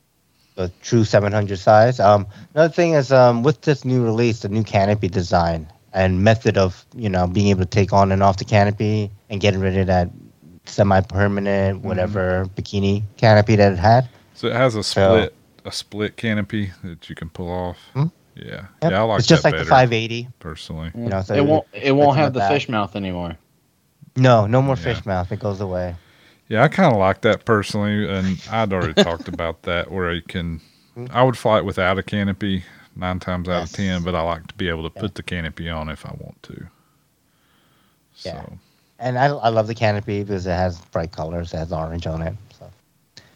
The 0.57 0.71
true 0.83 1.05
700 1.05 1.59
size. 1.59 2.01
Um, 2.01 2.27
another 2.55 2.73
thing 2.73 2.93
is 2.93 3.13
um, 3.13 3.43
with 3.43 3.63
this 3.63 3.85
new 3.85 4.03
release, 4.05 4.41
the 4.41 4.49
new 4.49 4.63
canopy 4.65 5.09
design 5.09 5.67
and 5.93 6.23
method 6.23 6.57
of 6.57 6.85
you 6.95 7.09
know 7.09 7.27
being 7.27 7.49
able 7.49 7.61
to 7.61 7.67
take 7.67 7.93
on 7.93 8.13
and 8.13 8.23
off 8.23 8.37
the 8.37 8.45
canopy 8.45 9.11
and 9.29 9.41
getting 9.41 9.61
rid 9.61 9.77
of 9.77 9.87
that 9.89 10.09
semi-permanent 10.67 11.83
whatever 11.83 12.47
bikini 12.57 13.03
canopy 13.17 13.57
that 13.57 13.73
it 13.73 13.79
had. 13.79 14.09
So 14.35 14.47
it 14.49 14.55
has 14.55 14.75
a 14.75 14.83
So- 14.83 15.17
split 15.27 15.35
a 15.67 15.73
split 15.73 16.17
canopy 16.17 16.71
that 16.83 17.09
you 17.11 17.15
can 17.15 17.29
pull 17.29 17.51
off. 17.51 17.77
Hmm? 17.93 18.07
Yeah, 18.35 18.67
Yep. 18.83 18.93
yeah, 18.93 19.01
I 19.01 19.03
like 19.03 19.19
it's 19.19 19.29
just 19.29 19.43
that 19.43 19.49
like 19.49 19.55
better 19.55 19.65
the 19.65 19.71
580. 19.71 20.29
personally. 20.39 20.91
You 20.95 21.09
know, 21.11 21.21
so 21.23 21.35
it 21.35 21.45
won't 21.45 21.67
it 21.75 21.93
won't 21.93 22.17
have 22.17 22.33
the 22.33 22.39
that. 22.41 22.51
fish 22.51 22.69
mouth 22.69 22.97
anymore. 22.97 23.37
No, 24.17 24.47
no 24.47 24.63
more 24.63 24.77
Yeah. 24.77 24.83
fish 24.95 25.05
mouth. 25.05 25.31
It 25.33 25.41
goes 25.41 25.61
away. 25.61 25.97
Yeah, 26.51 26.65
I 26.65 26.69
kind 26.69 26.93
of 26.93 26.99
like 26.99 27.21
that 27.23 27.45
personally, 27.45 28.07
and 28.13 28.43
I'd 28.51 28.73
already 28.73 28.95
talked 29.03 29.29
about 29.29 29.63
that 29.63 29.91
where 29.91 30.13
you 30.13 30.21
can. 30.23 30.61
I 31.11 31.23
would 31.23 31.39
fly 31.39 31.59
it 31.59 31.65
without 31.65 31.97
a 31.99 32.03
canopy 32.03 32.65
nine 32.97 33.21
times 33.21 33.49
out 33.49 33.61
Yes. 33.61 33.71
of 33.71 33.77
ten, 33.77 34.03
but 34.03 34.15
I 34.17 34.21
like 34.23 34.47
to 34.49 34.55
be 34.55 34.69
able 34.69 34.87
to 34.91 34.93
Yeah. 34.95 35.01
put 35.01 35.15
the 35.15 35.23
canopy 35.23 35.71
on 35.71 35.89
if 35.89 36.05
I 36.05 36.11
want 36.19 36.43
to. 36.43 36.67
So 38.17 38.29
Yeah. 38.31 38.45
And 38.99 39.19
I, 39.19 39.27
I 39.27 39.49
love 39.49 39.67
the 39.69 39.75
canopy 39.75 40.23
because 40.25 40.45
it 40.47 40.51
has 40.51 40.79
bright 40.87 41.13
colors. 41.13 41.55
It 41.55 41.59
has 41.59 41.73
orange 41.73 42.07
on 42.07 42.21
it. 42.21 42.35
So 42.59 42.69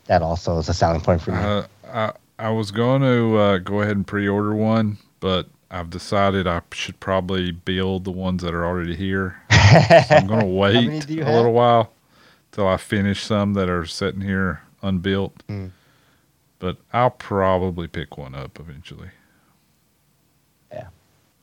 that 0.06 0.20
also 0.20 0.58
is 0.58 0.68
a 0.68 0.74
selling 0.74 1.00
point 1.00 1.22
for 1.22 1.30
me. 1.30 1.38
uh, 1.38 1.62
I 1.90 2.12
I 2.38 2.50
was 2.50 2.72
going 2.72 3.00
to 3.02 3.36
uh, 3.38 3.58
go 3.58 3.80
ahead 3.80 3.96
and 3.96 4.04
pre-order 4.06 4.54
one, 4.56 4.98
but 5.20 5.46
I've 5.70 5.88
decided 5.88 6.48
I 6.48 6.62
should 6.72 6.98
probably 6.98 7.52
build 7.52 8.04
the 8.04 8.10
ones 8.10 8.42
that 8.42 8.52
are 8.54 8.66
already 8.66 8.96
here. 8.96 9.40
So 10.08 10.14
I'm 10.16 10.26
going 10.26 10.40
to 10.40 10.46
wait 10.46 11.08
a 11.10 11.24
have? 11.24 11.34
little 11.34 11.52
while 11.52 11.92
till 12.54 12.68
I 12.68 12.76
finish 12.76 13.22
some 13.22 13.54
that 13.54 13.68
are 13.68 13.84
sitting 13.84 14.20
here 14.20 14.62
unbuilt. 14.80 15.42
Hmm. 15.48 15.66
But 16.60 16.76
I'll 16.92 17.10
probably 17.10 17.88
pick 17.88 18.16
one 18.16 18.34
up 18.34 18.58
eventually. 18.60 19.08
Yeah. 20.72 20.86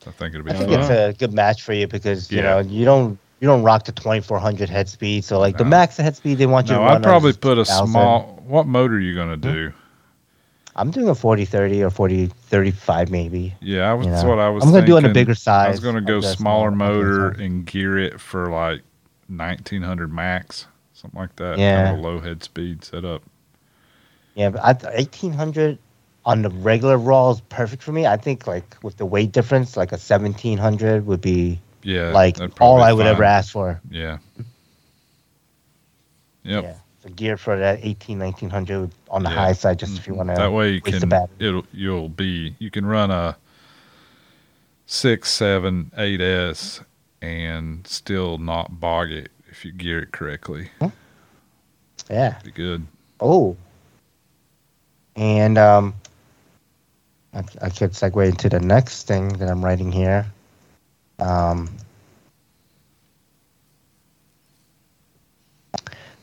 I 0.08 0.12
think 0.12 0.34
it'll 0.34 0.46
be 0.46 0.52
I 0.52 0.56
think 0.56 0.72
fun. 0.72 0.80
it's 0.80 0.90
a 0.90 1.14
good 1.20 1.34
match 1.34 1.62
for 1.64 1.74
you 1.74 1.86
because 1.88 2.32
you 2.32 2.38
Yeah. 2.40 2.44
know 2.44 2.60
you 2.60 2.86
don't 2.86 3.20
you 3.40 3.48
don't 3.48 3.62
rock 3.64 3.86
the 3.86 3.92
2400 3.92 4.70
head 4.70 4.88
speed. 4.88 5.24
So 5.26 5.38
like 5.40 5.58
the 5.58 5.66
max 5.66 5.98
head 5.98 6.16
speed 6.16 6.38
they 6.38 6.46
want 6.46 6.68
you 6.70 6.76
No, 6.76 6.82
to. 6.82 6.86
I'd 6.86 7.04
probably 7.04 7.34
put 7.34 7.58
a 7.58 7.62
1000. 7.66 7.88
small. 7.88 8.42
What 8.48 8.68
motor 8.68 8.96
are 8.96 9.00
you 9.00 9.14
going 9.16 9.30
to 9.30 9.52
do? 9.54 9.74
I'm 10.76 10.90
doing 10.92 11.10
a 11.10 11.16
40 11.16 11.44
30 11.46 11.84
or 11.84 11.90
40 11.90 12.28
35 12.28 13.12
maybe. 13.12 13.54
Yeah, 13.60 13.90
I 13.92 13.94
was, 13.94 14.06
You 14.06 14.12
that's 14.14 14.24
what 14.24 14.40
I 14.40 14.48
was. 14.50 14.64
I'm 14.64 14.72
gonna 14.72 14.86
do 14.86 14.96
on 14.96 15.04
a 15.06 15.10
bigger 15.10 15.36
size. 15.36 15.68
I 15.68 15.72
was 15.72 15.80
going 15.82 15.96
to 15.96 16.02
go 16.02 16.22
smaller 16.22 16.36
small- 16.36 16.68
of 16.68 16.72
the 16.72 16.78
motor 16.78 17.30
and 17.44 17.66
gear 17.66 17.98
it 17.98 18.20
for 18.22 18.50
like 18.50 18.82
1900 19.28 20.12
max, 20.14 20.68
something 21.02 21.20
like 21.20 21.36
that. 21.38 21.56
kind 21.58 21.88
of 21.94 22.00
a 22.00 22.02
low 22.02 22.20
head 22.20 22.44
speed 22.44 22.84
setup. 22.84 23.24
Yeah, 24.36 24.50
but 24.52 24.62
I, 24.62 24.74
1800 24.96 25.78
on 26.26 26.42
the 26.44 26.50
regular 26.50 26.98
raw 26.98 27.32
is 27.32 27.42
perfect 27.42 27.84
for 27.84 27.92
me. 27.92 28.06
I 28.06 28.18
think 28.18 28.48
like 28.48 28.78
with 28.84 28.98
the 28.98 29.06
weight 29.06 29.32
difference, 29.32 29.76
like 29.76 29.92
a 29.92 29.98
1700 29.98 31.06
would 31.06 31.22
be 31.22 31.60
Yeah. 31.84 32.12
like 32.12 32.38
all 32.60 32.82
I 32.82 32.94
would 32.94 33.04
fine. 33.04 33.14
ever 33.14 33.24
ask 33.24 33.52
for. 33.52 33.82
Yeah. 33.90 34.20
Yep. 36.44 36.64
Yeah. 36.64 36.74
So 37.04 37.10
gear 37.10 37.38
for 37.38 37.58
that 37.58 37.80
18, 37.82 38.20
1900 38.20 38.92
on 39.10 39.24
the 39.24 39.30
Yeah. 39.30 39.36
high 39.36 39.54
side, 39.54 39.80
just 39.80 39.98
if 39.98 40.08
you 40.08 40.14
Mhm. 40.14 40.18
want 40.18 40.30
to. 40.30 40.36
that 40.36 40.52
way 40.54 40.70
you 40.72 40.82
can 40.82 41.12
it'll 41.40 41.66
you'll 41.74 42.10
be 42.10 42.56
you 42.60 42.70
can 42.70 42.86
run 42.86 43.10
a 43.10 43.38
six 44.86 45.32
seven 45.32 45.92
eight 45.98 46.22
s 46.22 46.82
and 47.22 47.88
still 47.88 48.38
not 48.38 48.80
bog 48.80 49.12
it 49.12 49.32
if 49.52 49.64
you 49.66 49.72
gear 49.72 50.00
it 50.00 50.12
correctly 50.12 50.70
Yeah. 52.10 52.36
be 52.44 52.52
good 52.52 52.88
Oh. 53.20 53.56
And 55.16 55.58
um, 55.58 55.94
I, 57.34 57.44
I 57.62 57.70
could 57.70 57.92
segue 57.92 58.28
into 58.28 58.50
the 58.50 58.60
next 58.60 59.08
thing 59.08 59.30
that 59.38 59.50
I'm 59.50 59.64
writing 59.64 59.92
here. 59.92 60.26
Um, 61.20 61.70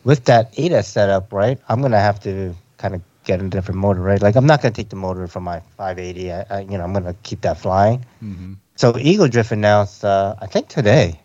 with 0.05 0.25
that 0.25 0.53
ADA 0.59 0.83
setup, 0.83 1.33
right? 1.33 1.61
I'm 1.69 1.81
gonna 1.83 2.01
have 2.01 2.19
to 2.21 2.55
kind 2.79 2.95
of 2.95 3.03
get 3.25 3.41
a 3.43 3.49
different 3.49 3.79
motor, 3.79 4.01
right? 4.01 4.21
Like 4.21 4.37
I'm 4.37 4.47
not 4.47 4.63
gonna 4.63 4.75
take 4.75 4.89
the 4.89 4.97
motor 4.97 5.29
from 5.29 5.45
my 5.45 5.61
580. 5.77 6.33
I, 6.33 6.47
I, 6.51 6.61
you 6.63 6.79
know, 6.79 6.85
I'm 6.85 6.93
gonna 6.93 7.15
keep 7.23 7.43
that 7.43 7.59
flying. 7.59 8.05
mm-hmm. 8.23 8.55
So 8.77 8.93
Egodrift 8.95 9.53
announced, 9.53 10.05
uh, 10.05 10.35
I 10.41 10.47
think 10.47 10.69
today, 10.69 11.21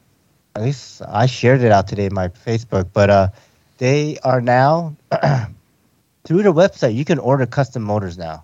at 0.56 0.62
least 0.64 1.02
I 1.08 1.26
shared 1.26 1.62
it 1.62 1.72
out 1.72 1.88
today 1.88 2.06
in 2.06 2.14
my 2.14 2.28
Facebook, 2.30 2.90
but 2.94 3.10
uh, 3.10 3.28
they 3.78 4.18
are 4.24 4.42
now 4.42 4.96
through 6.26 6.44
the 6.44 6.54
website. 6.54 6.96
You 6.96 7.06
can 7.06 7.20
order 7.20 7.46
custom 7.46 7.84
motors 7.84 8.18
now. 8.18 8.44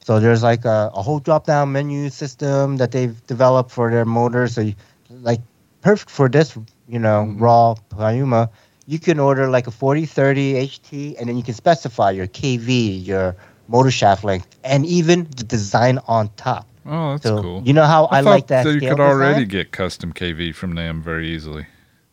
So 0.00 0.20
there's 0.20 0.42
like 0.42 0.64
a, 0.64 0.90
a 0.94 1.02
whole 1.02 1.20
drop-down 1.20 1.72
menu 1.72 2.08
system 2.10 2.76
that 2.78 2.92
they've 2.92 3.16
developed 3.26 3.70
for 3.70 3.90
their 3.90 4.04
motors. 4.04 4.54
So 4.54 4.62
you, 4.62 4.74
like 5.10 5.40
perfect 5.82 6.10
for 6.10 6.28
this, 6.28 6.56
you 6.88 6.98
know, 6.98 7.26
Mhm. 7.26 7.40
raw 7.40 7.74
Puma. 7.90 8.50
You 8.86 8.98
can 8.98 9.18
order 9.20 9.48
like 9.48 9.66
a 9.66 9.70
4030 9.70 10.56
HT, 10.56 11.16
and 11.18 11.28
then 11.28 11.36
you 11.36 11.42
can 11.42 11.54
specify 11.54 12.10
your 12.10 12.26
KV, 12.26 12.98
your 12.98 13.36
motor 13.68 13.90
shaft 13.90 14.24
length, 14.24 14.48
and 14.64 14.86
even 14.86 15.24
the 15.36 15.44
design 15.44 15.98
on 16.08 16.30
top. 16.36 16.66
Oh 16.88 17.12
that's 17.12 17.22
So 17.26 17.42
cool 17.42 17.62
you 17.64 17.72
know 17.72 17.84
how 17.84 18.06
I, 18.06 18.22
thought 18.22 18.30
like 18.30 18.46
that. 18.48 18.64
So 18.64 18.70
you 18.70 18.80
could 18.80 18.98
already 19.00 19.44
design? 19.44 19.48
get 19.48 19.72
custom 19.72 20.12
kv 20.12 20.54
from 20.54 20.74
them 20.74 21.02
very 21.02 21.28
easily 21.28 21.66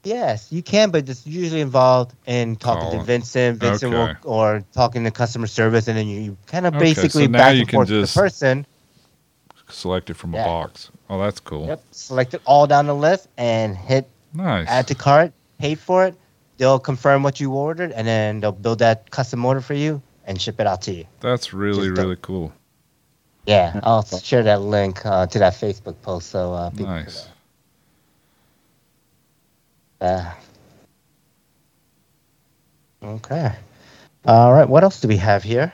Yes, 0.04 0.52
you 0.52 0.62
can, 0.62 0.92
but 0.92 1.10
it's 1.10 1.26
usually 1.26 1.62
involved 1.62 2.14
in 2.28 2.58
talking 2.58 2.92
to 2.92 3.04
Vincent, 3.04 3.58
Vincent 3.58 3.92
Okay. 3.92 4.14
will, 4.24 4.32
or 4.32 4.64
talking 4.72 5.04
to 5.04 5.10
customer 5.10 5.48
service, 5.48 5.88
and 5.88 5.98
then 5.98 6.06
you, 6.08 6.20
you 6.20 6.38
kind 6.46 6.68
of 6.68 6.76
Okay, 6.76 6.94
basically 6.94 7.26
so 7.26 7.32
back 7.32 7.56
and 7.58 7.72
forth 7.72 7.90
with 7.90 8.02
just- 8.04 8.14
the 8.14 8.20
person. 8.22 8.68
select 9.68 10.12
it 10.12 10.14
from 10.14 10.36
a 10.36 10.38
box 10.38 10.92
oh 11.10 11.18
that's 11.20 11.40
cool 11.40 11.66
Yep, 11.66 11.84
select 11.90 12.34
it 12.36 12.42
all 12.46 12.68
down 12.68 12.86
the 12.86 12.94
list 12.94 13.28
and 13.38 13.76
hit 13.76 14.08
nice 14.32 14.68
add 14.70 14.86
to 14.90 14.96
cart, 14.96 15.34
pay 15.58 15.74
for 15.74 16.06
it. 16.06 16.16
They'll 16.58 16.78
confirm 16.80 17.24
what 17.24 17.40
you 17.40 17.52
ordered, 17.52 17.92
and 17.92 18.06
then 18.08 18.40
they'll 18.42 18.52
build 18.52 18.80
that 18.80 19.10
custom 19.10 19.44
order 19.44 19.60
for 19.60 19.74
you 19.74 20.02
and 20.26 20.40
ship 20.40 20.60
it 20.60 20.68
out 20.68 20.84
to 20.84 20.94
you. 20.94 21.06
that's 21.20 21.52
really 21.52 21.88
Just 21.90 22.00
really 22.00 22.18
cool 22.22 22.54
Yeah, 23.48 23.80
I'll 23.84 24.04
share 24.06 24.44
that 24.44 24.62
link 24.62 25.06
uh, 25.06 25.28
to 25.28 25.40
that 25.40 25.54
Facebook 25.54 25.96
post 26.02 26.30
so 26.30 26.54
uh, 26.54 26.70
people 26.72 26.86
can, 26.88 26.96
nice 26.96 27.30
Uh, 30.02 30.32
okay. 33.04 33.54
All 34.26 34.54
right. 34.54 34.68
What 34.68 34.84
else 34.84 35.00
do 35.02 35.08
we 35.08 35.18
have 35.18 35.44
here? 35.44 35.72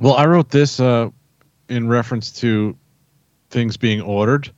Well, 0.00 0.14
I 0.14 0.26
wrote 0.26 0.50
this 0.50 0.80
uh, 0.80 1.10
in 1.68 1.88
reference 1.88 2.32
to 2.40 2.76
things 3.50 3.76
being 3.76 4.00
ordered 4.00 4.50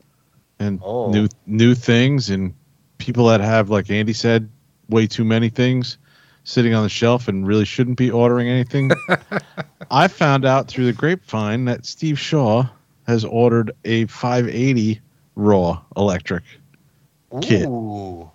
and 0.59 0.81
Oh. 0.83 1.11
new 1.11 1.29
new 1.47 1.75
things 1.75 2.31
and 2.31 2.55
people 2.99 3.27
that 3.29 3.41
have, 3.41 3.71
like 3.71 3.91
Andy 3.91 4.13
said, 4.15 4.49
way 4.89 5.07
too 5.07 5.25
many 5.25 5.49
things 5.51 5.99
sitting 6.45 6.75
on 6.75 6.83
the 6.83 6.89
shelf 6.89 7.29
and 7.29 7.47
really 7.47 7.65
shouldn't 7.65 7.99
be 7.99 8.11
ordering 8.11 8.49
anything. 8.49 8.91
I 9.91 10.09
found 10.09 10.45
out 10.45 10.69
through 10.69 10.87
the 10.87 10.93
grapevine 10.93 11.65
that 11.67 11.87
Steve 11.87 12.19
Shaw 12.19 12.67
has 13.07 13.25
ordered 13.25 13.71
a 13.85 14.07
580 14.07 15.01
raw 15.37 15.81
electric 15.97 16.43
Kit. 17.43 17.67
Ooh. 17.67 18.31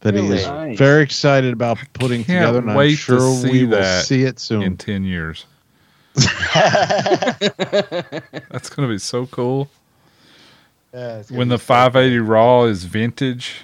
that 0.00 0.14
he 0.14 0.20
Really? 0.20 0.36
is 0.38 0.46
Nice. 0.46 0.78
very 0.78 1.02
excited 1.02 1.52
about 1.52 1.78
putting 1.94 2.22
Can't 2.24 2.40
together, 2.42 2.58
and 2.60 2.70
I'm 2.70 2.76
wait 2.76 2.90
to 2.90 2.96
sure 2.96 3.34
see 3.36 3.50
we 3.50 3.64
will 3.64 3.78
that 3.78 4.04
see 4.04 4.22
it 4.24 4.38
soon. 4.38 4.62
in 4.62 4.76
10 4.76 5.04
years 5.04 5.46
that's 8.50 8.68
gonna 8.70 8.88
be 8.88 8.98
so 8.98 9.26
cool 9.26 9.68
Yeah, 10.94 11.22
when 11.30 11.48
the 11.48 11.58
so 11.58 11.64
580 11.64 12.18
raw 12.20 12.64
is 12.64 12.84
vintage 12.84 13.62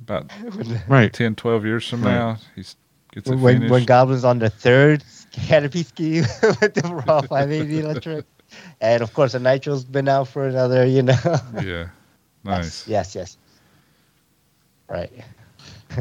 about 0.00 0.30
right. 0.88 1.12
10 1.12 1.34
12 1.36 1.64
years 1.64 1.88
from 1.88 2.02
Right. 2.02 2.12
now 2.12 2.38
he 2.56 2.62
gets 3.12 3.30
it 3.30 3.36
When, 3.36 3.40
when, 3.40 3.54
finished 3.56 3.70
when 3.72 3.84
Goblin's 3.84 4.24
on 4.24 4.38
the 4.38 4.50
third 4.50 5.04
canopy 5.32 5.82
scheme 5.82 6.24
with 6.42 6.74
the 6.74 7.02
raw 7.06 7.20
580 7.28 7.80
electric. 7.80 8.26
And 8.80 9.02
of 9.02 9.14
course, 9.14 9.32
the 9.32 9.40
Nitro's 9.40 9.84
been 9.84 10.08
out 10.08 10.28
for 10.28 10.46
another, 10.46 10.84
you 10.86 11.02
know. 11.02 11.16
yeah 11.62 11.88
nice 12.44 12.86
Yes, 12.86 13.14
yes. 13.14 13.36
Right. 14.88 15.10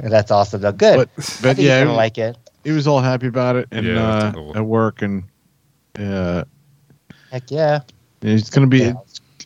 That's 0.04 0.32
awesome, 0.32 0.62
though. 0.62 0.72
Good. 0.72 0.96
But, 0.98 1.10
I 1.10 1.16
but 1.16 1.24
think 1.42 1.58
he's 1.60 1.66
yeah, 1.68 1.84
gonna 1.84 1.96
like 1.96 2.18
it. 2.18 2.38
he 2.64 2.72
was 2.72 2.88
all 2.88 3.00
happy 3.00 3.28
about 3.28 3.56
it 3.56 3.68
and 3.72 3.86
Yeah, 3.86 4.04
uh, 4.04 4.32
cool. 4.34 4.58
at 4.58 4.66
work 4.66 5.02
and 5.02 5.24
uh, 6.00 6.44
Heck 7.32 7.50
yeah. 7.52 7.82
it's 8.22 8.50
going 8.50 8.70
to 8.70 8.70
be 8.70 8.84
Yeah. 8.84 8.94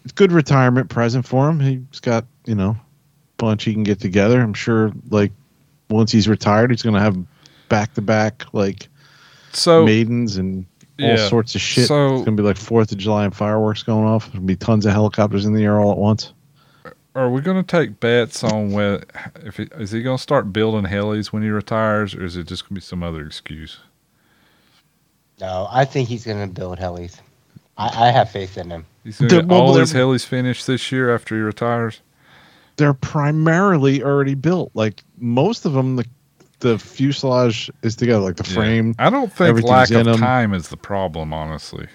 a 0.05 0.13
good 0.13 0.31
retirement 0.31 0.89
present 0.89 1.25
for 1.25 1.47
him. 1.49 1.59
He's 1.59 1.99
got 1.99 2.25
you 2.45 2.55
know 2.55 2.71
a 2.71 2.77
bunch 3.37 3.63
he 3.63 3.73
can 3.73 3.83
get 3.83 3.99
together. 3.99 4.41
I'm 4.41 4.53
sure 4.53 4.91
like 5.09 5.31
once 5.89 6.11
he's 6.11 6.27
retired, 6.27 6.71
he's 6.71 6.81
going 6.81 6.95
to 6.95 7.01
have 7.01 7.17
back 7.69 7.93
to 7.95 8.01
back 8.01 8.45
like 8.53 8.87
so 9.55 9.85
maidens 9.85 10.37
and 10.37 10.65
all 11.01 11.07
yeah, 11.09 11.27
sorts 11.29 11.55
of 11.55 11.61
shit. 11.61 11.87
so- 11.87 12.15
it's 12.15 12.25
going 12.25 12.37
to 12.37 12.43
be 12.43 12.47
like 12.47 12.57
Fourth 12.57 12.91
of 12.91 12.97
July 12.97 13.25
and 13.25 13.35
fireworks 13.35 13.83
going 13.83 14.05
off. 14.05 14.31
There'll 14.31 14.45
be 14.45 14.55
tons 14.55 14.85
of 14.85 14.93
helicopters 14.93 15.45
in 15.45 15.53
the 15.53 15.63
air 15.63 15.79
all 15.79 15.91
at 15.91 15.97
once. 15.97 16.33
are 17.15 17.29
we 17.29 17.41
going 17.41 17.57
to 17.57 17.63
take 17.63 17.99
bets 17.99 18.43
on 18.43 18.71
whether 18.71 19.03
if 19.43 19.57
he, 19.57 19.63
is 19.77 19.91
he 19.91 20.01
going 20.01 20.17
to 20.17 20.21
start 20.23 20.51
building 20.53 20.83
helis 20.89 21.27
when 21.27 21.43
he 21.43 21.49
retires 21.49 22.13
or 22.15 22.23
is 22.25 22.35
it 22.37 22.47
just 22.47 22.63
going 22.63 22.69
to 22.69 22.73
be 22.75 22.81
some 22.81 23.03
other 23.03 23.25
excuse 23.25 23.79
No, 25.39 25.67
I 25.71 25.85
think 25.85 26.07
he's 26.09 26.25
gonna 26.25 26.47
build 26.47 26.77
helis. 26.79 27.19
I, 27.77 28.07
I 28.07 28.11
have 28.11 28.29
faith 28.31 28.57
in 28.57 28.69
him. 28.69 28.85
he's 29.03 29.19
going 29.19 29.29
to 29.29 29.41
get 29.43 29.51
all 29.51 29.73
they're- 29.73 29.81
his 29.81 29.93
helis 29.93 30.25
finished 30.25 30.65
this 30.67 30.91
year 30.91 31.13
after 31.13 31.35
he 31.35 31.41
retires 31.41 31.99
They're 32.77 32.93
primarily 32.93 34.01
already 34.03 34.35
built. 34.35 34.71
Like 34.73 35.03
most 35.17 35.65
of 35.65 35.73
them, 35.73 35.95
the 35.97 36.05
the 36.65 36.79
fuselage 36.79 37.69
is 37.83 37.95
together, 37.95 38.19
like 38.21 38.37
the 38.37 38.49
Yeah. 38.49 38.55
frame. 38.55 38.95
I 38.97 39.11
don't 39.11 39.31
think 39.31 39.61
lack 39.63 39.91
of 39.91 40.07
of 40.07 40.13
'em. 40.15 40.19
time 40.19 40.53
is 40.55 40.69
the 40.69 40.77
problem, 40.77 41.31
honestly. 41.31 41.85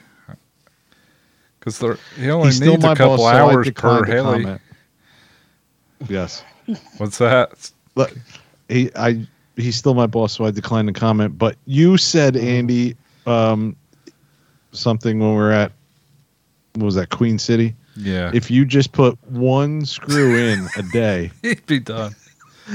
Because 1.59 1.79
he 2.17 2.31
only 2.31 2.47
He's 2.49 2.61
needs 2.61 2.85
a 2.85 2.95
couple 2.95 3.17
boss, 3.19 3.33
so 3.33 3.39
hours 3.39 3.55
per 3.57 3.63
declined 3.65 4.09
heli. 4.09 4.43
comment. 4.45 4.61
Yes. 6.09 6.43
What's 6.99 7.19
that? 7.19 7.71
Look, 7.97 8.15
he 8.69 8.91
I 8.97 9.27
he's 9.57 9.75
still 9.77 9.95
my 9.95 10.07
boss, 10.07 10.33
so 10.37 10.45
I 10.47 10.53
declined 10.53 10.87
to 10.89 10.95
comment. 10.99 11.37
But 11.37 11.57
you 11.67 11.97
said 11.99 12.37
Andy 12.37 12.97
um, 13.27 13.75
something 14.73 15.19
when 15.19 15.31
we 15.31 15.37
were 15.37 15.51
at 15.53 15.73
what 16.75 16.85
was 16.87 16.95
that 16.95 17.11
Queen 17.11 17.39
City? 17.39 17.75
Yeah, 17.97 18.31
If 18.33 18.51
you 18.51 18.65
just 18.65 18.93
put 18.93 19.19
one 19.29 19.85
screw 19.85 20.39
in 20.39 20.67
a 20.79 20.83
day, 20.85 21.33
he'd 21.43 21.67
be 21.67 21.81
done. 21.81 22.15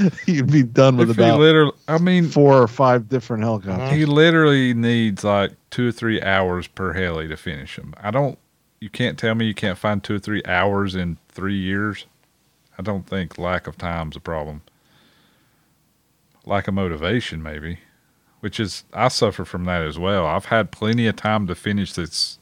you'd 0.25 0.51
be 0.51 0.63
done 0.63 0.97
with 0.97 1.09
If 1.09 1.17
about 1.17 1.39
literally, 1.39 1.71
I 1.87 1.97
mean, 1.97 2.27
four 2.27 2.61
or 2.61 2.67
five 2.67 3.09
different 3.09 3.43
helicopters. 3.43 3.91
he 3.91 4.05
literally 4.05 4.73
needs 4.73 5.23
like 5.23 5.51
two 5.69 5.89
or 5.89 5.91
three 5.91 6.21
hours 6.21 6.67
per 6.67 6.93
heli 6.93 7.27
to 7.27 7.37
finish 7.37 7.75
them. 7.75 7.93
I 7.99 8.11
don't. 8.11 8.37
You 8.79 8.89
can't 8.89 9.17
tell 9.17 9.35
me 9.35 9.45
you 9.45 9.53
can't 9.53 9.77
find 9.77 10.03
two 10.03 10.15
or 10.15 10.19
three 10.19 10.43
hours 10.45 10.95
in 10.95 11.17
three 11.29 11.57
years. 11.57 12.05
I 12.77 12.81
don't 12.81 13.07
think 13.07 13.37
lack 13.37 13.67
of 13.67 13.77
time's 13.77 14.15
a 14.15 14.19
problem. 14.19 14.61
Lack 16.45 16.67
of 16.67 16.73
motivation, 16.73 17.41
maybe, 17.41 17.79
which 18.41 18.59
is 18.59 18.83
I 18.93 19.07
suffer 19.07 19.45
from 19.45 19.65
that 19.65 19.81
as 19.81 19.97
well. 19.97 20.25
I've 20.27 20.45
had 20.45 20.71
plenty 20.71 21.07
of 21.07 21.15
time 21.15 21.47
to 21.47 21.55
finish 21.55 21.93
this 21.93 22.37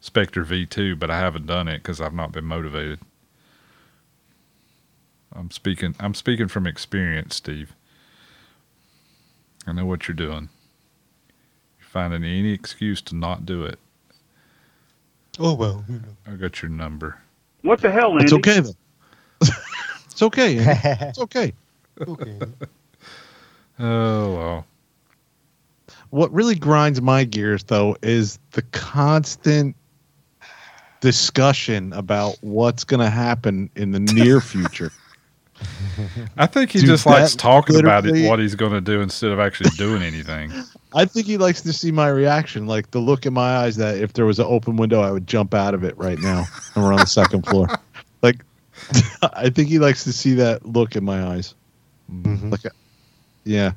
Spectre 0.00 0.44
V2, 0.44 0.98
but 0.98 1.10
I 1.10 1.18
haven't 1.18 1.46
done 1.46 1.68
it 1.68 1.78
because 1.78 2.00
I've 2.00 2.14
not 2.14 2.32
been 2.32 2.44
motivated. 2.44 3.00
I'm 5.34 5.50
speaking. 5.50 5.94
I'm 5.98 6.14
speaking 6.14 6.48
from 6.48 6.66
experience, 6.66 7.36
Steve. 7.36 7.74
I 9.66 9.72
know 9.72 9.86
what 9.86 10.06
you're 10.06 10.14
doing. 10.14 10.48
You're 11.78 11.88
finding 11.88 12.22
any 12.24 12.52
excuse 12.52 13.00
to 13.02 13.16
not 13.16 13.46
do 13.46 13.64
it. 13.64 13.78
Oh 15.38 15.54
well. 15.54 15.84
I 16.26 16.32
got 16.32 16.62
your 16.62 16.70
number. 16.70 17.20
What 17.62 17.80
the 17.80 17.90
hell, 17.90 18.12
Andy? 18.18 18.24
It's 18.24 18.32
okay 18.32 18.60
though. 18.60 19.48
it's 20.06 20.22
okay. 20.22 20.56
It's 20.58 21.18
okay. 21.18 21.52
okay. 22.00 22.38
Oh 23.78 24.34
well. 24.34 24.66
What 26.10 26.32
really 26.32 26.54
grinds 26.54 27.02
my 27.02 27.24
gears 27.24 27.64
though 27.64 27.96
is 28.02 28.38
the 28.52 28.62
constant 28.62 29.74
discussion 31.00 31.92
about 31.92 32.36
what's 32.40 32.84
going 32.84 33.00
to 33.00 33.10
happen 33.10 33.68
in 33.74 33.90
the 33.90 34.00
near 34.00 34.40
future. 34.52 34.92
I 36.36 36.46
think 36.46 36.70
he 36.70 36.80
Dude, 36.80 36.88
just 36.88 37.06
likes 37.06 37.34
talking 37.34 37.78
about 37.78 38.06
it, 38.06 38.28
what 38.28 38.38
he's 38.38 38.54
going 38.54 38.72
to 38.72 38.80
do 38.80 39.00
instead 39.00 39.30
of 39.30 39.40
actually 39.40 39.70
doing 39.70 40.02
anything. 40.02 40.52
I 40.94 41.04
think 41.04 41.26
he 41.26 41.36
likes 41.38 41.62
to 41.62 41.72
see 41.72 41.90
my 41.90 42.08
reaction, 42.08 42.66
like 42.66 42.90
the 42.92 43.00
look 43.00 43.26
in 43.26 43.34
my 43.34 43.56
eyes 43.56 43.76
that 43.76 43.98
if 43.98 44.12
there 44.12 44.26
was 44.26 44.38
an 44.38 44.46
open 44.48 44.76
window, 44.76 45.00
I 45.00 45.10
would 45.10 45.26
jump 45.26 45.52
out 45.54 45.74
of 45.74 45.82
it 45.84 45.96
right 45.98 46.18
now, 46.20 46.44
and 46.74 46.84
we're 46.84 46.92
on 46.92 47.00
the 47.00 47.06
second 47.06 47.46
floor. 47.46 47.68
Like, 48.22 48.42
I 49.34 49.50
think 49.50 49.68
he 49.68 49.78
likes 49.78 50.02
to 50.04 50.12
see 50.12 50.32
that 50.36 50.64
look 50.64 50.96
in 50.96 51.04
my 51.04 51.22
eyes. 51.26 51.54
Mhm. 52.10 52.50
Like, 52.50 52.62
yeah. 53.44 53.72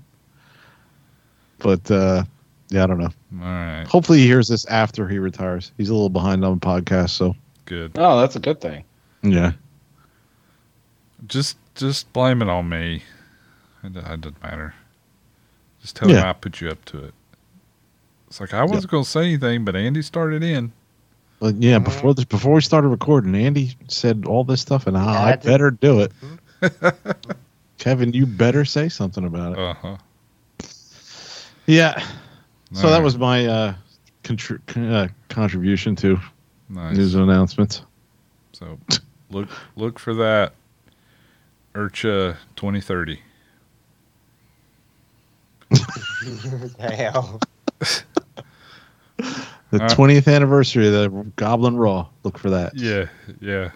But 1.59 1.89
uh, 1.91 2.23
yeah, 2.69 2.83
I 2.83 2.87
don't 2.87 2.97
know. 2.97 3.09
All 3.41 3.45
right, 3.45 3.85
Hopefully, 3.87 4.19
he 4.19 4.25
hears 4.25 4.47
this 4.47 4.65
after 4.67 5.05
he 5.07 5.19
retires. 5.19 5.71
He's 5.77 5.89
a 5.89 5.93
little 5.93 6.09
behind 6.09 6.45
on 6.45 6.59
the 6.59 6.65
podcast, 6.65 7.09
so 7.09 7.35
good. 7.65 7.91
Oh, 7.97 8.19
that's 8.21 8.35
a 8.37 8.39
good 8.39 8.61
thing. 8.61 8.85
yeah. 9.21 9.51
Just 11.27 11.57
just 11.77 12.11
blame 12.13 12.41
it 12.41 12.49
on 12.49 12.67
me. 12.69 13.03
It, 13.83 13.93
do- 13.93 13.99
it 13.99 14.21
doesn't 14.21 14.43
matter. 14.43 14.73
Just 15.81 15.95
tell 15.95 16.09
him 16.09 16.23
I 16.23 16.33
put 16.33 16.59
you 16.61 16.69
up 16.69 16.83
to 16.85 17.03
it. 17.05 17.13
It's 18.27 18.39
like 18.41 18.53
I 18.53 18.63
wasn't 18.63 18.91
going 18.91 19.03
to 19.05 19.09
say 19.09 19.21
anything, 19.21 19.63
but 19.63 19.75
Andy 19.75 20.01
started 20.01 20.43
in. 20.43 20.73
But 21.39 21.55
yeah, 21.61 21.79
before 21.79 22.13
this, 22.13 22.25
before 22.25 22.53
we 22.55 22.61
started 22.61 22.87
recording, 22.89 23.35
Andy 23.35 23.75
said 23.87 24.25
all 24.27 24.43
this 24.43 24.59
stuff, 24.59 24.87
and 24.87 24.97
I, 24.97 25.13
Yeah, 25.13 25.19
I 25.19 25.31
I 25.31 25.35
better 25.37 25.71
do 25.71 26.01
it. 26.01 26.11
Kevin, 27.77 28.11
you 28.11 28.25
better 28.25 28.65
say 28.65 28.89
something 28.89 29.23
about 29.23 29.53
it. 29.53 29.59
Uh 29.59 29.73
huh. 29.75 29.97
Yeah. 31.67 32.03
So 32.73 32.89
that 32.89 33.01
was 33.01 33.17
my 33.17 33.45
uh, 33.45 33.75
contri- 34.23 34.91
uh, 34.91 35.07
contribution 35.29 35.95
to 35.97 36.19
Nice. 36.69 36.97
news 36.97 37.15
announcements. 37.15 37.83
So 38.53 38.77
look 39.29 39.47
look 39.77 39.99
for 39.99 40.13
that. 40.15 40.53
IRCHA 41.73 42.37
2030. 42.55 43.21
Damn. 46.77 47.39
The 49.69 49.81
Alright. 49.81 49.97
20th 49.97 50.33
anniversary 50.33 50.87
of 50.87 50.93
the 50.93 51.09
Goblin 51.35 51.75
Raw. 51.75 52.07
Look 52.23 52.37
for 52.37 52.49
that. 52.51 52.77
Yeah, 52.77 53.07
yeah. 53.41 53.71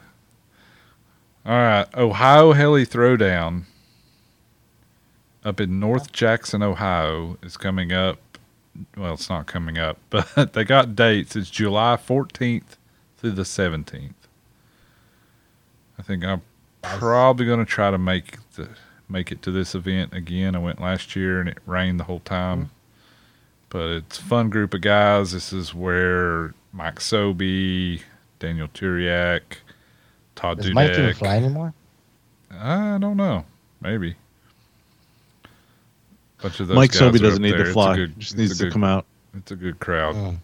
All 1.46 1.52
right, 1.52 1.86
Ohio 1.98 2.54
Heli 2.54 2.86
Throwdown 2.86 3.66
up 5.44 5.60
in 5.60 5.80
North 5.80 6.12
Jackson, 6.12 6.62
Ohio 6.62 7.38
is 7.42 7.58
coming 7.58 7.92
up. 7.92 8.20
Well, 8.96 9.14
it's 9.16 9.30
not 9.30 9.48
coming 9.48 9.78
up, 9.78 9.98
but 10.10 10.54
they 10.54 10.64
got 10.64 10.96
dates. 10.96 11.36
It's 11.36 11.50
July 11.50 11.98
14th 11.98 12.78
through 13.18 13.32
the 13.32 13.42
17th. 13.42 14.14
I 16.00 16.02
think 16.04 16.24
I'm 16.24 16.42
probably 16.82 17.46
going 17.46 17.60
to 17.60 17.66
try 17.66 17.92
to 17.92 17.98
make 17.98 18.38
the 18.56 18.70
make 19.10 19.32
it 19.32 19.42
to 19.44 19.52
this 19.52 19.76
event 19.76 20.14
again. 20.14 20.56
I 20.56 20.60
went 20.60 20.80
last 20.82 21.16
year 21.16 21.40
and 21.40 21.50
it 21.50 21.58
rained 21.66 22.00
the 22.00 22.06
whole 22.06 22.22
time. 22.22 22.70
But 23.70 23.90
it's 23.90 24.20
a 24.20 24.24
fun 24.24 24.50
group 24.50 24.74
of 24.74 24.82
guys. 24.82 25.32
This 25.32 25.54
is 25.54 25.74
where 25.74 26.54
Mike 26.74 27.00
Sobey, 27.02 28.02
Daniel 28.40 28.68
Turiak, 28.70 29.42
Todd 30.36 30.58
Does 30.58 30.74
Mike 30.74 30.92
even 30.92 31.14
fly 31.14 31.36
anymore? 31.38 31.74
I 32.52 32.98
don't 33.00 33.18
know. 33.18 33.46
Maybe. 33.82 34.16
Bunch 36.42 36.60
of 36.60 36.68
those 36.68 36.76
Mike 36.76 36.92
guys 36.92 37.00
Sobey 37.00 37.20
are 37.20 37.24
doesn't 37.24 37.42
need 37.42 37.52
there. 37.54 37.66
to 37.66 37.74
fly. 37.74 37.96
good- 37.96 38.20
just 38.20 38.36
needs 38.38 38.52
a 38.54 38.56
to 38.56 38.64
good- 38.66 38.74
come 38.74 38.84
out. 38.84 39.06
It's 39.36 39.52
a 39.52 39.56
good 39.56 39.80
crowd. 39.80 40.16
Mm. 40.16 40.38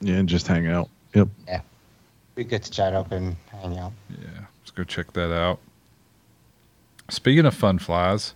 Yeah, 0.00 0.14
and 0.16 0.28
just 0.28 0.46
hang 0.46 0.66
out. 0.68 0.88
Yep. 1.14 1.28
Yeah. 1.46 1.60
Be 2.34 2.44
good 2.44 2.62
to 2.62 2.70
chat 2.70 2.94
up 2.94 3.12
and 3.12 3.36
hang 3.50 3.78
out. 3.78 3.92
Yeah, 4.10 4.16
let's 4.40 4.45
go 4.76 4.84
check 4.84 5.12
that 5.14 5.32
out. 5.32 5.58
Speaking 7.08 7.46
of 7.46 7.54
fun 7.54 7.78
flies, 7.78 8.34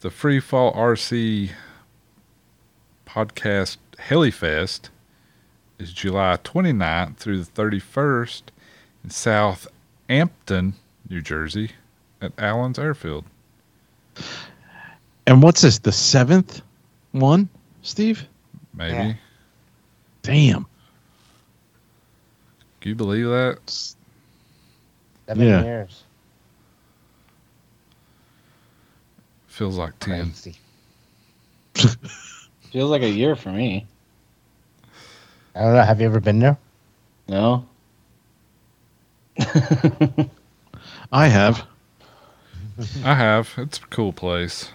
the 0.00 0.10
Free 0.10 0.38
Fall 0.38 0.72
RC 0.74 1.50
podcast 3.06 3.78
Helifest 3.98 4.90
is 5.78 5.92
July 5.92 6.38
29th 6.44 7.16
through 7.16 7.42
the 7.42 7.50
31st 7.50 8.42
in 9.02 9.10
South 9.10 9.66
Ampton, 10.08 10.74
New 11.08 11.22
Jersey, 11.22 11.70
at 12.20 12.32
Allen's 12.38 12.78
Airfield. 12.78 13.24
And 15.26 15.42
what's 15.42 15.62
this? 15.62 15.78
The 15.78 15.92
seventh 15.92 16.62
one, 17.12 17.48
Steve? 17.82 18.26
Maybe. 18.74 18.92
Yeah. 18.92 19.14
Damn. 20.22 20.66
Can 22.80 22.90
you 22.90 22.94
believe 22.94 23.26
that? 23.26 23.95
Seven 25.26 25.46
Yeah. 25.46 25.62
years. 25.62 26.02
Feels 29.48 29.76
like 29.78 29.98
10. 30.00 30.32
Feels 31.74 32.90
like 32.90 33.02
a 33.02 33.08
year 33.10 33.36
for 33.36 33.50
me. 33.50 33.86
I 35.54 35.62
don't 35.62 35.74
know. 35.74 35.82
Have 35.82 36.00
you 36.00 36.06
ever 36.06 36.20
been 36.20 36.38
there? 36.40 36.58
No. 37.28 37.66
I 41.12 41.28
have. 41.28 41.64
I 43.04 43.14
have. 43.14 43.52
It's 43.56 43.78
a 43.78 43.86
cool 43.86 44.12
place. 44.12 44.70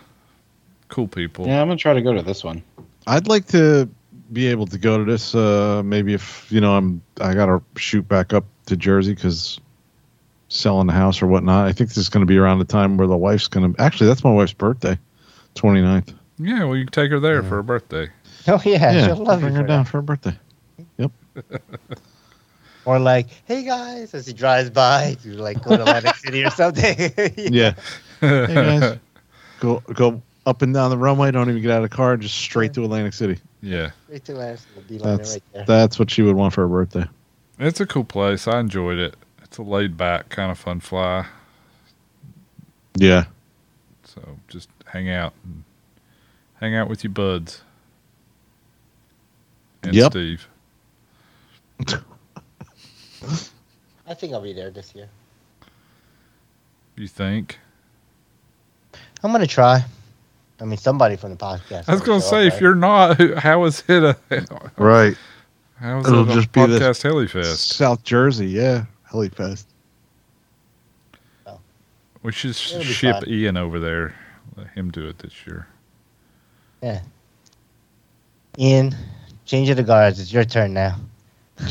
Cool 0.88 1.08
people. 1.08 1.46
Yeah, 1.48 1.62
I'm 1.62 1.68
gonna 1.68 1.78
try 1.78 1.94
to 1.94 2.02
go 2.02 2.14
to 2.14 2.22
this 2.24 2.44
one. 2.44 2.64
I'd 3.08 3.28
like 3.28 3.46
to 3.48 3.88
be 4.34 4.48
able 4.48 4.66
to 4.68 4.78
go 4.78 4.98
to 4.98 5.04
this. 5.06 5.36
Uh, 5.36 5.82
maybe 5.86 6.14
if 6.14 6.52
you 6.52 6.60
know, 6.62 6.76
I'm 6.76 7.02
I 7.20 7.34
gotta 7.34 7.62
shoot 7.76 8.08
back 8.08 8.34
up 8.34 8.46
to 8.66 8.76
Jersey 8.76 9.14
because 9.14 9.60
selling 10.52 10.88
the 10.88 10.94
house 10.94 11.22
or 11.22 11.28
whatnot. 11.28 11.66
I 11.68 11.72
think 11.72 11.90
this 11.90 11.98
is 11.98 12.10
going 12.10 12.22
to 12.22 12.28
be 12.28 12.38
around 12.38 12.60
the 12.60 12.66
time 12.66 12.98
where 12.98 13.08
the 13.08 13.18
wife's 13.18 13.48
going 13.48 13.74
to. 13.74 13.82
Actually, 13.82 14.08
that's 14.08 14.24
my 14.24 14.32
wife's 14.32 14.54
birthday, 14.54 14.98
29th. 15.56 16.14
Yeah, 16.38 16.66
well, 16.66 16.76
you 16.76 16.86
can 16.86 16.92
take 16.92 17.12
her 17.12 17.20
there 17.20 17.42
for 17.44 17.56
her 17.56 17.64
birthday. 17.64 18.10
Oh 18.48 18.62
yeah, 18.66 18.92
yeah, 18.92 19.06
she'll 19.08 19.16
love 19.18 19.40
it. 19.40 19.42
bring 19.44 19.54
you 19.54 19.62
her 19.62 19.68
down 19.68 19.84
that. 19.84 19.90
for 19.92 19.98
her 20.00 20.02
birthday. 20.02 20.38
Yep. 20.98 21.12
or 22.86 23.00
like, 23.00 23.28
hey 23.46 23.64
guys, 23.64 24.14
as 24.14 24.26
he 24.26 24.34
drives 24.34 24.70
by, 24.70 25.16
to 25.24 25.34
like 25.36 25.64
go 25.64 25.76
to 25.78 25.82
Atlantic 25.84 26.16
City 26.16 26.44
or 26.44 26.50
something. 26.50 27.12
Yeah. 27.38 27.74
Hey 28.22 28.54
guys, 28.54 29.00
go 29.60 29.80
go 29.94 30.22
up 30.46 30.62
and 30.64 30.74
down 30.74 30.90
the 30.92 30.98
runway. 30.98 31.32
Don't 31.32 31.50
even 31.50 31.62
get 31.62 31.72
out 31.72 31.84
of 31.84 31.90
the 31.90 31.96
car. 31.96 32.18
Just 32.18 32.36
straight 32.36 32.74
to 32.76 32.84
Atlantic 32.84 33.14
City. 33.14 33.40
yeah. 33.62 33.92
Straight 34.06 34.26
to 34.26 34.32
Atlantic 34.34 34.60
City, 34.60 34.98
That's 34.98 35.34
right 35.34 35.44
there. 35.54 35.66
that's 35.66 35.98
what 36.00 36.10
she 36.12 36.22
would 36.24 36.36
want 36.36 36.54
for 36.54 36.62
her 36.62 36.68
birthday. 36.68 37.06
It's 37.60 37.80
a 37.80 37.86
cool 37.88 38.04
place. 38.04 38.48
I 38.48 38.60
enjoyed 38.60 38.98
it. 39.00 39.16
It's 39.62 39.68
a 39.68 39.72
laid 39.72 39.96
back 39.96 40.30
kind 40.30 40.50
of 40.52 40.58
fun 40.58 40.80
fly. 40.80 41.28
Yeah. 42.96 43.26
So 44.04 44.22
just 44.48 44.70
hang 44.86 45.10
out 45.10 45.34
and 45.44 45.64
hang 46.60 46.74
out 46.76 46.90
with 46.90 47.04
your 47.04 47.12
buds. 47.12 47.62
And 49.84 49.94
Yep. 49.94 50.12
Steve. 50.14 50.48
I 54.08 54.14
think 54.16 54.34
I'll 54.34 54.42
be 54.42 54.54
there 54.54 54.72
this 54.72 54.94
year. 54.96 55.08
You 56.96 57.08
think? 57.08 57.60
I'm 59.24 59.32
gonna 59.32 59.46
try. 59.48 59.84
I 60.60 60.66
mean, 60.66 60.78
somebody 60.78 61.16
from 61.16 61.30
the 61.32 61.38
podcast. 61.38 61.86
I 61.88 61.94
was 61.94 62.02
gonna 62.02 62.20
say, 62.22 62.48
up, 62.48 62.48
if 62.48 62.54
right? 62.54 62.62
you're 62.62 62.76
not, 62.76 63.18
who- 63.18 63.36
how 63.36 63.64
is 63.66 63.84
it 63.88 64.04
a 64.04 64.18
Right. 64.78 65.16
how 65.76 66.00
is 66.00 66.08
It'll 66.08 66.28
it 66.30 66.32
a 66.32 66.36
just 66.36 66.52
be 66.52 66.66
the- 66.66 66.80
podcast 66.80 67.04
Helifest? 67.04 67.58
South 67.74 68.04
Jersey. 68.04 68.48
Yeah. 68.48 68.86
Helifest. 69.12 69.66
We 72.24 72.32
should 72.32 72.52
It'll 72.52 72.84
ship 72.84 73.16
fun. 73.16 73.24
Ian 73.28 73.58
over 73.58 73.80
there. 73.80 74.16
Let 74.56 74.68
him 74.68 74.92
do 74.92 75.08
it 75.08 75.18
this 75.18 75.34
year. 75.48 75.68
Yeah. 76.82 77.02
Ian, 78.60 78.96
change 79.46 79.70
of 79.70 79.78
the 79.78 79.84
guards. 79.84 80.20
It's 80.20 80.32
your 80.32 80.44
turn 80.44 80.74
now. 80.74 80.98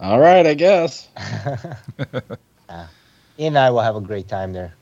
All 0.00 0.20
right, 0.20 0.46
I 0.46 0.54
guess. 0.54 1.08
Uh, 1.16 1.74
Ian 3.38 3.56
and 3.56 3.58
I 3.58 3.70
will 3.70 3.80
have 3.80 3.96
a 3.96 4.00
great 4.00 4.28
time 4.28 4.52
there. 4.52 4.74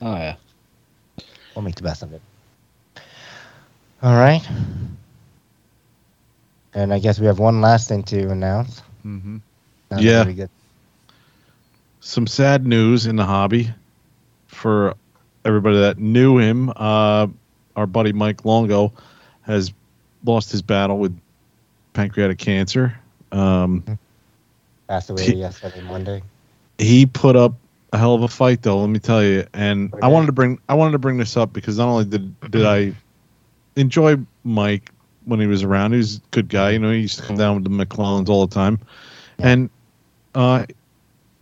Oh 0.00 0.14
yeah. 0.14 0.36
We'll 1.54 1.62
make 1.62 1.74
the 1.74 1.82
best 1.82 2.02
of 2.02 2.12
it. 2.12 2.22
All 4.02 4.14
right. 4.14 4.46
And 6.74 6.92
I 6.92 6.98
guess 6.98 7.20
we 7.20 7.26
have 7.26 7.38
one 7.38 7.60
last 7.60 7.88
thing 7.88 8.02
to 8.04 8.30
announce. 8.30 8.82
Mm-hmm. 9.04 9.38
Yeah. 9.98 10.24
get- 10.32 10.50
Some 12.00 12.26
sad 12.26 12.66
news 12.66 13.06
in 13.06 13.16
the 13.16 13.24
hobby 13.24 13.70
for 14.46 14.94
everybody 15.44 15.78
that 15.80 15.98
knew 15.98 16.38
him. 16.38 16.70
Uh, 16.74 17.28
our 17.76 17.86
buddy 17.86 18.12
Mike 18.12 18.44
Longo 18.44 18.92
has 19.42 19.72
lost 20.24 20.52
his 20.52 20.62
battle 20.62 20.98
with 20.98 21.18
pancreatic 21.92 22.38
cancer. 22.38 22.98
Um, 23.32 23.98
passed 24.88 25.10
away 25.10 25.24
He- 25.24 25.34
yesterday, 25.36 25.80
Monday. 25.82 26.22
he 26.78 27.06
put 27.06 27.36
up 27.36 27.54
a 27.92 27.98
hell 27.98 28.14
of 28.14 28.22
a 28.22 28.28
fight 28.28 28.60
though 28.62 28.80
let 28.80 28.90
me 28.90 28.98
tell 28.98 29.22
you 29.22 29.46
and 29.54 29.94
i 30.02 30.08
wanted 30.08 30.26
to 30.26 30.32
bring 30.32 30.58
i 30.68 30.74
wanted 30.74 30.90
to 30.90 30.98
bring 30.98 31.16
this 31.16 31.36
up 31.36 31.52
because 31.52 31.78
not 31.78 31.86
only 31.86 32.04
did 32.04 32.50
did 32.50 32.66
i 32.66 32.92
enjoy 33.76 34.16
mike 34.42 34.90
when 35.26 35.38
he 35.38 35.46
was 35.46 35.62
around 35.62 35.92
he 35.92 35.98
was 35.98 36.16
a 36.16 36.20
good 36.32 36.48
guy 36.48 36.70
you 36.70 36.78
know 36.80 36.90
he 36.90 36.98
used 36.98 37.20
to 37.20 37.24
come 37.24 37.36
down 37.36 37.54
with 37.54 37.62
the 37.62 37.70
mcclellans 37.70 38.28
all 38.28 38.44
the 38.48 38.52
time 38.52 38.80
Yeah. 39.38 39.48
and 39.48 39.70
uh 40.34 40.66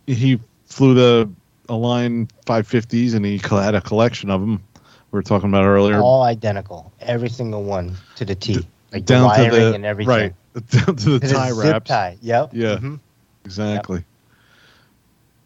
he 0.07 0.39
flew 0.65 0.93
the 0.93 1.29
Align 1.69 2.27
550s, 2.45 3.13
and 3.15 3.25
he 3.25 3.37
had 3.37 3.73
a 3.75 3.81
collection 3.81 4.29
of 4.29 4.41
them. 4.41 4.63
We 5.11 5.17
were 5.17 5.23
talking 5.23 5.47
about 5.49 5.63
earlier. 5.63 5.99
All 5.99 6.23
identical, 6.23 6.91
every 6.99 7.29
single 7.29 7.63
one 7.63 7.95
to 8.15 8.25
the 8.25 8.35
T, 8.35 8.55
like 8.91 9.05
the 9.05 9.13
down 9.13 9.35
to 9.37 9.49
the 9.49 9.73
and 9.75 9.85
everything. 9.85 10.09
right 10.09 10.35
down 10.69 10.95
to 10.97 11.19
the 11.19 11.27
To 11.27 11.33
tie 11.33 11.51
zip 11.51 11.63
wraps. 11.63 11.87
tie. 11.89 12.17
Yep. 12.21 12.49
Yeah. 12.53 12.75
Mhm. 12.75 12.99
Exactly. 13.45 14.03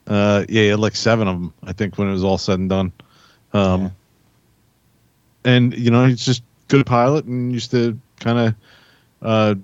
Uh, 0.07 0.45
yeah, 0.47 0.61
he 0.63 0.67
had 0.69 0.79
like 0.79 0.95
seven 0.95 1.27
of 1.27 1.35
them, 1.39 1.53
I 1.63 1.73
think, 1.73 1.97
when 1.97 2.07
it 2.07 2.13
was 2.13 2.23
all 2.23 2.37
said 2.37 2.59
and 2.59 2.69
done. 2.69 2.91
Um, 3.53 3.81
Yeah. 3.81 3.89
and 5.45 5.77
you 5.77 5.91
know, 5.91 6.05
he's 6.05 6.25
just 6.25 6.43
good 6.69 6.85
pilot 6.85 7.25
and 7.25 7.51
used 7.51 7.71
to 7.71 7.99
kind 8.19 8.39
of 8.39 8.55
uh, 9.21 9.55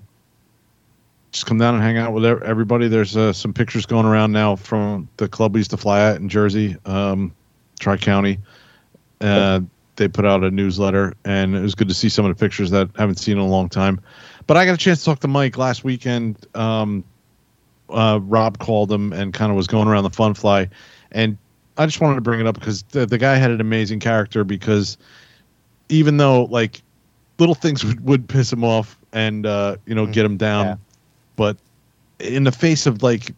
just 1.34 1.46
come 1.46 1.58
down 1.58 1.74
and 1.74 1.82
hang 1.82 1.98
out 1.98 2.12
with 2.12 2.24
everybody. 2.24 2.86
There's 2.86 3.16
uh, 3.16 3.32
some 3.32 3.52
pictures 3.52 3.86
going 3.86 4.06
around 4.06 4.30
now 4.30 4.54
from 4.54 5.08
the 5.16 5.28
club 5.28 5.52
we 5.54 5.60
used 5.60 5.72
to 5.72 5.76
fly 5.76 6.00
at 6.00 6.16
in 6.16 6.28
Jersey, 6.28 6.76
um, 6.86 7.34
Tri 7.80 7.96
County. 7.96 8.38
Uh, 9.20 9.60
they 9.96 10.06
put 10.06 10.24
out 10.24 10.44
a 10.44 10.50
newsletter, 10.52 11.14
and 11.24 11.56
it 11.56 11.60
was 11.60 11.74
good 11.74 11.88
to 11.88 11.94
see 11.94 12.08
some 12.08 12.24
of 12.24 12.36
the 12.36 12.40
pictures 12.40 12.70
that 12.70 12.88
I 12.96 13.00
haven't 13.02 13.16
seen 13.16 13.32
in 13.36 13.42
a 13.42 13.46
long 13.46 13.68
time. 13.68 14.00
But 14.46 14.56
I 14.56 14.64
got 14.64 14.74
a 14.74 14.76
chance 14.76 15.00
to 15.00 15.04
talk 15.06 15.20
to 15.20 15.28
Mike 15.28 15.58
last 15.58 15.82
weekend. 15.82 16.46
Um, 16.54 17.02
uh, 17.90 18.20
Rob 18.22 18.58
called 18.60 18.92
him 18.92 19.12
and 19.12 19.34
kind 19.34 19.50
of 19.50 19.56
was 19.56 19.66
going 19.66 19.88
around 19.88 20.04
the 20.04 20.10
fun 20.10 20.34
fly, 20.34 20.68
and 21.10 21.36
I 21.78 21.86
just 21.86 22.00
wanted 22.00 22.14
to 22.14 22.20
bring 22.20 22.38
it 22.38 22.46
up 22.46 22.54
because 22.54 22.84
the, 22.84 23.06
the 23.06 23.18
guy 23.18 23.34
had 23.34 23.50
an 23.50 23.60
amazing 23.60 23.98
character. 23.98 24.44
Because 24.44 24.98
even 25.88 26.16
though 26.16 26.44
like 26.44 26.80
little 27.40 27.56
things 27.56 27.84
would, 27.84 28.04
would 28.04 28.28
piss 28.28 28.52
him 28.52 28.62
off 28.62 28.96
and 29.12 29.46
uh, 29.46 29.76
you 29.86 29.96
know 29.96 30.06
Mhm. 30.06 30.12
get 30.12 30.24
him 30.24 30.36
down, 30.36 30.66
Yeah. 30.66 30.76
But 31.36 31.56
in 32.20 32.44
the 32.44 32.52
face 32.52 32.86
of 32.86 33.02
like 33.02 33.32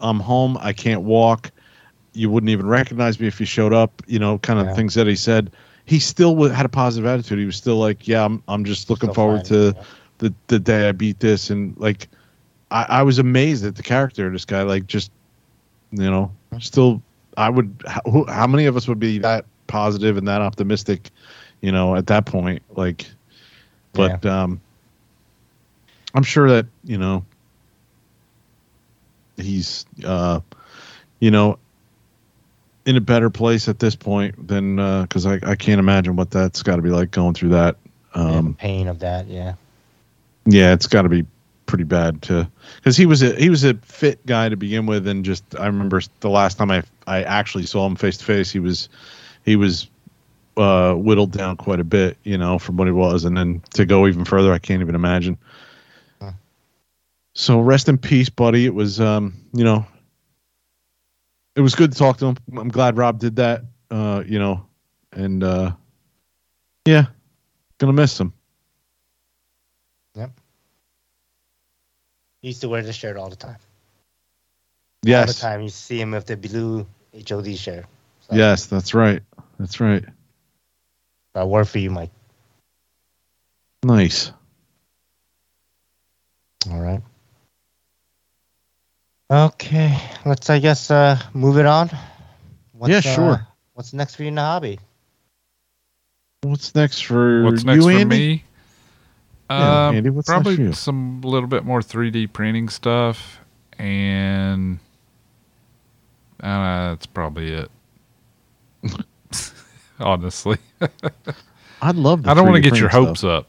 I'm 0.00 0.20
home, 0.20 0.56
I 0.60 0.72
can't 0.72 1.02
walk, 1.02 1.50
you 2.12 2.30
wouldn't 2.30 2.50
even 2.50 2.66
recognize 2.66 3.18
me 3.20 3.26
if 3.26 3.40
you 3.40 3.46
showed 3.46 3.72
up, 3.72 4.02
you 4.06 4.18
know, 4.18 4.38
kind 4.38 4.58
of 4.58 4.68
Yeah. 4.68 4.74
things 4.74 4.94
that 4.94 5.06
he 5.06 5.16
said. 5.16 5.50
He 5.84 5.98
still 5.98 6.48
had 6.48 6.66
a 6.66 6.68
positive 6.68 7.06
attitude. 7.06 7.38
He 7.38 7.46
was 7.46 7.56
still 7.56 7.76
like, 7.76 8.06
yeah, 8.08 8.24
I'm 8.24 8.42
I'm 8.48 8.64
just 8.64 8.90
looking 8.90 9.08
Still 9.08 9.14
forward 9.14 9.42
fine, 9.42 9.44
to 9.46 9.74
yeah. 9.76 9.82
the 10.18 10.34
the 10.48 10.58
day 10.58 10.88
I 10.88 10.92
beat 10.92 11.20
this, 11.20 11.50
and 11.50 11.76
like, 11.78 12.08
I, 12.70 12.86
I 12.88 13.02
was 13.02 13.18
amazed 13.18 13.64
at 13.64 13.76
the 13.76 13.82
character 13.82 14.26
of 14.26 14.32
this 14.32 14.44
guy. 14.44 14.62
Like, 14.62 14.86
just 14.86 15.10
you 15.92 16.10
know, 16.10 16.30
still, 16.58 17.02
I 17.36 17.48
would. 17.50 17.72
How, 17.86 18.24
how 18.28 18.46
many 18.46 18.66
of 18.66 18.76
us 18.76 18.88
would 18.88 18.98
be 18.98 19.18
that 19.18 19.44
positive 19.68 20.16
and 20.16 20.26
that 20.26 20.40
optimistic, 20.40 21.10
you 21.60 21.70
know, 21.70 21.94
at 21.94 22.06
that 22.08 22.26
point? 22.26 22.62
Like, 22.74 23.06
but 23.92 24.24
um, 24.26 24.60
I'm 26.14 26.22
sure 26.24 26.48
that 26.48 26.66
you 26.84 26.98
know, 26.98 27.24
he's 29.36 29.86
uh, 30.04 30.40
you 31.20 31.30
know, 31.30 31.58
in 32.84 32.96
a 32.96 33.00
better 33.00 33.30
place 33.30 33.68
at 33.68 33.78
this 33.78 33.96
point 33.96 34.48
than 34.48 34.76
because 35.02 35.26
I 35.26 35.38
I 35.42 35.56
can't 35.56 35.78
imagine 35.78 36.16
what 36.16 36.30
that's 36.30 36.62
got 36.62 36.76
to 36.76 36.82
be 36.82 36.90
like 36.90 37.10
going 37.10 37.34
through 37.34 37.50
that. 37.50 37.76
Um, 38.14 38.54
pain 38.54 38.88
of 38.88 39.00
that. 39.00 39.26
Yeah. 39.26 39.54
yeah, 40.46 40.72
it's 40.72 40.86
got 40.86 41.02
to 41.02 41.08
be 41.08 41.26
pretty 41.66 41.84
bad 41.84 42.22
to 42.22 42.48
because 42.76 42.96
he 42.96 43.06
was 43.06 43.22
a 43.22 43.34
he 43.34 43.50
was 43.50 43.64
a 43.64 43.74
fit 43.74 44.24
guy 44.24 44.48
to 44.48 44.56
begin 44.56 44.86
with, 44.86 45.06
and 45.06 45.24
just 45.24 45.44
I 45.58 45.66
remember 45.66 46.00
the 46.20 46.30
last 46.30 46.58
time 46.58 46.70
I 46.70 46.82
I 47.06 47.22
actually 47.22 47.66
saw 47.66 47.86
him 47.86 47.96
face 47.96 48.16
to 48.18 48.24
face, 48.24 48.50
he 48.50 48.58
was 48.58 48.88
he 49.44 49.56
was 49.56 49.88
uh, 50.56 50.94
whittled 50.94 51.32
down 51.32 51.56
quite 51.56 51.80
a 51.80 51.84
bit, 51.84 52.16
you 52.24 52.38
know, 52.38 52.58
from 52.58 52.76
what 52.76 52.88
he 52.88 52.92
was, 52.92 53.24
and 53.24 53.36
then 53.36 53.62
to 53.74 53.84
go 53.84 54.06
even 54.06 54.24
further, 54.24 54.52
I 54.52 54.58
can't 54.58 54.80
even 54.80 54.94
imagine. 54.94 55.36
So 57.38 57.60
rest 57.60 57.90
in 57.90 57.98
peace, 57.98 58.30
buddy. 58.30 58.64
It 58.64 58.74
was 58.74 58.98
um, 58.98 59.34
you 59.52 59.62
know, 59.62 59.84
it 61.54 61.60
was 61.60 61.74
good 61.74 61.92
to 61.92 61.98
talk 61.98 62.16
to 62.18 62.28
him. 62.28 62.36
I'm 62.56 62.70
glad 62.70 62.96
Rob 62.96 63.18
did 63.18 63.36
that. 63.36 63.60
Uh, 63.90 64.24
you 64.26 64.38
know, 64.38 64.66
and 65.12 65.44
uh, 65.44 65.72
yeah, 66.86 67.04
gonna 67.76 67.92
miss 67.92 68.18
him. 68.18 68.32
Yep. 70.14 70.30
He 72.40 72.48
used 72.48 72.62
to 72.62 72.70
wear 72.70 72.82
this 72.82 72.96
shirt 72.96 73.18
all 73.18 73.28
the 73.28 73.36
time. 73.36 73.58
Yes. 75.02 75.28
All 75.28 75.34
the 75.34 75.40
time. 75.40 75.60
You 75.60 75.68
see 75.68 76.00
him 76.00 76.12
with 76.12 76.24
the 76.24 76.38
blue 76.38 76.86
HOD 77.28 77.54
shirt. 77.58 77.84
So, 78.20 78.34
Yes, 78.34 78.64
that's 78.64 78.94
right. 78.94 79.20
That's 79.58 79.78
right. 79.78 80.06
I 81.34 81.44
work 81.44 81.66
for 81.66 81.80
you, 81.80 81.90
Mike. 81.90 82.10
Nice. 83.84 84.32
All 86.70 86.80
right. 86.80 87.02
Okay, 89.30 89.98
let's 90.24 90.48
I 90.50 90.58
guess 90.60 90.90
uh 90.90 91.18
move 91.34 91.58
it 91.58 91.66
on. 91.66 91.90
What's, 92.72 92.90
Yeah, 92.92 93.00
sure. 93.00 93.32
uh, 93.32 93.38
what's 93.74 93.92
next 93.92 94.14
for 94.14 94.22
you 94.22 94.28
in 94.28 94.34
the 94.36 94.40
hobby? 94.42 94.78
What's 96.42 96.74
next 96.74 97.00
for 97.00 97.42
What's 97.44 97.64
next 97.64 97.84
you, 97.84 97.90
for 97.90 97.96
Andy? 97.96 98.18
me? 98.18 98.44
Yeah, 99.50 99.88
Um, 99.88 99.96
Andy, 99.96 100.10
what's 100.10 100.28
next 100.28 100.54
for 100.54 100.54
probably 100.54 100.64
you? 100.66 100.72
some 100.72 101.20
little 101.22 101.48
bit 101.48 101.64
more 101.64 101.80
3D 101.80 102.32
printing 102.32 102.68
stuff, 102.68 103.40
and 103.78 104.78
uh, 106.40 106.90
that's 106.90 107.06
probably 107.06 107.52
it. 107.52 107.70
Honestly, 109.98 110.58
I'd 111.82 111.96
love. 111.96 112.22
The 112.22 112.30
I 112.30 112.34
don't 112.34 112.44
want 112.46 112.62
to 112.62 112.70
get 112.70 112.78
your 112.78 112.90
printing 112.90 113.06
hopes 113.08 113.20
stuff. 113.20 113.30
up. 113.30 113.46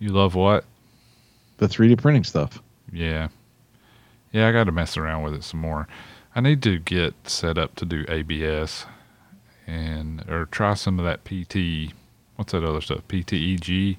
You 0.00 0.08
love 0.10 0.34
what? 0.34 0.64
The 1.58 1.66
3D 1.68 1.98
printing 1.98 2.24
stuff. 2.24 2.60
Yeah, 2.92 3.28
yeah. 4.36 4.48
I 4.48 4.52
got 4.52 4.64
to 4.64 4.72
mess 4.72 4.96
around 4.96 5.22
with 5.24 5.34
it 5.34 5.44
some 5.44 5.60
more. 5.60 5.88
I 6.34 6.40
need 6.40 6.62
to 6.64 6.78
get 6.78 7.14
set 7.28 7.58
up 7.58 7.74
to 7.76 7.86
do 7.86 8.04
ABS, 8.08 8.86
and 9.66 10.24
or 10.30 10.46
try 10.46 10.74
some 10.74 10.98
of 10.98 11.04
that 11.06 11.24
PT. 11.24 11.94
What's 12.36 12.52
that 12.52 12.64
other 12.64 12.80
stuff? 12.82 13.02
PTEG. 13.08 13.98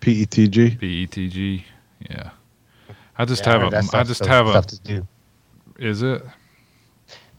PETG. 0.00 0.80
PETG. 0.80 1.64
Yeah. 2.10 2.30
I 3.18 3.24
just 3.24 3.44
Yeah, 3.44 3.46
have 3.46 3.62
heard 3.62 3.68
a. 3.68 3.70
that 3.70 3.84
I 3.92 4.04
just 4.04 4.20
the 4.20 4.26
have 4.26 4.46
a. 4.48 4.62
to 4.62 4.80
do. 4.80 5.08
Is 5.78 6.02
it? 6.02 6.22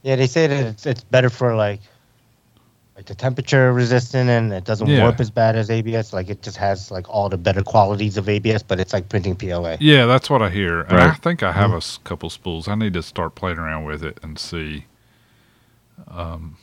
Yeah, 0.04 0.16
they 0.16 0.28
say 0.28 0.48
that 0.48 0.66
it's, 0.68 0.86
it's 0.86 1.04
better 1.04 1.30
for 1.30 1.56
like 1.56 1.82
like 2.98 3.06
the 3.06 3.14
temperature 3.16 3.72
resistant 3.72 4.28
and 4.30 4.52
it 4.52 4.64
doesn't 4.66 4.88
Yeah. 4.88 5.04
warp 5.04 5.20
as 5.20 5.30
bad 5.30 5.56
as 5.56 5.70
ABS. 5.70 6.14
Like 6.14 6.30
it 6.30 6.42
just 6.42 6.58
has 6.58 6.90
like 6.90 7.08
all 7.08 7.30
the 7.30 7.38
better 7.38 7.62
qualities 7.62 8.18
of 8.18 8.28
ABS, 8.28 8.64
but 8.64 8.80
it's 8.80 8.92
like 8.92 9.08
printing 9.08 9.36
PLA. 9.36 9.78
Yeah, 9.80 10.08
that's 10.08 10.30
what 10.32 10.42
I 10.42 10.50
hear. 10.50 10.82
And 10.82 10.98
I 10.98 11.14
think 11.14 11.44
I 11.44 11.52
have 11.52 11.72
a 11.72 11.82
couple 12.04 12.30
spools. 12.32 12.68
I 12.68 12.74
need 12.74 12.94
to 12.94 13.04
start 13.04 13.36
playing 13.36 13.60
around 13.60 13.86
with 13.86 14.04
it 14.04 14.20
and 14.24 14.40
see 14.40 14.86
um, 16.08 16.58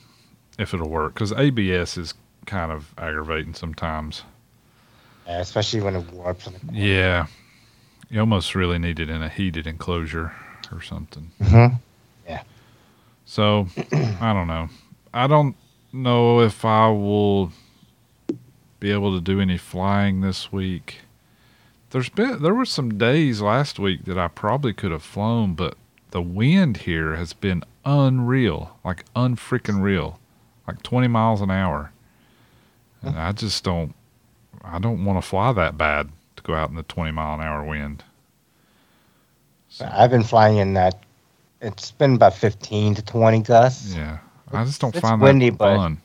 if 0.58 0.74
it'll 0.74 0.88
work. 0.88 1.14
Because 1.14 1.32
ABS 1.32 1.96
is 1.96 2.14
kind 2.46 2.72
of 2.72 2.92
aggravating 2.98 3.54
sometimes. 3.54 4.24
Yeah, 5.28 5.38
especially 5.40 5.80
when 5.82 5.94
it 5.94 6.10
warps. 6.12 6.48
on 6.48 6.54
the. 6.54 6.74
Yeah. 6.74 7.26
You 8.10 8.18
almost 8.20 8.56
really 8.56 8.78
need 8.78 8.98
it 8.98 9.08
in 9.08 9.22
a 9.22 9.28
heated 9.28 9.66
enclosure 9.68 10.32
or 10.72 10.82
something. 10.82 11.30
Mhm. 11.40 11.78
Yeah. 12.28 12.42
So, 13.24 13.68
I 14.20 14.32
don't 14.32 14.48
know. 14.48 14.68
I 15.14 15.26
don't 15.28 15.54
know 15.94 16.40
if 16.40 16.64
I 16.64 16.88
will 16.88 17.52
be 18.80 18.92
able 18.92 19.14
to 19.14 19.20
do 19.20 19.40
any 19.40 19.56
flying 19.56 20.20
this 20.20 20.52
week. 20.52 20.98
There's 21.90 22.08
been 22.08 22.42
there 22.42 22.54
were 22.54 22.64
some 22.64 22.98
days 22.98 23.40
last 23.40 23.78
week 23.78 24.04
that 24.04 24.18
I 24.18 24.28
probably 24.28 24.72
could 24.72 24.90
have 24.90 25.02
flown, 25.02 25.54
but 25.54 25.76
the 26.10 26.20
wind 26.20 26.78
here 26.78 27.16
has 27.16 27.32
been 27.32 27.64
unreal, 27.84 28.76
like 28.84 29.04
unfreaking 29.14 29.80
real, 29.80 30.18
like 30.66 30.82
20 30.82 31.08
miles 31.08 31.40
an 31.40 31.50
hour. 31.50 31.92
And 33.00 33.16
I 33.16 33.32
just 33.32 33.62
don't 33.64 33.94
I 34.62 34.78
don't 34.78 35.04
want 35.04 35.22
to 35.22 35.28
fly 35.28 35.52
that 35.52 35.78
bad 35.78 36.10
to 36.36 36.42
go 36.42 36.54
out 36.54 36.70
in 36.70 36.76
the 36.76 36.82
20 36.82 37.12
mile 37.12 37.34
an 37.34 37.46
hour 37.46 37.64
wind. 37.64 38.02
So, 39.68 39.88
I've 39.90 40.10
been 40.10 40.22
flying 40.22 40.58
in 40.58 40.74
that. 40.74 41.02
It's 41.60 41.90
been 41.90 42.14
about 42.14 42.34
15 42.34 42.96
to 42.96 43.02
20 43.02 43.40
gusts. 43.40 43.94
yeah. 43.94 44.18
I 44.54 44.64
just 44.64 44.80
don't 44.80 44.94
It's 44.94 45.00
find 45.00 45.20
windy, 45.20 45.50
that 45.50 45.58
but- 45.58 45.76
fun. 45.76 46.00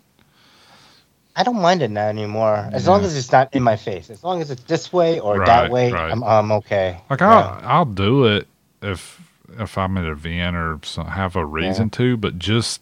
I 1.35 1.43
don't 1.43 1.61
mind 1.61 1.81
it 1.81 1.89
now 1.89 2.07
anymore, 2.09 2.67
as 2.73 2.85
long 2.85 3.05
as 3.05 3.15
it's 3.15 3.31
not 3.31 3.55
in 3.55 3.63
my 3.63 3.77
face. 3.77 4.09
As 4.09 4.26
long 4.26 4.41
as 4.41 4.51
it's 4.51 4.63
this 4.63 4.91
way 4.91 5.21
or 5.21 5.38
Right, 5.38 5.45
that 5.45 5.71
way, 5.71 5.89
right. 5.91 6.11
I'm 6.11 6.21
I'm 6.23 6.51
okay. 6.53 6.99
Like 7.09 7.21
Yeah. 7.21 7.30
I'll 7.30 7.61
I'll 7.80 7.85
do 7.85 8.26
it 8.26 8.45
if 8.81 9.21
if 9.57 9.77
I'm 9.77 9.97
at 9.97 10.03
an 10.03 10.09
event 10.11 10.55
or 10.57 10.80
so, 10.84 11.03
have 11.03 11.38
a 11.38 11.45
reason 11.45 11.89
to, 11.91 12.17
but 12.17 12.38
just 12.39 12.81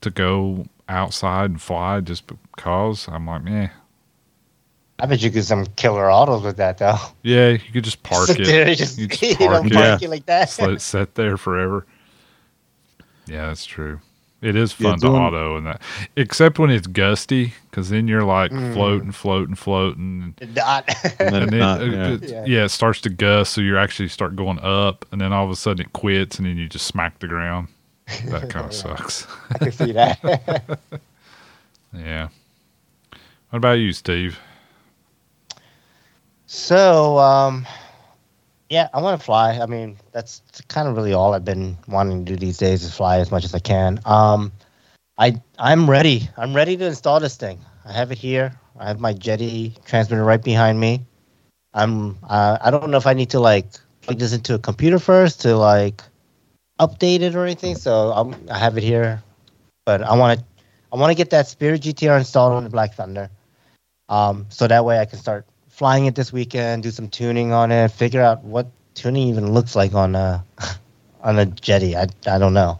to 0.00 0.10
go 0.10 0.64
outside 0.88 1.50
and 1.50 1.60
fly 1.60 2.00
just 2.00 2.26
because 2.26 3.06
I'm 3.08 3.26
like, 3.26 3.42
eh. 3.46 3.68
I 4.98 5.06
bet 5.06 5.20
you 5.20 5.30
could 5.30 5.44
some 5.44 5.66
killer 5.76 6.10
autos 6.10 6.42
with 6.42 6.56
that 6.56 6.78
though. 6.78 6.96
Yeah, 7.22 7.50
you 7.50 7.58
could 7.72 7.84
just 7.84 8.02
park 8.02 8.30
it, 8.30 8.46
there, 8.46 8.74
just, 8.74 8.96
You 8.98 9.08
just 9.08 9.22
you 9.22 9.36
park 9.46 9.64
know, 9.64 9.68
it. 9.68 9.72
park 9.74 10.00
Yeah. 10.00 10.06
it 10.06 10.10
like 10.10 10.26
that. 10.26 10.46
just 10.46 10.60
let 10.62 10.70
it 10.70 10.80
sit 10.80 11.14
there 11.16 11.36
forever. 11.36 11.84
Yeah, 13.26 13.48
that's 13.48 13.66
true. 13.66 14.00
It 14.42 14.56
is 14.56 14.74
Yeah, 14.78 14.90
fun 14.90 14.98
doing- 14.98 15.12
to 15.14 15.18
auto 15.20 15.56
and 15.56 15.66
that, 15.68 15.80
except 16.16 16.58
when 16.58 16.68
it's 16.70 16.86
gusty, 16.88 17.54
because 17.70 17.88
then 17.90 18.08
you're 18.08 18.24
like 18.24 18.50
Mm. 18.50 18.74
floating, 18.74 19.12
floating, 19.12 19.54
floating, 19.54 20.34
Not. 20.54 20.88
And 21.20 21.34
then 21.34 21.34
and 21.44 21.50
then 21.52 21.58
not, 21.60 21.80
uh, 21.80 21.84
yeah. 21.84 22.08
it- 22.08 22.22
Yeah. 22.28 22.44
yeah, 22.46 22.64
it 22.64 22.70
starts 22.70 23.00
to 23.02 23.08
gust, 23.10 23.52
so 23.54 23.60
you 23.60 23.78
actually 23.78 24.08
start 24.08 24.34
going 24.36 24.58
up, 24.60 25.06
and 25.12 25.20
then 25.20 25.32
all 25.32 25.44
of 25.44 25.50
a 25.50 25.56
sudden 25.56 25.86
it 25.86 25.92
quits, 25.92 26.38
and 26.38 26.46
then 26.46 26.56
you 26.58 26.68
just 26.68 26.86
smack 26.86 27.20
the 27.20 27.28
ground. 27.28 27.68
That 28.26 28.50
kind 28.50 28.66
of 28.66 28.74
sucks. 28.82 29.26
I 29.54 29.58
can 29.58 29.72
see 29.72 29.92
that. 29.92 30.20
Yeah. 31.94 32.28
What 33.50 33.58
about 33.58 33.72
you, 33.78 33.92
Steve? 33.92 34.38
so, 36.46 37.18
um, 37.18 37.66
yeah, 38.72 38.88
I 38.94 39.02
want 39.02 39.20
to 39.20 39.24
fly. 39.24 39.58
I 39.58 39.66
mean, 39.66 39.98
that's 40.12 40.40
kind 40.68 40.88
of 40.88 40.96
really 40.96 41.12
all 41.12 41.34
I've 41.34 41.44
been 41.44 41.76
wanting 41.88 42.24
to 42.24 42.32
do 42.32 42.38
these 42.38 42.56
days 42.56 42.82
is 42.82 42.96
fly 42.96 43.18
as 43.18 43.30
much 43.30 43.44
as 43.44 43.54
I 43.54 43.58
can. 43.58 44.00
Um, 44.06 44.50
I 45.18 45.42
I'm 45.58 45.90
ready. 45.90 46.30
I'm 46.38 46.56
ready 46.56 46.78
to 46.78 46.86
install 46.86 47.20
this 47.20 47.36
thing. 47.36 47.60
I 47.84 47.92
have 47.92 48.12
it 48.12 48.16
here. 48.16 48.58
I 48.78 48.88
have 48.88 48.98
my 48.98 49.12
Jeti 49.12 49.76
transmitter 49.84 50.24
right 50.24 50.42
behind 50.42 50.80
me. 50.80 51.04
I'm. 51.74 52.16
Uh, 52.26 52.56
I 52.62 52.70
don't 52.70 52.90
know 52.90 52.96
if 52.96 53.06
I 53.06 53.12
need 53.12 53.28
to 53.30 53.40
like 53.40 53.66
plug 54.00 54.18
this 54.18 54.32
into 54.32 54.54
a 54.54 54.58
computer 54.58 54.98
first 54.98 55.42
to 55.42 55.54
like 55.54 56.02
update 56.80 57.20
it 57.20 57.34
or 57.34 57.44
anything. 57.44 57.76
So 57.76 58.10
I'm, 58.16 58.34
I 58.50 58.56
have 58.56 58.78
it 58.78 58.82
here, 58.82 59.22
but 59.84 60.00
I 60.00 60.16
want 60.16 60.40
to. 60.40 60.46
I 60.90 60.96
want 60.96 61.10
to 61.10 61.14
get 61.14 61.28
that 61.30 61.46
Spirit 61.46 61.82
GTR 61.82 62.16
installed 62.16 62.54
on 62.54 62.64
the 62.64 62.70
Black 62.70 62.94
Thunder, 62.94 63.28
um, 64.08 64.46
so 64.48 64.66
that 64.66 64.86
way 64.86 64.98
I 64.98 65.04
can 65.04 65.18
start 65.18 65.44
flying 65.82 66.06
it 66.06 66.14
this 66.14 66.32
weekend, 66.32 66.84
do 66.84 66.92
some 66.92 67.08
tuning 67.08 67.50
on 67.50 67.72
it, 67.72 67.88
figure 67.88 68.22
out 68.22 68.44
what 68.44 68.68
tuning 68.94 69.26
even 69.26 69.52
looks 69.52 69.74
like 69.74 69.94
on 69.94 70.14
a 70.14 70.44
on 71.24 71.40
a 71.40 71.44
Jeti. 71.44 71.96
I 71.96 72.06
I 72.32 72.38
don't 72.38 72.54
know. 72.54 72.78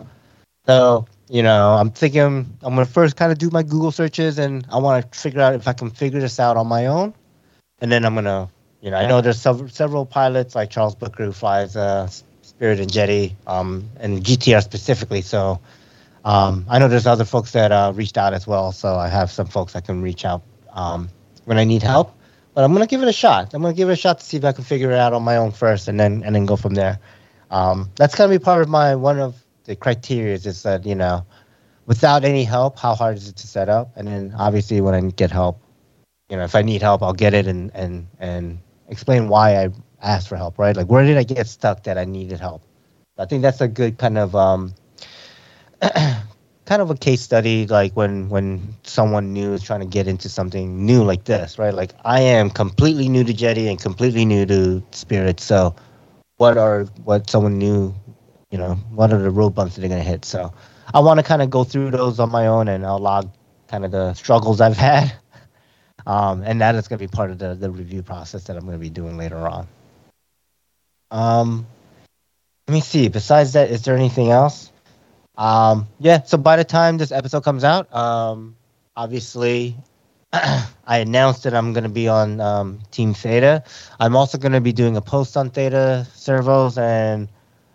So 0.68 1.08
you 1.28 1.42
know, 1.42 1.72
I'm 1.72 1.90
thinking 1.90 2.22
I'm 2.22 2.46
gonna 2.62 2.86
first 2.86 3.16
kind 3.16 3.32
of 3.32 3.38
do 3.38 3.50
my 3.50 3.64
Google 3.64 3.90
searches, 3.90 4.38
and 4.38 4.64
I 4.70 4.78
want 4.78 5.10
to 5.10 5.18
figure 5.18 5.40
out 5.40 5.52
if 5.54 5.66
I 5.66 5.72
can 5.72 5.90
figure 5.90 6.20
this 6.20 6.38
out 6.38 6.56
on 6.56 6.68
my 6.68 6.86
own, 6.86 7.12
and 7.80 7.90
then 7.90 8.04
I'm 8.04 8.14
gonna, 8.14 8.48
you 8.80 8.92
know, 8.92 8.98
I 8.98 9.08
know 9.08 9.20
there's 9.20 9.40
several 9.40 9.68
several 9.68 10.06
pilots 10.06 10.54
like 10.54 10.70
Charles 10.70 10.94
Booker 10.94 11.24
who 11.24 11.32
flies 11.32 11.74
uh, 11.74 12.06
Spirit 12.06 12.78
and 12.78 12.88
Jeti, 12.88 13.32
um, 13.48 13.90
and 13.98 14.22
GTR 14.22 14.62
specifically. 14.62 15.22
So 15.22 15.58
um, 16.24 16.66
I 16.68 16.78
know 16.78 16.86
there's 16.86 17.08
other 17.08 17.24
folks 17.24 17.50
that 17.50 17.72
uh, 17.72 17.92
reached 17.96 18.16
out 18.16 18.32
as 18.32 18.46
well. 18.46 18.70
So 18.70 18.94
I 18.94 19.08
have 19.08 19.32
some 19.32 19.48
folks 19.48 19.74
I 19.74 19.80
can 19.80 20.02
reach 20.02 20.24
out 20.24 20.42
um, 20.72 21.08
when 21.46 21.58
I 21.58 21.64
need 21.64 21.82
help. 21.82 22.14
But 22.54 22.64
I'm 22.64 22.72
gonna 22.72 22.86
give 22.86 23.02
it 23.02 23.08
a 23.08 23.12
shot. 23.12 23.54
I'm 23.54 23.62
gonna 23.62 23.74
give 23.74 23.88
it 23.88 23.92
a 23.92 23.96
shot 23.96 24.20
to 24.20 24.24
see 24.24 24.36
if 24.36 24.44
I 24.44 24.52
can 24.52 24.64
figure 24.64 24.90
it 24.90 24.98
out 24.98 25.12
on 25.12 25.22
my 25.22 25.36
own 25.36 25.52
first, 25.52 25.88
and 25.88 25.98
then 25.98 26.22
and 26.24 26.34
then 26.34 26.46
go 26.46 26.56
from 26.56 26.74
there. 26.74 26.98
Um, 27.50 27.90
that's 27.96 28.14
gonna 28.14 28.30
be 28.30 28.38
part 28.38 28.62
of 28.62 28.68
my 28.68 28.94
one 28.94 29.18
of 29.20 29.42
the 29.64 29.76
criteria 29.76 30.34
is 30.34 30.62
that 30.62 30.84
you 30.84 30.94
know 30.94 31.24
without 31.86 32.24
any 32.24 32.44
help 32.44 32.78
how 32.78 32.94
hard 32.94 33.16
is 33.16 33.28
it 33.28 33.36
to 33.36 33.46
set 33.46 33.68
up 33.68 33.90
and 33.96 34.06
then 34.08 34.34
obviously 34.38 34.80
when 34.80 34.94
i 34.94 35.00
get 35.10 35.30
help 35.30 35.60
you 36.28 36.36
know 36.36 36.44
if 36.44 36.54
i 36.54 36.62
need 36.62 36.82
help 36.82 37.02
i'll 37.02 37.12
get 37.12 37.34
it 37.34 37.46
and 37.46 37.70
and 37.74 38.06
and 38.18 38.58
explain 38.88 39.28
why 39.28 39.62
i 39.62 39.68
asked 40.02 40.28
for 40.28 40.36
help 40.36 40.58
right 40.58 40.76
like 40.76 40.86
where 40.86 41.04
did 41.04 41.16
i 41.16 41.22
get 41.22 41.46
stuck 41.46 41.82
that 41.84 41.96
i 41.98 42.04
needed 42.04 42.40
help 42.40 42.62
i 43.18 43.24
think 43.24 43.42
that's 43.42 43.60
a 43.60 43.68
good 43.68 43.98
kind 43.98 44.18
of 44.18 44.34
um 44.34 44.74
kind 46.64 46.80
of 46.80 46.90
a 46.90 46.94
case 46.94 47.20
study 47.20 47.66
like 47.66 47.92
when 47.96 48.28
when 48.28 48.74
someone 48.84 49.32
new 49.32 49.52
is 49.52 49.62
trying 49.62 49.80
to 49.80 49.86
get 49.86 50.06
into 50.06 50.28
something 50.28 50.86
new 50.86 51.02
like 51.02 51.24
this 51.24 51.58
right? 51.58 51.74
Like 51.74 51.92
i 52.04 52.20
am 52.20 52.50
completely 52.50 53.08
new 53.08 53.24
to 53.24 53.32
Jeti 53.32 53.68
and 53.68 53.80
completely 53.80 54.24
new 54.24 54.46
to 54.46 54.82
spirit 54.92 55.40
so 55.40 55.74
what 56.36 56.56
are 56.56 56.84
what 57.04 57.28
someone 57.28 57.58
new 57.58 57.94
you 58.50 58.58
know 58.58 58.74
what 58.90 59.12
are 59.12 59.18
the 59.18 59.30
road 59.30 59.54
bumps 59.54 59.74
that 59.74 59.80
they're 59.80 59.90
going 59.90 60.02
to 60.02 60.08
hit? 60.08 60.24
So 60.24 60.52
i 60.94 61.00
want 61.00 61.18
to 61.18 61.24
kind 61.24 61.42
of 61.42 61.50
go 61.50 61.64
through 61.64 61.90
those 61.90 62.20
on 62.20 62.30
my 62.30 62.46
own 62.46 62.68
and 62.68 62.86
i'll 62.86 62.98
log 62.98 63.30
kind 63.68 63.84
of 63.84 63.90
the 63.90 64.14
struggles 64.14 64.60
i've 64.60 64.76
had. 64.76 65.12
Um, 66.04 66.42
and 66.42 66.60
that 66.62 66.74
is 66.74 66.88
going 66.88 66.98
to 66.98 67.06
be 67.06 67.08
part 67.08 67.30
of 67.30 67.38
the, 67.38 67.54
the 67.54 67.70
review 67.70 68.02
process 68.02 68.42
that 68.44 68.56
i'm 68.56 68.64
going 68.64 68.72
to 68.76 68.80
be 68.80 68.90
doing 68.90 69.16
later 69.16 69.36
on. 69.36 69.68
Um, 71.12 71.64
let 72.66 72.74
me 72.74 72.80
see. 72.80 73.06
Besides 73.06 73.52
that 73.52 73.70
is 73.70 73.84
there 73.84 73.94
anything 73.94 74.30
else 74.30 74.71
um, 75.36 75.86
yeah 75.98 76.22
so 76.22 76.36
by 76.36 76.56
the 76.56 76.64
time 76.64 76.98
this 76.98 77.12
episode 77.12 77.42
comes 77.42 77.64
out 77.64 77.92
um, 77.94 78.56
obviously 78.96 79.76
I 80.32 80.98
announced 80.98 81.42
that 81.44 81.54
I'm 81.54 81.72
going 81.74 81.84
to 81.84 81.90
be 81.90 82.08
on 82.08 82.40
um, 82.40 82.80
Team 82.90 83.12
Theta. 83.12 83.64
I'm 84.00 84.16
also 84.16 84.38
going 84.38 84.52
to 84.52 84.62
be 84.62 84.72
doing 84.72 84.96
a 84.96 85.02
post 85.02 85.36
on 85.36 85.50
Theta 85.50 86.06
servos 86.14 86.78
and 86.78 87.28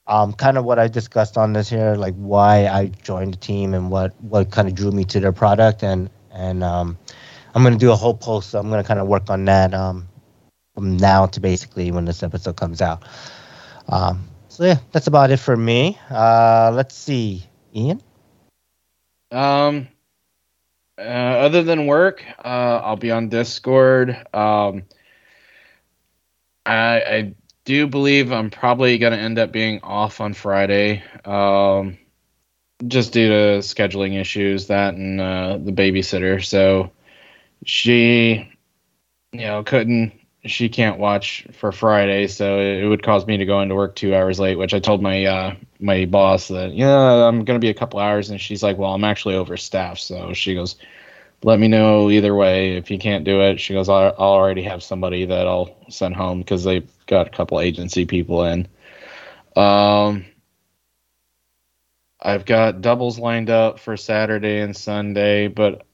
um, 0.07 0.34
kind 0.34 0.57
of 0.57 0.65
what 0.65 0.79
I 0.79 0.88
discussed 0.88 1.38
on 1.38 1.53
this 1.53 1.69
here, 1.69 1.95
like 1.95 2.15
why 2.15 2.67
I 2.67 2.88
joined 2.88 3.34
the 3.34 3.38
team 3.38 3.73
and 3.73 3.91
what 3.91 4.19
what 4.23 4.49
kind 4.51 4.67
of 4.67 4.73
drew 4.73 4.91
me 4.91 5.03
to 5.05 5.19
their 5.19 5.34
product, 5.34 5.84
and 5.84 6.09
and 6.31 6.63
um, 6.63 6.97
I'm 7.53 7.63
gonna 7.63 7.77
do 7.77 7.91
a 7.91 7.95
whole 7.95 8.13
post. 8.13 8.51
So 8.51 8.59
I'm 8.59 8.69
gonna 8.69 8.84
kind 8.84 8.99
of 8.99 9.07
work 9.07 9.29
on 9.29 9.45
that 9.45 9.73
um, 9.73 10.07
from 10.73 10.97
now 10.97 11.25
to 11.27 11.39
basically 11.39 11.91
when 11.91 12.05
this 12.05 12.23
episode 12.23 12.55
comes 12.55 12.81
out. 12.81 13.03
Um, 13.89 14.27
so 14.57 14.65
yeah, 14.65 14.79
that's 14.91 15.05
about 15.05 15.29
it 15.29 15.38
for 15.38 15.55
me. 15.55 15.99
Uh, 16.09 16.71
let's 16.73 16.95
see, 16.95 17.45
Ian. 17.75 18.01
Um, 19.31 19.88
uh, 20.97 21.01
other 21.01 21.61
than 21.61 21.85
work, 21.85 22.23
uh, 22.43 22.81
I'll 22.84 22.95
be 22.95 23.11
on 23.11 23.29
Discord. 23.29 24.09
Um, 24.34 24.85
I, 26.65 27.01
I 27.01 27.35
do 27.65 27.85
believe 27.85 28.31
I'm 28.31 28.49
probably 28.49 28.97
going 28.97 29.13
to 29.13 29.19
end 29.19 29.38
up 29.38 29.51
being 29.51 29.81
off 29.84 30.21
on 30.21 30.34
Friday, 30.34 31.03
um, 31.23 31.99
just 32.88 33.13
due 33.13 33.29
to 33.29 33.59
scheduling 33.59 34.19
issues, 34.19 34.67
that 34.67 34.95
and 34.95 35.21
uh, 35.21 35.59
the 35.61 35.71
babysitter. 35.71 36.43
So 36.43 36.89
she, 37.63 38.51
you 39.34 39.39
know, 39.39 39.61
couldn't, 39.61 40.13
she 40.45 40.69
can't 40.69 40.99
watch 40.99 41.45
for 41.51 41.72
Friday, 41.72 42.27
so 42.27 42.59
it 42.59 42.85
would 42.85 43.03
cause 43.03 43.26
me 43.26 43.38
to 43.38 43.45
go 43.45 43.61
into 43.61 43.76
work 43.76 43.95
two 43.95 44.15
hours 44.15 44.39
late. 44.39 44.57
Which 44.57 44.73
I 44.73 44.80
told 44.80 45.01
my 45.01 45.26
uh, 45.26 45.55
my 45.80 46.05
boss 46.05 46.47
that 46.49 46.73
yeah, 46.73 47.27
I'm 47.27 47.45
to 47.45 47.59
be 47.59 47.69
a 47.69 47.73
couple 47.73 47.99
hours, 47.99 48.30
and 48.30 48.39
she's 48.39 48.64
like, 48.64 48.77
well, 48.77 48.93
I'm 48.93 49.03
actually 49.03 49.35
overstaffed, 49.35 49.99
so 49.99 50.34
she 50.34 50.53
goes. 50.53 50.76
Let 51.43 51.59
me 51.59 51.68
know 51.68 52.09
either 52.09 52.34
way 52.34 52.77
if 52.77 52.89
you 52.89 52.97
can't 52.97 53.23
do 53.23 53.41
it. 53.41 53.59
She 53.59 53.73
goes, 53.73 53.89
I'll, 53.89 54.15
I'll 54.18 54.30
already 54.30 54.64
have 54.64 54.81
somebody 54.81 55.23
that 55.26 55.45
I'll 55.45 55.76
send 55.88 56.15
home 56.15 56.39
because 56.39 56.64
they've 56.64 56.89
got 57.05 57.27
a 57.27 57.30
couple 57.30 57.59
agency 57.61 58.05
people 58.07 58.43
in. 58.43 58.68
Um, 59.55 60.26
I've 62.19 62.45
got 62.45 62.81
doubles 62.81 63.19
lined 63.19 63.51
up 63.51 63.80
for 63.80 63.95
Saturday 63.97 64.61
and 64.61 64.76
Sunday, 64.76 65.47
but 65.47 65.85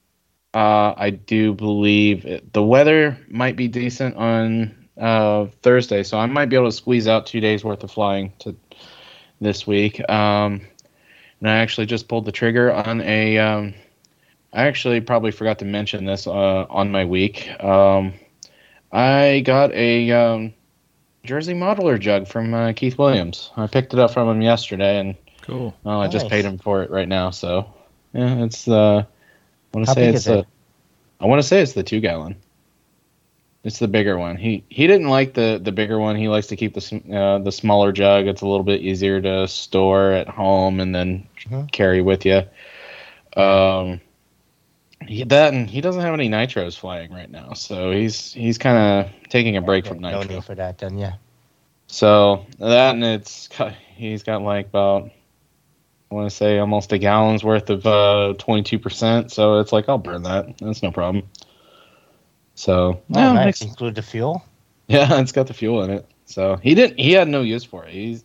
uh, 0.54 0.94
I 0.96 1.10
do 1.12 1.54
believe 1.54 2.26
it, 2.26 2.54
the 2.54 2.64
weather 2.64 3.18
might 3.28 3.56
be 3.56 3.68
decent 3.68 4.16
on 4.16 4.88
uh, 5.00 5.48
Thursday, 5.62 6.04
so 6.04 6.18
I 6.18 6.26
might 6.28 6.46
be 6.50 6.56
able 6.56 6.68
to 6.68 6.76
squeeze 6.76 7.08
out 7.08 7.26
two 7.26 7.40
days 7.40 7.64
worth 7.64 7.84
of 7.84 7.92
flying 7.92 8.34
to 8.40 8.56
this 9.42 9.66
week. 9.66 10.00
Um, 10.10 10.62
and 11.40 11.50
I 11.50 11.58
actually 11.58 11.88
just 11.88 12.08
pulled 12.08 12.26
the 12.26 12.32
trigger 12.32 12.72
on 12.72 13.02
a. 13.02 13.38
Um, 13.38 13.74
I 14.54 14.68
actually 14.68 15.02
probably 15.02 15.32
forgot 15.32 15.60
to 15.60 15.66
mention 15.66 16.06
this 16.06 16.28
uh, 16.28 16.66
on 16.70 16.92
my 16.92 17.06
week. 17.06 17.50
Um, 17.62 18.14
I 18.92 19.42
got 19.44 19.74
a 19.74 20.12
um, 20.12 20.54
Jersey 21.24 21.54
Modeler 21.54 22.00
jug 22.00 22.28
from 22.28 22.54
uh, 22.54 22.74
Keith 22.74 22.98
Williams. 22.98 23.52
I 23.58 23.66
picked 23.66 23.94
it 23.94 24.00
up 24.00 24.12
from 24.12 24.30
him 24.30 24.42
yesterday, 24.42 25.00
and 25.00 25.16
Cool. 25.42 25.76
well, 25.84 26.02
I 26.02 26.08
just 26.08 26.30
paid 26.30 26.46
him 26.46 26.58
for 26.58 26.84
it 26.84 26.92
right 26.92 27.08
now. 27.08 27.32
So 27.32 27.74
yeah, 28.14 28.44
it's 28.44 28.68
uh, 28.68 29.00
I 29.00 29.06
want 29.74 29.88
to 29.88 29.94
say 29.94 30.08
it's 30.08 30.20
is 30.20 30.28
it? 30.28 30.32
the, 30.32 30.46
I 31.24 31.28
want 31.28 31.42
to 31.42 31.48
say 31.48 31.62
it's 31.62 31.74
the 31.74 31.84
two 31.84 32.00
gallon. 32.00 32.36
It's 33.64 33.80
the 33.80 33.88
bigger 33.88 34.18
one. 34.18 34.36
He 34.36 34.64
he 34.70 34.88
didn't 34.88 35.08
like 35.08 35.34
the 35.34 35.60
the 35.62 35.72
bigger 35.72 35.98
one. 35.98 36.18
He 36.18 36.28
likes 36.28 36.48
to 36.48 36.56
keep 36.58 36.74
the 36.74 37.02
uh, 37.16 37.40
the 37.40 37.52
smaller 37.52 37.94
jug. 37.94 38.28
It's 38.28 38.42
a 38.42 38.48
little 38.48 38.66
bit 38.66 38.82
easier 38.82 39.22
to 39.22 39.48
store 39.48 40.12
at 40.12 40.28
home 40.28 40.80
and 40.82 40.94
then 40.94 41.28
Mhm. 41.48 41.72
carry 41.72 42.02
with 42.02 42.26
you. 42.26 42.42
Um, 43.38 44.02
he, 45.08 45.24
that 45.24 45.54
and 45.54 45.70
he 45.70 45.82
doesn't 45.82 46.02
have 46.02 46.14
any 46.14 46.30
nitros 46.30 46.78
flying 46.78 47.12
right 47.12 47.30
now, 47.30 47.54
so 47.54 47.92
he's 47.92 48.34
he's 48.34 48.58
kind 48.58 48.78
of 49.08 49.30
taking 49.30 49.56
a 49.58 49.62
break 49.62 49.86
from 49.86 50.00
no 50.00 50.20
nitro. 50.20 50.36
need 50.36 50.44
for 50.44 50.56
that 50.56 50.78
then. 50.78 50.98
Yeah. 50.98 51.14
So 51.88 52.46
that 52.60 52.96
and 52.96 53.04
it's 53.04 53.48
got, 53.48 53.74
he's 53.96 54.24
got 54.24 54.42
like 54.42 54.68
about 54.68 55.10
I 56.14 56.16
want 56.16 56.30
to 56.30 56.36
say 56.36 56.60
almost 56.60 56.92
a 56.94 57.00
gallon's 57.00 57.44
worth 57.44 57.72
of 57.72 57.88
uh, 57.88 58.36
22%. 58.38 59.32
So 59.32 59.60
it's 59.60 59.72
like 59.72 59.90
I'll 59.90 59.98
burn 59.98 60.22
that. 60.24 60.58
That's 60.60 60.84
no 60.84 60.92
problem. 60.92 61.28
So 62.54 63.02
Oh, 63.16 63.20
yeah, 63.20 63.34
nice. 63.34 63.62
Include 63.64 63.96
the 63.96 64.04
fuel. 64.04 64.44
yeah, 64.88 65.20
it's 65.20 65.32
got 65.32 65.48
the 65.48 65.56
fuel 65.56 65.84
in 65.84 65.90
it. 65.90 66.06
So 66.26 66.58
he 66.58 66.76
didn't. 66.76 67.00
He 67.00 67.14
had 67.14 67.28
no 67.28 67.42
use 67.42 67.64
for 67.64 67.86
it. 67.86 67.92
He's 67.92 68.24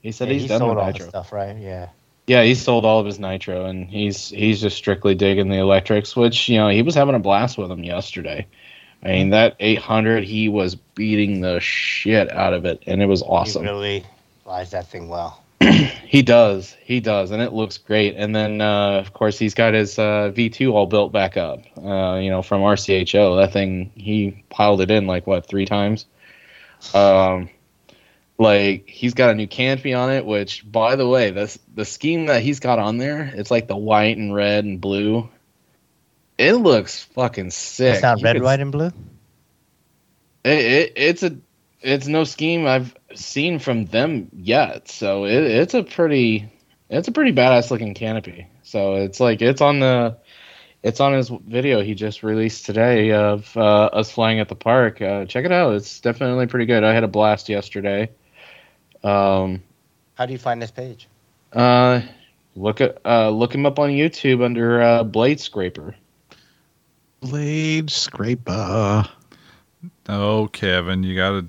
he 0.00 0.10
said 0.10 0.26
Yeah, 0.28 0.34
he's 0.34 0.42
he 0.42 0.48
done 0.48 0.58
sold 0.58 0.70
with 0.70 0.78
all 0.78 0.86
the 0.86 0.92
nitro. 0.92 1.08
stuff, 1.08 1.32
right? 1.32 1.56
Yeah. 1.56 1.88
Yeah, 2.26 2.42
he 2.42 2.54
sold 2.56 2.84
all 2.84 2.98
of 2.98 3.06
his 3.06 3.20
nitro, 3.20 3.64
and 3.66 3.88
he's 3.88 4.28
he's 4.30 4.60
just 4.60 4.76
strictly 4.76 5.14
digging 5.14 5.48
the 5.48 5.58
electrics. 5.58 6.16
Which 6.16 6.48
you 6.48 6.58
know 6.58 6.68
he 6.68 6.82
was 6.82 6.96
having 6.96 7.14
a 7.14 7.20
blast 7.20 7.58
with 7.58 7.68
them 7.68 7.84
yesterday. 7.84 8.46
I 9.04 9.08
mean 9.12 9.30
that 9.30 9.54
800, 9.60 10.24
he 10.24 10.48
was 10.48 10.74
beating 10.74 11.40
the 11.42 11.60
shit 11.60 12.30
out 12.32 12.54
of 12.54 12.64
it, 12.64 12.82
and 12.88 13.00
it 13.00 13.06
was 13.06 13.22
awesome. 13.22 13.62
He 13.62 13.68
really 13.70 14.06
flies 14.42 14.72
that 14.72 14.88
thing 14.88 15.08
well. 15.08 15.39
He 16.10 16.22
does, 16.22 16.76
he 16.82 16.98
does, 16.98 17.30
and 17.30 17.40
it 17.40 17.52
looks 17.52 17.78
great. 17.78 18.16
And 18.16 18.34
then, 18.34 18.60
uh, 18.60 18.94
of 18.98 19.12
course, 19.12 19.38
he's 19.38 19.54
got 19.54 19.74
his 19.74 19.96
uh, 19.96 20.32
V2 20.34 20.72
all 20.72 20.86
built 20.86 21.12
back 21.12 21.36
up. 21.36 21.60
Uh, 21.78 22.16
you 22.16 22.30
know, 22.30 22.42
from 22.42 22.62
RCHO. 22.62 23.40
That 23.40 23.52
thing, 23.52 23.92
he 23.94 24.42
piled 24.50 24.80
it 24.80 24.90
in 24.90 25.06
like 25.06 25.28
what 25.28 25.46
three 25.46 25.66
times. 25.66 26.06
Um, 26.94 27.48
like 28.38 28.88
he's 28.88 29.14
got 29.14 29.30
a 29.30 29.34
new 29.36 29.46
canopy 29.46 29.94
on 29.94 30.10
it. 30.10 30.26
Which, 30.26 30.68
by 30.68 30.96
the 30.96 31.06
way, 31.06 31.30
this 31.30 31.60
the 31.76 31.84
scheme 31.84 32.26
that 32.26 32.42
he's 32.42 32.58
got 32.58 32.80
on 32.80 32.98
there. 32.98 33.30
It's 33.32 33.52
like 33.52 33.68
the 33.68 33.76
white 33.76 34.16
and 34.16 34.34
red 34.34 34.64
and 34.64 34.80
blue. 34.80 35.28
It 36.38 36.54
looks 36.54 37.04
fucking 37.04 37.52
sick. 37.52 37.94
It's 37.94 38.02
not 38.02 38.18
You 38.18 38.24
red, 38.24 38.34
could- 38.34 38.42
white, 38.42 38.58
and 38.60 38.72
blue. 38.72 38.90
It, 40.42 40.58
it, 40.58 40.92
it's 40.96 41.22
a 41.22 41.36
it's 41.82 42.06
no 42.06 42.24
scheme 42.24 42.66
I've 42.66 42.94
seen 43.14 43.58
from 43.58 43.86
them 43.86 44.28
yet. 44.34 44.88
So 44.88 45.24
it, 45.24 45.42
it's 45.44 45.74
a 45.74 45.82
pretty 45.82 46.50
it's 46.88 47.08
a 47.08 47.12
pretty 47.12 47.32
badass 47.32 47.70
looking 47.70 47.94
canopy. 47.94 48.46
So 48.62 48.94
it's 48.96 49.20
like 49.20 49.42
it's 49.42 49.60
on 49.60 49.80
the 49.80 50.16
it's 50.82 51.00
on 51.00 51.12
his 51.12 51.28
video 51.28 51.82
he 51.82 51.94
just 51.94 52.22
released 52.22 52.66
today 52.66 53.12
of 53.12 53.54
uh, 53.56 53.86
us 53.92 54.10
flying 54.10 54.40
at 54.40 54.48
the 54.48 54.54
park. 54.56 55.00
Uh, 55.02 55.24
check 55.26 55.44
it 55.44 55.52
out. 55.52 55.74
It's 55.74 56.00
definitely 56.00 56.46
pretty 56.46 56.66
good. 56.66 56.84
I 56.84 56.94
had 56.94 57.04
a 57.04 57.08
blast 57.08 57.48
yesterday. 57.48 58.10
Um, 59.02 59.62
How 60.14 60.26
do 60.26 60.32
you 60.32 60.38
find 60.38 60.60
this 60.60 60.70
page? 60.70 61.08
uh, 61.52 62.00
look 62.54 62.80
at 62.80 62.98
uh, 63.04 63.30
look 63.30 63.54
him 63.54 63.66
up 63.66 63.78
on 63.78 63.90
YouTube 63.90 64.44
under 64.44 64.80
uh, 64.82 65.04
Blade 65.04 65.40
Scraper. 65.40 65.94
Blade 67.20 67.90
scraper. 67.90 69.04
Oh, 70.08 70.48
Kevin, 70.52 71.02
you 71.02 71.14
got 71.14 71.30
to 71.32 71.46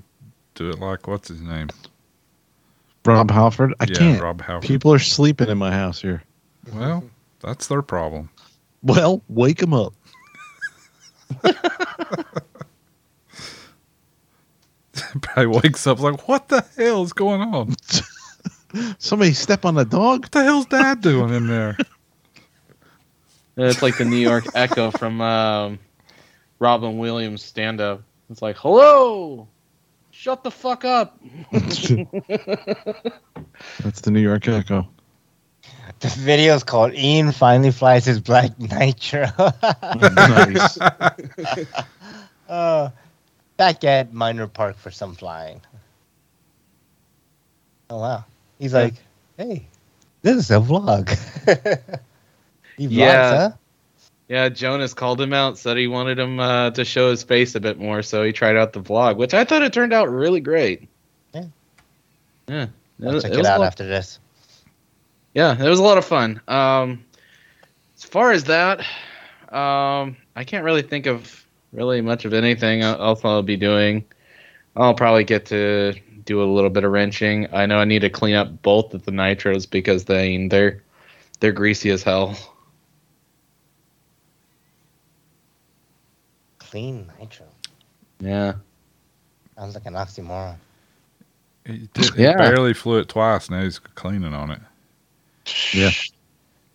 do 0.54 0.70
it 0.70 0.78
like 0.78 1.06
what's 1.06 1.28
his 1.28 1.40
name? 1.40 1.68
Rob 3.04 3.30
Halford. 3.30 3.74
I 3.80 3.86
yeah, 3.88 3.94
can't. 3.94 4.22
Rob 4.22 4.40
Halford. 4.40 4.68
People 4.68 4.92
are 4.92 4.98
sleeping 4.98 5.48
in 5.48 5.58
my 5.58 5.72
house 5.72 6.00
here. 6.00 6.22
Well, 6.72 7.04
that's 7.40 7.66
their 7.66 7.82
problem. 7.82 8.30
Well, 8.82 9.22
wake 9.28 9.58
them 9.58 9.74
up. 9.74 9.94
Probably 15.20 15.46
wakes 15.46 15.86
up 15.86 16.00
like, 16.00 16.26
what 16.28 16.48
the 16.48 16.64
hell 16.76 17.02
is 17.02 17.12
going 17.12 17.40
on? 17.40 17.74
Somebody 18.98 19.32
step 19.32 19.64
on 19.64 19.74
the 19.74 19.84
dog. 19.84 20.30
the 20.30 20.42
hell's 20.42 20.66
Dad 20.66 21.00
doing 21.00 21.32
in 21.34 21.46
there? 21.46 21.76
It's 23.54 23.82
like 23.82 23.98
the 23.98 24.06
New 24.06 24.16
York 24.16 24.46
Echo 24.54 24.90
from 24.90 25.20
um, 25.20 25.78
Robin 26.58 26.96
Williams 26.96 27.42
stand 27.42 27.82
up. 27.82 28.02
It's 28.30 28.40
like, 28.40 28.56
hello, 28.56 29.46
shut 30.22 30.44
the 30.44 30.50
fuck 30.52 30.84
up. 30.84 31.18
That's 31.50 31.90
the 34.02 34.10
New 34.12 34.20
York 34.20 34.46
Echo. 34.46 34.86
The 35.98 36.08
video 36.08 36.54
is 36.54 36.62
called 36.62 36.94
Ian 36.94 37.32
finally 37.32 37.72
flies 37.72 38.04
his 38.04 38.20
black 38.20 38.56
nitro. 38.56 39.26
nice. 40.00 40.78
uh, 42.48 42.90
back 43.56 43.82
at 43.82 44.12
Minor 44.12 44.46
Park 44.46 44.76
for 44.76 44.92
some 44.92 45.16
flying. 45.16 45.60
Oh 47.90 47.98
wow! 47.98 48.24
He's 48.60 48.72
like, 48.72 48.94
"Hey, 49.36 49.66
this 50.22 50.36
is 50.36 50.50
a 50.52 50.60
vlog." 50.60 51.08
he 52.76 52.86
vlogs, 52.86 52.90
Yeah. 52.90 53.36
huh? 53.36 53.50
Yeah, 54.28 54.48
Jonas 54.48 54.94
called 54.94 55.20
him 55.20 55.32
out, 55.32 55.58
said 55.58 55.76
he 55.76 55.88
wanted 55.88 56.18
him 56.18 56.40
uh, 56.40 56.70
to 56.70 56.84
show 56.84 57.10
his 57.10 57.22
face 57.22 57.54
a 57.54 57.60
bit 57.60 57.78
more, 57.78 58.02
so 58.02 58.22
he 58.22 58.32
tried 58.32 58.56
out 58.56 58.72
the 58.72 58.80
vlog, 58.80 59.16
which 59.16 59.34
I 59.34 59.44
thought 59.44 59.62
it 59.62 59.72
turned 59.72 59.92
out 59.92 60.10
really 60.10 60.40
great. 60.40 60.88
Yeah. 61.34 61.44
Yeah. 62.48 62.66
I'll 63.04 63.12
was- 63.12 63.22
check 63.24 63.32
it 63.32 63.38
it 63.40 63.46
out 63.46 63.60
lot- 63.60 63.66
after 63.66 63.86
this. 63.86 64.18
Yeah, 65.34 65.52
it 65.62 65.68
was 65.68 65.78
a 65.78 65.82
lot 65.82 65.98
of 65.98 66.04
fun. 66.04 66.40
Um, 66.46 67.04
as 67.96 68.04
far 68.04 68.32
as 68.32 68.44
that, 68.44 68.80
um, 69.50 70.16
I 70.36 70.44
can't 70.44 70.64
really 70.64 70.82
think 70.82 71.06
of 71.06 71.46
really 71.72 72.00
much 72.02 72.24
of 72.26 72.34
anything 72.34 72.82
else 72.82 73.24
I'll 73.24 73.42
be 73.42 73.56
doing. 73.56 74.04
I'll 74.76 74.94
probably 74.94 75.24
get 75.24 75.46
to 75.46 75.94
do 76.24 76.42
a 76.42 76.44
little 76.44 76.68
bit 76.70 76.84
of 76.84 76.92
wrenching. 76.92 77.48
I 77.52 77.64
know 77.66 77.78
I 77.78 77.84
need 77.86 78.00
to 78.00 78.10
clean 78.10 78.34
up 78.34 78.60
both 78.62 78.92
of 78.94 79.04
the 79.04 79.10
nitros 79.10 79.68
because 79.68 80.04
they 80.04 80.46
they're 80.48 80.82
they're 81.40 81.52
greasy 81.52 81.90
as 81.90 82.02
hell. 82.02 82.36
Clean 86.72 87.06
nitro. 87.20 87.44
Yeah. 88.18 88.54
Sounds 89.58 89.74
like 89.74 89.84
an 89.84 89.92
oxymoron. 89.92 90.56
He, 91.66 91.86
did, 91.92 92.14
he 92.14 92.22
Yeah. 92.22 92.38
barely 92.38 92.72
flew 92.72 92.96
it 92.98 93.10
twice. 93.10 93.50
Now 93.50 93.62
he's 93.62 93.78
cleaning 93.78 94.32
on 94.32 94.52
it. 94.52 94.60
Yeah. 95.74 95.90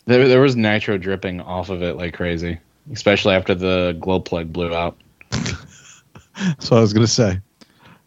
There, 0.06 0.28
there 0.28 0.40
was 0.40 0.54
nitro 0.54 0.98
dripping 0.98 1.40
off 1.40 1.68
of 1.68 1.82
it 1.82 1.96
like 1.96 2.14
crazy, 2.14 2.58
especially 2.92 3.34
after 3.34 3.56
the 3.56 3.96
glow 3.98 4.20
plug 4.20 4.52
blew 4.52 4.72
out. 4.72 4.96
That's 5.30 6.70
what 6.70 6.78
I 6.78 6.80
was 6.80 6.92
gonna 6.92 7.08
say. 7.08 7.40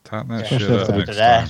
Tighten 0.05 0.29
that 0.29 0.49
Yeah, 0.49 0.57
shit 0.59 0.69
up 0.71 0.81
after 0.83 0.95
next 0.97 1.15
that. 1.17 1.47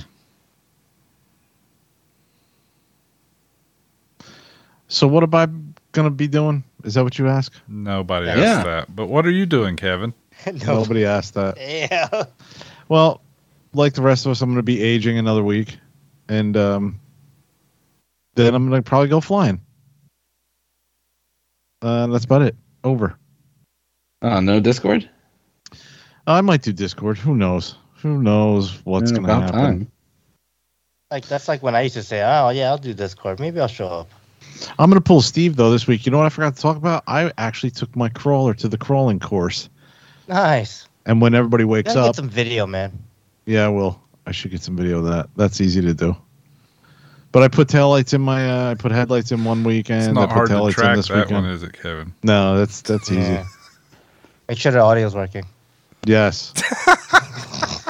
So 4.88 5.06
what 5.06 5.22
am 5.22 5.34
I 5.36 5.46
gonna 5.92 6.10
be 6.10 6.26
doing? 6.26 6.64
Is 6.82 6.94
that 6.94 7.04
what 7.04 7.16
you 7.16 7.28
ask? 7.28 7.52
Nobody 7.68 8.26
Yeah. 8.26 8.40
asked 8.40 8.64
that. 8.64 8.96
But 8.96 9.06
what 9.06 9.24
are 9.24 9.30
you 9.30 9.46
doing, 9.46 9.76
Kevin? 9.76 10.14
no. 10.66 10.80
Nobody 10.80 11.04
asked 11.04 11.34
that. 11.34 11.56
Yeah. 11.58 12.24
Well, 12.88 13.22
like 13.72 13.94
the 13.94 14.02
rest 14.02 14.26
of 14.26 14.32
us, 14.32 14.42
I'm 14.42 14.50
gonna 14.50 14.62
be 14.62 14.82
aging 14.82 15.18
another 15.18 15.42
week, 15.42 15.78
and 16.28 16.56
um, 16.56 17.00
then 18.34 18.54
I'm 18.54 18.68
gonna 18.68 18.82
probably 18.82 19.08
go 19.08 19.20
flying. 19.20 19.60
Uh, 21.80 22.06
that's 22.08 22.24
about 22.24 22.42
it. 22.42 22.56
Over. 22.84 23.16
Oh, 24.22 24.40
no 24.40 24.60
Discord? 24.60 25.08
I 26.26 26.40
might 26.40 26.62
do 26.62 26.72
Discord. 26.72 27.18
Who 27.18 27.34
knows? 27.34 27.76
Who 27.96 28.22
knows 28.22 28.84
what's 28.84 29.10
gonna 29.10 29.28
happen? 29.28 29.52
time. 29.52 29.92
Like 31.10 31.26
that's 31.26 31.48
like 31.48 31.62
when 31.62 31.74
I 31.74 31.82
used 31.82 31.94
to 31.94 32.02
say, 32.02 32.22
"Oh 32.22 32.48
yeah, 32.50 32.70
I'll 32.70 32.78
do 32.78 32.94
Discord. 32.94 33.40
Maybe 33.40 33.60
I'll 33.60 33.68
show 33.68 33.88
up." 33.88 34.10
I'm 34.78 34.90
gonna 34.90 35.00
pull 35.00 35.20
Steve 35.20 35.56
though 35.56 35.70
this 35.70 35.86
week. 35.86 36.06
You 36.06 36.12
know 36.12 36.18
what 36.18 36.26
I 36.26 36.30
forgot 36.30 36.56
to 36.56 36.62
talk 36.62 36.76
about? 36.76 37.04
I 37.06 37.32
actually 37.38 37.70
took 37.70 37.94
my 37.96 38.08
crawler 38.08 38.54
to 38.54 38.68
the 38.68 38.78
crawling 38.78 39.20
course, 39.20 39.68
Nice. 40.28 40.86
and 41.06 41.20
when 41.20 41.34
everybody 41.34 41.64
wakes 41.64 41.94
up, 41.96 42.08
get 42.08 42.16
some 42.16 42.28
video, 42.28 42.66
man. 42.66 42.92
yeah, 43.46 43.68
well, 43.68 44.00
I 44.26 44.32
should 44.32 44.50
get 44.50 44.62
some 44.62 44.76
video 44.76 44.98
of 44.98 45.04
that. 45.04 45.28
That's 45.36 45.60
easy 45.60 45.80
to 45.82 45.94
do. 45.94 46.16
But 47.32 47.42
I 47.42 47.48
put 47.48 47.68
taillights 47.68 48.12
in 48.14 48.20
my. 48.20 48.68
Uh, 48.68 48.70
I 48.72 48.74
put 48.74 48.92
headlights 48.92 49.32
in 49.32 49.44
one 49.44 49.64
weekend. 49.64 50.00
It's 50.02 50.08
I 50.08 50.12
not 50.12 50.28
put 50.28 50.34
hard 50.34 50.48
to 50.50 50.54
taillights 50.54 50.66
in 50.68 50.72
track 50.74 50.96
this 50.96 51.08
that 51.08 51.16
weekend. 51.26 51.44
one, 51.46 51.52
is 51.52 51.62
it, 51.62 51.72
Kevin? 51.72 52.12
No, 52.22 52.58
that's 52.58 52.82
that's 52.82 53.10
easy. 53.10 53.20
Yeah. 53.32 53.44
Make 54.48 54.58
sure 54.58 54.70
the 54.72 54.80
audio's 54.80 55.14
working. 55.14 55.44
Yes. 56.04 56.52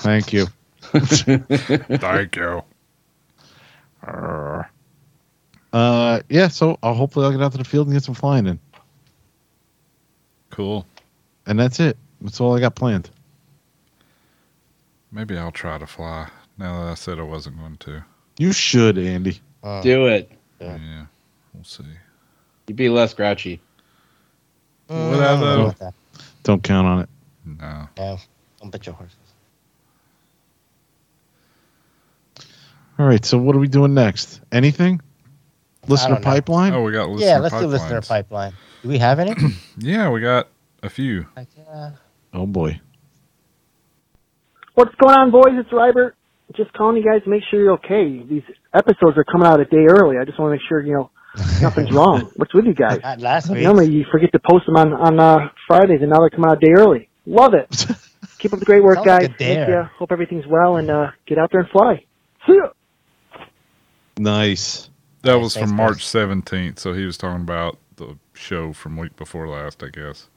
Thank 0.03 0.33
you. 0.33 0.47
Thank 0.83 2.37
you. 2.37 2.63
Uh, 5.73 6.21
yeah. 6.29 6.49
So 6.49 6.79
I'll 6.83 6.95
hopefully 6.95 7.25
I'll 7.25 7.33
get 7.33 7.41
out 7.41 7.53
to 7.53 7.59
the 7.59 7.65
field 7.65 7.87
and 7.87 7.97
get 7.97 8.03
some 8.03 8.15
flying 8.15 8.47
in, 8.47 8.59
Cool. 10.51 10.87
and 11.47 11.59
that's 11.59 11.81
it. 11.81 11.97
That's 12.23 12.40
all 12.40 12.57
I 12.57 12.61
got 12.61 12.74
planned. 12.74 13.11
Maybe 15.11 15.36
I'll 15.36 15.53
try 15.53 15.77
to 15.78 15.86
fly. 15.86 16.28
Now 16.57 16.85
that 16.85 16.90
I 16.90 16.94
said 16.94 17.19
I 17.19 17.23
wasn't 17.23 17.59
going 17.59 17.77
to. 17.78 18.05
You 18.39 18.53
should, 18.53 18.97
Andy. 18.99 19.40
Uh, 19.62 19.82
Do 19.82 20.07
it. 20.07 20.31
Yeah. 20.61 20.77
Yeah. 20.78 21.05
We'll 21.53 21.65
see. 21.65 21.85
You'd 22.66 22.77
be 22.77 22.89
less 22.89 23.12
grouchy. 23.12 23.61
mm, 24.89 25.11
What 25.11 25.20
I 25.20 25.24
I 25.24 25.28
don't 25.32 25.40
know 25.40 25.57
know. 25.57 25.62
about 25.66 25.78
that. 25.81 25.94
Don't 26.44 26.62
count 26.62 26.86
on 26.86 27.01
it. 27.01 27.09
No. 27.44 27.89
Yeah, 27.99 28.16
don't 28.61 28.70
bet 28.70 28.86
your 28.86 28.94
horses. 28.94 29.16
All 32.99 33.07
right. 33.07 33.24
So 33.24 33.39
what 33.39 33.57
are 33.57 33.59
we 33.59 33.69
doing 33.69 33.94
next? 33.94 34.40
Anything? 34.53 35.01
Listener 35.89 36.15
don't 36.15 36.24
pipeline. 36.24 36.73
Oh, 36.73 36.82
we 36.82 36.93
got 36.93 37.09
listener 37.09 37.27
yeah, 37.27 37.39
let's 37.39 37.55
do 37.59 37.66
listener 37.66 38.01
pipelines. 38.01 38.09
pipeline. 38.09 38.53
Do 38.82 38.89
we 38.89 38.99
have 38.99 39.19
any? 39.19 39.35
Yeah, 39.78 40.11
we 40.11 40.20
got 40.20 40.49
a 40.82 40.89
few. 40.90 41.27
like, 41.36 41.49
uh, 41.69 41.90
Oh 42.33 42.47
boy. 42.47 42.81
What's 44.75 44.95
going 44.97 45.15
on, 45.15 45.31
boys? 45.31 45.53
It's 45.59 45.69
Rybert. 45.71 46.13
Just 46.57 46.73
calling 46.75 46.97
you 46.97 47.05
guys 47.05 47.23
to 47.25 47.31
make 47.31 47.43
sure 47.51 47.61
you're 47.61 47.73
okay. 47.75 48.23
These 48.29 48.43
episodes 48.75 49.17
are 49.17 49.25
coming 49.25 49.47
out 49.47 49.61
a 49.61 49.65
day 49.65 49.87
early. 49.89 50.17
I 50.19 50.25
just 50.25 50.39
want 50.39 50.51
to 50.51 50.55
make 50.57 50.63
sure 50.69 50.81
you 50.83 50.93
know 50.95 51.11
nothing's 51.61 51.93
wrong. 51.95 52.31
What's 52.37 52.53
with 52.55 52.67
you 52.67 52.75
guys? 52.75 53.01
not 53.03 53.21
last 53.21 53.51
week. 53.51 53.63
Normally 53.63 53.91
you 53.91 54.05
forget 54.11 54.33
to 54.33 54.39
post 54.39 54.67
them 54.67 54.77
on 54.77 54.93
on 54.93 55.21
uh, 55.21 55.49
Fridays, 55.67 56.01
and 56.01 56.11
now 56.11 56.19
they're 56.19 56.31
coming 56.31 56.51
out 56.51 56.59
a 56.63 56.67
day 56.67 56.73
early. 56.77 57.09
Love 57.27 57.55
it. 57.55 57.87
Keep 58.39 58.55
up 58.55 58.59
the 58.59 58.65
great 58.65 58.83
work, 58.83 58.97
Sounds 58.97 59.07
like 59.07 59.21
guys. 59.21 59.31
a. 59.31 59.39
Thank 59.39 59.69
ya. 59.69 59.85
Hope 59.99 60.11
everything's 60.13 60.47
well, 60.47 60.77
and 60.77 60.91
uh, 60.91 61.11
get 61.27 61.39
out 61.39 61.51
there 61.53 61.61
and 61.61 61.71
fly. 61.71 62.05
See 62.47 62.55
ya. 62.55 62.71
Nice. 64.19 64.91
That 65.23 65.37
was 65.37 65.55
thanks, 65.55 65.71
from. 65.71 65.77
March 65.77 65.99
17th, 66.05 66.79
so 66.81 66.93
he 66.93 67.05
was 67.05 67.17
talking 67.17 67.43
about 67.43 67.79
the 67.97 68.19
show 68.35 68.73
from 68.73 68.97
week 68.97 69.15
before 69.17 69.49
last, 69.49 69.83
I 69.85 69.89
guess. 69.89 70.29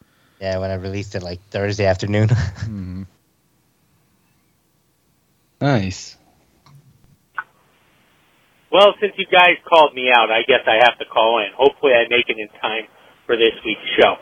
Yeah, 0.46 0.60
when 0.60 0.70
I 0.70 0.76
released 0.76 1.16
it 1.16 1.24
like 1.24 1.42
Thursday 1.50 1.88
afternoon. 1.88 2.30
hmm 2.62 3.02
Nice. 5.60 6.16
Well, 8.72 8.94
since 9.02 9.14
you 9.18 9.26
guys 9.26 9.58
called 9.68 9.96
me 9.96 10.12
out, 10.14 10.30
I 10.30 10.44
guess 10.46 10.62
I 10.68 10.86
have 10.86 11.00
to 11.00 11.06
call 11.06 11.40
in. 11.40 11.50
Hopefully, 11.58 11.94
I 11.94 12.06
make 12.10 12.30
it 12.30 12.38
in 12.38 12.48
time 12.62 12.86
for 13.26 13.36
this 13.36 13.58
week's 13.66 13.90
show. 13.98 14.18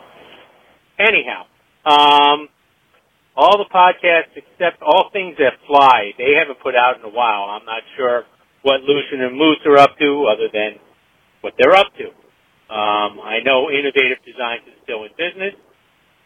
Anyhow, 0.98 1.44
um, 1.84 2.48
all 3.36 3.58
the 3.58 3.68
podcasts 3.68 4.32
except 4.34 4.80
all 4.80 5.10
things 5.12 5.36
that 5.36 5.60
fly. 5.66 6.12
They 6.16 6.40
haven't 6.40 6.60
put 6.60 6.74
out 6.74 6.96
in 6.98 7.04
a 7.04 7.12
while. 7.12 7.50
I'm 7.50 7.66
not 7.66 7.82
sure 7.98 8.24
what 8.62 8.80
Lucian 8.80 9.20
and 9.20 9.36
Moose 9.36 9.60
are 9.66 9.76
up 9.76 9.98
to, 9.98 10.24
other 10.32 10.48
than 10.50 10.80
what 11.42 11.52
they're 11.58 11.76
up 11.76 11.92
to. 11.98 12.06
Um, 12.72 13.20
I 13.20 13.40
know 13.44 13.68
Innovative 13.68 14.24
Designs 14.24 14.62
is 14.66 14.80
still 14.84 15.04
in 15.04 15.10
business, 15.18 15.52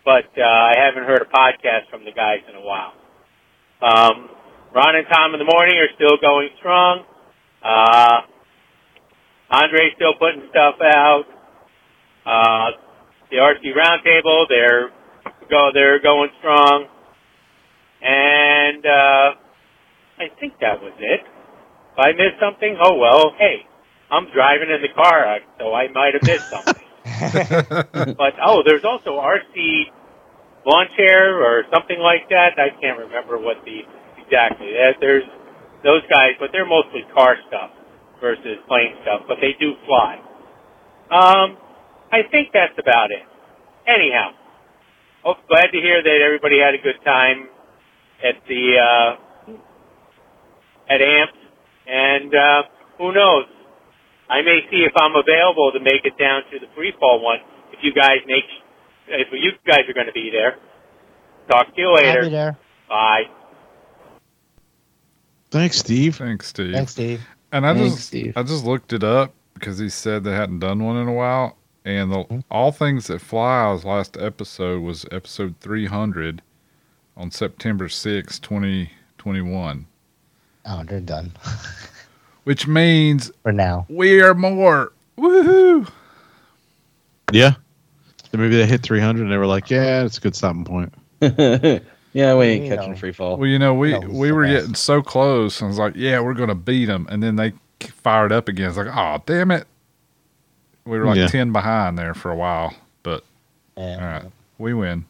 but 0.08 0.24
uh, 0.40 0.42
I 0.42 0.72
haven't 0.86 1.04
heard 1.04 1.20
a 1.20 1.28
podcast 1.28 1.90
from 1.90 2.06
the 2.06 2.12
guys 2.12 2.40
in 2.48 2.56
a 2.56 2.64
while. 2.64 2.94
Um, 3.82 4.30
Ron 4.74 4.96
and 4.96 5.06
Tom 5.12 5.34
in 5.34 5.38
the 5.38 5.44
morning 5.44 5.76
are 5.76 5.92
still 5.96 6.16
going 6.16 6.48
strong. 6.58 7.04
Uh, 7.62 8.20
Andre's 9.50 9.92
still 9.96 10.14
putting 10.18 10.48
stuff 10.48 10.76
out. 10.80 11.24
Uh, 12.24 12.70
the 13.30 13.36
RC 13.36 13.76
Roundtable, 13.76 14.46
they're 14.48 14.88
go, 15.50 15.72
they're 15.74 16.00
going 16.00 16.30
strong. 16.38 16.86
And 18.00 18.86
uh, 18.86 19.34
I 20.16 20.32
think 20.40 20.54
that 20.62 20.80
was 20.80 20.94
it. 20.98 21.20
If 21.20 21.98
I 21.98 22.12
missed 22.12 22.40
something, 22.40 22.78
oh 22.82 22.96
well. 22.96 23.34
Hey, 23.36 23.66
I'm 24.10 24.32
driving 24.32 24.70
in 24.70 24.80
the 24.80 24.88
car, 24.88 25.40
so 25.58 25.74
I 25.74 25.88
might 25.92 26.14
have 26.14 26.22
missed 26.22 26.48
something. 26.48 28.14
but 28.16 28.34
oh, 28.42 28.62
there's 28.64 28.84
also 28.84 29.20
RC 29.20 29.97
lawn 30.68 30.86
chair 30.96 31.40
or 31.40 31.64
something 31.72 31.98
like 31.98 32.28
that. 32.28 32.60
I 32.60 32.76
can't 32.76 32.98
remember 33.00 33.40
what 33.40 33.64
the 33.64 33.88
exactly. 34.20 34.68
There's 35.00 35.24
those 35.82 36.02
guys, 36.12 36.36
but 36.38 36.50
they're 36.52 36.68
mostly 36.68 37.08
car 37.14 37.36
stuff 37.48 37.70
versus 38.20 38.60
plane 38.68 38.92
stuff. 39.02 39.22
But 39.26 39.38
they 39.40 39.56
do 39.58 39.72
fly. 39.88 40.20
Um, 41.08 41.56
I 42.12 42.28
think 42.30 42.52
that's 42.52 42.76
about 42.76 43.10
it. 43.10 43.24
Anyhow, 43.88 44.36
oh, 45.24 45.34
glad 45.48 45.72
to 45.72 45.80
hear 45.80 46.02
that 46.02 46.18
everybody 46.20 46.60
had 46.60 46.74
a 46.74 46.82
good 46.82 47.00
time 47.04 47.48
at 48.20 48.36
the 48.46 48.62
uh, 48.76 49.10
at 50.92 51.00
AMPS, 51.00 51.38
and 51.86 52.34
uh, 52.34 52.62
who 52.98 53.12
knows? 53.12 53.46
I 54.28 54.42
may 54.42 54.60
see 54.70 54.84
if 54.84 54.92
I'm 55.00 55.16
available 55.16 55.72
to 55.72 55.80
make 55.80 56.04
it 56.04 56.20
down 56.20 56.44
to 56.52 56.60
the 56.60 56.68
free 56.76 56.92
fall 57.00 57.24
one. 57.24 57.40
If 57.72 57.80
you 57.80 57.94
guys 57.94 58.20
make, 58.26 58.44
if 59.10 59.28
you 59.32 59.52
guys 59.66 59.80
are 59.88 59.92
going 59.94 60.06
to 60.06 60.12
be 60.12 60.30
there. 60.32 60.56
Talk 61.50 61.74
to 61.74 61.80
you 61.80 61.88
I'll 61.90 61.96
be 62.00 62.06
later. 62.06 62.28
there. 62.30 62.58
Bye. 62.88 63.22
Thanks, 65.50 65.78
Steve. 65.78 66.16
Thanks, 66.16 66.48
Steve. 66.48 66.74
Thanks, 66.74 66.92
Steve. 66.92 67.22
And 67.52 67.66
I 67.66 67.74
Thanks, 67.74 67.94
just 67.96 68.06
Steve. 68.08 68.34
I 68.36 68.42
just 68.42 68.64
looked 68.64 68.92
it 68.92 69.02
up 69.02 69.32
because 69.54 69.78
he 69.78 69.88
said 69.88 70.24
they 70.24 70.32
hadn't 70.32 70.58
done 70.58 70.84
one 70.84 70.96
in 70.96 71.08
a 71.08 71.12
while. 71.12 71.56
And 71.84 72.12
the 72.12 72.16
Mm-hmm. 72.24 72.40
All 72.50 72.70
Things 72.70 73.06
That 73.06 73.20
Fly's 73.22 73.84
last 73.84 74.16
episode 74.18 74.82
was 74.82 75.06
episode 75.10 75.54
300 75.60 76.42
on 77.16 77.30
September 77.30 77.88
sixth, 77.88 78.42
2021, 78.42 79.86
Oh, 80.66 80.84
they're 80.84 81.00
done 81.00 81.32
which 82.44 82.66
means 82.66 83.30
for 83.42 83.52
now. 83.52 83.86
we 83.88 84.20
are 84.20 84.34
more. 84.34 84.92
Woohoo! 85.16 85.90
Yeah. 87.32 87.54
So 88.30 88.38
maybe 88.38 88.56
they 88.56 88.66
hit 88.66 88.82
300 88.82 89.22
and 89.22 89.32
they 89.32 89.36
were 89.38 89.46
like, 89.46 89.70
yeah, 89.70 90.04
it's 90.04 90.18
a 90.18 90.20
good 90.20 90.36
stopping 90.36 90.64
point. 90.64 90.92
yeah, 91.20 92.34
we 92.34 92.44
ain't 92.46 92.64
You 92.64 92.74
catching 92.76 92.92
know. 92.92 92.96
free 92.96 93.12
fall. 93.12 93.36
Well, 93.38 93.48
you 93.48 93.58
know, 93.58 93.74
we 93.74 93.92
That 93.92 94.08
we 94.08 94.32
were 94.32 94.44
best. 94.44 94.60
getting 94.60 94.74
so 94.74 95.00
close. 95.02 95.62
I 95.62 95.66
was 95.66 95.78
like, 95.78 95.94
yeah, 95.96 96.20
we're 96.20 96.34
going 96.34 96.50
to 96.50 96.54
beat 96.54 96.86
them. 96.86 97.06
And 97.10 97.22
then 97.22 97.36
they 97.36 97.52
fired 97.80 98.32
up 98.32 98.48
again. 98.48 98.68
It's 98.68 98.76
like, 98.76 98.88
oh, 98.94 99.22
damn 99.26 99.50
it. 99.50 99.66
We 100.84 100.98
were 100.98 101.06
like 101.06 101.16
Yeah. 101.16 101.26
10 101.28 101.52
behind 101.52 101.98
there 101.98 102.14
for 102.14 102.30
a 102.30 102.36
while, 102.36 102.74
but 103.02 103.22
Yeah, 103.76 103.94
all 103.94 104.00
right, 104.06 104.32
we 104.58 104.72
win. 104.74 105.04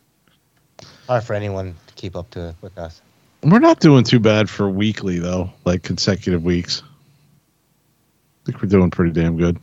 hard 1.09 1.23
for 1.25 1.35
anyone 1.35 1.75
to 1.87 1.95
keep 1.95 2.17
up 2.17 2.31
to 2.31 2.55
with 2.63 2.77
us. 2.79 3.01
We're 3.45 3.61
not 3.61 3.79
doing 3.79 4.03
too 4.03 4.19
bad 4.19 4.51
for 4.51 4.69
weekly, 4.69 5.21
though, 5.21 5.51
like 5.65 5.85
consecutive 5.85 6.43
weeks. 6.43 6.83
I 6.83 8.47
think 8.51 8.61
we're 8.63 8.69
doing 8.69 8.91
pretty 8.91 9.13
damn 9.13 9.37
good. 9.37 9.57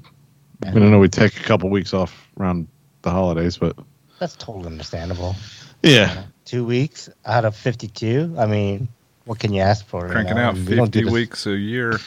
I 0.65 0.71
don't 0.71 0.89
know 0.89 0.99
we 0.99 1.09
take 1.09 1.37
a 1.37 1.43
couple 1.43 1.69
weeks 1.69 1.93
off 1.93 2.29
around 2.39 2.67
the 3.05 3.11
holidays, 3.11 3.57
but 3.57 3.77
That's 4.19 4.35
totally 4.35 4.65
understandable. 4.67 5.35
yeah. 5.81 6.23
Two 6.43 6.65
weeks 6.65 7.09
out 7.25 7.45
of 7.45 7.55
fifty-two. 7.55 8.35
I 8.37 8.45
mean, 8.45 8.87
what 9.23 9.39
can 9.39 9.51
you 9.53 9.61
ask 9.61 9.85
for? 9.87 10.05
you 10.05 10.11
Cranking 10.11 10.35
know? 10.35 10.41
out 10.43 10.55
We 10.55 10.75
don't 10.75 10.93
50 10.93 11.05
weeks 11.11 11.47
a 11.47 11.55
year. 11.55 11.97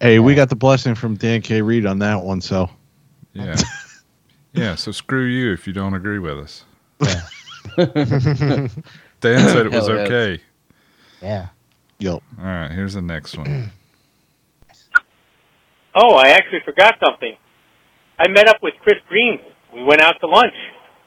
Hey, 0.00 0.18
we 0.20 0.34
got 0.36 0.48
the 0.50 0.54
blessing 0.56 0.94
from 0.94 1.16
Dan 1.16 1.40
K. 1.42 1.62
Reed 1.62 1.86
on 1.86 1.98
that 2.00 2.22
one, 2.22 2.40
so 2.40 2.70
Yeah. 3.32 3.56
yeah. 4.52 4.74
So 4.76 4.92
screw 4.92 5.24
you 5.24 5.52
if 5.52 5.66
you 5.66 5.72
don't 5.72 5.94
agree 5.94 6.18
with 6.20 6.38
us. 6.38 6.64
Dan 7.76 8.68
said 9.20 9.66
it 9.66 9.72
was 9.72 9.88
Hell 9.88 9.98
okay. 9.98 10.40
Yeah. 11.20 11.48
yo. 11.98 12.14
All 12.14 12.20
right. 12.44 12.70
Here's 12.70 12.94
the 12.94 13.02
next 13.02 13.36
one. 13.36 13.70
Oh, 15.94 16.14
I 16.14 16.28
actually 16.28 16.60
forgot 16.64 16.94
something. 17.04 17.36
I 18.18 18.28
met 18.28 18.48
up 18.48 18.62
with 18.62 18.74
Chris 18.82 18.96
Green. 19.08 19.40
We 19.74 19.82
went 19.84 20.00
out 20.00 20.20
to 20.20 20.26
lunch. 20.26 20.54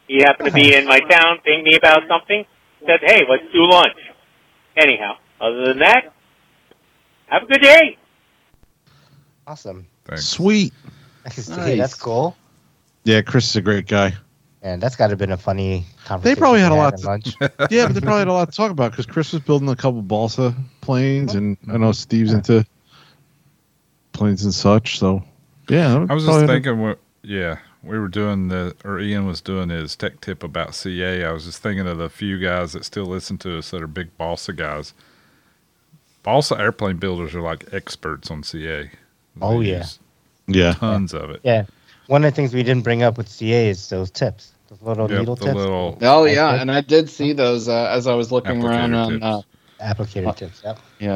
He 0.07 0.21
happened 0.21 0.49
to 0.49 0.53
be 0.53 0.73
in 0.75 0.85
my 0.85 0.99
town, 0.99 1.39
pinged 1.43 1.63
me 1.63 1.75
about 1.75 2.01
something. 2.07 2.45
Said, 2.85 2.99
"Hey, 3.01 3.21
let's 3.29 3.43
do 3.51 3.67
lunch." 3.69 3.97
Anyhow, 4.77 5.13
other 5.41 5.65
than 5.67 5.79
that, 5.79 6.13
have 7.27 7.43
a 7.43 7.45
good 7.45 7.61
day. 7.61 7.97
Awesome. 9.47 9.87
Thanks. 10.05 10.25
Sweet. 10.25 10.73
That's 11.23 11.93
cool. 11.95 12.35
Yeah, 13.03 13.21
Chris 13.21 13.49
is 13.49 13.55
a 13.55 13.61
great 13.61 13.87
guy. 13.87 14.13
And 14.61 14.81
that's 14.81 14.95
got 14.95 15.07
to 15.07 15.11
have 15.11 15.19
been 15.19 15.31
a 15.31 15.37
funny 15.37 15.85
conversation. 16.05 16.35
They 16.35 16.39
probably 16.39 16.59
had 16.61 16.71
a 16.71 16.75
lot 16.75 16.93
at 16.93 16.99
to- 17.01 17.07
lunch. 17.07 17.33
Yeah, 17.69 17.85
but 17.85 17.93
they 17.93 18.01
probably 18.01 18.19
had 18.19 18.27
a 18.27 18.33
lot 18.33 18.49
to 18.51 18.55
talk 18.55 18.71
about 18.71 18.91
because 18.91 19.05
Chris 19.05 19.31
was 19.31 19.41
building 19.43 19.69
a 19.69 19.75
couple 19.75 20.01
balsa 20.01 20.55
planes, 20.81 21.35
and 21.35 21.55
I 21.71 21.77
know 21.77 21.91
Steve's 21.91 22.33
into 22.33 22.65
planes 24.11 24.43
and 24.43 24.53
such. 24.53 24.97
So, 24.97 25.23
yeah, 25.69 25.93
I 25.95 25.99
was 25.99 26.07
probably 26.07 26.25
just 26.25 26.39
had 26.41 26.49
a- 26.49 26.53
thinking, 26.53 26.79
what, 26.81 26.99
yeah, 27.21 27.57
we 27.85 27.99
were 27.99 28.07
doing 28.07 28.47
the, 28.47 28.75
or 28.83 28.99
Ian 28.99 29.25
was 29.25 29.41
doing 29.41 29.69
his 29.69 29.95
tech 29.95 30.19
tip 30.21 30.43
about 30.43 30.73
CA. 30.75 31.23
I 31.23 31.31
was 31.31 31.45
just 31.45 31.61
thinking 31.61 31.87
of 31.87 31.97
the 31.97 32.09
few 32.09 32.39
guys 32.39 32.73
that 32.73 32.83
still 32.85 33.05
listen 33.05 33.37
to 33.39 33.57
us 33.59 33.71
that 33.71 33.81
are 33.81 33.87
big 33.87 34.15
balsa 34.17 34.53
guys. 34.53 34.93
Balsa 36.23 36.55
airplane 36.59 36.97
builders 36.97 37.35
are 37.35 37.41
like 37.41 37.71
experts 37.73 38.31
on 38.31 38.43
CA. 38.43 38.83
They 38.83 38.89
Oh, 39.41 39.61
yeah. 39.61 39.77
use 39.79 39.99
yeah. 40.47 40.73
Tons 40.73 41.13
of 41.13 41.29
it. 41.29 41.41
Yeah. 41.43 41.65
One 42.07 42.23
of 42.23 42.31
the 42.31 42.35
things 42.35 42.53
we 42.53 42.63
didn't 42.63 42.83
bring 42.83 43.03
up 43.03 43.17
with 43.17 43.27
CA 43.27 43.69
is 43.69 43.89
those 43.89 44.09
tips, 44.11 44.51
those 44.69 44.81
little 44.81 45.09
Yep, 45.09 45.19
needle 45.19 45.35
the 45.35 45.45
tips, 45.45 45.55
little 45.55 45.97
Oh 46.01 46.25
yeah, 46.25 46.51
think- 46.51 46.61
and 46.61 46.71
I 46.71 46.81
did 46.81 47.09
see 47.09 47.33
those 47.33 47.67
uh, 47.67 47.87
as 47.91 48.07
I 48.07 48.13
was 48.15 48.31
looking 48.31 48.63
around 48.63 48.93
on. 48.93 49.11
tips. 49.13 49.23
Uh, 49.23 49.41
applicator 49.81 50.35
tips. 50.35 50.61
Yep. 50.63 50.79
yeah, 50.99 51.07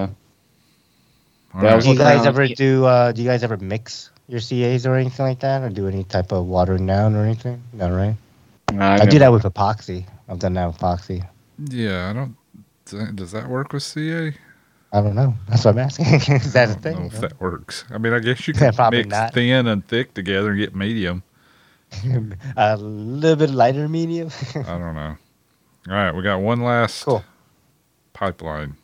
Yeah, 1.56 1.62
right. 1.62 1.82
Do 1.84 1.90
you 1.92 1.98
guys 1.98 2.18
around. 2.18 2.28
ever 2.28 2.48
do? 2.48 2.86
Uh, 2.86 3.12
do 3.12 3.22
you 3.22 3.28
guys 3.28 3.44
ever 3.44 3.58
mix 3.58 4.10
your 4.30 4.40
CAs 4.40 4.86
or 4.86 4.96
anything 4.96 5.26
like 5.26 5.40
that, 5.40 5.64
or 5.64 5.70
do 5.70 5.88
any 5.88 6.04
type 6.04 6.32
of 6.32 6.46
watering 6.46 6.86
down 6.86 7.16
or 7.16 7.26
anything? 7.26 7.62
No, 7.74 7.90
right? 7.90 8.16
I, 8.78 9.06
do 9.08 9.18
that 9.18 9.32
with 9.32 9.44
epoxy. 9.44 10.06
I've 10.30 10.38
done 10.38 10.54
that 10.54 10.68
with 10.68 10.78
epoxy. 10.78 11.28
Yeah, 11.58 12.10
I 12.10 12.14
don't. 12.14 13.16
Does 13.16 13.32
that 13.32 13.50
work 13.50 13.74
with 13.74 13.84
CA? 13.84 14.34
I 14.92 15.02
don't 15.02 15.16
know. 15.16 15.36
That's 15.48 15.66
what 15.66 15.72
I'm 15.72 15.80
asking. 15.80 16.06
is 16.36 16.54
that 16.54 16.70
a 16.70 16.72
I 16.72 16.76
don't 16.76 16.84
know 16.84 17.00
thing? 17.00 17.06
if 17.08 17.22
that 17.22 17.40
works. 17.42 17.86
I 17.92 17.98
mean, 17.98 18.14
I 18.14 18.20
guess 18.20 18.48
you 18.48 18.54
can 18.56 18.74
probably 18.74 19.00
mix 19.00 19.10
not. 19.10 19.34
thin 19.34 19.68
and 19.68 19.86
thick 19.88 20.14
together 20.14 20.52
and 20.52 20.60
get 20.60 20.76
medium. 20.76 21.24
a 22.58 22.78
little 22.78 23.36
bit 23.36 23.50
lighter 23.50 23.88
medium. 23.88 24.30
I 24.56 24.78
don't 24.78 24.96
know. 24.96 25.18
All 25.88 25.96
right, 25.96 26.12
we 26.12 26.22
got 26.22 26.40
one 26.40 26.62
last 26.62 27.04
cool. 27.04 27.24
pipeline. 28.14 28.78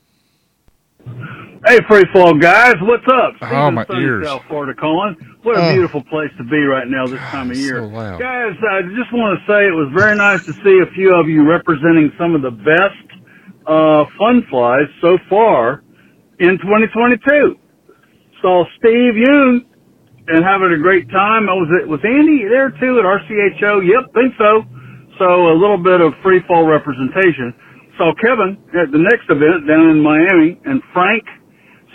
Hey, 1.66 1.80
free 1.90 2.04
fall 2.14 2.36
guys, 2.36 2.76
what's 2.82 3.04
up? 3.08 3.34
Oh, 3.42 3.48
Steve 3.48 3.68
in 3.70 3.74
my 3.74 3.86
sunny 3.86 4.04
ears. 4.04 4.28
South 4.28 4.44
Florida 4.48 4.74
calling. 4.80 5.16
What 5.42 5.58
a 5.58 5.62
Oh. 5.70 5.74
beautiful 5.74 6.04
place 6.04 6.30
to 6.38 6.44
be 6.44 6.62
right 6.62 6.88
now 6.88 7.08
this 7.08 7.20
time 7.32 7.50
of 7.50 7.58
so 7.58 7.62
year. 7.64 7.82
loud. 7.82 8.20
Guys, 8.20 8.54
I 8.70 8.82
just 8.84 9.12
want 9.12 9.40
to 9.40 9.46
say 9.52 9.66
it 9.68 9.74
was 9.74 9.90
very 9.98 10.16
nice 10.16 10.46
to 10.46 10.54
see 10.62 10.78
a 10.80 10.86
few 10.94 11.14
of 11.16 11.28
you 11.28 11.42
representing 11.50 12.12
some 12.20 12.36
of 12.36 12.44
the 12.44 12.52
best 12.52 13.02
uh, 13.66 14.06
fun 14.20 14.46
flies 14.50 14.86
so 15.02 15.18
far 15.28 15.82
in 16.40 16.60
2022. 16.60 17.58
Saw 18.44 18.66
Steve 18.78 19.16
Yoon 19.18 19.66
and 20.28 20.46
having 20.46 20.72
a 20.72 20.78
great 20.78 21.10
time. 21.10 21.50
I 21.50 21.54
was 21.54 21.70
it 21.82 21.88
was 21.88 22.00
Andy 22.06 22.46
there 22.48 22.70
too 22.70 23.00
at 23.00 23.06
RCHO? 23.06 23.82
Yep, 23.82 24.14
think 24.14 24.34
so. 24.38 24.62
So 25.18 25.48
a 25.50 25.58
little 25.58 25.82
bit 25.82 26.00
of 26.00 26.14
free 26.22 26.42
fall 26.48 26.68
representation. 26.68 27.56
Saw 27.98 28.14
Kevin 28.22 28.58
at 28.78 28.92
the 28.92 29.00
next 29.02 29.26
event 29.34 29.66
down 29.68 29.90
in 29.90 30.04
Miami 30.04 30.62
and 30.66 30.84
Frank. 30.94 31.24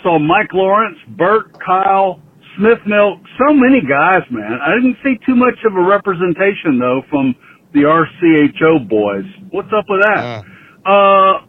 Saw 0.03 0.19
Mike 0.19 0.53
Lawrence, 0.53 0.97
Bert, 1.17 1.53
Kyle, 1.63 2.21
Smith 2.57 2.79
Milk, 2.85 3.19
so 3.37 3.53
many 3.53 3.81
guys, 3.81 4.23
man. 4.31 4.59
I 4.61 4.75
didn't 4.75 4.97
see 5.03 5.15
too 5.25 5.35
much 5.35 5.55
of 5.65 5.73
a 5.75 5.81
representation 5.81 6.79
though 6.79 7.01
from 7.09 7.35
the 7.73 7.81
RCHO 7.87 8.89
boys. 8.89 9.25
What's 9.51 9.71
up 9.77 9.85
with 9.87 10.01
that? 10.03 10.43
Uh, 10.85 11.45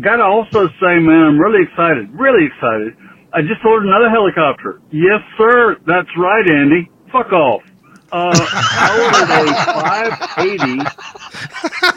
gotta 0.00 0.22
also 0.24 0.68
say, 0.80 0.98
man, 1.00 1.34
I'm 1.34 1.38
really 1.38 1.64
excited, 1.68 2.08
really 2.12 2.46
excited. 2.46 2.96
I 3.34 3.42
just 3.42 3.60
ordered 3.66 3.86
another 3.88 4.08
helicopter. 4.08 4.80
Yes, 4.90 5.20
sir. 5.36 5.76
That's 5.86 6.08
right, 6.16 6.48
Andy. 6.48 6.88
Fuck 7.12 7.32
off. 7.32 7.62
Uh, 8.12 8.30
I 8.32 8.88
ordered 9.02 9.28
a 9.28 10.54
580. 10.54 10.78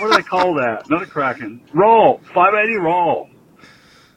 What 0.01 0.11
do 0.11 0.17
they 0.17 0.23
call 0.23 0.55
that? 0.55 0.89
Another 0.89 1.05
Kraken. 1.05 1.61
Raw. 1.73 2.17
580 2.33 2.75
raw. 2.81 3.23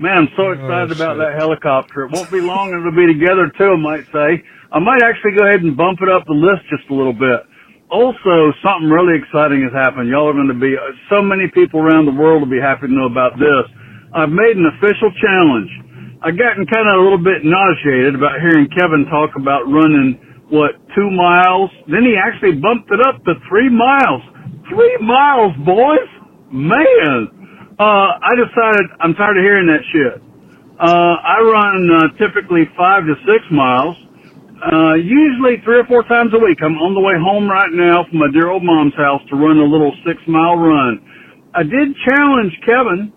Man, 0.01 0.27
I'm 0.27 0.32
so 0.36 0.51
excited 0.51 0.90
about 0.93 1.20
that 1.20 1.36
helicopter. 1.36 2.09
It 2.09 2.12
won't 2.12 2.31
be 2.32 2.40
long 2.40 2.73
and 2.73 2.81
it'll 2.81 2.97
be 2.97 3.06
together 3.06 3.52
too, 3.55 3.77
I 3.77 3.81
might 3.81 4.06
say. 4.10 4.43
I 4.73 4.81
might 4.81 5.05
actually 5.05 5.36
go 5.36 5.44
ahead 5.44 5.60
and 5.60 5.77
bump 5.77 6.01
it 6.01 6.09
up 6.09 6.24
the 6.27 6.35
list 6.35 6.64
just 6.73 6.89
a 6.89 6.94
little 6.97 7.12
bit. 7.12 7.44
Also, 7.93 8.56
something 8.64 8.89
really 8.89 9.20
exciting 9.20 9.60
has 9.62 9.70
happened. 9.77 10.09
Y'all 10.09 10.32
are 10.32 10.35
going 10.35 10.48
to 10.48 10.56
be, 10.56 10.73
uh, 10.73 10.97
so 11.12 11.20
many 11.20 11.44
people 11.52 11.77
around 11.77 12.09
the 12.09 12.16
world 12.16 12.40
will 12.40 12.48
be 12.48 12.59
happy 12.59 12.89
to 12.89 12.93
know 12.93 13.05
about 13.05 13.36
this. 13.36 13.69
I've 14.16 14.32
made 14.32 14.56
an 14.56 14.64
official 14.81 15.12
challenge. 15.20 15.69
I've 16.24 16.40
gotten 16.40 16.64
kind 16.73 16.89
of 16.89 16.97
a 16.97 17.02
little 17.05 17.20
bit 17.20 17.44
nauseated 17.44 18.16
about 18.16 18.40
hearing 18.40 18.64
Kevin 18.73 19.05
talk 19.12 19.36
about 19.36 19.69
running, 19.69 20.16
what, 20.48 20.73
two 20.97 21.12
miles? 21.12 21.69
Then 21.85 22.09
he 22.09 22.16
actually 22.16 22.56
bumped 22.56 22.89
it 22.89 23.05
up 23.05 23.20
to 23.28 23.36
three 23.44 23.69
miles. 23.69 24.24
Three 24.73 24.97
miles, 25.05 25.52
boys! 25.62 26.09
Man! 26.48 27.41
Uh, 27.82 28.14
I 28.14 28.38
decided 28.38 28.94
I'm 29.02 29.10
tired 29.18 29.34
of 29.34 29.42
hearing 29.42 29.66
that 29.66 29.82
shit. 29.90 30.22
Uh, 30.78 31.14
I 31.18 31.42
run, 31.42 31.82
uh, 31.90 32.14
typically 32.14 32.70
five 32.78 33.02
to 33.10 33.18
six 33.26 33.42
miles. 33.50 33.98
Uh, 34.62 34.94
usually 35.02 35.59
three 35.66 35.82
or 35.82 35.86
four 35.90 36.06
times 36.06 36.30
a 36.30 36.38
week. 36.38 36.62
I'm 36.62 36.78
on 36.78 36.94
the 36.94 37.02
way 37.02 37.18
home 37.18 37.50
right 37.50 37.74
now 37.74 38.06
from 38.06 38.22
my 38.22 38.30
dear 38.30 38.54
old 38.54 38.62
mom's 38.62 38.94
house 38.94 39.18
to 39.30 39.34
run 39.34 39.59
a 39.59 39.66
little 39.66 39.90
six 40.06 40.22
mile 40.30 40.54
run. 40.54 41.02
I 41.59 41.66
did 41.66 41.90
challenge 42.06 42.54
Kevin 42.62 43.10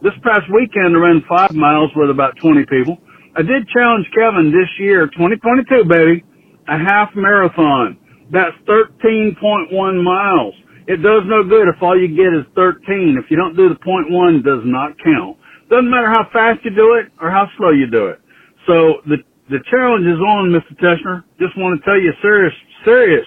this 0.00 0.16
past 0.24 0.48
weekend 0.48 0.96
to 0.96 1.00
run 1.04 1.20
five 1.28 1.52
miles 1.52 1.92
with 1.92 2.08
about 2.08 2.40
20 2.40 2.64
people. 2.72 2.96
I 3.36 3.44
did 3.44 3.68
challenge 3.68 4.08
Kevin 4.16 4.48
this 4.48 4.72
year, 4.80 5.12
2022, 5.12 5.84
baby, 5.84 6.24
a 6.64 6.78
half 6.80 7.12
marathon. 7.12 8.00
That's 8.32 8.56
13.1 8.64 9.76
miles. 9.76 10.56
It 10.86 11.02
does 11.02 11.26
no 11.26 11.42
good 11.42 11.66
if 11.66 11.82
all 11.82 11.98
you 11.98 12.08
get 12.08 12.30
is 12.30 12.46
13. 12.54 13.18
If 13.18 13.30
you 13.30 13.36
don't 13.36 13.56
do 13.56 13.68
the 13.68 13.80
point 13.82 14.10
one, 14.10 14.42
does 14.42 14.62
not 14.64 14.94
count. 15.02 15.36
Doesn't 15.68 15.90
matter 15.90 16.08
how 16.08 16.30
fast 16.32 16.62
you 16.62 16.70
do 16.70 16.94
it 16.94 17.10
or 17.20 17.30
how 17.30 17.50
slow 17.58 17.70
you 17.70 17.90
do 17.90 18.06
it. 18.06 18.22
So 18.66 19.02
the 19.06 19.18
the 19.46 19.62
challenge 19.70 20.02
is 20.02 20.18
on, 20.18 20.50
Mr. 20.50 20.74
Teschner. 20.82 21.22
Just 21.38 21.54
want 21.54 21.78
to 21.78 21.80
tell 21.86 21.94
you, 21.94 22.10
serious, 22.18 22.54
serious 22.84 23.26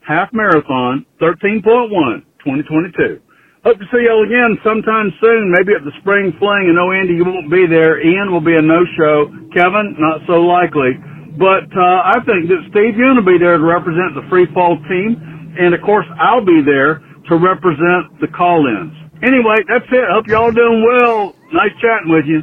half 0.00 0.32
marathon, 0.32 1.06
13.1, 1.20 1.62
2022. 1.62 3.20
Hope 3.62 3.78
to 3.78 3.86
see 3.94 4.02
y'all 4.02 4.26
again 4.26 4.58
sometime 4.66 5.14
soon, 5.22 5.54
maybe 5.54 5.70
at 5.78 5.86
the 5.86 5.94
spring 6.02 6.34
fling. 6.42 6.66
I 6.66 6.74
know 6.74 6.90
Andy, 6.90 7.14
you 7.14 7.22
won't 7.22 7.46
be 7.46 7.62
there. 7.70 8.02
Ian 8.02 8.34
will 8.34 8.42
be 8.42 8.58
a 8.58 8.62
no-show. 8.62 9.30
Kevin, 9.54 9.94
not 10.02 10.26
so 10.26 10.42
likely. 10.42 10.98
But 11.38 11.70
uh, 11.70 12.00
I 12.10 12.18
think 12.26 12.50
that 12.50 12.60
Steve 12.74 12.98
Yoon 12.98 13.22
will 13.22 13.30
be 13.30 13.38
there 13.38 13.56
to 13.56 13.62
represent 13.62 14.18
the 14.18 14.26
free 14.26 14.50
fall 14.50 14.82
team, 14.90 15.14
and 15.58 15.74
of 15.74 15.80
course 15.82 16.06
I'll 16.20 16.44
be 16.44 16.62
there 16.64 16.98
to 17.28 17.36
represent 17.36 18.20
the 18.20 18.28
call-ins. 18.28 18.92
Anyway, 19.22 19.56
that's 19.68 19.86
it. 19.90 20.04
Hope 20.10 20.26
y'all 20.26 20.48
are 20.48 20.52
doing 20.52 20.84
well. 20.84 21.34
Nice 21.52 21.70
chatting 21.80 22.10
with 22.10 22.26
you. 22.26 22.42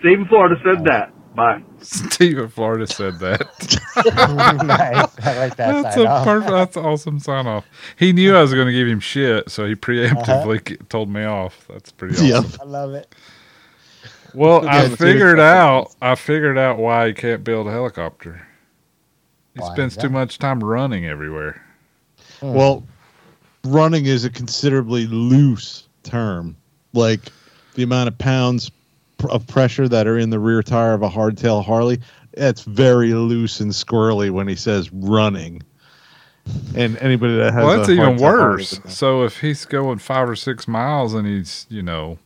Steve 0.00 0.20
in 0.20 0.26
Florida 0.26 0.54
said 0.64 0.84
that. 0.84 1.12
Bye. 1.34 1.62
Steve 1.80 2.52
Florida 2.52 2.86
said 2.86 3.18
that. 3.20 3.40
nice. 4.64 5.26
I 5.26 5.38
like 5.38 5.56
that 5.56 5.82
That's 5.82 5.96
sign 5.96 6.06
a 6.06 6.08
off. 6.08 6.24
perfect. 6.24 6.50
That's 6.52 6.76
an 6.76 6.84
awesome 6.84 7.18
sign 7.20 7.46
off. 7.46 7.66
He 7.96 8.12
knew 8.12 8.34
I 8.36 8.42
was 8.42 8.54
going 8.54 8.66
to 8.66 8.72
give 8.72 8.86
him 8.88 9.00
shit, 9.00 9.50
so 9.50 9.66
he 9.66 9.74
preemptively 9.74 10.58
Uh-huh. 10.72 10.84
told 10.88 11.08
me 11.10 11.24
off. 11.24 11.66
That's 11.68 11.90
pretty 11.92 12.14
awesome. 12.14 12.50
Yep. 12.52 12.60
I 12.60 12.64
love 12.64 12.94
it. 12.94 13.14
Well, 14.34 14.64
Yeah, 14.64 14.82
I 14.82 14.88
figured 14.90 15.40
out. 15.40 15.94
I 16.02 16.14
figured 16.14 16.58
out 16.58 16.78
why 16.78 17.08
he 17.08 17.14
can't 17.14 17.42
build 17.44 17.66
a 17.66 17.70
helicopter. 17.72 18.46
He 19.54 19.60
Why 19.60 19.66
is 19.68 19.72
spends 19.72 19.96
too 19.96 20.10
much 20.10 20.38
time 20.38 20.62
running 20.62 21.06
everywhere. 21.06 21.64
Hmm. 22.40 22.52
Well, 22.52 22.84
running 23.64 24.06
is 24.06 24.24
a 24.24 24.30
considerably 24.30 25.06
loose 25.06 25.88
term. 26.02 26.56
Like 26.92 27.20
the 27.74 27.82
amount 27.82 28.08
of 28.08 28.16
pounds 28.18 28.70
pr- 29.18 29.30
of 29.30 29.46
pressure 29.46 29.88
that 29.88 30.06
are 30.06 30.18
in 30.18 30.30
the 30.30 30.38
rear 30.38 30.62
tire 30.62 30.94
of 30.94 31.02
a 31.02 31.08
hardtail 31.10 31.64
Harley, 31.64 32.00
that's 32.34 32.62
very 32.62 33.12
loose 33.14 33.60
and 33.60 33.72
squirrely 33.72 34.30
when 34.30 34.48
he 34.48 34.54
says 34.54 34.90
running. 34.92 35.62
And 36.74 36.96
anybody 36.98 37.36
that 37.36 37.52
has 37.52 37.64
Well, 37.64 37.76
that's 37.76 37.88
a 37.90 37.92
even 37.92 38.16
worse. 38.16 38.80
So 38.88 39.24
if 39.24 39.40
he's 39.40 39.64
going 39.66 39.98
five 39.98 40.28
or 40.30 40.36
six 40.36 40.66
miles 40.66 41.12
and 41.12 41.26
he's, 41.26 41.66
you 41.68 41.82
know, 41.82 42.18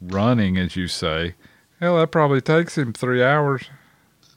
running, 0.00 0.56
as 0.56 0.76
you 0.76 0.88
say, 0.88 1.34
hell, 1.78 1.98
that 1.98 2.10
probably 2.10 2.40
takes 2.40 2.78
him 2.78 2.92
three 2.94 3.22
hours. 3.22 3.64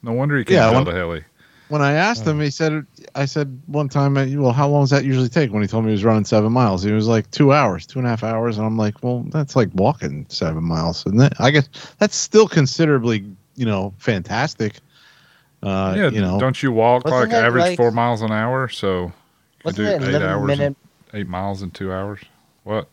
No 0.02 0.12
wonder 0.12 0.36
he 0.36 0.44
can't 0.44 0.54
Yeah, 0.56 0.70
build 0.72 0.86
when- 0.88 0.94
a 0.96 0.98
heli. 0.98 1.24
When 1.68 1.82
I 1.82 1.92
asked 1.92 2.26
him, 2.26 2.40
he 2.40 2.50
said, 2.50 2.86
"I 3.14 3.26
said 3.26 3.60
one 3.66 3.88
time, 3.88 4.16
uh, 4.16 4.26
well, 4.40 4.52
how 4.52 4.68
long 4.68 4.82
does 4.82 4.90
that 4.90 5.04
usually 5.04 5.28
take?" 5.28 5.52
When 5.52 5.60
he 5.62 5.68
told 5.68 5.84
me 5.84 5.90
he 5.90 5.92
was 5.92 6.04
running 6.04 6.24
seven 6.24 6.50
miles, 6.52 6.82
he 6.82 6.92
was 6.92 7.06
like 7.06 7.30
two 7.30 7.52
hours, 7.52 7.84
two 7.86 7.98
and 7.98 8.06
a 8.06 8.10
half 8.10 8.24
hours, 8.24 8.56
and 8.56 8.66
I'm 8.66 8.76
like, 8.78 9.02
"Well, 9.02 9.24
that's 9.28 9.54
like 9.54 9.68
walking 9.74 10.24
seven 10.30 10.64
miles, 10.64 11.04
isn't 11.06 11.20
it?" 11.20 11.34
I 11.38 11.50
guess 11.50 11.68
that's 11.98 12.16
still 12.16 12.48
considerably, 12.48 13.24
you 13.56 13.66
know, 13.66 13.92
fantastic. 13.98 14.80
Uh, 15.62 15.94
yeah, 15.96 16.08
you 16.10 16.20
know, 16.20 16.38
don't 16.38 16.62
you 16.62 16.72
walk 16.72 17.04
like 17.04 17.32
average 17.32 17.62
like- 17.62 17.76
four 17.76 17.90
miles 17.90 18.22
an 18.22 18.32
hour? 18.32 18.68
So 18.68 19.06
you 19.06 19.12
Wasn't 19.64 20.00
do 20.00 20.06
eight 20.16 20.22
hours, 20.22 20.46
minute? 20.46 20.64
and, 20.66 20.76
eight 21.20 21.28
miles 21.28 21.62
in 21.62 21.70
two 21.70 21.92
hours. 21.92 22.20
What? 22.64 22.88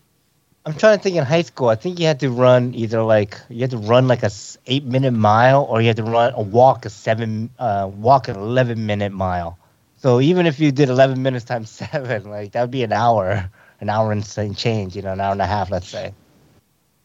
I'm 0.66 0.76
trying 0.76 0.98
to 0.98 1.04
think 1.04 1.18
in 1.18 1.26
high 1.26 1.44
school. 1.44 1.70
I 1.70 1.76
think 1.76 2.00
you 2.00 2.08
had 2.08 2.22
to 2.22 2.32
run 2.32 2.74
either 2.76 3.04
like 3.04 3.40
you 3.50 3.62
had 3.62 3.72
to 3.72 3.80
run 3.80 4.08
like 4.08 4.24
a 4.24 4.28
s- 4.28 4.58
eight 4.68 4.86
minute 4.86 5.12
mile, 5.14 5.64
or 5.66 5.82
you 5.82 5.88
had 5.88 5.98
to 5.98 6.04
run 6.06 6.34
a 6.36 6.42
walk 6.42 6.86
a 6.88 6.92
seven 6.92 7.52
uh 7.60 7.90
walk 7.94 8.30
an 8.30 8.38
eleven 8.38 8.88
minute 8.88 9.14
mile. 9.14 9.60
So 9.98 10.22
even 10.22 10.48
if 10.48 10.60
you 10.62 10.72
did 10.72 10.90
eleven 10.90 11.24
minutes 11.24 11.46
times 11.46 11.70
seven, 11.82 12.32
like 12.32 12.54
that 12.54 12.62
would 12.62 12.72
be 12.72 12.84
an 12.84 12.94
hour, 12.94 13.52
an 13.82 13.90
hour 13.90 14.14
and 14.14 14.26
change. 14.58 14.96
You 14.96 15.04
know, 15.04 15.14
an 15.14 15.22
hour 15.22 15.34
and 15.34 15.42
a 15.44 15.48
half, 15.48 15.72
let's 15.72 15.90
say. 15.90 16.16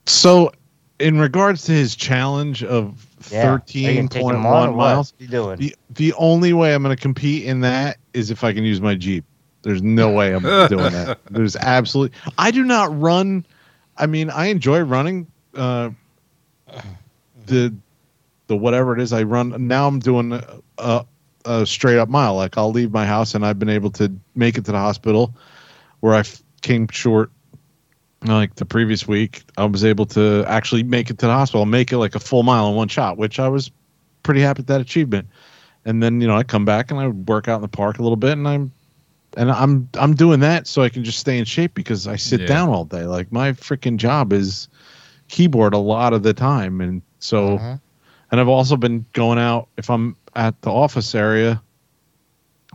So, 0.07 0.53
in 1.01 1.19
regards 1.19 1.65
to 1.65 1.73
his 1.73 1.97
challenge 1.97 2.65
of 2.65 2.99
Yeah. 3.31 3.61
Are 3.85 3.93
you 3.93 4.03
thirteen 4.03 4.09
point 4.09 4.37
him 4.37 4.51
one 4.51 4.75
what? 4.75 4.77
miles, 4.77 5.13
What 5.17 5.21
you 5.21 5.29
doing? 5.29 5.59
the 5.59 5.75
the 5.91 6.13
only 6.15 6.53
way 6.53 6.75
I'm 6.75 6.83
going 6.83 6.97
to 6.97 7.01
compete 7.01 7.45
in 7.45 7.61
that 7.63 7.99
is 8.15 8.31
if 8.31 8.45
I 8.45 8.53
can 8.53 8.65
use 8.65 8.81
my 8.81 8.95
Jeep. 8.97 9.25
There's 9.63 9.83
no 9.83 10.11
way 10.11 10.33
I'm 10.35 10.55
doing 10.67 10.93
that. 10.93 11.13
There's 11.31 11.57
absolutely. 11.57 12.19
I 12.39 12.51
do 12.51 12.65
not 12.65 12.99
run. 13.01 13.47
I 14.01 14.07
mean, 14.07 14.31
I 14.31 14.47
enjoy 14.47 14.81
running. 14.81 15.27
Uh, 15.55 15.91
the 17.47 17.75
the 18.47 18.57
whatever 18.57 18.95
it 18.95 19.01
is 19.01 19.13
I 19.13 19.23
run 19.23 19.67
now. 19.67 19.87
I'm 19.87 20.01
doing 20.01 20.41
a, 20.79 21.05
a, 21.45 21.67
straight 21.67 21.99
up 21.99 22.09
mile. 22.09 22.35
Like 22.35 22.57
I'll 22.59 22.73
leave 22.73 22.93
my 22.93 23.07
house 23.07 23.35
and 23.35 23.45
I've 23.45 23.59
been 23.59 23.69
able 23.69 23.91
to 23.93 24.13
make 24.35 24.59
it 24.59 24.65
to 24.65 24.73
the 24.73 24.79
hospital 24.79 25.35
where 26.01 26.15
I 26.15 26.21
f- 26.21 26.43
came 26.63 26.89
short 26.89 27.31
like 28.23 28.57
the 28.57 28.67
previous 28.67 29.09
week, 29.09 29.45
I 29.57 29.65
was 29.65 29.85
able 29.85 30.07
to 30.07 30.45
actually 30.47 30.83
make 30.83 31.11
it 31.11 31.19
to 31.19 31.27
the 31.27 31.33
hospital, 31.33 31.65
make 31.65 31.93
it 31.93 31.99
like 31.99 32.15
a 32.15 32.21
full 32.21 32.43
mile 32.43 32.69
in 32.69 32.75
one 32.75 32.89
shot, 32.89 33.17
which 33.17 33.39
I 33.39 33.49
was 33.49 33.71
pretty 34.23 34.41
happy 34.41 34.61
with 34.61 34.67
that 34.67 34.81
achievement. 34.81 35.29
And 35.85 36.03
then 36.03 36.21
you 36.21 36.27
know 36.27 36.37
I 36.37 36.43
come 36.43 36.65
back 36.65 36.91
and 36.91 37.01
I 37.01 37.07
would 37.07 37.29
work 37.29 37.49
out 37.49 37.57
in 37.57 37.63
the 37.63 37.69
park 37.69 37.99
a 37.99 38.03
little 38.03 38.17
bit, 38.17 38.33
and 38.33 38.47
I'm 38.47 38.73
and 39.37 39.51
I'm 39.51 39.89
I'm 39.95 40.15
doing 40.15 40.41
that 40.41 40.67
so 40.67 40.83
I 40.83 40.89
can 40.89 41.05
just 41.05 41.19
stay 41.19 41.39
in 41.39 41.45
shape 41.45 41.75
because 41.75 42.07
I 42.09 42.17
sit 42.17 42.41
Yeah. 42.41 42.47
down 42.47 42.69
all 42.69 42.85
day. 42.85 43.05
Like 43.05 43.31
my 43.33 43.53
freaking 43.53 43.97
job 43.97 44.33
is 44.33 44.69
keyboard 45.29 45.75
a 45.75 45.79
lot 45.79 46.13
of 46.13 46.23
the 46.23 46.35
time, 46.35 46.81
and 46.81 47.03
so 47.19 47.59
Mhm. 47.59 47.81
and 48.31 48.41
I've 48.41 48.49
also 48.49 48.77
been 48.77 49.05
going 49.13 49.39
out 49.39 49.69
if 49.77 49.91
I'm 49.91 50.17
at 50.35 50.61
the 50.63 50.71
office 50.71 51.15
area 51.15 51.61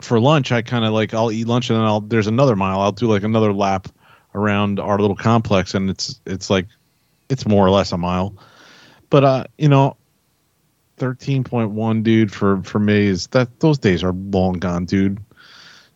for 0.01 0.19
lunch. 0.19 0.51
I 0.51 0.61
kind 0.61 0.85
of 0.85 0.93
like 0.93 1.13
I'll 1.13 1.31
eat 1.31 1.47
lunch 1.47 1.69
and 1.69 1.77
then 1.79 1.85
I'll 1.85 2.01
there's 2.01 2.27
another 2.27 2.55
mile. 2.55 2.81
I'll 2.81 2.91
do 2.91 3.07
like 3.07 3.23
another 3.23 3.53
lap 3.53 3.87
around 4.33 4.79
our 4.79 4.97
little 4.99 5.15
complex, 5.15 5.73
and 5.73 5.89
it's 5.89 6.19
it's 6.25 6.49
like 6.49 6.67
it's 7.29 7.45
more 7.47 7.65
or 7.65 7.69
less 7.71 7.91
a 7.91 7.97
mile. 7.97 8.35
But 9.09 9.23
uh, 9.23 9.43
you 9.57 9.69
know, 9.69 9.95
thirteen 10.97 11.43
point 11.43 11.71
one, 11.71 12.03
dude, 12.03 12.31
for 12.31 12.61
for 12.63 12.79
me 12.79 13.07
is 13.07 13.27
that 13.27 13.59
those 13.59 13.77
days 13.77 14.03
are 14.03 14.13
long 14.13 14.53
gone, 14.53 14.85
dude. 14.85 15.19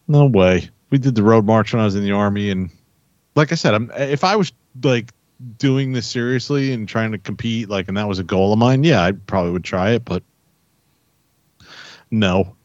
No 0.10 0.26
way. 0.26 0.68
We 0.90 0.98
did 0.98 1.14
the 1.14 1.23
road 1.23 1.45
march 1.45 1.72
when 1.72 1.81
I 1.81 1.86
was 1.86 1.95
in 1.95 2.03
the 2.03 2.11
army, 2.11 2.49
and 2.49 2.72
like 3.36 3.52
I 3.52 3.56
said, 3.56 3.76
I'm 3.76 3.91
if 3.95 4.23
I 4.23 4.36
was 4.36 4.52
like 4.84 5.14
doing 5.57 5.94
this 5.94 6.07
seriously 6.07 6.73
and 6.73 6.90
trying 6.90 7.11
to 7.11 7.19
compete, 7.19 7.69
like, 7.69 7.88
and 7.88 7.95
that 7.95 8.07
was 8.07 8.18
a 8.18 8.23
goal 8.23 8.52
of 8.52 8.60
mine, 8.60 8.84
yeah, 8.84 9.03
I 9.03 9.11
probably 9.11 9.52
would 9.52 9.64
try 9.64 9.91
it, 9.91 10.03
but 10.03 10.23
no. 12.11 12.56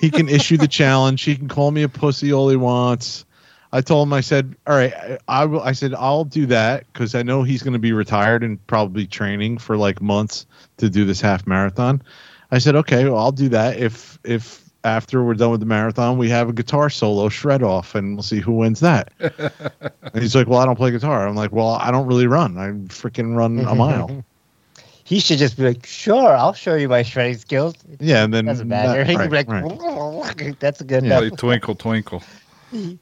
He 0.00 0.10
can 0.10 0.30
issue 0.30 0.56
the 0.56 0.66
challenge. 0.66 1.22
He 1.22 1.36
can 1.36 1.46
call 1.46 1.70
me 1.70 1.82
a 1.82 1.88
pussy 1.88 2.32
all 2.32 2.48
he 2.48 2.56
wants. 2.56 3.26
I 3.72 3.82
told 3.82 4.08
him, 4.08 4.14
I 4.14 4.22
said, 4.22 4.56
all 4.66 4.74
right, 4.74 4.94
I, 4.94 5.18
I 5.28 5.44
will. 5.44 5.60
I 5.60 5.72
said, 5.72 5.94
I'll 5.94 6.24
do 6.24 6.46
that 6.46 6.86
because 6.90 7.14
I 7.14 7.22
know 7.22 7.42
he's 7.42 7.62
going 7.62 7.74
to 7.74 7.78
be 7.78 7.92
retired 7.92 8.42
and 8.42 8.66
probably 8.66 9.06
training 9.06 9.58
for 9.58 9.76
like 9.76 10.00
months 10.00 10.46
to 10.78 10.88
do 10.88 11.04
this 11.04 11.20
half 11.20 11.46
marathon. 11.46 12.02
I 12.50 12.58
said, 12.58 12.76
okay, 12.76 13.04
well, 13.04 13.18
I'll 13.18 13.30
do 13.30 13.50
that 13.50 13.76
if 13.76 14.18
if 14.24 14.69
after 14.84 15.22
we're 15.22 15.34
done 15.34 15.50
with 15.50 15.60
the 15.60 15.66
marathon, 15.66 16.16
we 16.18 16.28
have 16.30 16.48
a 16.48 16.52
guitar 16.52 16.90
solo 16.90 17.28
shred 17.28 17.62
off, 17.62 17.94
and 17.94 18.14
we'll 18.16 18.22
see 18.22 18.40
who 18.40 18.52
wins 18.52 18.80
that. 18.80 19.12
and 19.20 20.22
he's 20.22 20.34
like, 20.34 20.46
well, 20.48 20.58
I 20.58 20.66
don't 20.66 20.76
play 20.76 20.90
guitar. 20.90 21.26
I'm 21.26 21.36
like, 21.36 21.52
well, 21.52 21.70
I 21.70 21.90
don't 21.90 22.06
really 22.06 22.26
run. 22.26 22.56
I 22.56 22.70
freaking 22.88 23.36
run 23.36 23.58
a 23.60 23.74
mile. 23.74 24.24
he 25.04 25.20
should 25.20 25.38
just 25.38 25.56
be 25.56 25.64
like, 25.64 25.84
sure, 25.86 26.34
I'll 26.34 26.52
show 26.54 26.76
you 26.76 26.88
my 26.88 27.02
shredding 27.02 27.36
skills. 27.36 27.74
Yeah, 27.98 28.24
and 28.24 28.32
then 28.32 28.46
doesn't 28.46 28.68
matter. 28.68 29.04
he 29.04 29.16
could 29.16 29.32
right, 29.32 29.46
be 29.46 29.54
like, 29.54 30.38
right. 30.38 30.60
that's 30.60 30.80
a 30.80 30.84
good 30.84 31.04
Yeah. 31.04 31.20
enough. 31.20 31.36
Twinkle 31.38 31.74
twinkle. 31.74 32.22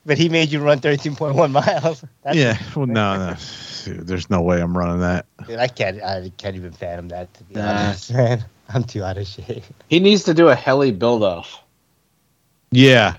But 0.07 0.17
he 0.17 0.31
made 0.31 0.51
you 0.51 0.61
run 0.61 0.81
13.1 0.81 1.51
miles. 1.51 2.03
That's, 2.23 2.37
yeah. 2.37 2.59
Well, 2.75 2.87
no, 2.87 3.31
no. 3.31 3.37
Dude, 3.85 4.07
there's 4.07 4.31
no 4.31 4.41
way 4.41 4.61
I'm 4.61 4.77
running 4.77 5.01
that. 5.01 5.27
Dude, 5.47 5.59
I 5.59 5.69
can't. 5.69 6.03
I 6.03 6.33
can't 6.39 6.57
even 6.57 6.73
fathom 6.73 7.09
that. 7.09 7.33
To 7.35 7.45
be 7.45 7.55
Nah. 7.57 7.69
honest, 7.69 8.13
man, 8.13 8.45
I'm 8.71 8.85
too 8.85 9.05
out 9.05 9.19
of 9.19 9.27
shape. 9.27 9.65
He 9.89 10.01
needs 10.01 10.25
to 10.25 10.35
do 10.35 10.49
a 10.49 10.55
heli 10.55 10.91
build 10.93 11.23
off. 11.23 11.63
Yeah. 12.71 13.17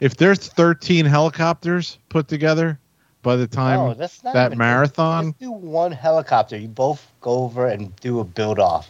If 0.00 0.16
there's 0.16 0.38
13 0.38 1.06
helicopters 1.06 1.98
put 2.08 2.28
together 2.28 2.78
by 3.22 3.36
the 3.36 3.46
time 3.46 3.78
no, 3.78 3.94
that's 3.94 4.22
not 4.22 4.34
that 4.34 4.56
marathon, 4.56 5.34
do 5.40 5.50
one 5.50 5.90
helicopter. 5.90 6.56
You 6.56 6.68
both 6.68 7.10
go 7.20 7.44
over 7.44 7.66
and 7.66 7.94
do 7.96 8.20
a 8.20 8.24
build 8.24 8.58
off. 8.58 8.88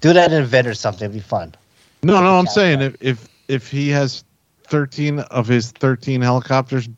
Do 0.00 0.12
that 0.12 0.32
in 0.32 0.42
event 0.42 0.66
or 0.66 0.74
something. 0.74 1.04
It'd 1.06 1.14
be 1.14 1.20
fun. 1.20 1.54
No, 2.02 2.20
no, 2.20 2.38
I'm 2.38 2.46
saying 2.46 2.80
if 2.80 2.96
if 3.00 3.28
if 3.48 3.70
he 3.70 3.88
has 3.90 4.24
13 4.64 5.20
of 5.20 5.46
his 5.46 5.72
13 5.72 6.20
helicopters 6.20 6.88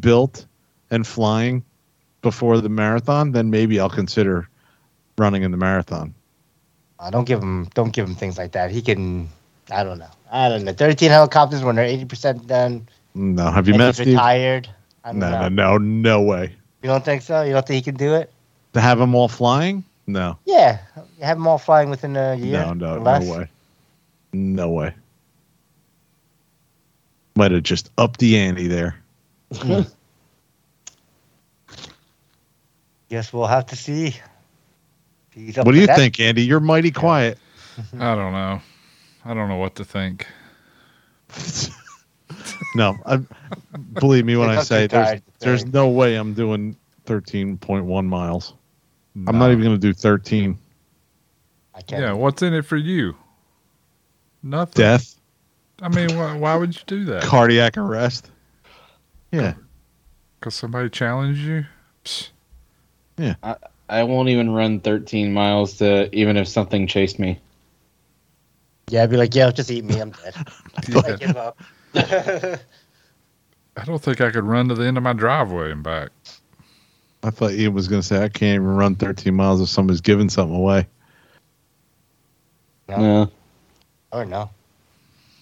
built 0.00 0.46
and 0.90 1.06
flying 1.06 1.64
before 2.22 2.60
the 2.60 2.68
marathon, 2.68 3.32
then 3.32 3.50
maybe 3.50 3.78
I'll 3.80 3.90
consider 3.90 4.48
running 5.18 5.42
in 5.42 5.50
the 5.50 5.56
marathon. 5.56 6.14
Uh, 6.98 7.10
don't 7.10 7.24
give 7.24 7.40
him. 7.42 7.68
Don't 7.74 7.92
give 7.92 8.06
him 8.06 8.14
things 8.14 8.38
like 8.38 8.52
that. 8.52 8.70
He 8.70 8.82
can. 8.82 9.28
I 9.72 9.82
don't 9.84 9.98
know. 9.98 10.10
I 10.30 10.48
don't 10.48 10.64
know. 10.64 10.72
13 10.72 11.10
helicopters 11.10 11.62
when 11.64 11.76
they're 11.76 11.84
80 11.84 12.04
percent 12.06 12.46
done. 12.46 12.88
No, 13.14 13.50
have 13.50 13.66
you 13.68 13.74
and 13.74 13.78
met 13.78 13.86
he's 13.88 13.96
Steve? 13.96 14.08
retired. 14.08 14.68
No, 15.06 15.12
know. 15.12 15.48
no, 15.48 15.48
no, 15.48 15.78
no 15.78 16.22
way. 16.22 16.54
You 16.82 16.88
don't 16.88 17.04
think 17.04 17.22
so? 17.22 17.42
You 17.42 17.52
don't 17.52 17.66
think 17.66 17.76
he 17.84 17.90
can 17.90 17.96
do 17.96 18.14
it? 18.14 18.32
To 18.74 18.80
have 18.80 18.98
them 18.98 19.14
all 19.14 19.28
flying? 19.28 19.84
No, 20.06 20.36
Yeah, 20.46 20.78
have 21.20 21.36
them 21.36 21.46
all 21.46 21.58
flying 21.58 21.88
within 21.90 22.16
a 22.16 22.34
year. 22.34 22.60
no, 22.60 22.72
no, 22.72 22.98
no 22.98 23.20
way, 23.32 23.48
no 24.32 24.70
way. 24.70 24.94
Might 27.36 27.52
have 27.52 27.62
just 27.62 27.90
upped 27.98 28.18
the 28.18 28.36
ante 28.36 28.66
there. 28.66 28.96
Hmm. 29.54 29.82
Guess 33.10 33.32
we'll 33.32 33.46
have 33.46 33.66
to 33.66 33.76
see. 33.76 34.16
What 35.34 35.66
do 35.72 35.78
you 35.80 35.86
that. 35.86 35.96
think, 35.96 36.18
Andy? 36.20 36.42
You're 36.42 36.60
mighty 36.60 36.90
quiet. 36.90 37.38
I 37.98 38.14
don't 38.14 38.32
know. 38.32 38.60
I 39.24 39.34
don't 39.34 39.48
know 39.48 39.56
what 39.56 39.76
to 39.76 39.84
think. 39.84 40.26
no, 42.74 42.96
I, 43.06 43.20
believe 43.94 44.24
me 44.24 44.36
when 44.36 44.50
I 44.50 44.62
say 44.62 44.86
there's 44.86 45.20
there's 45.38 45.66
no 45.66 45.88
way 45.88 46.16
I'm 46.16 46.34
doing 46.34 46.76
13.1 47.06 48.06
miles. 48.06 48.54
I'm 49.26 49.38
not 49.38 49.50
even 49.50 49.62
going 49.62 49.78
to 49.78 49.80
do 49.80 49.92
13. 49.92 50.58
I 51.74 51.82
can't. 51.82 52.02
Yeah, 52.02 52.12
what's 52.12 52.42
in 52.42 52.54
it 52.54 52.64
for 52.64 52.76
you? 52.76 53.16
Nothing. 54.42 54.82
Death, 54.82 55.20
I 55.80 55.88
mean, 55.88 56.16
why, 56.16 56.36
why 56.36 56.56
would 56.56 56.74
you 56.74 56.82
do 56.86 57.04
that? 57.06 57.22
cardiac 57.22 57.76
arrest. 57.76 58.30
Yeah, 59.30 59.54
Because 60.38 60.54
somebody 60.54 60.90
challenged 60.90 61.40
you? 61.40 61.64
Psst. 62.04 62.30
I 63.88 64.04
won't 64.04 64.30
even 64.30 64.50
run 64.50 64.80
13 64.80 65.32
miles 65.32 65.76
to 65.78 66.14
even 66.14 66.36
if 66.38 66.48
something 66.48 66.86
chased 66.86 67.18
me. 67.18 67.38
Yeah, 68.92 69.04
I'd 69.04 69.10
be 69.10 69.16
like, 69.16 69.34
yeah, 69.34 69.50
just 69.50 69.70
eat 69.70 69.86
me. 69.86 69.98
I'm 69.98 70.10
dead. 70.10 70.34
I 70.76 71.16
give 71.16 71.34
up. 71.34 71.58
I 71.94 73.84
don't 73.86 74.02
think 74.02 74.20
I 74.20 74.30
could 74.30 74.44
run 74.44 74.68
to 74.68 74.74
the 74.74 74.84
end 74.84 74.98
of 74.98 75.02
my 75.02 75.14
driveway 75.14 75.72
and 75.72 75.82
back. 75.82 76.10
I 77.22 77.30
thought 77.30 77.52
Ian 77.52 77.72
was 77.72 77.88
going 77.88 78.02
to 78.02 78.06
say 78.06 78.22
I 78.22 78.28
can't 78.28 78.56
even 78.56 78.66
run 78.66 78.94
13 78.94 79.34
miles 79.34 79.62
if 79.62 79.70
somebody's 79.70 80.02
giving 80.02 80.28
something 80.28 80.54
away. 80.54 80.86
No. 82.86 82.98
No. 82.98 83.30
or 84.12 84.26
no. 84.26 84.50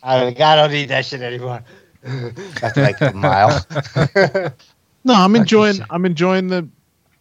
I, 0.05 0.21
don't- 0.21 0.41
I 0.41 0.55
don't 0.55 0.71
need 0.71 0.89
that 0.91 1.05
shit 1.05 1.21
anymore. 1.21 1.65
After 2.63 2.83
like 2.83 3.01
a 3.01 3.13
mile. 3.13 3.67
No, 5.03 5.15
I'm 5.15 5.35
enjoying. 5.35 5.81
I'm 5.91 6.05
enjoying 6.05 6.47
the 6.47 6.69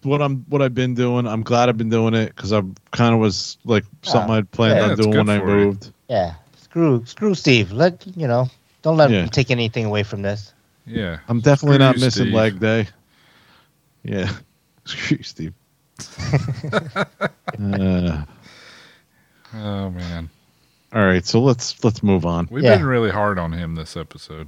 what 0.03 0.21
I'm 0.21 0.45
what 0.49 0.61
I've 0.61 0.75
been 0.75 0.93
doing. 0.93 1.25
I'm 1.25 1.41
glad 1.41 1.69
I've 1.69 1.77
been 1.77 1.89
doing 1.89 2.13
it 2.13 2.35
because 2.35 2.53
I 2.53 2.61
kind 2.91 3.15
of 3.15 3.19
was 3.19 3.57
like 3.65 3.83
something 4.03 4.35
I'd 4.35 4.51
planned 4.51 4.77
yeah, 4.77 4.89
on 4.91 4.95
doing 4.95 5.17
when 5.17 5.29
I 5.29 5.43
moved. 5.43 5.87
you. 5.87 5.93
Moved. 6.09 6.11
yeah. 6.11 6.33
Screw 6.61 7.03
screw 7.05 7.35
Steve. 7.35 7.71
Let 7.71 8.05
you 8.15 8.27
know. 8.27 8.47
Don't 8.81 8.97
let 8.97 9.09
Yeah. 9.09 9.23
him 9.23 9.29
take 9.29 9.51
anything 9.51 9.85
away 9.85 10.03
from 10.03 10.21
this. 10.21 10.53
Yeah. 10.85 11.19
I'm 11.27 11.39
definitely 11.41 11.75
Screw 11.75 11.85
not 11.85 11.95
you, 11.97 12.01
missing 12.05 12.23
Steve. 12.25 12.33
leg 12.33 12.59
day. 12.59 12.87
Yeah, 14.03 14.31
screw 14.85 15.17
you, 15.17 15.23
Steve. 15.23 15.53
uh, 17.59 18.23
Oh, 19.53 19.89
man. 19.89 20.29
all 20.93 21.05
right, 21.05 21.25
so 21.25 21.41
let's 21.41 21.83
let's 21.83 22.03
move 22.03 22.25
on. 22.25 22.47
We've 22.51 22.63
Yeah. 22.63 22.77
been 22.77 22.85
really 22.85 23.09
hard 23.09 23.39
on 23.39 23.51
him 23.51 23.75
this 23.75 23.97
episode. 23.97 24.47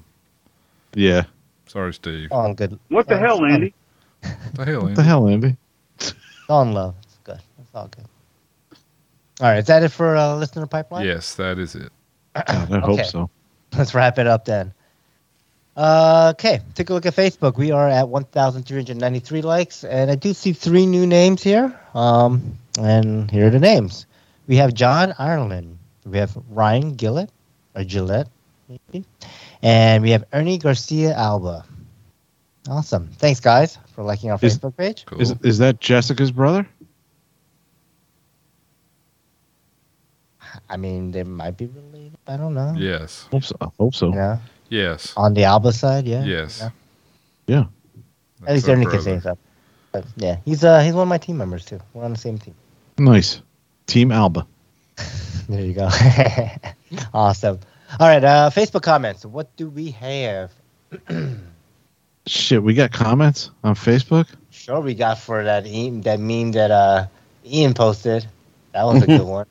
Yeah, 0.93 1.23
Sorry, 1.67 1.93
Steve. 1.93 2.31
All 2.31 2.45
in 2.47 2.55
good. 2.55 2.77
What 2.89 3.07
the 3.07 3.17
hell, 3.17 3.43
Andy? 3.45 3.73
What 4.21 4.37
the 4.53 4.65
hell, 4.65 4.81
what 4.81 4.95
the 4.95 5.01
Andy? 5.01 5.03
hell, 5.03 5.27
Andy? 5.27 5.57
It's 5.95 6.13
all 6.49 6.61
in 6.63 6.73
love. 6.73 6.95
It's 7.03 7.17
good. 7.23 7.39
It's 7.59 7.73
all 7.73 7.87
good. 7.87 8.05
All 9.41 9.47
right, 9.47 9.57
is 9.57 9.65
that 9.65 9.81
it 9.81 9.89
for 9.89 10.15
uh, 10.15 10.35
listener 10.35 10.67
pipeline? 10.67 11.05
Yes, 11.05 11.33
that 11.35 11.57
is 11.57 11.73
it. 11.73 11.91
God, 12.35 12.71
I 12.73 12.79
hope 12.79 13.03
so. 13.05 13.29
Let's 13.75 13.95
wrap 13.95 14.19
it 14.19 14.27
up 14.27 14.45
then. 14.45 14.71
Uh, 15.75 16.33
okay, 16.35 16.59
take 16.75 16.89
a 16.91 16.93
look 16.93 17.07
at 17.07 17.15
Facebook. 17.15 17.57
We 17.57 17.71
are 17.71 17.89
at 17.89 18.07
1,393 18.07 19.41
likes, 19.41 19.83
and 19.83 20.11
I 20.11 20.15
do 20.15 20.33
see 20.33 20.53
three 20.53 20.85
new 20.85 21.07
names 21.07 21.41
here. 21.41 21.77
Um, 21.95 22.57
and 22.79 23.31
here 23.31 23.47
are 23.47 23.49
the 23.49 23.59
names. 23.59 24.05
We 24.47 24.57
have 24.57 24.75
John 24.75 25.15
Ireland. 25.17 25.77
We 26.05 26.19
have 26.19 26.37
Ryan 26.49 26.95
Gillett, 26.95 27.29
or 27.75 27.83
Gillette, 27.83 28.27
maybe. 28.69 29.05
And 29.63 30.03
we 30.03 30.11
have 30.11 30.23
Ernie 30.33 30.57
Garcia 30.59 31.15
Alba. 31.15 31.65
Awesome. 32.69 33.07
Thanks, 33.13 33.39
guys, 33.39 33.79
for 33.95 34.03
liking 34.03 34.29
our 34.29 34.37
Is- 34.41 34.57
Facebook 34.57 34.77
page. 34.77 35.05
Cool. 35.07 35.21
Is 35.21 35.33
is 35.41 35.57
that 35.57 35.79
Jessica's 35.79 36.31
brother? 36.31 36.67
I 40.71 40.77
mean, 40.77 41.11
they 41.11 41.23
might 41.23 41.57
be 41.57 41.67
related. 41.67 42.17
I 42.27 42.37
don't 42.37 42.53
know. 42.53 42.73
yes. 42.77 43.27
Hope 43.31 43.43
so. 43.43 43.55
Hope 43.77 43.93
so. 43.93 44.07
You 44.09 44.15
know, 44.15 44.39
Yes. 44.69 45.13
on 45.17 45.33
the 45.33 45.43
Alba 45.43 45.73
side, 45.73 46.07
yeah. 46.07 46.23
Yes. 46.23 46.59
Yeah. 46.61 46.69
Yeah. 47.47 47.65
At 48.47 48.53
least 48.55 48.69
Ernie 48.69 48.85
can 48.85 49.01
say 49.01 49.19
brother. 49.19 49.35
that. 49.35 49.37
But 49.91 50.05
yeah, 50.15 50.37
he's 50.45 50.63
uh 50.63 50.79
he's 50.79 50.93
one 50.93 51.03
of 51.03 51.09
my 51.09 51.17
team 51.17 51.37
members 51.37 51.65
too. 51.65 51.79
We're 51.93 52.05
on 52.05 52.13
the 52.13 52.17
same 52.17 52.37
team. 52.37 52.55
Nice. 52.97 53.41
Team 53.85 54.11
Alba. 54.11 54.47
There 55.49 55.59
you 55.65 55.73
go. 55.73 55.89
awesome. 57.13 57.59
All 57.99 58.07
right, 58.07 58.23
uh 58.23 58.49
Facebook 58.53 58.83
comments. 58.83 59.25
What 59.25 59.53
do 59.57 59.67
we 59.67 59.91
have? 59.91 60.51
Shit, 62.27 62.63
we 62.63 62.73
got 62.73 62.91
comments 62.93 63.49
on 63.63 63.75
Facebook. 63.75 64.27
Sure 64.51 64.79
we 64.79 64.93
got 64.93 65.17
for 65.19 65.43
that 65.43 65.65
e- 65.65 65.89
that 66.01 66.19
meme 66.19 66.51
that 66.53 66.71
uh 66.71 67.07
Ian 67.45 67.73
posted. 67.73 68.25
That 68.73 68.83
was 68.85 69.03
a 69.03 69.07
good 69.07 69.21
one. 69.39 69.47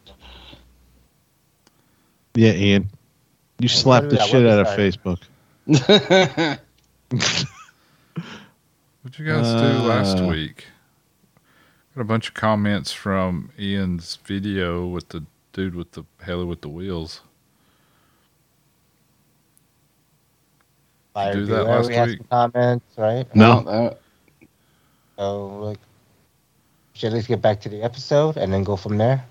Yeah, 2.41 2.53
Ian. 2.53 2.89
You 3.59 3.65
what 3.67 3.71
slapped 3.71 4.09
the 4.09 4.19
shit 4.25 4.47
out 4.47 4.61
of 4.61 4.67
Facebook. 4.69 5.21
What'd 9.03 9.19
you 9.19 9.27
guys 9.27 9.61
do 9.61 9.87
last 9.87 10.17
Uh, 10.21 10.27
week? 10.29 10.65
Got 11.95 12.01
a 12.01 12.05
bunch 12.05 12.29
of 12.29 12.35
comments 12.35 12.93
from 12.93 13.51
Ian's 13.59 14.17
video 14.25 14.87
with 14.87 15.11
the 15.11 15.23
dude 15.53 15.75
with 15.75 15.93
the 15.93 16.05
heli 16.23 16.47
with 16.47 16.63
the 16.63 16.71
wheels. 16.71 17.21
Fire 21.13 21.35
do 21.35 21.45
that 21.45 21.65
last 21.65 21.89
we 21.89 21.95
had 21.95 22.09
week? 22.09 22.19
some 22.21 22.27
comments, 22.53 22.87
right? 22.97 23.37
No. 23.37 23.61
that- 23.65 23.99
So 25.19 25.47
like 25.59 25.79
should 26.95 27.09
at 27.09 27.13
least 27.17 27.29
get 27.29 27.43
back 27.43 27.61
to 27.61 27.69
the 27.69 27.83
episode 27.83 28.39
and 28.39 28.51
then 28.51 28.65
go 28.65 28.77
from 28.77 28.97
there. 28.97 29.27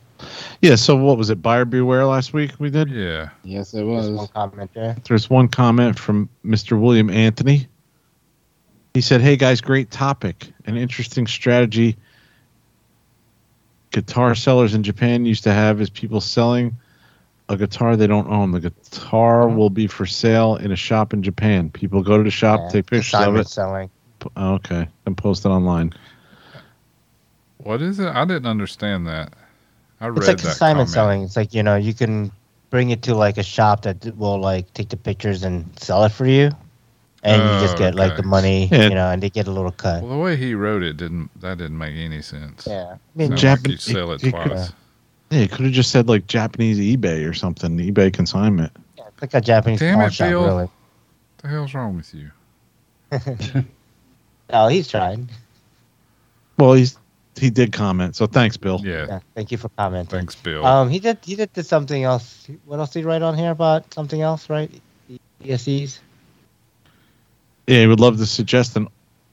Yeah, 0.61 0.75
so 0.75 0.95
what 0.95 1.17
was 1.17 1.29
it? 1.29 1.41
Buyer 1.41 1.65
beware 1.65 2.05
last 2.05 2.33
week 2.33 2.51
we 2.59 2.69
did? 2.69 2.89
Yeah. 2.89 3.29
yes, 3.43 3.73
it 3.73 3.77
Just 3.79 3.85
one 3.87 4.15
was. 4.17 4.29
comment 4.31 4.71
there. 4.73 4.95
There's 5.07 5.29
one 5.29 5.47
comment 5.47 5.97
from 5.97 6.29
Mr. 6.45 6.79
William 6.79 7.09
Anthony. 7.09 7.67
He 8.93 9.01
said, 9.01 9.21
Hey 9.21 9.37
guys, 9.37 9.61
great 9.61 9.91
topic. 9.91 10.51
An 10.65 10.75
interesting 10.75 11.27
strategy 11.27 11.95
guitar 13.91 14.35
sellers 14.35 14.73
in 14.73 14.83
Japan 14.83 15.25
used 15.25 15.43
to 15.45 15.53
have 15.53 15.81
is 15.81 15.89
people 15.89 16.21
selling 16.21 16.75
a 17.47 17.57
guitar 17.57 17.95
they 17.95 18.05
don't 18.07 18.27
own. 18.29 18.51
The 18.51 18.59
guitar 18.59 19.47
Mhm. 19.47 19.55
will 19.55 19.69
be 19.71 19.87
for 19.87 20.05
sale 20.05 20.55
in 20.57 20.71
a 20.71 20.75
shop 20.75 21.13
in 21.13 21.23
Japan. 21.23 21.69
People 21.71 22.03
go 22.03 22.17
to 22.17 22.23
the 22.23 22.29
shop, 22.29 22.59
Yeah, 22.63 22.69
take 22.69 22.85
pictures 22.87 23.19
of 23.19 23.35
it. 23.37 23.47
selling. 23.47 23.89
okay, 24.37 24.87
and 25.05 25.17
post 25.17 25.45
it 25.45 25.49
online. 25.49 25.93
What 27.57 27.81
is 27.81 27.99
it? 27.99 28.07
I 28.07 28.25
didn't 28.25 28.45
understand 28.47 29.07
that. 29.07 29.33
I 30.01 30.07
read 30.07 30.17
It's 30.19 30.27
like 30.27 30.37
that 30.37 30.51
assignment 30.53 30.89
comment. 30.89 30.89
selling. 30.89 31.23
It's 31.23 31.35
like 31.35 31.53
you 31.53 31.63
know 31.63 31.75
you 31.75 31.93
can 31.93 32.31
bring 32.69 32.89
it 32.91 33.01
to 33.03 33.15
like 33.15 33.37
a 33.37 33.43
shop 33.43 33.81
that 33.83 34.15
will 34.17 34.39
like 34.39 34.73
take 34.73 34.89
the 34.89 34.97
pictures 34.97 35.43
and 35.43 35.65
sell 35.79 36.03
it 36.05 36.11
for 36.11 36.25
you. 36.27 36.51
and 37.21 37.41
you 37.41 37.49
Oh, 37.49 37.59
just 37.61 37.77
get 37.77 37.95
like 37.95 38.15
the 38.15 38.23
money, 38.23 38.67
Yeah. 38.71 38.83
you 38.83 38.95
know, 38.95 39.09
and 39.09 39.21
they 39.21 39.29
get 39.29 39.45
a 39.47 39.51
little 39.51 39.71
cut. 39.73 40.01
Well, 40.01 40.11
the 40.13 40.17
way 40.17 40.37
he 40.37 40.53
wrote 40.53 40.83
it 40.83 40.95
didn't 40.95 41.29
that 41.41 41.57
didn't 41.57 41.77
make 41.77 41.95
any 41.97 42.21
sense. 42.21 42.65
Yeah, 42.65 42.95
I 42.95 42.97
mean, 43.15 43.29
Sounds 43.37 43.41
Japan- 43.41 43.57
like 43.63 43.71
you 43.71 43.77
sell 43.77 44.11
it 44.13 44.23
it- 44.23 44.27
it- 44.27 44.31
twice. 44.31 44.71
Yeah, 45.31 45.39
you 45.41 45.47
could 45.49 45.65
have 45.65 45.73
just 45.73 45.91
said 45.91 46.07
like 46.07 46.27
Japanese 46.27 46.79
eBay 46.79 47.29
or 47.29 47.33
something, 47.33 47.77
eBay 47.77 48.11
consignment. 48.13 48.71
it's 48.97 49.21
like 49.21 49.33
a 49.33 49.41
Japanese 49.41 49.79
Damn 49.79 49.95
pawn 49.97 50.05
it, 50.07 50.13
shop, 50.13 50.29
Bill. 50.29 50.45
really. 50.45 50.63
What 50.63 50.71
the 51.39 51.47
hell's 51.49 51.73
wrong 51.73 51.95
with 51.97 52.13
you? 52.15 52.31
Oh, 54.51 54.67
he's 54.67 54.87
trying. 54.87 55.29
Well, 56.57 56.73
he's 56.73 56.97
he 57.39 57.49
did 57.49 57.71
comment, 57.71 58.15
so 58.15 58.27
thanks, 58.27 58.57
Bill. 58.57 58.81
Yeah. 58.83 59.05
Yeah, 59.07 59.19
thank 59.35 59.51
you 59.51 59.57
for 59.57 59.69
commenting. 59.69 60.09
Thanks, 60.09 60.35
Bill. 60.35 60.65
Um, 60.65 60.89
he 60.89 60.99
did. 60.99 61.17
He 61.23 61.35
did, 61.35 61.51
did 61.53 61.65
something 61.65 62.03
else. 62.03 62.47
What 62.65 62.79
else 62.79 62.91
did 62.91 62.99
he 62.99 63.05
write 63.05 63.21
on 63.21 63.37
here 63.37 63.51
about 63.51 63.93
something 63.93 64.21
else? 64.21 64.49
Right? 64.49 64.71
ESCs. 65.43 65.99
Yeah, 67.67 67.81
he 67.81 67.87
would 67.87 67.99
love 67.99 68.17
to 68.17 68.25
suggest 68.25 68.75
an 68.75 68.87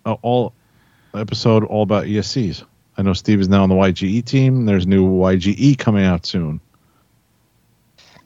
uh, 0.05 0.17
all 0.23 0.53
episode 1.15 1.65
all 1.65 1.83
about 1.83 2.05
ESCs. 2.05 2.65
I 2.99 3.03
know 3.03 3.13
Steve 3.13 3.41
is 3.41 3.49
now 3.49 3.63
on 3.63 3.69
the 3.69 3.75
YGE 3.75 4.25
team. 4.25 4.65
There's 4.65 4.87
new 4.87 5.07
YGE 5.07 5.79
coming 5.79 6.05
out 6.05 6.25
soon. 6.25 6.61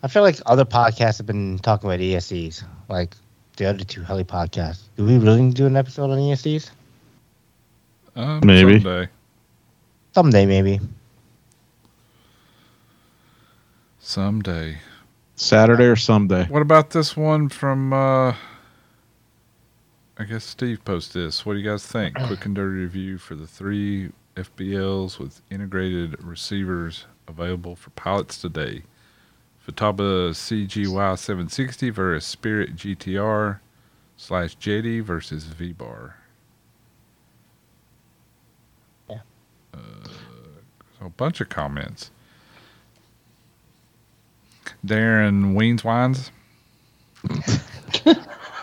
I 0.02 0.08
feel 0.08 0.22
like 0.22 0.36
other 0.46 0.64
podcasts 0.64 1.18
have 1.18 1.26
been 1.26 1.58
talking 1.58 1.88
about 1.88 2.00
ESCs, 2.00 2.64
like 2.88 3.14
the 3.56 3.66
other 3.66 3.84
two 3.84 4.02
heli 4.02 4.24
podcasts. 4.24 4.82
Do 4.96 5.04
we 5.04 5.18
really 5.18 5.42
need 5.42 5.56
to 5.56 5.62
do 5.62 5.66
an 5.66 5.76
episode 5.76 6.10
on 6.10 6.18
ESCs? 6.18 6.70
Um, 8.16 8.40
maybe. 8.44 8.80
someday. 8.80 9.08
Someday, 10.14 10.46
maybe. 10.46 10.80
Someday. 14.00 14.78
Saturday 15.36 15.84
or 15.84 15.96
someday. 15.96 16.44
What 16.46 16.62
about 16.62 16.90
this 16.90 17.16
one 17.16 17.48
from? 17.48 17.92
uh 17.92 18.34
I 20.18 20.24
guess 20.24 20.44
Steve 20.44 20.84
posted 20.84 21.22
this. 21.22 21.46
What 21.46 21.54
do 21.54 21.60
you 21.60 21.70
guys 21.70 21.86
think? 21.86 22.14
Quick 22.26 22.44
and 22.44 22.54
dirty 22.54 22.80
review 22.80 23.16
for 23.16 23.34
the 23.34 23.46
three 23.46 24.10
FBLs 24.36 25.18
with 25.18 25.40
integrated 25.50 26.22
receivers 26.22 27.06
available 27.26 27.74
for 27.74 27.90
pilots 27.90 28.38
today. 28.38 28.82
Futaba 29.66 30.30
CGY 30.30 31.18
760 31.18 31.90
versus 31.90 32.26
Spirit 32.26 32.76
GTR 32.76 33.60
slash 34.16 34.56
JD 34.58 35.02
versus 35.02 35.44
V 35.44 35.72
Bar. 35.72 36.16
Uh, 39.74 39.78
so 40.98 41.06
a 41.06 41.10
bunch 41.10 41.40
of 41.40 41.48
comments. 41.48 42.10
Darren 44.84 45.54
Weens 45.54 45.84
Wines. 45.84 46.30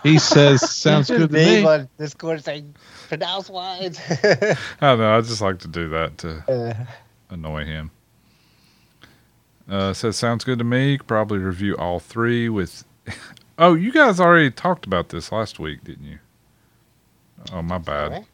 He 0.04 0.20
says 0.20 0.70
sounds 0.72 1.10
good 1.10 1.30
to 1.30 1.34
me. 1.34 1.66
on 1.66 1.90
Discord 1.98 2.44
saying 2.44 2.76
pronounce 3.10 3.50
wines. 3.50 4.00
I 4.10 4.56
don't 4.80 5.00
know. 5.00 5.18
I 5.18 5.22
just 5.22 5.42
like 5.42 5.60
to 5.60 5.68
do 5.68 5.90
that 5.90 6.18
to 6.20 6.44
Uh, 6.48 6.86
annoy 7.30 7.66
him. 7.66 7.92
Uh, 9.70 9.94
says 9.94 10.16
sounds 10.16 10.44
good 10.44 10.60
to 10.60 10.64
me. 10.64 10.98
Could 10.98 11.08
Probably 11.08 11.40
review 11.40 11.76
all 11.78 12.00
three 12.00 12.48
with. 12.48 12.86
oh, 13.58 13.74
you 13.74 13.92
guys 13.92 14.20
already 14.20 14.52
talked 14.52 14.86
about 14.86 15.10
this 15.10 15.32
last 15.32 15.60
week, 15.60 15.84
didn't 15.84 16.06
you? 16.06 16.20
Oh, 17.52 17.62
my 17.62 17.78
bad. 17.78 18.12
Alright. 18.12 18.26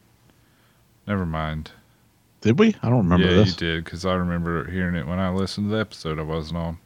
Never 1.06 1.26
mind. 1.26 1.72
Did 2.44 2.58
we? 2.58 2.76
I 2.82 2.90
don't 2.90 3.08
remember 3.08 3.26
yeah, 3.26 3.36
this. 3.36 3.52
you 3.52 3.56
did 3.56 3.84
because 3.84 4.04
I 4.04 4.12
remember 4.16 4.70
hearing 4.70 4.96
it 4.96 5.06
when 5.06 5.18
I 5.18 5.30
listened 5.30 5.70
to 5.70 5.76
the 5.76 5.80
episode 5.80 6.18
I 6.18 6.22
wasn't 6.22 6.58
on. 6.58 6.78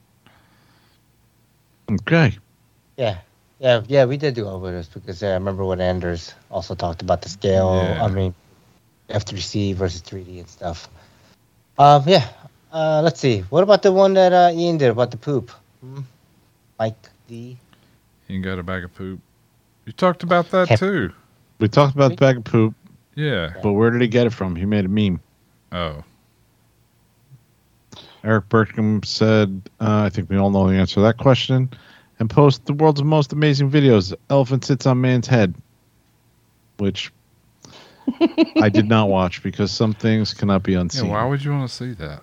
Okay. 1.90 2.38
yeah, 2.96 3.18
yeah, 3.58 3.82
yeah. 3.88 4.04
We 4.04 4.18
did 4.18 4.34
do 4.34 4.46
over 4.46 4.70
this 4.70 4.86
because 4.86 5.20
uh, 5.20 5.26
I 5.26 5.32
remember 5.32 5.64
when 5.64 5.80
Anders 5.80 6.32
also 6.48 6.76
talked 6.76 7.02
about 7.02 7.22
the 7.22 7.28
scale. 7.28 7.74
Yeah. 7.74 8.04
I 8.04 8.06
mean, 8.06 8.34
F3C 9.10 9.74
versus 9.74 10.00
3D 10.02 10.38
and 10.38 10.48
stuff. 10.48 10.88
Um, 11.76 12.04
yeah. 12.06 12.28
Uh, 12.72 13.00
let's 13.02 13.18
see. 13.18 13.40
What 13.40 13.64
about 13.64 13.82
the 13.82 13.90
one 13.90 14.14
that 14.14 14.32
uh, 14.32 14.52
Ian 14.54 14.78
did 14.78 14.90
about 14.90 15.10
the 15.10 15.16
poop? 15.16 15.50
Hmm? 15.80 16.02
Mike 16.78 16.94
D. 17.26 17.58
You 18.28 18.36
ain't 18.36 18.44
got 18.44 18.60
a 18.60 18.62
bag 18.62 18.84
of 18.84 18.94
poop. 18.94 19.18
You 19.86 19.92
talked 19.92 20.22
about 20.22 20.52
that 20.52 20.78
too. 20.78 21.10
We 21.58 21.66
talked 21.66 21.96
about 21.96 22.10
the 22.10 22.16
bag 22.16 22.36
of 22.36 22.44
poop, 22.44 22.74
Yeah. 23.16 23.54
but 23.60 23.72
where 23.72 23.90
did 23.90 24.02
he 24.02 24.06
get 24.06 24.28
it 24.28 24.30
from? 24.30 24.54
He 24.54 24.64
made 24.64 24.84
a 24.84 24.88
meme. 24.88 25.20
Oh. 25.72 26.02
Eric 28.24 28.48
Burkham 28.48 29.04
said, 29.04 29.62
uh, 29.80 30.02
I 30.04 30.08
think 30.10 30.28
we 30.28 30.36
all 30.36 30.50
know 30.50 30.68
the 30.68 30.74
answer 30.76 30.94
to 30.94 31.00
that 31.02 31.18
question. 31.18 31.70
And 32.18 32.28
post 32.28 32.66
the 32.66 32.72
world's 32.72 33.02
most 33.02 33.32
amazing 33.32 33.70
videos. 33.70 34.12
Elephant 34.28 34.64
sits 34.64 34.86
on 34.86 35.00
man's 35.00 35.28
head, 35.28 35.54
which 36.78 37.12
I 38.60 38.68
did 38.68 38.88
not 38.88 39.08
watch 39.08 39.42
because 39.42 39.70
some 39.70 39.94
things 39.94 40.34
cannot 40.34 40.64
be 40.64 40.72
Yeah. 40.72 40.80
unseen. 40.80 41.10
Why 41.10 41.24
would 41.24 41.44
you 41.44 41.52
want 41.52 41.68
to 41.70 41.74
see 41.74 41.92
that? 41.92 42.22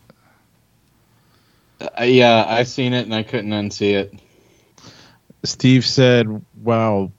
Uh, 1.79 2.03
yeah, 2.03 2.45
I've 2.47 2.67
seen 2.67 2.93
it 2.93 3.05
and 3.05 3.15
I 3.15 3.23
couldn't 3.23 3.51
unsee 3.51 3.93
it. 3.93 4.13
Steve 5.43 5.85
said, 5.85 6.41
"Wow, 6.61 7.11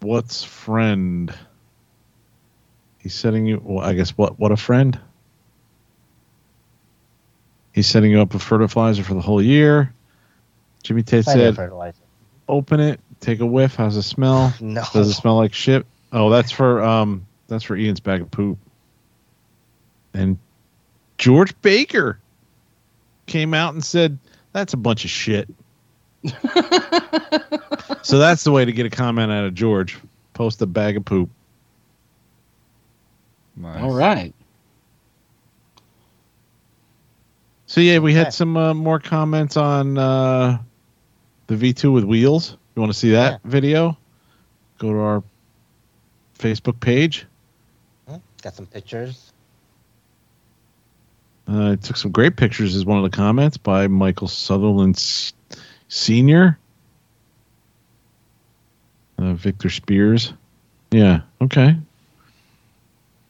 what's 0.00 0.44
friend?" 0.44 1.34
He's 2.98 3.14
setting 3.14 3.46
you. 3.46 3.60
Well, 3.62 3.84
I 3.84 3.94
guess 3.94 4.10
what? 4.10 4.38
What 4.38 4.52
a 4.52 4.56
friend. 4.56 4.98
He's 7.78 7.86
setting 7.86 8.10
you 8.10 8.20
up 8.20 8.32
with 8.32 8.42
fertilizer 8.42 9.04
for 9.04 9.14
the 9.14 9.20
whole 9.20 9.40
year. 9.40 9.94
Jimmy 10.82 11.04
Tate 11.04 11.22
Plenty 11.22 11.54
said, 11.54 11.94
"Open 12.48 12.80
it, 12.80 12.98
take 13.20 13.38
a 13.38 13.46
whiff. 13.46 13.76
How's 13.76 13.96
it 13.96 14.02
smell? 14.02 14.52
No. 14.60 14.82
Does 14.92 15.08
it 15.08 15.14
smell 15.14 15.36
like 15.36 15.54
shit?" 15.54 15.86
Oh, 16.12 16.28
that's 16.28 16.50
for 16.50 16.82
um, 16.82 17.24
that's 17.46 17.62
for 17.62 17.76
Ian's 17.76 18.00
bag 18.00 18.20
of 18.20 18.32
poop. 18.32 18.58
And 20.12 20.38
George 21.18 21.54
Baker 21.62 22.18
came 23.26 23.54
out 23.54 23.74
and 23.74 23.84
said, 23.84 24.18
"That's 24.52 24.72
a 24.72 24.76
bunch 24.76 25.04
of 25.04 25.10
shit." 25.10 25.48
so 28.02 28.18
that's 28.18 28.42
the 28.42 28.50
way 28.50 28.64
to 28.64 28.72
get 28.72 28.86
a 28.86 28.90
comment 28.90 29.30
out 29.30 29.44
of 29.44 29.54
George. 29.54 29.96
Post 30.34 30.60
a 30.62 30.66
bag 30.66 30.96
of 30.96 31.04
poop. 31.04 31.30
Nice. 33.54 33.80
All 33.80 33.94
right. 33.94 34.34
So 37.68 37.82
yeah, 37.82 37.98
we 37.98 38.14
had 38.14 38.32
some 38.32 38.56
uh, 38.56 38.72
more 38.72 38.98
comments 38.98 39.58
on 39.58 39.98
uh, 39.98 40.58
the 41.48 41.54
V2 41.54 41.92
with 41.92 42.04
wheels. 42.04 42.56
You 42.74 42.80
want 42.80 42.90
to 42.90 42.98
see 42.98 43.10
that 43.10 43.42
video? 43.44 43.98
Go 44.78 44.90
to 44.90 44.98
our 44.98 45.22
Facebook 46.38 46.80
page. 46.80 47.26
Hmm? 48.08 48.16
Got 48.42 48.54
some 48.54 48.64
pictures. 48.64 49.34
Uh, 51.46 51.72
it 51.72 51.82
took 51.82 51.98
some 51.98 52.10
great 52.10 52.36
pictures. 52.36 52.74
Is 52.74 52.86
one 52.86 53.04
of 53.04 53.10
the 53.10 53.14
comments 53.14 53.58
by 53.58 53.86
Michael 53.86 54.28
Sutherland 54.28 54.98
Senior. 55.88 56.58
Uh, 59.18 59.34
Victor 59.34 59.68
Spears. 59.68 60.32
Yeah. 60.90 61.20
Okay. 61.42 61.76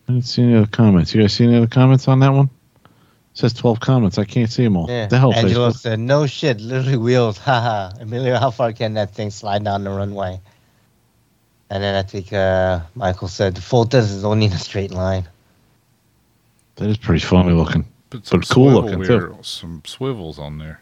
I 0.07 0.13
didn't 0.13 0.27
see 0.27 0.43
any 0.45 0.55
other 0.55 0.69
comments. 0.69 1.13
You 1.13 1.23
guys 1.23 1.33
see 1.33 1.43
any 1.45 1.57
other 1.57 1.67
comments 1.67 2.07
on 2.07 2.21
that 2.21 2.33
one? 2.33 2.51
It 3.39 3.43
says 3.43 3.53
twelve 3.53 3.79
comments. 3.79 4.19
I 4.19 4.25
can't 4.25 4.51
see 4.51 4.65
them 4.65 4.77
all. 4.77 4.87
Yeah. 4.91 5.07
The 5.07 5.17
hell, 5.17 5.33
Angelo 5.33 5.69
Facebook. 5.71 5.77
said, 5.77 6.01
"No 6.01 6.27
shit, 6.27 6.61
literally 6.61 6.97
wheels." 6.97 7.39
Haha. 7.49 7.93
Emilio, 8.01 8.37
how 8.37 8.51
far 8.51 8.73
can 8.73 8.95
that 8.95 9.15
thing 9.15 9.31
slide 9.31 9.63
down 9.63 9.85
the 9.85 9.91
runway? 9.91 10.41
And 11.71 11.81
then 11.81 11.95
I 11.95 12.03
think 12.03 12.33
uh, 12.33 12.81
Michael 12.97 13.29
said, 13.29 13.55
"The 13.55 13.61
Fultas 13.61 14.11
is 14.13 14.25
only 14.25 14.47
in 14.47 14.53
a 14.53 14.59
straight 14.59 14.91
line." 14.91 15.29
That 16.77 16.89
is 16.89 16.97
pretty 16.97 17.25
funny 17.25 17.53
looking. 17.53 17.85
Put 18.11 18.27
some 18.27 18.41
But 18.41 18.49
cool 18.49 18.73
looking, 18.73 19.05
too. 19.05 19.39
some 19.43 19.83
swivels 19.87 20.41
on 20.41 20.59
there. 20.59 20.81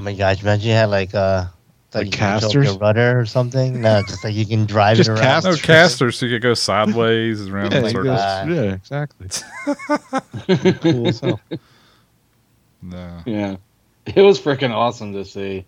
Oh 0.00 0.04
my 0.04 0.14
gosh, 0.14 0.40
imagine 0.42 0.68
you 0.68 0.72
had 0.74 0.88
like 0.88 1.14
uh, 1.14 1.48
Like 1.94 2.06
you 2.06 2.10
can 2.12 2.32
control 2.40 2.40
casters? 2.52 2.66
your 2.66 2.78
rudder 2.78 3.18
or 3.18 3.24
something. 3.26 3.80
No, 3.80 4.02
just 4.02 4.22
like 4.22 4.34
you 4.34 4.44
can 4.44 4.66
drive 4.66 4.98
Just 4.98 5.08
it 5.08 5.12
around. 5.12 5.22
cast- 5.22 5.46
No 5.46 5.56
casters, 5.56 6.18
so 6.18 6.26
you 6.26 6.36
could 6.36 6.42
go 6.42 6.52
sideways 6.54 7.48
around 7.48 7.72
Yeah, 7.72 7.78
in 7.78 7.84
you 7.84 7.90
circles. 7.90 8.20
Uh, 8.20 8.46
yeah, 8.48 8.74
exactly. 8.74 9.28
cool 10.80 11.08
as 11.08 11.20
hell. 11.20 11.40
No. 12.82 13.22
Yeah. 13.26 13.56
It 14.06 14.20
was 14.22 14.38
freaking 14.40 14.70
awesome 14.70 15.12
to 15.14 15.24
see. 15.24 15.64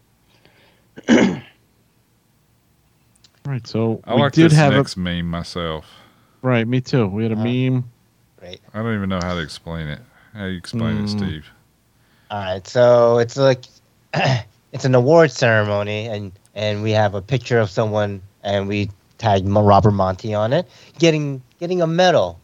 Right, 3.47 3.67
so 3.67 4.01
I 4.05 4.15
we 4.15 4.21
like 4.21 4.33
did 4.33 4.51
this 4.51 4.59
have 4.59 4.73
next 4.75 4.97
meme 4.97 5.27
myself. 5.27 5.87
right. 6.43 6.67
Me 6.69 6.81
too. 6.81 7.07
We 7.07 7.23
had 7.23 7.33
a 7.33 7.37
Uh, 7.37 7.45
meme. 7.45 7.91
Great. 8.39 8.61
I 8.75 8.83
don't 8.83 8.95
even 8.95 9.09
know 9.09 9.21
how 9.23 9.35
to 9.35 9.41
explain 9.41 9.89
it. 9.89 10.01
How 10.35 10.45
do 10.45 10.51
you 10.53 10.59
explain 10.59 10.99
it, 10.99 11.03
Mm. 11.05 11.09
Steve? 11.19 11.47
All 12.31 12.39
right, 12.39 12.67
so 12.67 13.19
it's 13.19 13.37
like 13.37 13.65
it's 14.73 14.85
an 14.85 14.95
award 14.95 15.31
ceremony, 15.31 16.07
and 16.07 16.33
and 16.55 16.83
we 16.83 16.93
have 16.93 17.15
a 17.15 17.23
picture 17.23 17.59
of 17.59 17.71
someone, 17.71 18.23
and 18.43 18.69
we 18.69 18.91
tag 19.19 19.47
Robert 19.47 19.91
Monty 19.93 20.35
on 20.35 20.53
it, 20.53 20.67
getting 20.99 21.43
getting 21.59 21.83
a 21.83 21.87
medal, 21.87 22.41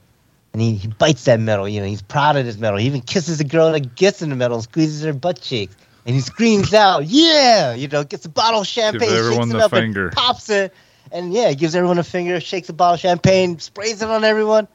and 0.53 0.61
he, 0.63 0.75
he 0.75 0.89
bites 0.89 1.25
that 1.25 1.41
medal. 1.41 1.69
You 1.69 1.81
know, 1.81 1.87
he's 1.87 2.03
proud 2.03 2.37
of 2.37 2.45
his 2.47 2.59
medal. 2.59 2.79
He 2.79 2.87
even 2.87 3.01
kisses 3.01 3.39
the 3.39 3.45
girl 3.45 3.73
that 3.73 3.95
gets 3.95 4.23
in 4.23 4.31
the 4.31 4.37
medal, 4.37 4.61
squeezes 4.63 5.03
her 5.05 5.13
butt 5.13 5.41
cheeks, 5.41 5.77
and 6.05 6.15
he 6.15 6.21
screams 6.21 6.75
out, 6.75 7.07
"Yeah!" 7.07 7.75
You 7.75 7.89
know, 7.89 8.05
gets 8.05 8.25
a 8.25 8.31
bottle 8.31 8.61
of 8.61 8.67
champagne, 8.67 9.09
shakes 9.09 9.51
it 9.51 9.57
up, 9.57 9.71
finger. 9.71 10.09
and 10.09 10.13
pops 10.17 10.51
it, 10.51 10.75
And 11.13 11.33
yeah, 11.33 11.53
gives 11.53 11.75
everyone 11.75 11.99
a 11.99 12.05
finger, 12.05 12.41
shakes 12.41 12.69
a 12.69 12.73
bottle 12.73 12.95
of 12.95 13.01
champagne, 13.01 13.59
sprays 13.61 14.03
it 14.03 14.09
on 14.09 14.25
everyone, 14.25 14.67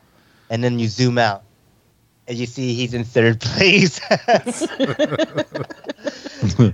and 0.49 0.63
then 0.63 0.79
you 0.79 0.87
zoom 0.87 1.17
out. 1.17 1.43
And 2.27 2.37
you 2.37 2.45
see 2.45 2.73
he's 2.73 2.93
in 2.93 3.03
third 3.03 3.41
place. 3.41 3.99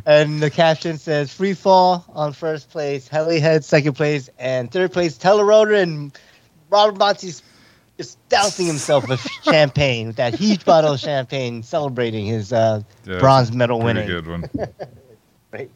and 0.05 0.39
the 0.41 0.51
caption 0.53 0.97
says 0.97 1.33
free 1.33 1.53
fall 1.53 2.05
on 2.09 2.33
first 2.33 2.69
place, 2.69 3.07
Helihead 3.09 3.63
second 3.63 3.93
place, 3.93 4.29
and 4.37 4.71
third 4.71 4.91
place 4.91 5.17
Telerotor 5.17 5.81
and 5.81 6.17
Robert 6.69 6.97
Monty's 6.97 7.41
just 7.97 8.17
dousing 8.29 8.67
himself 8.67 9.07
with 9.07 9.21
champagne, 9.43 10.07
with 10.07 10.17
that 10.17 10.35
huge 10.35 10.63
bottle 10.65 10.93
of 10.93 10.99
champagne, 10.99 11.63
celebrating 11.63 12.25
his 12.25 12.53
uh, 12.53 12.81
Yeah, 13.05 13.19
bronze 13.19 13.51
medal 13.51 13.79
winning. 13.79 14.05
good 14.07 14.27
one. 14.27 14.43
Right. 15.51 15.71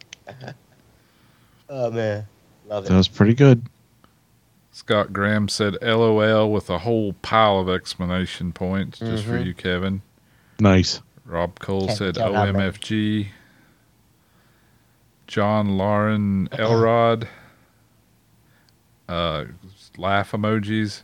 oh 1.68 1.90
man, 1.90 2.24
love 2.68 2.86
That 2.86 2.96
was 2.96 3.08
pretty 3.08 3.34
good. 3.34 3.66
Scott 4.72 5.12
Graham 5.12 5.48
said 5.48 5.76
LOL 5.82 6.50
with 6.50 6.70
a 6.70 6.78
whole 6.78 7.12
pile 7.14 7.58
of 7.60 7.68
explanation 7.68 8.52
points 8.52 8.98
just 8.98 9.24
for 9.24 9.38
Mhm. 9.38 9.46
you, 9.46 9.54
Kevin. 9.54 10.00
Nice. 10.58 11.02
Rob 11.26 11.58
Cole 11.60 11.86
Can't 11.86 11.98
said 11.98 12.14
tell 12.16 12.32
how 12.34 12.46
many. 12.46 12.58
OMFG. 12.58 13.28
John 15.26 15.76
Lauren 15.78 16.48
Elrod. 16.52 17.28
Uh, 19.08 19.44
laugh 19.96 20.32
emojis. 20.32 21.02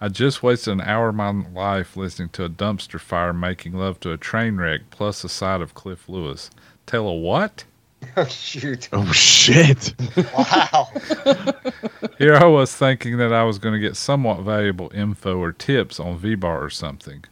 I 0.00 0.08
just 0.08 0.42
wasted 0.42 0.72
an 0.74 0.80
hour 0.80 1.08
of 1.10 1.14
my 1.16 1.30
life 1.30 1.96
listening 1.96 2.28
to 2.30 2.44
a 2.44 2.48
dumpster 2.48 3.00
fire 3.00 3.32
making 3.32 3.72
love 3.74 3.98
to 4.00 4.12
a 4.12 4.16
train 4.16 4.56
wreck 4.56 4.82
plus 4.90 5.24
a 5.24 5.28
side 5.28 5.60
of 5.60 5.74
Cliff 5.74 6.08
Lewis. 6.08 6.50
Tell 6.86 7.06
a 7.06 7.12
what? 7.14 7.64
Oh 8.16 8.24
shoot! 8.24 8.88
Oh 8.92 9.12
shit. 9.12 9.94
Wow. 10.16 10.88
Here 12.18 12.34
I 12.34 12.46
was 12.46 12.74
thinking 12.74 13.16
that 13.18 13.32
I 13.32 13.44
was 13.44 13.58
going 13.58 13.74
to 13.74 13.78
get 13.80 13.96
somewhat 13.96 14.40
valuable 14.40 14.90
info 14.92 15.38
or 15.38 15.52
tips 15.52 16.00
on 16.00 16.18
V-Bar 16.18 16.60
or 16.60 16.70
something. 16.70 17.24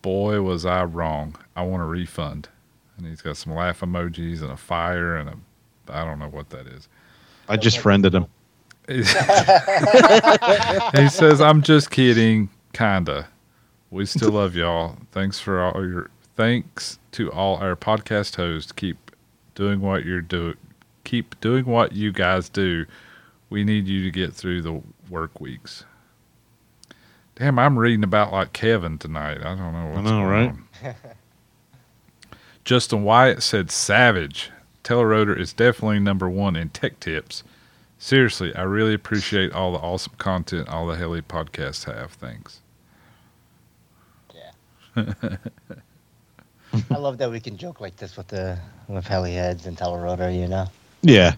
Boy, 0.00 0.40
was 0.40 0.64
I 0.64 0.84
wrong. 0.84 1.34
I 1.56 1.62
want 1.62 1.82
a 1.82 1.86
refund. 1.86 2.48
And 2.96 3.06
he's 3.06 3.20
got 3.20 3.36
some 3.36 3.54
laugh 3.54 3.80
emojis 3.80 4.42
and 4.42 4.52
a 4.52 4.56
fire 4.56 5.16
and 5.16 5.28
a, 5.28 5.34
I 5.88 6.04
don't 6.04 6.20
know 6.20 6.28
what 6.28 6.50
that 6.50 6.68
is. 6.68 6.88
I 7.48 7.56
just 7.56 7.78
friended 7.78 8.14
him. 8.14 8.26
he 8.88 9.02
says, 11.08 11.40
I'm 11.40 11.62
just 11.62 11.90
kidding, 11.90 12.48
kinda. 12.72 13.26
We 13.90 14.06
still 14.06 14.30
love 14.30 14.54
y'all. 14.54 14.96
Thanks 15.10 15.40
for 15.40 15.60
all 15.62 15.86
your, 15.86 16.10
thanks 16.36 16.98
to 17.12 17.30
all 17.32 17.56
our 17.56 17.76
podcast 17.76 18.36
hosts. 18.36 18.72
Keep 18.72 19.01
doing 19.54 19.80
what 19.80 20.04
you're 20.04 20.20
doing. 20.20 20.56
Keep 21.04 21.40
doing 21.40 21.64
what 21.64 21.92
you 21.92 22.12
guys 22.12 22.48
do. 22.48 22.86
We 23.50 23.64
need 23.64 23.86
you 23.86 24.04
to 24.04 24.10
get 24.10 24.32
through 24.32 24.62
the 24.62 24.82
work 25.10 25.40
weeks. 25.40 25.84
Damn, 27.34 27.58
I'm 27.58 27.78
reading 27.78 28.04
about 28.04 28.32
like 28.32 28.52
Kevin 28.52 28.98
tonight. 28.98 29.38
I 29.38 29.54
don't 29.56 29.72
know 29.72 29.90
what's 29.94 30.04
know, 30.04 30.20
going 30.20 30.26
right? 30.26 30.54
on. 30.84 30.94
Justin 32.64 33.02
Wyatt 33.02 33.42
said 33.42 33.70
Savage. 33.70 34.50
Telerotor 34.84 35.38
is 35.38 35.52
definitely 35.52 36.00
number 36.00 36.28
one 36.28 36.56
in 36.56 36.68
tech 36.70 37.00
tips. 37.00 37.42
Seriously, 37.98 38.54
I 38.54 38.62
really 38.62 38.94
appreciate 38.94 39.52
all 39.52 39.72
the 39.72 39.78
awesome 39.78 40.14
content 40.18 40.68
all 40.68 40.86
the 40.86 40.96
Heli 40.96 41.22
podcasts 41.22 41.84
have. 41.84 42.12
Thanks. 42.12 42.60
I 46.90 46.96
love 46.96 47.18
that 47.18 47.30
we 47.30 47.40
can 47.40 47.56
joke 47.56 47.80
like 47.80 47.96
this 47.96 48.16
with 48.16 48.28
the 48.28 48.58
with 48.88 49.04
heliheads 49.04 49.66
and 49.66 49.76
Telerotor. 49.76 50.34
You 50.34 50.48
know. 50.48 50.66
Yeah. 51.02 51.34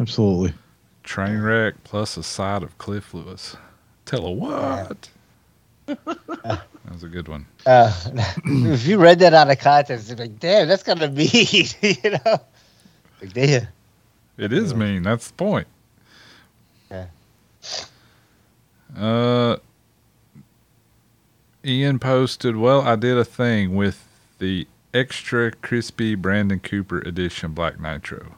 Absolutely. 0.00 0.54
Train 1.02 1.40
wreck 1.40 1.74
plus 1.84 2.16
a 2.16 2.22
side 2.22 2.62
of 2.62 2.76
Cliff 2.78 3.12
Lewis. 3.14 3.56
Tell 4.04 4.26
a 4.26 4.30
what? 4.30 5.08
that 5.86 6.62
was 6.90 7.02
a 7.02 7.08
good 7.08 7.28
one. 7.28 7.46
Uh, 7.66 7.92
if 8.44 8.86
you 8.86 8.98
read 8.98 9.18
that 9.18 9.34
out 9.34 9.50
of 9.50 9.58
context, 9.58 10.10
it's 10.10 10.20
like, 10.20 10.38
damn, 10.38 10.68
that's 10.68 10.82
gonna 10.82 11.08
be, 11.08 11.24
you 11.80 12.10
know. 12.10 12.40
Like, 13.20 13.32
damn. 13.32 13.66
It 14.36 14.52
is 14.52 14.74
mean. 14.74 15.02
That's 15.02 15.28
the 15.28 15.34
point. 15.34 15.66
Yeah. 16.90 17.06
Uh, 18.96 19.56
Ian 21.64 21.98
posted, 21.98 22.56
well, 22.56 22.82
I 22.82 22.96
did 22.96 23.18
a 23.18 23.24
thing 23.24 23.74
with 23.74 24.07
the 24.38 24.66
extra 24.94 25.52
crispy 25.52 26.14
Brandon 26.14 26.60
Cooper 26.60 26.98
edition 27.00 27.52
Black 27.52 27.80
Nitro. 27.80 28.36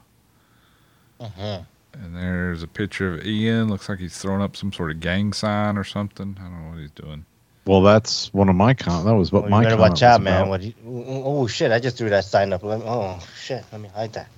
Uh-huh. 1.18 1.62
And 1.92 2.16
there's 2.16 2.62
a 2.62 2.68
picture 2.68 3.14
of 3.14 3.26
Ian. 3.26 3.68
Looks 3.68 3.88
like 3.88 3.98
he's 3.98 4.16
throwing 4.16 4.42
up 4.42 4.56
some 4.56 4.72
sort 4.72 4.90
of 4.90 5.00
gang 5.00 5.32
sign 5.32 5.76
or 5.76 5.84
something. 5.84 6.36
I 6.38 6.42
don't 6.44 6.62
know 6.62 6.70
what 6.70 6.78
he's 6.78 6.90
doing. 6.92 7.24
Well, 7.66 7.82
that's 7.82 8.32
one 8.32 8.48
of 8.48 8.56
my 8.56 8.74
com. 8.74 9.04
That 9.04 9.14
was 9.14 9.32
what 9.32 9.42
Well, 9.42 9.50
my 9.50 9.58
you 9.58 9.64
better 9.64 9.76
comment 9.76 9.92
watch 9.92 10.02
out, 10.02 10.22
man. 10.22 10.48
What? 10.48 10.62
You, 10.62 10.72
oh 10.86 11.46
shit! 11.46 11.70
I 11.72 11.78
just 11.78 11.98
threw 11.98 12.08
that 12.08 12.24
sign 12.24 12.52
up. 12.52 12.62
Let 12.62 12.80
me, 12.80 12.84
oh 12.86 13.22
shit! 13.38 13.64
Let 13.70 13.80
me 13.80 13.88
hide 13.88 14.12
that. 14.14 14.28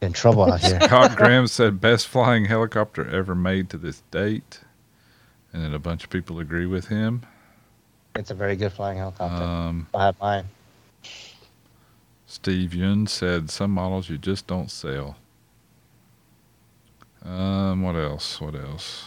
In 0.00 0.12
trouble 0.12 0.52
out 0.52 0.60
here. 0.60 0.80
Scott 0.82 1.16
Graham 1.16 1.46
said, 1.46 1.80
best 1.80 2.06
flying 2.06 2.44
helicopter 2.44 3.08
ever 3.08 3.34
made 3.34 3.68
to 3.70 3.78
this 3.78 4.02
date. 4.10 4.60
And 5.52 5.62
then 5.64 5.74
a 5.74 5.78
bunch 5.78 6.04
of 6.04 6.10
people 6.10 6.38
agree 6.38 6.66
with 6.66 6.86
him. 6.86 7.22
It's 8.14 8.30
a 8.30 8.34
very 8.34 8.54
good 8.54 8.72
flying 8.72 8.98
helicopter. 8.98 9.42
Um, 9.42 9.86
I 9.94 10.06
have 10.06 10.20
mine. 10.20 10.44
Steve 12.30 12.74
Yun 12.74 13.06
said, 13.06 13.48
some 13.50 13.70
models 13.70 14.10
you 14.10 14.18
just 14.18 14.46
don't 14.46 14.70
sell. 14.70 15.16
Um, 17.24 17.82
what 17.82 17.96
else? 17.96 18.38
What 18.38 18.54
else? 18.54 19.06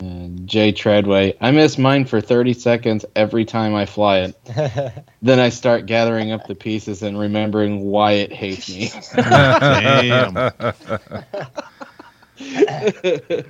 And 0.00 0.46
Jay 0.46 0.70
Treadway, 0.70 1.34
I 1.40 1.50
miss 1.50 1.78
mine 1.78 2.04
for 2.04 2.20
30 2.20 2.52
seconds 2.52 3.04
every 3.16 3.46
time 3.46 3.74
I 3.74 3.86
fly 3.86 4.18
it. 4.20 5.04
Then 5.22 5.38
I 5.40 5.48
start 5.48 5.86
gathering 5.86 6.30
up 6.30 6.46
the 6.46 6.54
pieces 6.54 7.02
and 7.02 7.18
remembering 7.18 7.80
why 7.84 8.12
it 8.12 8.32
hates 8.32 8.68
me. 8.68 8.90
Damn. 9.14 10.34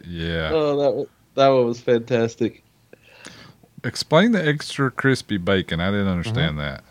Yeah. 0.05 0.51
Oh, 0.53 0.77
that 0.81 0.93
was, 0.95 1.07
that 1.35 1.49
one 1.49 1.65
was 1.67 1.81
fantastic. 1.81 2.65
Explain 3.85 4.33
the 4.33 4.45
extra 4.45 4.91
crispy 4.91 5.37
bacon. 5.39 5.81
I 5.81 5.91
didn't 5.93 6.09
understand 6.09 6.59
Mm-hmm. 6.59 6.59
that. 6.59 6.85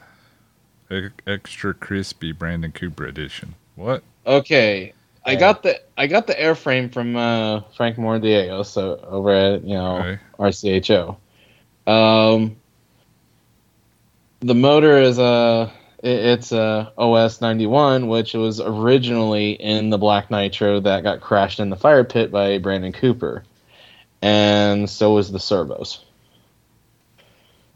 E- 0.91 1.09
extra 1.27 1.73
crispy 1.73 2.31
Brandon 2.31 2.71
Cooper 2.71 3.05
edition. 3.05 3.55
What? 3.75 4.03
Okay, 4.25 4.93
I 5.25 5.35
got 5.35 5.63
the 5.63 5.79
I 5.97 6.07
got 6.07 6.27
the 6.27 6.33
airframe 6.33 6.91
from 6.91 7.15
uh, 7.15 7.61
Frank 7.75 7.97
Mordiego, 7.97 8.65
so 8.65 8.99
over 9.07 9.31
at 9.31 9.63
you 9.63 9.75
know 9.75 9.97
Okay. 9.99 10.19
RCHO. 10.39 11.17
Um, 11.87 12.55
the 14.41 14.55
motor 14.55 14.97
is 14.97 15.17
a 15.19 15.71
it- 16.03 16.25
it's 16.25 16.51
a 16.51 16.91
OS 16.97 17.41
ninety 17.41 17.67
one, 17.67 18.07
which 18.07 18.33
was 18.33 18.59
originally 18.59 19.51
in 19.51 19.89
the 19.89 19.97
Black 19.97 20.31
Nitro 20.31 20.79
that 20.81 21.03
got 21.03 21.21
crashed 21.21 21.59
in 21.59 21.69
the 21.69 21.75
fire 21.75 22.03
pit 22.03 22.31
by 22.31 22.57
Brandon 22.57 22.93
Cooper, 22.93 23.43
and 24.21 24.89
so 24.89 25.13
was 25.13 25.31
the 25.31 25.39
servos. 25.39 26.03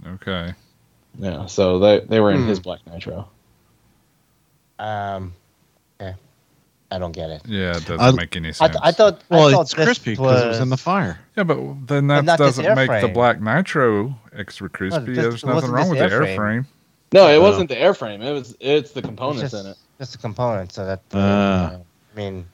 Okay. 0.08 0.54
Yeah, 1.20 1.46
so 1.46 1.80
they 1.80 2.00
they 2.02 2.20
were 2.20 2.32
in 2.32 2.42
Hmm. 2.44 2.48
his 2.48 2.60
Black 2.60 2.80
Nitro. 2.92 3.28
Um, 4.80 5.34
okay. 6.02 6.16
I 6.92 6.98
don't 7.00 7.12
get 7.12 7.30
it. 7.30 7.42
Yeah, 7.46 7.72
it 7.78 7.86
doesn't 7.86 8.02
I- 8.02 8.12
make 8.12 8.36
any 8.36 8.50
I, 8.50 8.52
sense. 8.52 8.72
th- 8.72 8.82
I 8.84 8.92
thought. 8.92 9.22
I 9.32 9.36
Well, 9.36 9.52
thought 9.52 9.62
it's 9.62 9.74
crispy 9.74 10.12
because 10.12 10.44
it 10.44 10.48
was 10.48 10.60
in 10.60 10.70
the 10.70 10.78
fire. 10.78 11.20
yeah, 11.38 11.44
but 11.44 11.58
then 11.88 12.08
that 12.08 12.26
not 12.26 12.38
doesn't 12.40 12.76
make 12.76 13.02
the 13.02 13.08
black 13.08 13.40
nitro 13.42 14.16
extra 14.36 14.70
crispy. 14.70 15.14
this- 15.14 15.18
There's 15.18 15.46
nothing 15.46 15.72
wrong 15.72 15.90
with 15.90 16.00
this 16.00 16.12
the 16.12 16.18
airframe. 16.18 16.38
airframe. 16.38 16.66
No, 17.14 17.28
it 17.30 17.38
Uh, 17.38 17.42
wasn't 17.42 17.70
the 17.70 17.76
airframe. 17.76 18.24
It 18.24 18.32
was 18.32 18.56
it's 18.60 18.92
the 18.92 19.00
It's 19.00 19.08
components 19.08 19.52
just, 19.52 19.54
in 19.66 19.72
it. 19.72 19.78
just 20.00 20.12
the 20.14 20.18
component, 20.18 20.72
so 20.72 20.86
that. 20.86 21.00
uh, 21.14 21.18
Ah. 21.20 21.76
I 21.76 22.18
mean, 22.18 22.46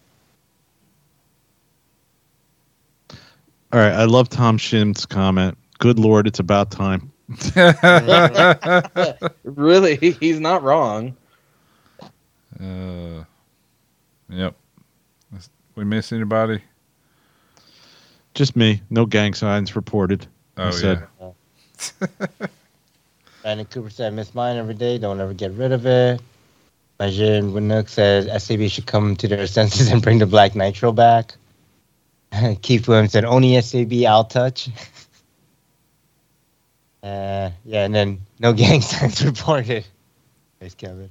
All 3.71 3.79
right. 3.79 3.93
I 3.93 4.05
love 4.05 4.29
Tom 4.29 4.57
Shim's 4.57 5.05
comment. 5.05 5.55
Good 5.77 5.99
Lord, 5.99 6.25
it's 6.27 6.39
about 6.39 6.71
time. 6.71 7.11
Really, 9.43 9.95
he's 9.97 10.39
not 10.39 10.63
wrong. 10.63 11.15
Uh, 12.59 13.23
yep. 14.29 14.55
We 15.75 15.83
miss 15.85 16.11
anybody? 16.11 16.61
Just 18.33 18.55
me. 18.55 18.81
No 18.89 19.05
gang 19.05 19.33
signs 19.33 19.75
reported. 19.75 20.25
I 20.57 20.61
Oh 20.61 20.65
yeah. 20.65 20.71
said- 21.99 22.09
Brandon 23.41 23.65
Cooper 23.67 23.89
said, 23.89 24.13
"Miss 24.13 24.35
mine 24.35 24.57
every 24.57 24.73
day. 24.73 24.97
Don't 24.97 25.19
ever 25.21 25.33
get 25.33 25.51
rid 25.53 25.71
of 25.71 25.85
it." 25.85 26.19
Majid 26.99 27.45
Winook 27.45 27.87
says 27.87 28.27
SCB 28.27 28.69
should 28.69 28.85
come 28.85 29.15
to 29.15 29.27
their 29.29 29.47
senses 29.47 29.89
and 29.89 30.01
bring 30.01 30.17
the 30.19 30.25
Black 30.25 30.55
Nitro 30.55 30.91
back. 30.91 31.35
Keith 32.61 32.85
Williams 32.87 33.13
said, 33.13 33.23
"Only 33.23 33.51
SCB, 33.51 34.05
I'll 34.05 34.25
touch." 34.25 34.69
Uh, 37.03 37.51
yeah, 37.65 37.85
and 37.85 37.93
then 37.95 38.21
no 38.39 38.53
gang 38.61 38.81
signs 38.81 39.23
reported. 39.23 39.85
Thanks, 40.59 40.75
Kevin. 40.75 41.09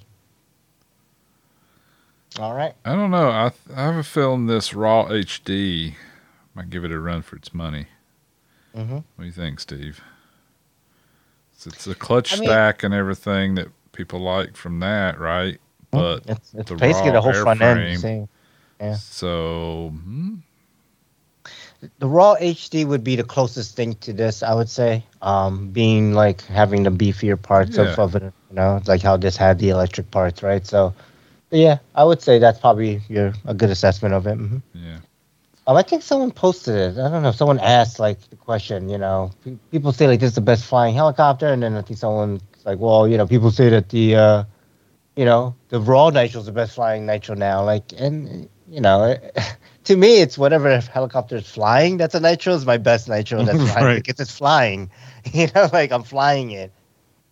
All 2.39 2.55
right. 2.55 2.75
I 2.85 2.95
don't 2.95 3.11
know. 3.11 3.31
I 3.31 3.51
th- 3.51 3.77
I 3.77 3.83
have 3.85 3.97
a 3.97 4.03
feeling 4.03 4.47
this 4.47 4.75
raw 4.75 5.07
HD 5.07 5.95
might 6.55 6.71
give 6.71 6.85
it 6.85 6.93
a 6.93 6.99
run 6.99 7.23
for 7.23 7.37
its 7.37 7.53
money. 7.55 7.87
Mm-hmm. 8.77 8.95
What 8.95 9.05
do 9.19 9.25
you 9.25 9.33
think, 9.33 9.59
Steve? 9.61 10.01
It's, 11.55 11.67
it's 11.67 11.87
a 11.87 11.95
clutch 11.95 12.35
I 12.35 12.41
mean- 12.41 12.49
stack 12.49 12.83
and 12.85 12.95
everything 12.95 13.55
that 13.57 13.69
people 13.93 14.21
like 14.21 14.57
from 14.57 14.81
that, 14.81 15.19
right? 15.19 15.59
But 15.91 16.25
It's, 16.29 16.55
it's 16.55 16.69
the 16.71 16.77
basically 16.77 17.13
the 17.13 17.21
whole 17.23 17.33
front 17.33 17.63
end. 17.63 18.29
Yeah. 18.79 18.95
so 18.95 19.91
hmm, 20.05 20.37
The 21.99 22.07
raw 22.09 22.35
HD 22.39 22.85
would 22.85 23.05
be 23.05 23.17
the 23.17 23.23
closest 23.25 23.77
thing 23.77 23.95
to 23.97 24.13
this, 24.13 24.43
I 24.43 24.55
would 24.55 24.69
say. 24.69 25.05
Um, 25.23 25.69
being 25.71 26.13
like 26.13 26.43
having 26.47 26.83
the 26.83 26.91
beefier 26.91 27.41
parts 27.41 27.77
Yeah. 27.77 27.83
of, 27.83 27.99
of 27.99 28.15
it, 28.17 28.23
you 28.51 28.57
know, 28.57 28.81
like 28.87 29.03
how 29.03 29.17
this 29.17 29.37
had 29.37 29.59
the 29.59 29.69
electric 29.71 30.11
parts, 30.11 30.43
right? 30.43 30.67
So, 30.67 30.95
yeah, 31.51 31.79
I 31.95 32.05
would 32.05 32.21
say 32.23 32.39
that's 32.39 32.59
probably 32.61 33.01
your 33.09 33.33
a 33.47 33.55
good 33.55 33.71
assessment 33.71 34.15
of 34.15 34.27
it. 34.27 34.35
hmm 34.37 34.59
yeah. 34.75 34.99
Um, 35.67 35.77
I 35.77 35.83
think 35.83 36.03
someone 36.03 36.31
posted 36.31 36.75
it. 36.75 36.99
I 36.99 37.09
don't 37.11 37.23
know. 37.23 37.31
Someone 37.33 37.59
asked 37.61 37.99
like 38.01 38.19
the 38.31 38.37
question. 38.37 38.89
You 38.89 38.99
know, 38.99 39.31
Pe- 39.45 39.59
people 39.71 39.93
say 39.93 40.07
like 40.07 40.21
this 40.21 40.31
is 40.31 40.35
the 40.35 40.41
best 40.41 40.65
flying 40.65 40.95
helicopter, 40.95 41.47
and 41.47 41.63
then 41.63 41.75
I 41.77 41.83
think 41.83 41.99
someone's 41.99 42.43
like, 42.65 42.79
well, 42.79 43.07
you 43.07 43.17
know, 43.17 43.27
people 43.27 43.51
say 43.51 43.69
that 43.71 43.89
the, 43.91 44.17
uh, 44.17 44.45
you 45.17 45.25
know, 45.25 45.55
the 45.69 45.81
raw 45.81 46.11
nitro 46.11 46.41
is 46.41 46.47
the 46.47 46.53
best 46.53 46.75
flying 46.75 47.07
nitro 47.07 47.35
now. 47.35 47.65
Like, 47.65 47.93
and 47.99 48.49
you 48.71 48.81
know, 48.81 49.17
to 49.85 49.97
me, 49.97 50.21
it's 50.21 50.37
whatever 50.39 50.79
helicopter 50.81 51.37
is 51.37 51.49
flying. 51.49 51.97
That's 51.97 52.15
a 52.15 52.21
nitro 52.21 52.55
is 52.55 52.67
my 52.67 52.77
best 52.79 53.09
nitro. 53.09 53.43
That's 53.43 53.59
flying 53.73 53.87
Right. 53.87 54.05
because 54.05 54.21
it's 54.21 54.33
flying. 54.37 54.91
You 55.33 55.49
know, 55.55 55.69
like 55.75 55.93
I'm 55.93 56.05
flying 56.05 56.53
it. 56.53 56.73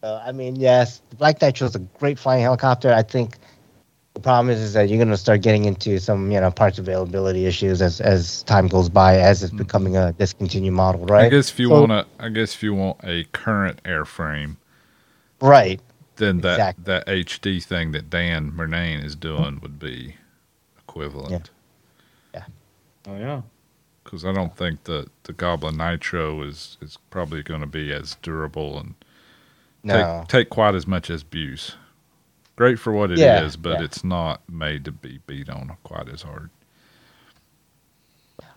So 0.03 0.21
I 0.23 0.33
mean, 0.33 0.57
yes, 0.57 1.01
the 1.11 1.17
Black 1.17 1.41
Nitro 1.41 1.67
is 1.67 1.75
a 1.75 1.79
great 1.79 2.19
flying 2.19 2.43
helicopter. 2.43 2.93
I 2.93 3.03
think 3.03 3.39
the 4.13 4.21
problem 4.21 4.51
is, 4.51 4.61
is 4.61 4.73
that 4.75 4.89
you're 4.91 4.99
going 4.99 5.09
to 5.09 5.17
start 5.17 5.41
getting 5.41 5.65
into 5.65 5.99
some, 5.99 6.31
you 6.31 6.39
know, 6.41 6.51
parts 6.51 6.79
availability 6.79 7.47
issues 7.47 7.81
as 7.81 8.01
as 8.03 8.43
time 8.43 8.67
goes 8.69 8.89
by, 8.91 9.17
as 9.19 9.43
it's 9.43 9.51
mm-hmm. 9.51 9.59
becoming 9.63 9.97
a 9.97 10.13
discontinued 10.13 10.75
model, 10.75 11.07
right? 11.07 11.27
I 11.27 11.29
guess 11.31 11.51
if 11.51 11.59
you 11.59 11.69
So- 11.69 11.81
want 11.87 11.93
to, 11.93 12.07
I 12.23 12.29
guess 12.29 12.55
if 12.55 12.63
you 12.63 12.75
want 12.75 12.99
a 13.03 13.25
current 13.33 13.83
airframe, 13.85 14.57
Right. 15.41 15.81
then 16.17 16.41
that 16.41 16.55
Exactly. 16.55 16.85
that 16.85 17.07
HD 17.07 17.63
thing 17.63 17.93
that 17.93 18.11
Dan 18.11 18.53
Murnane 18.53 19.03
is 19.05 19.15
doing 19.17 19.61
would 19.63 19.79
be 19.79 20.17
equivalent. 20.97 21.51
Yeah. 22.35 22.45
Oh 23.09 23.17
yeah. 23.17 23.43
Because 24.05 24.25
I 24.25 24.33
don't 24.33 24.57
think 24.57 24.85
the 24.85 25.07
the 25.25 25.33
Goblin 25.33 25.77
Nitro 25.77 26.43
is 26.43 26.77
is 26.81 26.99
probably 27.11 27.43
going 27.43 27.61
to 27.61 27.67
be 27.67 27.93
as 27.93 28.17
durable 28.23 28.79
and 28.79 28.95
No. 29.85 30.21
take 30.21 30.29
take 30.29 30.51
quite 30.51 30.75
as 30.75 30.87
much 30.87 31.11
as 31.11 31.23
Buse. 31.23 31.77
Great 32.57 32.79
for 32.79 32.93
what 32.93 33.11
it 33.11 33.19
is, 33.19 33.21
Yeah, 33.21 33.51
but 33.61 33.79
yeah. 33.79 33.85
it's 33.85 34.03
not 34.03 34.41
made 34.49 34.85
to 34.87 34.93
be 34.93 35.21
beat 35.27 35.51
on 35.51 35.77
quite 35.85 36.09
as 36.09 36.23
hard. 36.23 36.49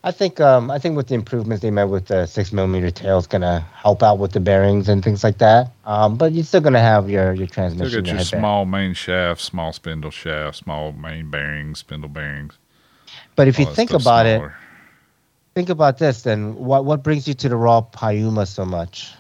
I 0.04 0.12
think 0.12 0.40
um 0.40 0.72
I 0.72 0.80
think 0.80 0.96
with 0.98 1.08
the 1.08 1.16
improvements 1.16 1.62
they 1.62 1.72
made 1.72 1.86
with 1.86 2.08
the 2.08 2.26
six 2.26 2.54
millimeter 2.54 2.92
tail 2.92 3.18
is 3.20 3.28
gonna 3.28 3.62
help 3.74 4.04
out 4.04 4.20
with 4.20 4.32
the 4.34 4.40
bearings 4.40 4.90
and 4.90 5.04
things 5.04 5.24
like 5.24 5.40
that. 5.40 5.72
Um, 5.86 6.18
but 6.18 6.32
you're 6.34 6.46
still 6.46 6.62
gonna 6.62 6.80
have 6.82 7.10
your 7.10 7.34
your 7.34 7.48
Still 7.76 7.90
transmission. 7.90 7.92
got 7.92 8.08
your 8.08 8.16
head 8.18 8.32
bearing. 8.32 8.42
small 8.42 8.66
main 8.66 8.94
shaft, 8.94 9.42
small 9.42 9.74
spindle 9.74 10.12
shaft, 10.12 10.58
small 10.58 10.94
main 10.94 11.30
bearings, 11.30 11.80
spindle 11.80 12.10
bearings. 12.10 12.58
But 13.36 13.48
if 13.48 13.60
you 13.60 13.66
think 13.66 13.94
about 13.94 14.26
it, 14.26 14.46
think 15.56 15.70
about 15.70 15.98
this. 16.00 16.24
Then 16.24 16.56
what 16.56 16.86
what 16.86 17.04
brings 17.04 17.28
you 17.28 17.34
to 17.36 17.50
the 17.50 17.58
raw 17.58 17.82
Piuma 17.82 18.48
so 18.48 18.66
much? 18.66 19.12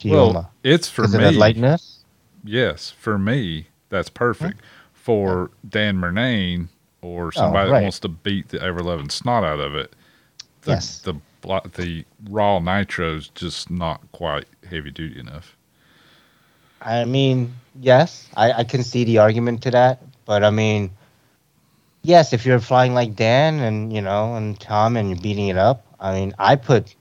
Piuma. 0.00 0.34
well, 0.34 0.52
it's 0.62 0.88
for 0.90 1.06
it 1.06 1.10
me. 1.18 1.18
that 1.18 1.34
lightness? 1.34 2.04
Yes, 2.44 2.90
for 2.90 3.18
me, 3.18 3.68
that's 3.90 4.10
perfect. 4.10 4.60
For 4.92 5.50
Dan 5.68 5.96
Murnane 5.98 6.68
or 7.04 7.32
somebody 7.32 7.66
oh, 7.66 7.68
that 7.68 7.76
Oh, 7.76 7.82
right. 7.82 7.82
wants 7.82 8.00
to 8.00 8.08
beat 8.08 8.48
the 8.48 8.62
ever 8.62 8.82
loving 8.82 9.10
snot 9.10 9.44
out 9.44 9.60
of 9.60 9.74
it, 9.74 9.94
the, 10.62 10.72
Yes. 10.72 11.02
the 11.02 11.14
the 11.74 12.04
raw 12.30 12.58
nitro's 12.58 13.28
just 13.28 13.70
not 13.70 14.10
quite 14.12 14.46
heavy 14.68 14.90
duty 14.90 15.20
enough. 15.20 15.56
I 16.80 17.04
mean, 17.04 17.54
yes, 17.80 18.28
I, 18.36 18.52
I 18.52 18.64
can 18.64 18.82
see 18.84 19.04
the 19.04 19.18
argument 19.18 19.62
to 19.62 19.70
that, 19.72 20.02
but 20.26 20.44
I 20.44 20.50
mean, 20.50 20.90
yes, 22.02 22.32
if 22.32 22.44
you're 22.46 22.60
flying 22.60 22.94
like 22.94 23.14
Dan 23.16 23.60
and 23.60 23.92
you 23.92 24.00
know 24.02 24.34
and 24.36 24.58
Tom 24.60 24.96
and 24.96 25.08
you're 25.10 25.20
beating 25.20 25.48
it 25.48 25.56
up, 25.58 25.84
I 26.00 26.14
mean, 26.14 26.34
I 26.38 26.56
put 26.56 26.94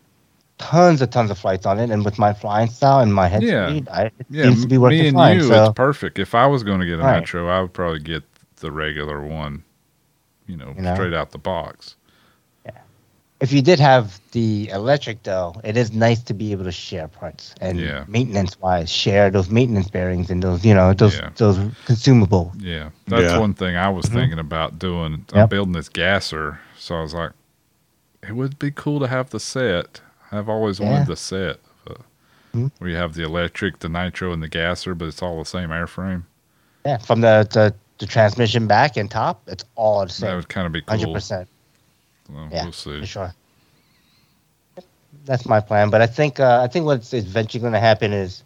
tons 0.58 1.02
of 1.02 1.10
tons 1.12 1.32
of 1.32 1.38
flights 1.38 1.66
on 1.66 1.80
it, 1.80 1.90
and 1.92 2.06
with 2.06 2.20
my 2.20 2.34
flying 2.34 2.70
style 2.70 3.00
and 3.00 3.14
my 3.14 3.28
head 3.28 3.48
Yeah. 3.48 3.48
speed, 3.48 3.88
I, 3.90 4.06
it 4.20 4.28
Yeah, 4.30 4.44
seems 4.44 4.62
to 4.62 4.68
be 4.68 4.78
working 4.78 5.06
me 5.06 5.08
and 5.08 5.20
fine. 5.20 5.42
you, 5.42 5.42
so 5.42 5.56
it's 5.56 5.70
perfect. 5.70 6.20
If 6.20 6.36
I 6.36 6.48
was 6.48 6.64
going 6.64 6.80
to 6.82 6.86
get 6.86 7.00
a 7.00 7.04
Right. 7.04 7.14
nitro, 7.20 7.48
I 7.50 7.62
would 7.62 7.74
probably 7.74 8.00
get 8.00 8.24
the 8.58 8.72
regular 8.72 9.22
one, 9.22 9.64
you 10.48 10.58
know, 10.58 10.74
You 10.76 10.82
know? 10.84 10.94
straight 10.96 11.14
out 11.14 11.32
the 11.32 11.38
box. 11.38 11.96
Yeah. 12.66 12.72
If 13.40 13.52
you 13.52 13.62
did 13.62 13.80
have 13.80 14.20
the 14.32 14.70
electric 14.70 15.24
though, 15.24 15.56
it 15.64 15.78
is 15.78 15.92
nice 15.94 16.22
to 16.24 16.34
be 16.34 16.52
able 16.52 16.64
to 16.66 16.72
share 16.72 17.08
parts 17.08 17.54
and 17.62 17.80
Yeah. 17.80 18.06
maintenance 18.08 18.60
wise, 18.60 18.90
share 18.92 19.30
those 19.30 19.50
maintenance 19.50 19.90
bearings 19.90 20.30
and 20.30 20.42
those 20.44 20.66
you 20.66 20.74
know 20.74 20.94
those 20.94 21.16
Yeah. 21.18 21.30
those 21.36 21.60
consumable. 21.86 22.54
Yeah, 22.58 22.90
that's 23.08 23.32
Yeah. 23.34 23.40
one 23.40 23.54
thing 23.54 23.76
I 23.76 23.90
was 23.90 24.06
Mhm. 24.06 24.14
thinking 24.14 24.40
about 24.40 24.80
doing. 24.80 25.26
I'm 25.34 25.40
Yep. 25.40 25.50
building 25.50 25.74
this 25.74 25.90
gasser, 25.90 26.60
so 26.78 26.96
I 26.98 27.02
was 27.02 27.14
like, 27.14 27.32
it 28.28 28.36
would 28.36 28.58
be 28.60 28.72
cool 28.72 29.00
to 29.00 29.08
have 29.08 29.30
the 29.32 29.40
set. 29.40 30.02
I've 30.32 30.50
always 30.50 30.80
Yeah. 30.80 30.90
wanted 30.92 31.08
the 31.08 31.16
set 31.16 31.60
Mhm. 32.56 32.72
where 32.78 32.90
you 32.90 32.96
have 32.98 33.16
the 33.16 33.24
electric, 33.24 33.80
the 33.80 33.90
nitro, 33.90 34.32
and 34.32 34.42
the 34.44 34.48
gasser, 34.48 34.94
but 34.94 35.08
it's 35.08 35.22
all 35.24 35.40
the 35.40 35.46
same 35.46 35.70
airframe. 35.70 36.24
Yeah, 36.86 36.98
from 36.98 37.22
the 37.22 37.48
the, 37.52 37.74
the 38.00 38.06
transmission 38.06 38.68
back 38.68 38.98
and 38.98 39.10
top, 39.10 39.42
it's 39.48 39.64
all 39.76 40.06
the 40.06 40.12
same. 40.12 40.30
That 40.30 40.36
would 40.36 40.50
kind 40.50 40.66
of 40.68 40.74
be 40.74 40.82
cool. 40.82 40.98
100%. 40.98 41.48
Well, 42.30 42.50
Yeah, 42.52 42.64
we'll 42.64 42.72
see. 42.72 43.00
for 43.00 43.06
sure. 43.06 43.34
That's 45.26 45.46
my 45.46 45.60
plan, 45.62 45.90
but 45.90 46.02
I 46.02 46.08
think 46.08 46.40
uh, 46.40 46.62
I 46.62 46.68
think 46.68 46.86
what's 46.86 47.14
eventually 47.14 47.62
going 47.62 47.74
to 47.74 47.80
happen 47.80 48.12
is 48.12 48.44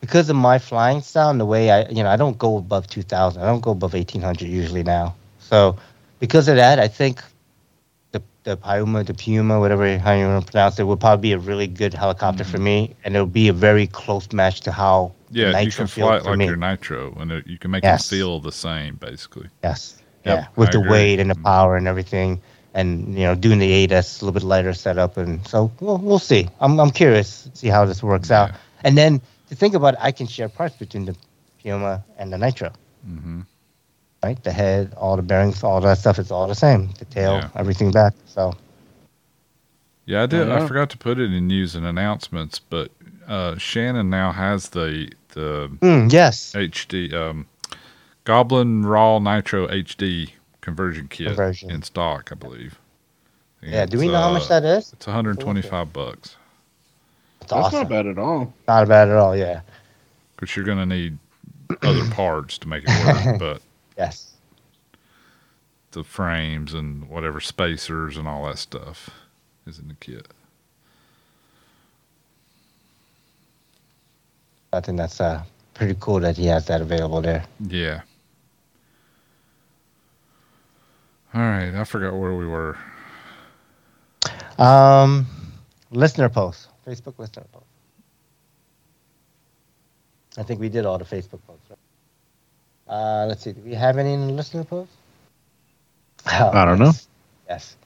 because 0.00 0.30
of 0.30 0.36
my 0.36 0.58
flying 0.58 1.02
style 1.02 1.28
and 1.28 1.40
the 1.40 1.44
way 1.44 1.70
I, 1.70 1.86
you 1.88 2.02
know, 2.02 2.08
I 2.08 2.16
don't 2.16 2.38
go 2.38 2.56
above 2.56 2.86
two 2.86 3.02
thousand. 3.02 3.42
I 3.42 3.46
don't 3.46 3.60
go 3.60 3.72
above 3.72 3.94
eighteen 3.94 4.22
hundred 4.22 4.48
usually 4.48 4.82
now. 4.84 5.16
So 5.40 5.76
because 6.18 6.48
of 6.48 6.56
that, 6.56 6.78
I 6.78 6.88
think 6.88 7.22
the 8.48 8.56
Puma, 8.56 9.04
the 9.04 9.14
Puma, 9.14 9.60
whatever 9.60 9.98
how 9.98 10.12
you 10.14 10.26
want 10.26 10.44
to 10.46 10.50
pronounce 10.52 10.78
it, 10.78 10.84
would 10.84 11.00
probably 11.00 11.22
be 11.28 11.32
a 11.32 11.38
really 11.38 11.66
good 11.66 11.94
helicopter 11.94 12.44
for 12.44 12.58
me, 12.58 12.94
and 13.04 13.14
it'll 13.14 13.26
be 13.26 13.48
a 13.48 13.52
very 13.52 13.86
close 13.86 14.32
match 14.32 14.60
to 14.62 14.72
how 14.72 15.12
the 15.30 15.40
Mm-hmm. 15.40 15.58
You 15.58 15.64
Nitro 15.64 15.76
can 15.76 15.86
fly 15.88 16.16
it 16.16 16.22
for 16.22 16.30
like 16.30 16.38
me. 16.38 16.46
your 16.46 16.56
nitro, 16.56 17.14
and 17.20 17.30
it, 17.32 17.46
you 17.46 17.58
can 17.58 17.70
make 17.70 17.84
Yes. 17.84 18.06
it 18.06 18.16
feel 18.16 18.40
the 18.40 18.52
same, 18.52 18.96
basically. 18.96 19.48
Yes. 19.62 19.80
Yep, 20.24 20.38
yeah. 20.38 20.46
With 20.56 20.68
I 20.70 20.72
the 20.72 20.78
agree. 20.78 20.90
weight 20.90 21.20
and 21.20 21.30
the 21.30 21.34
Mhm. 21.34 21.44
power 21.44 21.76
and 21.76 21.86
everything, 21.86 22.40
and 22.74 23.14
you 23.18 23.24
know, 23.26 23.34
doing 23.34 23.58
the 23.58 23.70
8S 23.70 24.20
a 24.20 24.24
little 24.24 24.32
bit 24.38 24.42
lighter 24.42 24.72
setup, 24.74 25.16
and 25.18 25.46
so 25.46 25.70
we'll 25.80 25.98
we'll 25.98 26.18
see. 26.32 26.48
I'm 26.60 26.80
I'm 26.80 26.90
curious 26.90 27.44
to 27.44 27.56
see 27.60 27.68
how 27.68 27.84
this 27.84 28.02
works 28.02 28.30
out. 28.30 28.50
And 28.84 28.96
then 28.96 29.20
to 29.50 29.54
think 29.54 29.74
about, 29.74 29.94
it, 29.94 30.00
I 30.08 30.12
can 30.12 30.26
share 30.26 30.48
parts 30.48 30.76
between 30.76 31.04
the 31.04 31.14
Piuma 31.62 32.02
and 32.18 32.32
the 32.32 32.38
Nitro. 32.38 32.70
hmm 33.04 33.40
Right, 34.24 34.42
the 34.44 34.52
head, 34.52 34.94
all 34.96 35.16
the 35.16 35.22
bearings, 35.22 35.62
all 35.64 35.80
that 35.82 35.98
stuff 35.98 36.18
is 36.18 36.30
all 36.32 36.48
the 36.48 36.54
same. 36.54 36.90
The 36.98 37.04
tail, 37.06 37.34
Yeah. 37.34 37.50
everything 37.54 37.92
back. 37.92 38.14
So 38.26 38.52
Yeah, 40.06 40.22
I 40.24 40.26
did. 40.26 40.50
I 40.50 40.60
yeah. 40.60 40.66
forgot 40.66 40.90
to 40.90 40.98
put 40.98 41.18
it 41.20 41.32
in 41.32 41.46
news 41.48 41.74
and 41.76 41.86
announcements, 41.86 42.58
but 42.60 42.92
uh, 43.28 43.56
Shannon 43.58 44.10
now 44.10 44.32
has 44.32 44.70
the 44.70 45.12
the 45.30 45.70
mm, 45.82 46.12
yes, 46.12 46.54
HD 46.54 47.12
um, 47.14 47.46
Goblin 48.24 48.86
Raw 48.86 49.18
Nitro 49.20 49.68
HD 49.68 50.32
conversion 50.62 51.08
kit 51.08 51.28
Conversion. 51.28 51.70
in 51.70 51.82
stock, 51.82 52.30
I 52.32 52.36
believe. 52.36 52.78
yeah. 53.62 53.86
Do 53.86 53.98
we 53.98 54.06
It's, 54.06 54.12
know 54.12 54.20
how 54.20 54.30
uh, 54.30 54.32
much 54.32 54.48
that 54.48 54.64
is? 54.64 54.94
It's 54.94 55.06
125 55.06 55.92
bucks. 55.92 56.36
It's 57.42 57.52
That's 57.52 57.66
awesome. 57.66 57.80
not 57.80 57.88
bad 57.88 58.06
at 58.06 58.18
all. 58.18 58.54
Not 58.68 58.88
bad 58.88 59.08
at 59.08 59.16
all. 59.16 59.36
Yeah. 59.36 59.62
Because 60.36 60.56
you're 60.56 60.64
going 60.66 60.78
to 60.78 60.86
need 60.86 61.18
other 61.82 62.04
parts 62.04 62.58
to 62.58 62.68
make 62.68 62.84
it 62.86 62.92
work, 62.94 63.26
but 63.38 63.62
Yes. 63.98 64.34
the 65.92 66.04
frames 66.04 66.74
and 66.74 67.08
whatever 67.08 67.40
spacers 67.40 68.16
and 68.16 68.28
all 68.28 68.46
that 68.46 68.58
stuff 68.58 69.10
is 69.66 69.78
in 69.78 69.88
the 69.88 69.94
kit. 69.94 70.28
I 74.72 74.80
think 74.80 74.98
that's 74.98 75.20
uh 75.20 75.42
pretty 75.74 75.96
cool 76.00 76.20
that 76.20 76.36
he 76.36 76.46
has 76.46 76.66
that 76.66 76.80
available 76.82 77.20
there. 77.22 77.44
Yeah. 77.60 78.02
All 81.34 81.40
right, 81.42 81.74
I 81.74 81.84
forgot 81.84 82.14
where 82.18 82.34
we 82.34 82.46
were. 82.46 82.78
Um, 84.58 85.26
listener 85.90 86.28
post, 86.28 86.68
Facebook 86.86 87.18
listener 87.18 87.44
post. 87.52 87.66
I 90.38 90.42
think 90.42 90.60
we 90.60 90.68
did 90.68 90.86
all 90.86 90.98
the 90.98 91.04
Facebook 91.04 91.40
posts. 91.46 91.67
Uh, 92.88 93.26
let's 93.28 93.42
see. 93.42 93.52
Do 93.52 93.60
we 93.62 93.74
have 93.74 93.98
any 93.98 94.12
in 94.12 94.26
the 94.26 94.32
listener 94.32 94.64
post? 94.64 94.90
Oh, 96.30 96.50
I 96.52 96.64
don't 96.64 96.78
know. 96.78 96.86
yes. 96.86 97.08
Yes. 97.48 97.76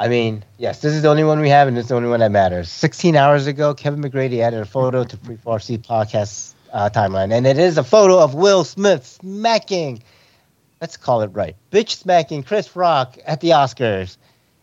I 0.00 0.06
mean, 0.08 0.44
yes, 0.58 0.80
this 0.80 0.94
is 0.94 1.02
the 1.02 1.08
only 1.08 1.24
one 1.24 1.40
we 1.40 1.48
have, 1.48 1.66
and 1.66 1.76
it's 1.76 1.88
the 1.88 1.96
only 1.96 2.08
one 2.08 2.20
that 2.20 2.30
matters. 2.30 2.70
16 2.70 3.16
hours 3.16 3.48
ago, 3.48 3.74
Kevin 3.74 4.00
McGrady 4.00 4.40
added 4.40 4.60
a 4.60 4.64
photo 4.64 5.02
to 5.02 5.16
Free 5.16 5.36
4C 5.36 5.78
podcast 5.78 6.54
uh, 6.72 6.88
timeline, 6.92 7.32
and 7.32 7.46
it 7.46 7.58
is 7.58 7.78
a 7.78 7.84
photo 7.84 8.20
of 8.20 8.34
Will 8.34 8.62
Smith 8.62 9.04
smacking 9.04 10.02
let's 10.80 10.96
call 10.96 11.22
it 11.22 11.28
right. 11.28 11.56
Bitch 11.70 11.90
smacking 11.90 12.42
Chris 12.42 12.74
Rock 12.76 13.18
at 13.26 13.40
the 13.40 13.50
Oscars, 13.50 14.16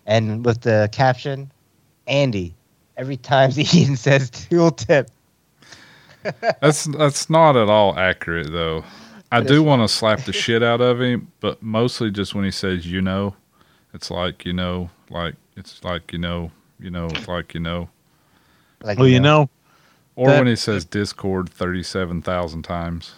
and 0.06 0.46
with 0.46 0.62
the 0.62 0.90
caption, 0.92 1.52
Andy. 2.08 2.56
Every 2.98 3.18
time 3.18 3.52
Ian 3.58 3.98
says 3.98 4.32
tooltip. 4.32 5.08
That's 6.62 6.86
that's 6.86 7.30
not 7.30 7.56
at 7.56 7.70
all 7.70 7.98
accurate 8.00 8.52
though. 8.52 8.84
I 9.38 9.42
do 9.42 9.64
want 9.64 9.82
to 9.82 9.88
slap 9.88 10.22
the 10.22 10.34
shit 10.44 10.64
out 10.64 10.82
of 10.82 11.02
him, 11.02 11.32
but 11.40 11.62
mostly 11.62 12.12
just 12.12 12.34
when 12.36 12.46
he 12.46 12.52
says 12.52 12.86
you 12.86 13.02
know, 13.02 13.36
it's 13.94 14.10
like 14.12 14.46
you 14.46 14.54
know, 14.54 14.90
like 15.10 15.36
it's 15.58 15.84
like 15.84 16.12
you 16.14 16.20
know, 16.20 16.52
you 16.80 16.90
know, 16.90 17.08
it's 17.08 17.28
like 17.28 17.54
you 17.54 17.60
know, 17.60 17.90
Like, 18.82 18.98
Well, 19.00 19.08
you 19.08 19.20
know 19.20 19.50
or 20.16 20.30
That- 20.30 20.40
when 20.40 20.48
he 20.48 20.56
says 20.56 20.86
Discord 20.86 21.50
thirty 21.50 21.84
seven 21.84 22.22
thousand 22.22 22.64
times, 22.64 23.16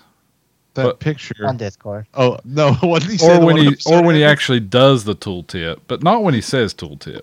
that 0.73 0.83
But- 0.83 0.99
picture. 0.99 1.45
on 1.45 1.57
Discord. 1.57 2.07
Oh 2.15 2.37
no! 2.45 2.73
What 2.81 3.01
did 3.03 3.11
he 3.11 3.17
say? 3.17 3.35
or 3.35 3.39
the 3.39 3.45
when 3.45 3.57
he 3.57 3.75
or 3.85 4.01
when 4.03 4.15
he 4.15 4.23
actually 4.23 4.59
does 4.61 5.03
the 5.03 5.15
tooltip, 5.15 5.79
but 5.87 6.01
not 6.03 6.23
when 6.23 6.33
he 6.33 6.41
says 6.41 6.73
tooltip. 6.73 7.21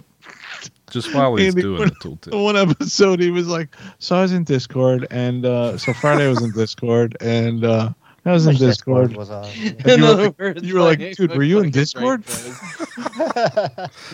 Just 0.91 1.12
while 1.15 1.35
he's 1.35 1.49
Andy, 1.55 1.62
doing 1.62 1.79
when- 1.81 1.89
the 1.89 1.95
the 1.95 2.31
tooltip. 2.31 2.45
one 2.45 2.57
episode 2.57 3.19
he 3.21 3.31
was 3.31 3.49
like, 3.49 3.75
so 3.99 4.16
I 4.16 4.23
was 4.23 4.33
in 4.33 4.45
Discord, 4.45 5.07
and 5.11 5.45
uh, 5.45 5.77
so 5.77 5.93
Friday 5.95 6.27
I 6.27 6.29
was 6.29 6.43
in 6.43 6.53
Discord, 6.53 7.16
and 7.21 7.65
uh, 7.65 7.91
I 8.27 8.33
was 8.33 8.47
in 8.47 8.53
Wish 8.55 8.59
Discord. 8.61 9.15
was 9.17 9.31
uh, 9.31 9.41
on. 9.41 9.45
And 9.91 9.99
you 9.99 10.03
were 10.03 10.15
like- 10.15 10.39
words, 10.39 10.63
you 10.63 10.75
were 10.75 10.81
like, 10.81 10.99
my 10.99 11.13
"Dude, 11.13 11.37
were 11.37 11.43
you 11.43 11.61
in 11.61 11.71
Discord?" 11.71 12.25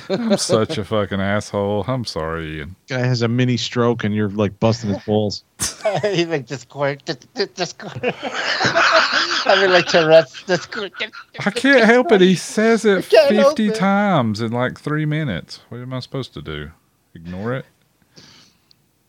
I'm 0.09 0.37
such 0.37 0.79
a 0.79 0.85
fucking 0.85 1.21
asshole. 1.21 1.85
I'm 1.87 2.05
sorry, 2.05 2.59
Ian. 2.59 2.77
Guy 2.89 2.99
has 2.99 3.23
a 3.23 3.29
mini 3.29 3.57
stroke, 3.57 4.03
and 4.03 4.13
you're 4.15 4.29
like 4.31 4.59
busting 4.59 4.91
his 4.91 5.03
balls. 5.05 5.45
He's 6.03 6.27
like 6.27 6.47
Discord, 6.47 7.03
Dis- 7.05 7.17
Dis- 7.35 7.49
Discord. 7.49 8.01
I 8.03 9.59
mean, 9.61 9.71
like 9.73 9.87
Tourette's 9.87 10.43
Discord. 10.43 10.93
I 11.39 11.51
can't 11.51 11.85
help 11.85 12.11
it. 12.13 12.21
He 12.21 12.35
says 12.35 12.85
it 12.85 13.05
50 13.05 13.69
it. 13.69 13.75
times 13.77 14.41
in 14.41 14.51
like 14.53 14.79
three 14.81 15.07
minutes. 15.07 15.61
What 15.69 15.81
am 15.81 15.93
I 15.95 16.01
supposed 16.01 16.35
to 16.35 16.43
do? 16.43 16.71
Ignore 17.15 17.55
it? 17.55 17.67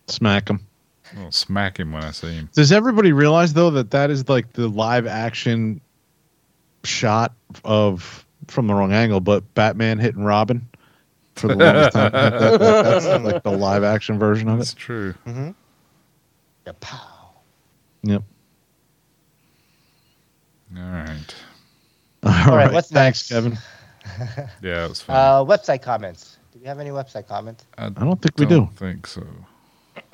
Smack 0.07 0.49
him. 0.49 0.68
I'll 1.17 1.31
smack 1.31 1.79
him 1.79 1.91
when 1.91 2.03
I 2.03 2.11
see 2.11 2.33
him. 2.33 2.49
Does 2.53 2.71
everybody 2.71 3.11
realize 3.11 3.53
though 3.53 3.69
that 3.71 3.91
that 3.91 4.09
is 4.09 4.27
like 4.29 4.53
the 4.53 4.67
live 4.67 5.05
action 5.07 5.81
shot 6.83 7.33
of 7.63 8.25
from 8.47 8.67
the 8.67 8.73
wrong 8.73 8.91
angle, 8.93 9.19
but 9.19 9.53
Batman 9.53 9.99
hitting 9.99 10.23
Robin 10.23 10.67
for 11.35 11.47
the 11.49 11.55
longest 11.55 11.93
time? 11.93 12.11
That- 12.13 12.39
that- 12.39 12.59
that- 12.59 12.83
that's 13.03 13.23
like 13.23 13.43
the 13.43 13.51
live 13.51 13.83
action 13.83 14.17
version 14.19 14.47
of 14.49 14.55
it. 14.55 14.57
That's 14.59 14.73
true. 14.73 15.13
Mm-hmm. 15.27 15.51
Yeah, 16.65 16.73
pow. 16.79 17.29
Yep. 18.03 18.23
All 20.77 20.81
right. 20.83 21.35
All 22.23 22.31
right, 22.31 22.47
right. 22.47 22.71
what's 22.73 22.89
Thanks, 22.91 23.29
next? 23.29 23.29
Kevin. 23.29 23.57
Yeah, 24.63 24.85
it 24.85 24.89
was 24.89 25.01
fun. 25.01 25.15
Uh, 25.15 25.45
website 25.45 25.81
comments. 25.83 26.38
Do 26.51 26.59
we 26.59 26.65
have 26.67 26.79
any 26.79 26.89
website 26.89 27.27
comments? 27.27 27.65
I 27.77 27.85
I 27.85 27.89
don't 27.89 28.19
think 28.21 28.38
we 28.38 28.45
do. 28.45 28.55
don't 28.55 28.75
think 28.75 29.05
so. 29.07 29.25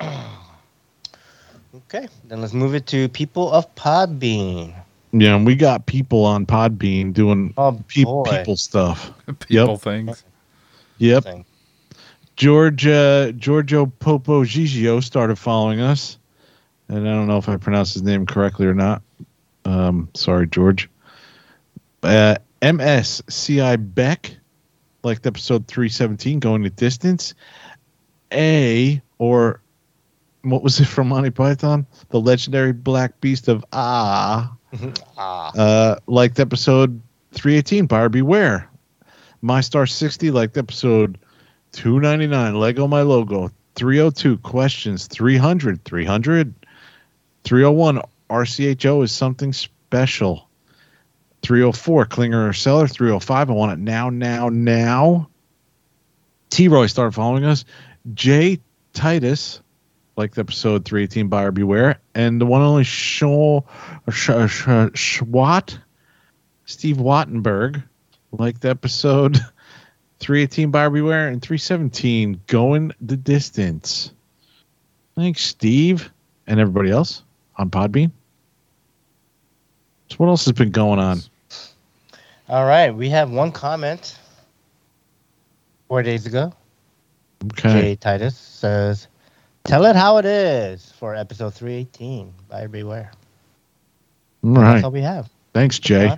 Okay, 1.86 2.08
then 2.24 2.40
let's 2.40 2.52
move 2.52 2.74
it 2.74 2.86
to 2.88 3.08
people 3.08 3.52
of 3.52 3.72
Podbean. 3.74 4.74
Yeah, 5.12 5.36
and 5.36 5.46
we 5.46 5.54
got 5.54 5.86
people 5.86 6.24
on 6.24 6.44
Podbean 6.44 7.12
doing 7.12 7.54
Oh 7.56 7.80
pe- 7.88 8.04
people 8.04 8.56
stuff. 8.56 9.12
People 9.40 9.76
things. 9.76 10.24
Yep. 10.98 11.24
Thing. 11.24 11.44
George 12.36 12.86
uh, 12.86 13.32
Giorgio 13.32 13.86
Popo 13.86 14.44
Gigio 14.44 15.02
started 15.02 15.36
following 15.36 15.80
us, 15.80 16.18
and 16.88 17.08
I 17.08 17.12
don't 17.12 17.26
know 17.26 17.38
if 17.38 17.48
I 17.48 17.56
pronounced 17.56 17.94
his 17.94 18.02
name 18.02 18.26
correctly 18.26 18.66
or 18.66 18.74
not. 18.74 19.02
Um, 19.64 20.08
sorry, 20.14 20.46
George. 20.46 20.88
Uh, 22.02 22.36
MSCI 22.62 23.94
Beck 23.94 24.36
liked 25.02 25.26
episode 25.26 25.66
317, 25.66 26.38
going 26.38 26.62
the 26.62 26.70
distance. 26.70 27.34
A 28.32 29.00
or 29.18 29.60
what 30.42 30.62
was 30.62 30.80
it 30.80 30.86
from 30.86 31.08
Monty 31.08 31.30
Python? 31.30 31.86
The 32.10 32.20
legendary 32.20 32.72
Black 32.72 33.20
Beast 33.20 33.48
of 33.48 33.64
Ah 33.72 34.58
Ah, 35.16 35.52
uh, 35.56 35.96
liked 36.06 36.38
episode 36.38 37.00
318, 37.32 37.86
Buyer 37.86 38.08
Beware. 38.08 38.70
My 39.40 39.60
Star 39.60 39.86
60 39.86 40.30
liked 40.30 40.56
episode 40.56 41.18
299, 41.72 42.54
Lego 42.54 42.86
My 42.86 43.02
Logo. 43.02 43.50
302, 43.76 44.38
Questions. 44.38 45.06
300, 45.06 45.84
300. 45.84 46.54
301, 47.44 48.02
RCHO 48.28 49.04
is 49.04 49.12
something 49.12 49.52
special. 49.52 50.48
304, 51.42 52.06
Klinger 52.06 52.48
or 52.48 52.52
Seller. 52.52 52.88
305, 52.88 53.50
I 53.50 53.52
want 53.52 53.72
it 53.72 53.78
now, 53.78 54.10
now, 54.10 54.48
now. 54.48 55.28
T 56.50 56.68
Roy 56.68 56.86
started 56.86 57.12
following 57.12 57.44
us. 57.44 57.64
J 58.14 58.58
Titus 58.92 59.60
liked 60.18 60.36
episode 60.36 60.84
318, 60.84 61.28
Buyer 61.28 61.52
Beware. 61.52 61.98
And 62.14 62.40
the 62.40 62.44
one 62.46 62.60
only 62.60 62.82
Shaw 62.84 63.60
Sh- 64.10 64.24
Sh- 64.48 64.90
Schwat, 64.94 65.78
Steve 66.66 66.96
Wattenberg, 66.96 67.82
liked 68.32 68.64
episode 68.64 69.36
318 70.18 70.70
Buyer 70.72 70.90
Beware 70.90 71.28
and 71.28 71.40
317 71.40 72.40
Going 72.48 72.92
the 73.00 73.16
Distance. 73.16 74.10
Thanks, 75.14 75.44
Steve, 75.44 76.10
and 76.48 76.58
everybody 76.60 76.90
else 76.90 77.22
on 77.56 77.70
Podbean. 77.70 78.10
So, 80.10 80.16
what 80.16 80.26
else 80.28 80.44
has 80.46 80.52
been 80.52 80.70
going 80.72 80.98
on? 80.98 81.20
all 82.48 82.64
right. 82.64 82.90
We 82.90 83.08
have 83.10 83.30
one 83.30 83.52
comment. 83.52 84.18
Four 85.88 86.02
days 86.02 86.26
ago, 86.26 86.52
Okay. 87.52 87.80
Jay 87.80 87.96
Titus 87.96 88.36
says, 88.36 89.08
"Tell 89.68 89.84
it 89.84 89.96
how 89.96 90.16
it 90.16 90.24
is" 90.24 90.92
for 90.92 91.14
episode 91.14 91.52
three 91.52 91.74
eighteen. 91.74 92.32
Buyer 92.48 92.68
beware. 92.68 93.12
All 94.42 94.54
That's 94.54 94.82
all 94.82 94.90
we 94.90 95.02
have. 95.02 95.28
Thanks, 95.52 95.78
Jay. 95.78 96.06
Huh? 96.06 96.16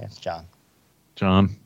Yes, 0.00 0.18
John. 0.18 0.46
John. 1.16 1.56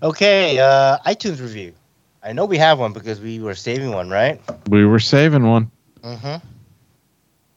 Okay, 0.00 0.60
uh, 0.60 0.98
iTunes 1.04 1.40
review. 1.40 1.74
I 2.22 2.32
know 2.32 2.44
we 2.44 2.58
have 2.58 2.78
one 2.78 2.92
because 2.92 3.20
we 3.20 3.40
were 3.40 3.56
saving 3.56 3.90
one, 3.90 4.08
right? 4.08 4.40
We 4.68 4.86
were 4.86 5.00
saving 5.00 5.48
one. 5.48 5.72
Mm-hmm. 6.02 6.46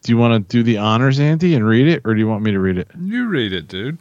Do 0.02 0.12
you 0.12 0.18
want 0.18 0.50
to 0.50 0.58
do 0.58 0.64
the 0.64 0.80
honors, 0.80 1.20
Andy, 1.20 1.54
and 1.54 1.64
read 1.64 1.88
it, 1.90 2.02
or 2.06 2.16
do 2.16 2.20
you 2.20 2.28
want 2.28 2.42
me 2.42 2.52
to 2.52 2.60
read 2.60 2.80
it? 2.80 2.90
You 3.00 3.28
read 3.28 3.54
it, 3.54 3.68
dude. 3.68 4.00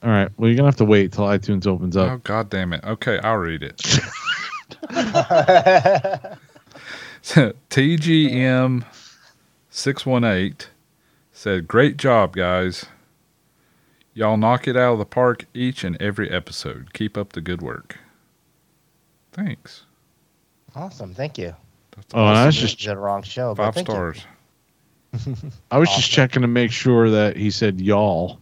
All 0.00 0.10
right. 0.10 0.30
Well, 0.36 0.48
you're 0.48 0.56
gonna 0.56 0.68
have 0.68 0.76
to 0.76 0.84
wait 0.84 1.12
till 1.12 1.24
iTunes 1.24 1.66
opens 1.66 1.96
up. 1.96 2.12
Oh, 2.12 2.16
god 2.18 2.50
damn 2.50 2.72
it. 2.72 2.84
Okay, 2.84 3.18
I'll 3.18 3.36
read 3.36 3.64
it. 3.64 3.82
TGM 7.70 8.84
six 9.70 10.06
one 10.06 10.24
eight 10.24 10.70
said, 11.32 11.68
"Great 11.68 11.96
job, 11.96 12.34
guys. 12.36 12.86
Y'all 14.14 14.36
knock 14.36 14.66
it 14.66 14.76
out 14.76 14.94
of 14.94 14.98
the 14.98 15.04
park 15.04 15.44
each 15.52 15.84
and 15.84 16.00
every 16.00 16.30
episode. 16.30 16.92
Keep 16.92 17.16
up 17.16 17.32
the 17.32 17.40
good 17.40 17.62
work." 17.62 17.98
Thanks. 19.32 19.84
awesome, 20.74 21.14
thank 21.14 21.36
you. 21.36 21.54
That's 21.94 22.06
Oh, 22.14 22.26
and 22.26 22.36
I 22.38 22.46
was 22.46 22.56
just 22.56 22.80
is 22.80 22.86
the 22.86 22.96
wrong 22.96 23.22
show. 23.22 23.54
but 23.54 23.64
five 23.64 23.74
thank 23.74 23.88
you. 23.88 23.94
stars. 23.94 24.24
I 25.70 25.78
was 25.78 25.88
just 25.90 26.10
checking 26.10 26.42
to 26.42 26.48
make 26.48 26.72
sure 26.72 27.10
that 27.10 27.36
he 27.36 27.50
said 27.50 27.80
y'all, 27.80 28.38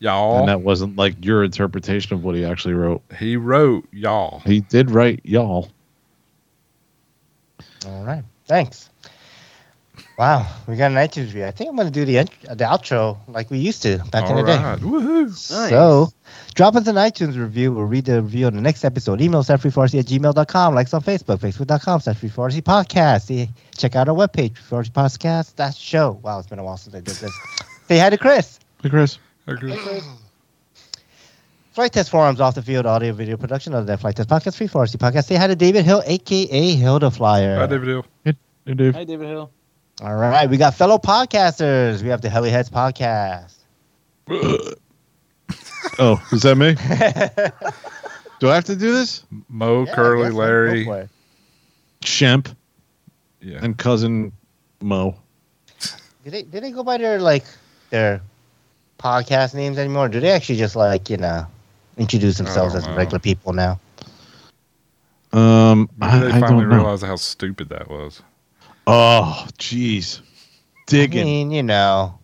Y'all. 0.00 0.38
and 0.40 0.48
that 0.48 0.60
wasn't 0.60 0.96
like 0.96 1.24
your 1.24 1.42
interpretation 1.42 2.14
of 2.14 2.22
what 2.24 2.34
he 2.36 2.44
actually 2.44 2.74
wrote. 2.74 3.02
He 3.18 3.36
wrote 3.36 3.84
y'all. 3.92 4.40
He 4.40 4.60
did 4.60 4.90
write 4.90 5.20
y'all. 5.24 5.70
All 7.86 8.04
right, 8.04 8.22
thanks. 8.46 8.90
Wow, 10.18 10.46
we 10.66 10.74
got 10.76 10.90
an 10.90 10.96
iTunes 10.96 11.26
review. 11.26 11.44
I 11.46 11.52
think 11.52 11.70
I'm 11.70 11.76
going 11.76 11.86
to 11.86 11.92
do 11.92 12.04
the 12.04 12.16
int- 12.18 12.40
the 12.42 12.64
outro 12.64 13.18
like 13.28 13.50
we 13.50 13.58
used 13.58 13.82
to 13.82 13.98
back 14.10 14.28
in 14.28 14.34
the 14.34 14.40
All 14.40 14.46
day. 14.46 14.56
right. 14.58 14.78
Woohoo. 14.80 15.26
Nice. 15.28 15.40
So, 15.70 16.08
drop 16.56 16.74
us 16.74 16.88
an 16.88 16.96
iTunes 16.96 17.36
review. 17.38 17.72
We'll 17.72 17.84
read 17.84 18.04
the 18.06 18.20
review 18.20 18.46
on 18.46 18.54
the 18.56 18.60
next 18.60 18.84
episode. 18.84 19.20
Email 19.20 19.40
us 19.40 19.50
at 19.50 19.60
freeforcy 19.60 20.00
at 20.00 20.06
gmail.com. 20.06 20.74
Like 20.74 20.88
us 20.88 20.94
on 20.94 21.02
Facebook, 21.02 21.38
facebook.com 21.38 22.00
slash 22.00 22.16
freeforcy 22.16 22.62
podcast. 22.62 23.48
Check 23.76 23.94
out 23.94 24.08
our 24.08 24.14
webpage, 24.14 24.54
freeforcy 24.54 24.90
podcast. 24.90 25.54
That 25.54 25.76
show. 25.76 26.18
Wow, 26.22 26.40
it's 26.40 26.48
been 26.48 26.58
a 26.58 26.64
while 26.64 26.76
since 26.78 26.96
I 26.96 27.00
did 27.00 27.14
this. 27.14 27.32
Say 27.86 27.98
hi 27.98 28.10
to 28.10 28.18
Chris. 28.18 28.58
Hey, 28.82 28.90
Chris. 28.90 29.18
Okay. 29.48 30.00
Flite 31.72 31.92
Test 31.92 32.10
Forums 32.10 32.40
off 32.40 32.54
the 32.54 32.62
field 32.62 32.86
audio 32.86 33.12
video 33.12 33.36
production 33.36 33.72
of 33.72 33.86
the 33.86 33.96
Flite 33.96 34.16
Test 34.16 34.28
Podcast, 34.28 34.56
Free 34.56 34.66
Forcy 34.66 34.98
Podcast. 34.98 35.24
Say 35.24 35.36
hi 35.36 35.46
to 35.46 35.56
David 35.56 35.84
Hill, 35.84 36.02
aka 36.04 36.72
Hill 36.74 36.98
the 36.98 37.10
Flyer. 37.10 37.56
Bye, 37.56 37.66
David 37.66 37.88
Hill. 37.88 38.06
Hey, 38.24 38.34
Dave. 38.74 38.94
Hi, 38.94 39.04
David 39.04 39.28
Hill. 39.28 39.50
All 40.02 40.14
right, 40.16 40.48
we 40.50 40.56
got 40.58 40.74
fellow 40.74 40.98
podcasters. 40.98 42.02
We 42.02 42.08
have 42.08 42.20
the 42.20 42.28
Heli 42.28 42.50
Heads 42.50 42.70
podcast. 42.70 43.54
Oh, 46.00 46.22
is 46.32 46.42
that 46.42 46.56
me? 46.56 46.74
Do 48.40 48.50
I 48.50 48.54
have 48.54 48.64
to 48.66 48.76
do 48.76 48.92
this? 48.92 49.24
Mo, 49.48 49.84
Yeah, 49.86 49.94
Curly, 49.94 50.22
guess 50.24 50.28
so. 50.28 50.32
Go 50.32 50.38
Larry. 50.38 50.84
for. 50.84 51.08
Shemp 52.02 52.54
Yeah. 53.40 53.58
and 53.62 53.76
cousin 53.76 54.32
Mo. 54.80 55.16
Did 56.24 56.32
they 56.32 56.42
did 56.42 56.62
they 56.62 56.70
go 56.72 56.82
by 56.84 56.98
their 56.98 57.20
like 57.20 57.44
their 57.90 58.20
podcast 58.98 59.54
names 59.54 59.78
anymore? 59.78 60.08
Do 60.08 60.20
they 60.20 60.30
actually 60.30 60.58
just 60.58 60.76
like 60.76 61.08
you 61.10 61.16
know 61.16 61.46
introduce 61.96 62.36
themselves 62.38 62.74
as 62.74 62.86
know. 62.86 62.96
regular 62.96 63.18
people 63.18 63.52
now? 63.52 63.80
Um, 65.32 65.88
Maybe 65.98 66.12
I, 66.12 66.18
they 66.20 66.32
I 66.32 66.40
finally 66.40 66.64
don't 66.64 66.68
know. 66.68 66.76
realized 66.76 67.04
how 67.04 67.16
stupid 67.16 67.68
that 67.70 67.88
was. 67.88 68.22
Oh, 68.86 69.46
jeez, 69.58 70.20
I 70.20 70.24
digging. 70.86 71.24
mean, 71.24 71.50
you 71.50 71.62
know, 71.62 72.18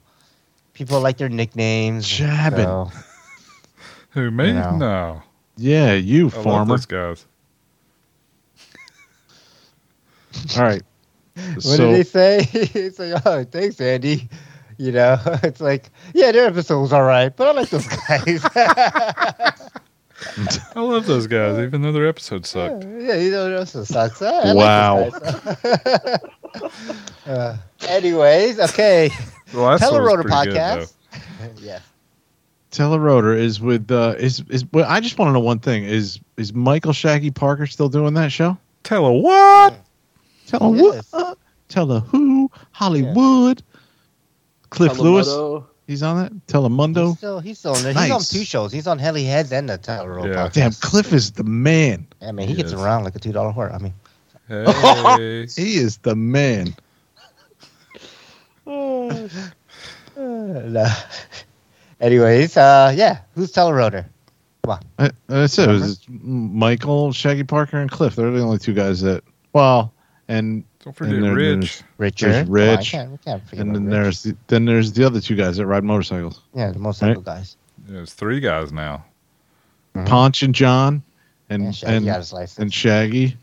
people 0.73 1.01
like 1.01 1.19
their 1.19 1.29
nicknames. 1.29 2.07
Jabbing. 2.09 2.65
so- 2.65 2.91
Who 4.11 4.31
me? 4.31 4.49
You 4.49 4.55
know. 4.55 4.77
No, 4.79 5.23
yeah, 5.57 5.93
you 5.93 6.31
I 6.33 6.37
love 6.37 6.45
farmer. 6.45 6.65
those 6.67 6.87
guys. 6.87 7.27
All 10.57 10.63
right. 10.63 10.83
What 11.55 11.63
so 11.63 11.77
did 11.91 11.97
he 11.97 12.03
say? 12.05 12.39
it's 12.53 12.99
like, 13.01 13.21
oh, 13.27 13.43
thanks, 13.45 13.81
Andy. 13.81 14.29
You 14.79 14.93
know, 14.93 15.19
it's 15.43 15.61
like, 15.61 15.91
yeah, 16.15 16.33
their 16.33 16.47
episode 16.47 16.81
was 16.81 16.93
all 16.93 17.03
right, 17.05 17.35
but 17.35 17.49
I 17.49 17.53
like 17.53 17.71
those 17.71 17.87
guys. 17.87 18.45
I 20.75 20.81
love 20.81 21.07
those 21.07 21.27
guys, 21.27 21.59
even 21.59 21.83
though 21.83 21.93
their 21.93 22.07
episodes 22.09 22.49
sucked. 22.49 22.85
yeah, 22.85 23.17
you 23.17 23.31
know, 23.31 23.51
those 23.65 23.89
sucks. 23.89 24.23
I, 24.23 24.51
I 24.51 24.55
Wow. 24.55 25.11
Like 25.11 26.23
uh, 27.27 27.57
anyways, 27.89 28.59
okay. 28.61 29.11
Well, 29.53 29.71
that's 29.71 29.83
Telerotor 29.83 30.23
pretty 30.23 30.51
good, 30.53 30.57
podcast. 30.57 30.95
yeah. 31.59 31.81
Telerotor 32.71 33.37
is 33.37 33.61
with 33.61 33.91
uh 33.91 34.15
is 34.19 34.43
is 34.49 34.65
well, 34.73 34.87
I 34.89 35.01
just 35.01 35.17
want 35.19 35.29
to 35.29 35.33
know 35.33 35.41
one 35.41 35.61
thing 35.61 35.85
is 35.85 36.19
is 36.37 36.53
Michael 36.53 36.93
Shaggy 36.93 37.31
Parker 37.31 37.67
still 37.67 37.89
doing 37.89 38.15
that 38.15 38.33
show? 38.33 38.57
Tell 38.83 39.05
her 39.07 39.13
what? 39.13 39.79
Tell 40.47 40.75
Yes. 40.75 41.13
what? 41.13 41.39
Tell 41.69 41.87
her 41.89 42.01
who? 42.01 42.51
Hollywood. 42.73 43.63
Cliff 44.75 44.99
Lewis. 44.99 45.29
He's 45.87 46.03
on 46.03 46.17
that. 46.23 46.33
He's 46.33 46.41
Telemundo. 46.55 47.17
still, 47.17 47.41
he's 47.41 47.59
still 47.59 47.75
on 47.77 47.83
there. 47.83 47.93
He's 47.93 48.11
on 48.11 48.21
two 48.23 48.45
shows. 48.45 48.73
He's 48.73 48.87
on 48.87 48.99
Heli 48.99 49.25
Heads 49.25 49.53
and 49.53 49.69
the 49.69 49.77
Telerotor 49.79 50.29
Yeah. 50.35 50.49
podcast. 50.49 50.53
Damn, 50.55 50.73
Cliff 50.73 51.13
is 51.13 51.33
the 51.33 51.45
man. 51.45 52.07
I 52.23 52.33
mean, 52.33 52.49
he 52.49 52.55
He 52.55 52.63
gets 52.63 52.73
is. 52.73 52.81
around 52.81 53.05
like 53.05 53.15
a 53.15 53.19
two 53.19 53.33
dollar 53.33 53.53
whore. 53.53 53.73
I 53.75 53.79
mean, 53.79 53.93
Hey. 54.49 55.47
He 55.63 55.77
is 55.77 55.99
the 55.99 56.15
man. 56.17 56.75
uh, 58.67 59.29
no. 60.17 60.87
Anyways, 62.01 62.57
uh, 62.57 62.93
yeah, 62.97 63.19
who's 63.35 63.53
Telerotor? 63.53 64.07
I, 64.99 65.11
that's 65.27 65.59
it. 65.59 65.69
It 65.69 65.73
was 65.73 66.01
Michael, 66.09 67.13
Shaggy 67.13 67.45
Parker, 67.45 67.79
and 67.79 67.91
Cliff. 67.91 68.17
They're 68.17 68.31
the 68.31 68.41
only 68.41 68.59
two 68.59 68.73
guys 68.73 69.03
that. 69.03 69.23
Well, 69.53 69.93
and 70.29 70.65
Don't 70.85 70.95
forget 70.95 71.15
And 71.15 71.25
there- 71.25 71.35
Rich. 71.35 71.83
Richard. 71.99 72.33
There's 72.33 72.47
Come 72.47 72.53
on, 72.59 72.69
I 72.79 72.83
can't, 72.83 73.11
we 73.13 73.19
can't 73.19 73.49
forget 73.49 73.67
and 73.67 73.75
then 73.75 73.85
Rich. 73.87 73.93
there's 73.93 74.23
the, 74.25 74.37
then 74.49 74.65
there's 74.67 74.93
the 74.93 75.05
other 75.05 75.21
two 75.21 75.35
guys 75.35 75.57
that 75.57 75.67
ride 75.67 75.83
motorcycles. 75.85 76.41
yeah 76.55 76.71
the 76.73 76.79
motorcycle 76.79 77.23
guys. 77.23 77.57
There's 77.87 78.13
three 78.13 78.41
guys 78.41 78.71
now. 78.73 79.05
Mhm. 79.95 80.07
Ponch 80.07 80.43
and 80.43 80.55
John, 80.55 81.03
and 81.51 81.65
Yeah, 81.65 81.71
Shaggy 81.71 81.97
and 81.97 82.07
got 82.07 82.19
his 82.19 82.33
license. 82.33 82.59
and 82.59 82.73
Shaggy. 82.75 83.37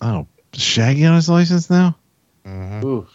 Oh, 0.00 0.26
Shaggy 0.52 1.04
on 1.06 1.14
his 1.14 1.28
license 1.28 1.70
now? 1.70 1.96
Mhm. 2.46 2.84
Ooh. 2.84 3.06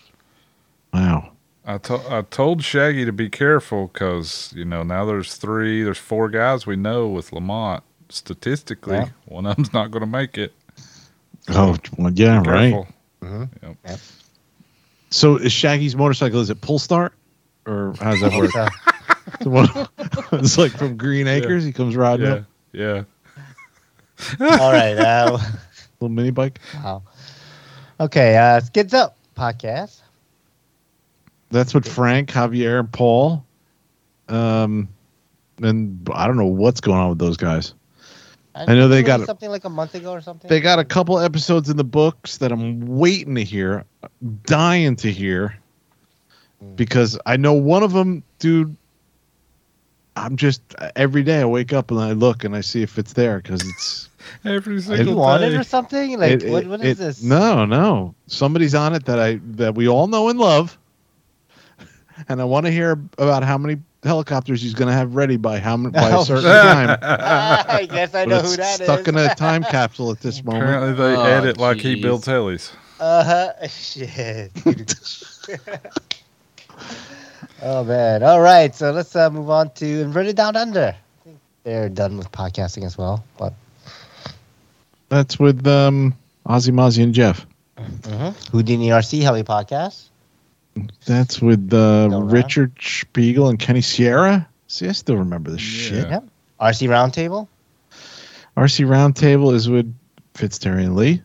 Wow. 0.93 1.31
I 1.67 1.77
to- 1.79 2.01
I 2.15 2.21
told 2.23 2.63
Shaggy 2.63 3.05
to 3.05 3.11
be 3.11 3.29
careful 3.29 3.87
because 3.91 4.53
you 4.55 4.65
know 4.65 4.83
now 4.83 5.03
there's 5.05 5.35
three, 5.35 5.83
there's 5.83 5.97
four 5.97 6.29
guys 6.29 6.65
we 6.65 6.75
know 6.75 7.07
with 7.07 7.31
Lamont. 7.33 7.83
Statistically, 8.09 8.97
Yeah. 8.97 9.09
one 9.25 9.45
of 9.47 9.55
them's 9.55 9.73
not 9.73 9.89
going 9.91 10.01
to 10.01 10.07
make 10.09 10.37
it. 10.37 10.53
Oh, 11.49 11.75
well, 11.97 12.13
yeah, 12.13 12.41
right. 12.45 12.85
Careful. 13.25 13.47
Mhm. 13.69 13.77
Yep. 13.85 13.99
So 15.11 15.37
is 15.37 15.51
Shaggy's 15.51 15.95
motorcycle? 15.95 16.39
Is 16.41 16.49
it 16.49 16.61
pull 16.61 16.79
start, 16.79 17.13
or 17.65 17.93
how 17.99 18.11
does 18.11 18.21
that 18.21 18.33
work? 18.33 18.51
So, 18.51 18.67
So 19.43 19.87
it's 20.37 20.57
like 20.57 20.71
from 20.71 20.97
Green 20.97 21.27
Acres. 21.27 21.63
He 21.63 21.71
comes 21.71 21.95
riding 21.95 22.25
Yeah, 22.25 22.33
up 22.33 22.43
yeah. 22.73 23.03
all 24.59 24.71
right. 24.71 24.97
Uh, 24.97 25.37
little 25.99 26.13
mini 26.13 26.31
bike. 26.31 26.59
wow. 26.83 27.01
Okay. 27.99 28.37
Uh, 28.37 28.59
Skids 28.61 28.93
Up 28.93 29.17
podcast. 29.35 30.01
That's 31.51 31.73
what 31.73 31.85
Frank, 31.85 32.29
Javier, 32.29 32.89
Paul. 32.91 33.45
Um, 34.27 34.89
and 35.61 36.07
I 36.13 36.27
don't 36.27 36.37
know 36.37 36.45
what's 36.45 36.81
going 36.81 36.97
on 36.99 37.09
with 37.09 37.19
those 37.19 37.37
guys. 37.37 37.73
I 38.55 38.65
know 38.73 38.87
they 38.87 39.03
got 39.03 39.19
was 39.19 39.23
it. 39.23 39.27
something 39.27 39.49
like 39.49 39.65
a 39.65 39.69
month 39.69 39.95
ago 39.95 40.11
or 40.13 40.21
something. 40.21 40.47
They 40.49 40.61
got 40.61 40.79
a 40.79 40.85
couple 40.85 41.19
episodes 41.19 41.69
in 41.69 41.75
the 41.77 41.83
books 41.83 42.37
that 42.37 42.51
I'm 42.51 42.85
waiting 42.87 43.35
to 43.35 43.43
hear, 43.43 43.83
dying 44.43 44.95
to 44.97 45.11
hear, 45.11 45.57
Mm. 46.63 46.75
because 46.77 47.19
I 47.25 47.35
know 47.35 47.53
one 47.53 47.83
of 47.83 47.91
them, 47.91 48.23
dude. 48.39 48.75
I'm 50.15 50.37
just 50.37 50.61
every 50.95 51.23
day 51.23 51.41
I 51.41 51.45
wake 51.45 51.73
up 51.73 51.91
and 51.91 51.99
I 51.99 52.13
look 52.13 52.45
and 52.45 52.55
I 52.55 52.61
see 52.61 52.81
if 52.81 52.97
it's 52.97 53.11
there 53.11 53.41
because 53.41 53.67
it's 53.67 54.09
Every 54.45 54.77
Are 54.77 54.81
single 54.81 55.15
you 55.15 55.21
on 55.21 55.43
it 55.43 55.53
or 55.53 55.63
something? 55.63 56.17
Like 56.17 56.41
it- 56.43 56.49
what? 56.49 56.65
What 56.67 56.81
is 56.81 56.97
it- 56.99 57.03
this? 57.03 57.21
No, 57.21 57.65
no. 57.65 58.15
Somebody's 58.27 58.73
on 58.73 58.93
it 58.95 59.05
that 59.05 59.19
I 59.19 59.41
that 59.57 59.75
we 59.75 59.89
all 59.89 60.07
know 60.07 60.29
and 60.29 60.39
love, 60.39 60.77
and 62.29 62.39
I 62.39 62.45
want 62.45 62.65
to 62.67 62.71
hear 62.71 62.91
about 63.17 63.43
how 63.43 63.57
many 63.57 63.81
helicopters 64.05 64.61
he's 64.61 64.73
going 64.73 64.87
to 64.87 64.93
have 64.93 65.15
ready 65.15 65.37
by 65.37 65.59
how 65.59 65.73
m- 65.73 65.91
by 65.91 66.11
Oh, 66.11 66.21
a 66.21 66.25
certain 66.25 66.43
time. 66.43 66.97
I 67.01 67.87
guess 67.91 68.13
I 68.15 68.23
But 68.25 68.29
know 68.29 68.39
it's 68.39 68.51
who 68.51 68.57
that 68.57 68.79
is. 68.79 68.85
stuck 68.85 69.07
in 69.07 69.17
a 69.17 69.33
time 69.35 69.63
capsule 69.63 70.11
at 70.11 70.19
this 70.21 70.43
moment. 70.43 70.63
Apparently, 70.63 70.93
they 70.93 71.15
Oh, 71.15 71.23
edit 71.23 71.57
like 71.57 71.77
he 71.77 71.95
jeez. 71.95 72.01
builds 72.01 72.27
helis. 72.27 72.71
Uh 72.99 73.23
huh. 73.23 73.67
Shit. 73.67 74.51
oh 77.61 77.83
man. 77.83 78.23
All 78.23 78.41
right. 78.41 78.73
So 78.73 78.91
let's 78.91 79.15
uh, 79.15 79.29
move 79.29 79.49
on 79.49 79.71
to 79.75 79.85
Inverted 80.01 80.35
Down 80.35 80.55
Under. 80.55 80.95
I 80.95 81.23
think 81.23 81.39
they're 81.63 81.89
done 81.89 82.17
with 82.17 82.31
podcasting 82.31 82.83
as 82.85 82.97
well. 82.97 83.23
But 83.37 83.53
That's 85.09 85.39
with 85.39 85.65
um, 85.67 86.15
Ozzy, 86.47 86.71
Mozzie, 86.71 87.03
and 87.03 87.13
Jeff. 87.13 87.45
Houdini 88.51 88.89
RC 88.89 89.21
Heli 89.21 89.43
podcast. 89.43 90.05
That's 91.05 91.41
with 91.41 91.73
uh. 91.73 92.09
Richard 92.23 92.73
Spiegel 92.81 93.49
and 93.49 93.59
Kenny 93.59 93.81
Sierra. 93.81 94.47
See, 94.67 94.87
I 94.87 94.91
still 94.91 95.17
remember 95.17 95.51
this 95.51 95.61
shit. 95.61 96.07
Yeah. 96.07 96.19
RC 96.59 96.87
Roundtable. 96.89 97.47
RC 98.57 98.85
Roundtable 98.85 99.53
is 99.53 99.69
with 99.69 99.93
Fitz 100.33 100.57
Terry 100.57 100.83
and 100.85 100.95
Lee, 100.95 101.21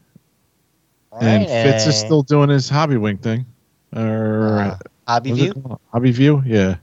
and 1.20 1.46
Fitz 1.46 1.86
is 1.86 1.98
still 1.98 2.22
doing 2.22 2.48
his 2.48 2.68
hobby 2.68 2.96
wink 2.96 3.22
thing. 3.22 3.46
Or 3.94 4.58
uh, 4.58 4.78
Hobby 5.06 5.32
View. 5.32 5.78
Hobby 5.92 6.12
View, 6.12 6.42
yeah. 6.44 6.76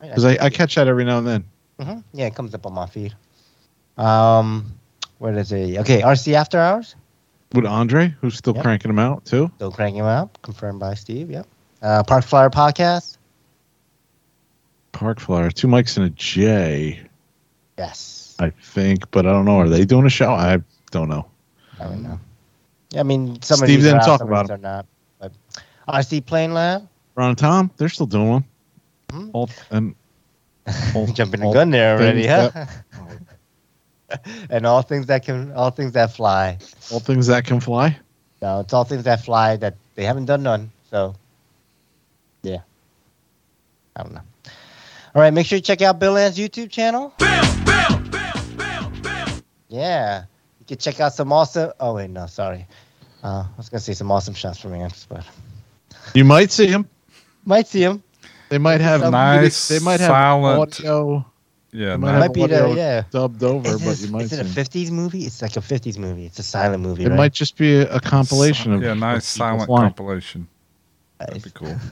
Because 0.00 0.24
I, 0.24 0.38
I 0.40 0.50
catch 0.50 0.74
that 0.74 0.88
every 0.88 1.04
now 1.04 1.18
and 1.18 1.26
then. 1.26 1.44
Mhm. 1.78 2.04
Yeah, 2.12 2.26
it 2.26 2.34
comes 2.34 2.54
up 2.54 2.66
on 2.66 2.72
my 2.74 2.86
feed. 2.86 3.14
Um, 3.96 4.72
what 5.18 5.34
is 5.34 5.52
it? 5.52 5.78
Okay, 5.78 6.00
RC 6.00 6.32
After 6.34 6.58
Hours. 6.58 6.96
With 7.54 7.66
Andre, 7.66 8.14
who's 8.20 8.36
still 8.36 8.54
Yep. 8.54 8.62
cranking 8.62 8.88
them 8.90 8.98
out 8.98 9.24
too. 9.24 9.50
Still 9.56 9.72
cranking 9.72 10.02
them 10.02 10.08
out. 10.08 10.40
Confirmed 10.42 10.80
by 10.80 10.94
Steve. 10.94 11.30
Yep. 11.30 11.46
Uh, 11.82 12.02
Park 12.02 12.24
Flyer 12.24 12.50
podcast. 12.50 13.16
Park 14.92 15.20
Flyer, 15.20 15.50
two 15.50 15.66
mics 15.66 15.96
and 15.96 16.06
a 16.06 16.10
J, 16.10 17.00
Yes. 17.78 18.36
I 18.38 18.50
think, 18.50 19.10
but 19.10 19.26
I 19.26 19.30
don't 19.32 19.46
know. 19.46 19.58
Are 19.60 19.68
they 19.68 19.86
doing 19.86 20.04
a 20.04 20.10
show? 20.10 20.32
I 20.32 20.58
don't 20.90 21.08
know. 21.08 21.26
I 21.80 21.84
don't 21.84 22.02
know. 22.02 22.20
Yeah, 22.90 23.00
I 23.00 23.02
mean, 23.04 23.40
some 23.40 23.54
of 23.54 23.58
Steve 23.66 23.78
these 23.78 23.84
didn't 23.84 24.00
are 24.00 24.04
talk 24.04 24.18
some 24.18 24.28
about 24.28 24.50
of 24.50 24.58
these 24.58 24.62
not. 24.62 24.86
But 25.18 25.32
RC 25.88 26.26
Plane 26.26 26.52
Lab. 26.52 26.86
Ron 27.14 27.30
and 27.30 27.38
Tom, 27.38 27.70
they're 27.78 27.88
still 27.88 28.06
doing 28.06 28.28
one. 28.28 28.44
Hmm. 29.10 29.30
All 29.32 29.50
and 29.70 29.94
all, 30.94 31.06
Jumping 31.06 31.40
the 31.40 31.52
gun 31.52 31.70
there 31.70 31.96
already, 31.96 32.26
huh? 32.26 32.66
and 34.50 34.66
all 34.66 34.82
things 34.82 35.06
that 35.06 35.24
can, 35.24 35.52
all 35.52 35.70
things 35.70 35.92
that 35.92 36.12
fly. 36.12 36.58
all 36.92 37.00
things 37.00 37.26
that 37.28 37.44
can 37.46 37.60
fly. 37.60 37.98
No, 38.42 38.60
it's 38.60 38.72
all 38.74 38.84
things 38.84 39.04
that 39.04 39.24
fly 39.24 39.56
that 39.56 39.74
they 39.94 40.04
haven't 40.04 40.26
done 40.26 40.42
none. 40.42 40.70
So. 40.90 41.14
I 44.00 44.02
don't 44.04 44.14
know. 44.14 44.20
All 45.14 45.20
right, 45.22 45.32
make 45.32 45.46
sure 45.46 45.56
you 45.56 45.62
check 45.62 45.82
out 45.82 45.98
Bill 45.98 46.16
Ann's 46.16 46.38
YouTube 46.38 46.70
channel. 46.70 47.12
Yeah. 49.68 50.24
You 50.58 50.66
can 50.66 50.78
check 50.78 51.00
out 51.00 51.12
some 51.12 51.32
awesome. 51.32 51.72
Oh, 51.80 51.94
wait, 51.94 52.10
no, 52.10 52.26
sorry. 52.26 52.66
Uh, 53.22 53.44
I 53.44 53.56
was 53.56 53.68
going 53.68 53.78
to 53.78 53.84
say 53.84 53.92
some 53.92 54.10
awesome 54.10 54.34
shots 54.34 54.58
from 54.58 54.74
Ants, 54.74 55.06
but 55.08 55.24
You 56.14 56.24
might 56.24 56.50
see 56.50 56.66
him. 56.66 56.88
might 57.44 57.66
see 57.68 57.82
him. 57.82 58.02
They 58.48 58.58
might 58.58 58.80
have 58.80 59.02
Some 59.02 59.12
nice, 59.12 59.68
They 59.68 59.78
might 59.78 60.00
have 60.00 60.08
silent- 60.08 60.80
audio 60.80 61.24
Yeah, 61.72 61.96
might 61.96 62.18
Might 62.18 62.32
be 62.32 62.46
the, 62.46 62.64
audio 62.64 62.74
yeah. 62.74 63.02
dubbed 63.10 63.44
over, 63.44 63.68
Is 63.68 63.80
but 63.84 63.90
it, 63.92 64.00
you 64.06 64.10
might 64.10 64.22
is 64.22 64.32
it 64.32 64.38
a 64.38 64.40
'em. 64.40 64.46
50s 64.46 64.90
movie? 64.90 65.20
It's 65.24 65.40
like 65.42 65.56
a 65.56 65.60
50s 65.60 65.98
movie. 65.98 66.24
It's 66.26 66.38
a 66.40 66.42
silent 66.42 66.82
movie, 66.82 67.04
It 67.04 67.10
right? 67.10 67.16
might 67.16 67.32
just 67.32 67.56
be 67.56 67.76
a, 67.76 67.94
a 67.94 68.00
compilation 68.00 68.72
of 68.72 68.82
yeah, 68.82 68.92
of 68.92 68.98
nice 68.98 69.34
people 69.36 69.46
silent 69.46 69.66
flying. 69.66 69.82
compilation. 69.90 70.48
That'd 71.18 71.42
be 71.44 71.50
cool. 71.50 71.76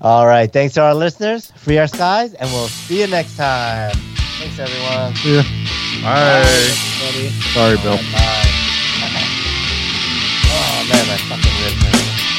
All 0.00 0.26
right. 0.26 0.52
Thanks 0.52 0.74
to 0.74 0.82
our 0.82 0.94
listeners. 0.94 1.50
Free 1.56 1.78
our 1.78 1.86
skies, 1.86 2.34
and 2.34 2.50
we'll 2.50 2.68
see 2.68 3.00
you 3.00 3.06
next 3.06 3.36
time. 3.36 3.94
Thanks, 4.38 4.58
everyone. 4.58 5.14
Yeah. 5.24 5.42
Bye. 6.02 6.42
everybody. 6.42 7.30
Sorry, 7.52 7.76
Bill. 7.78 7.96
Right, 7.96 8.12
bye. 8.12 8.48
oh 10.54 10.86
man, 10.90 11.06
my 11.08 11.16
fucking 11.28 11.56
ribs 11.64 12.31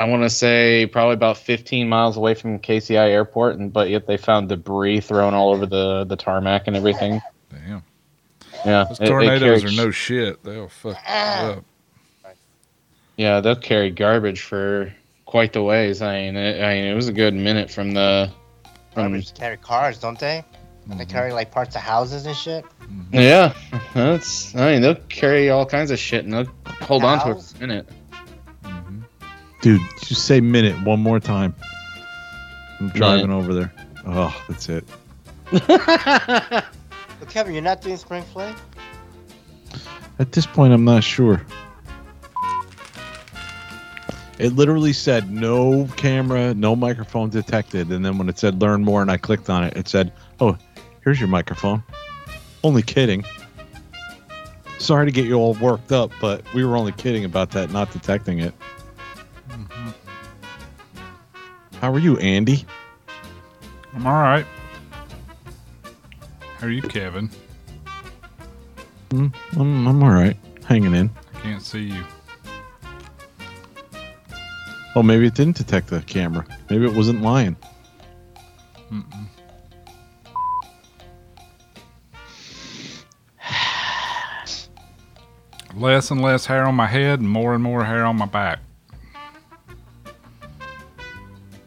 I 0.00 0.04
want 0.04 0.22
to 0.22 0.30
say 0.30 0.86
probably 0.86 1.12
about 1.12 1.36
15 1.36 1.86
miles 1.86 2.16
away 2.16 2.32
from 2.34 2.58
KCI 2.58 3.10
Airport, 3.10 3.58
and 3.58 3.70
but 3.70 3.90
yet 3.90 4.06
they 4.06 4.16
found 4.16 4.48
debris 4.48 5.00
thrown 5.00 5.34
all 5.34 5.50
over 5.50 5.66
the 5.66 6.04
the 6.04 6.16
tarmac 6.16 6.66
and 6.66 6.74
everything. 6.74 7.20
Damn. 7.50 7.82
Yeah, 8.64 8.84
Those 8.88 8.98
it- 9.00 9.04
it 9.04 9.08
tornadoes 9.08 9.60
carried- 9.62 9.78
are 9.78 9.84
no 9.84 9.90
shit. 9.90 10.42
They'll 10.42 10.68
fuck 10.68 10.96
you 11.06 11.14
up. 11.14 11.64
Yeah, 13.18 13.40
they'll 13.40 13.56
carry 13.56 13.90
garbage 13.90 14.40
for 14.40 14.90
quite 15.26 15.52
the 15.52 15.62
ways. 15.62 16.00
I 16.00 16.22
mean, 16.22 16.36
it, 16.36 16.62
I 16.64 16.74
mean, 16.74 16.84
it 16.86 16.94
was 16.94 17.08
a 17.08 17.12
good 17.12 17.34
minute 17.34 17.70
from 17.70 17.92
the. 17.92 18.30
From, 18.94 19.12
Garbage 19.12 19.34
carry 19.34 19.56
cars, 19.58 19.98
don't 19.98 20.18
they? 20.18 20.42
Mm-hmm. 20.88 20.98
They 20.98 21.04
carry 21.04 21.32
like 21.34 21.50
parts 21.50 21.76
of 21.76 21.82
houses 21.82 22.24
and 22.24 22.34
shit. 22.34 22.64
yeah, 23.12 23.52
that's. 23.92 24.54
I 24.56 24.72
mean, 24.72 24.80
they'll 24.82 24.94
carry 25.10 25.50
all 25.50 25.66
kinds 25.66 25.90
of 25.90 25.98
shit 25.98 26.24
and 26.24 26.32
they'll 26.32 26.48
hold 26.80 27.04
on 27.04 27.20
to 27.26 27.32
it 27.32 27.42
for 27.42 27.56
a 27.56 27.60
minute. 27.66 27.88
Dude, 29.60 29.80
just 30.00 30.24
say 30.24 30.40
minute 30.40 30.80
one 30.82 31.00
more 31.00 31.20
time. 31.20 31.54
I'm 32.78 32.88
driving 32.90 33.30
over 33.30 33.52
there. 33.52 33.72
Oh, 34.06 34.34
that's 34.48 34.68
it. 34.68 34.84
But 37.20 37.28
Kevin, 37.28 37.52
you're 37.52 37.62
not 37.62 37.82
doing 37.82 37.98
spring 37.98 38.22
fling? 38.24 38.54
At 40.18 40.32
this 40.32 40.46
point, 40.46 40.72
I'm 40.72 40.84
not 40.84 41.04
sure. 41.04 41.44
It 44.38 44.54
literally 44.54 44.94
said 44.94 45.30
no 45.30 45.86
camera, 45.98 46.54
no 46.54 46.74
microphone 46.74 47.28
detected. 47.28 47.90
And 47.90 48.02
then 48.04 48.16
when 48.16 48.30
it 48.30 48.38
said 48.38 48.62
learn 48.62 48.82
more 48.82 49.02
and 49.02 49.10
I 49.10 49.18
clicked 49.18 49.50
on 49.50 49.64
it, 49.64 49.76
it 49.76 49.86
said, 49.86 50.14
oh, 50.40 50.56
here's 51.04 51.20
your 51.20 51.28
microphone. 51.28 51.82
Only 52.64 52.80
kidding. 52.82 53.22
Sorry 54.78 55.04
to 55.04 55.12
get 55.12 55.26
you 55.26 55.34
all 55.34 55.54
worked 55.54 55.92
up, 55.92 56.10
but 56.22 56.42
we 56.54 56.64
were 56.64 56.74
only 56.78 56.92
kidding 56.92 57.26
about 57.26 57.50
that, 57.50 57.70
not 57.70 57.92
detecting 57.92 58.38
it. 58.38 58.54
How 61.80 61.92
are 61.92 61.98
you, 61.98 62.18
Andy? 62.18 62.66
I'm 63.94 64.06
all 64.06 64.22
right. 64.22 64.44
How 66.58 66.66
are 66.66 66.70
you, 66.70 66.82
Kevin? 66.82 67.30
Mm, 69.10 69.34
I'm, 69.54 69.88
I'm 69.88 70.02
all 70.02 70.10
right. 70.10 70.36
Hanging 70.66 70.94
in. 70.94 71.10
I 71.34 71.40
can't 71.40 71.62
see 71.62 71.84
you. 71.84 72.04
Oh, 74.94 75.02
maybe 75.02 75.26
it 75.26 75.34
didn't 75.34 75.56
detect 75.56 75.88
the 75.88 76.02
camera. 76.02 76.44
Maybe 76.68 76.84
it 76.84 76.92
wasn't 76.92 77.22
lying. 77.22 77.56
Mm-mm. 78.92 79.26
Less 85.74 86.10
and 86.10 86.20
less 86.20 86.44
hair 86.44 86.66
on 86.66 86.74
my 86.74 86.88
head, 86.88 87.20
and 87.20 87.28
more 87.28 87.54
and 87.54 87.62
more 87.62 87.84
hair 87.84 88.04
on 88.04 88.16
my 88.16 88.26
back. 88.26 88.58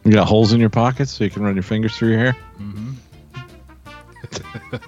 You 0.04 0.12
got 0.12 0.26
holes 0.28 0.52
in 0.52 0.60
your 0.60 0.70
pockets 0.70 1.12
so 1.12 1.24
you 1.24 1.30
can 1.30 1.42
run 1.42 1.54
your 1.54 1.62
fingers 1.62 1.96
through 1.96 2.10
your 2.10 2.18
hair? 2.18 2.32
hmm 2.56 2.92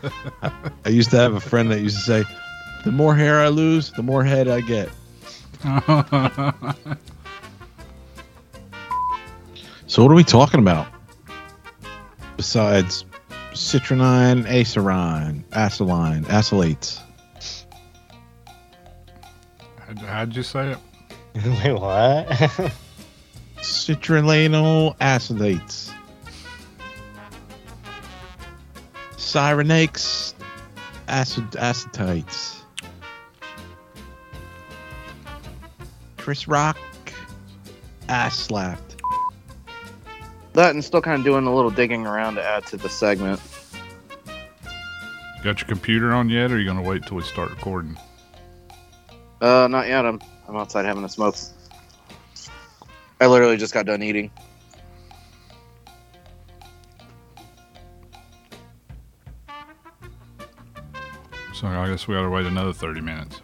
I 0.85 0.89
used 0.89 1.11
to 1.11 1.17
have 1.17 1.35
a 1.35 1.41
friend 1.41 1.71
that 1.71 1.81
used 1.81 1.97
to 1.99 2.03
say, 2.03 2.25
the 2.85 2.93
more 2.93 3.15
hair 3.15 3.41
I 3.41 3.49
lose, 3.49 3.93
the 3.93 4.03
more 4.03 4.25
head 4.25 4.49
I 4.49 4.61
get. 4.61 4.89
So 9.89 10.03
what 10.03 10.11
are 10.11 10.17
we 10.17 10.25
talking 10.25 10.61
about? 10.61 10.89
Besides 12.37 13.05
citronine, 13.53 14.45
acerine, 14.45 15.45
acetylene, 15.53 16.25
acetates. 16.25 17.01
how'd, 19.79 19.99
how'd 20.01 20.37
you 20.37 20.43
say 20.43 20.73
it? 20.73 20.79
Wait, 21.65 21.73
what? 21.73 22.73
Citronal 23.67 24.97
acetates. 24.99 25.93
Cyrenax 29.17 30.35
acid 31.09 31.51
acetates. 31.53 32.61
Chris 36.17 36.47
Rock 36.49 36.79
ass 38.09 38.39
slapped. 38.39 39.03
That 40.55 40.71
and 40.71 40.85
still 40.85 41.03
kind 41.03 41.19
of 41.19 41.25
doing 41.25 41.47
a 41.47 41.55
little 41.55 41.71
digging 41.71 42.07
around 42.07 42.37
to 42.37 42.45
add 42.45 42.67
to 42.67 42.77
the 42.77 42.89
segment. 42.89 43.41
Got 45.43 45.61
your 45.61 45.69
computer 45.69 46.13
on 46.13 46.31
yet, 46.31 46.51
or 46.51 46.55
are 46.55 46.59
you 46.59 46.67
gonna 46.67 46.83
wait 46.83 47.05
till 47.05 47.17
we 47.17 47.23
start 47.25 47.51
recording? 47.51 47.99
Uh, 49.41 49.69
not 49.69 49.87
yet. 49.89 50.07
I'm 50.07 50.21
I'm 50.49 50.57
outside 50.57 50.85
having 50.85 51.05
a 51.05 51.09
smoke. 51.09 51.37
I 53.21 53.27
literally 53.27 53.57
just 53.57 53.73
got 53.73 53.87
done 53.87 54.03
eating. 54.03 54.31
So 61.55 61.67
I 61.67 61.89
guess 61.89 62.07
we 62.07 62.15
gotta 62.15 62.29
wait 62.29 62.45
another 62.45 62.73
thirty 62.73 63.01
minutes. 63.01 63.41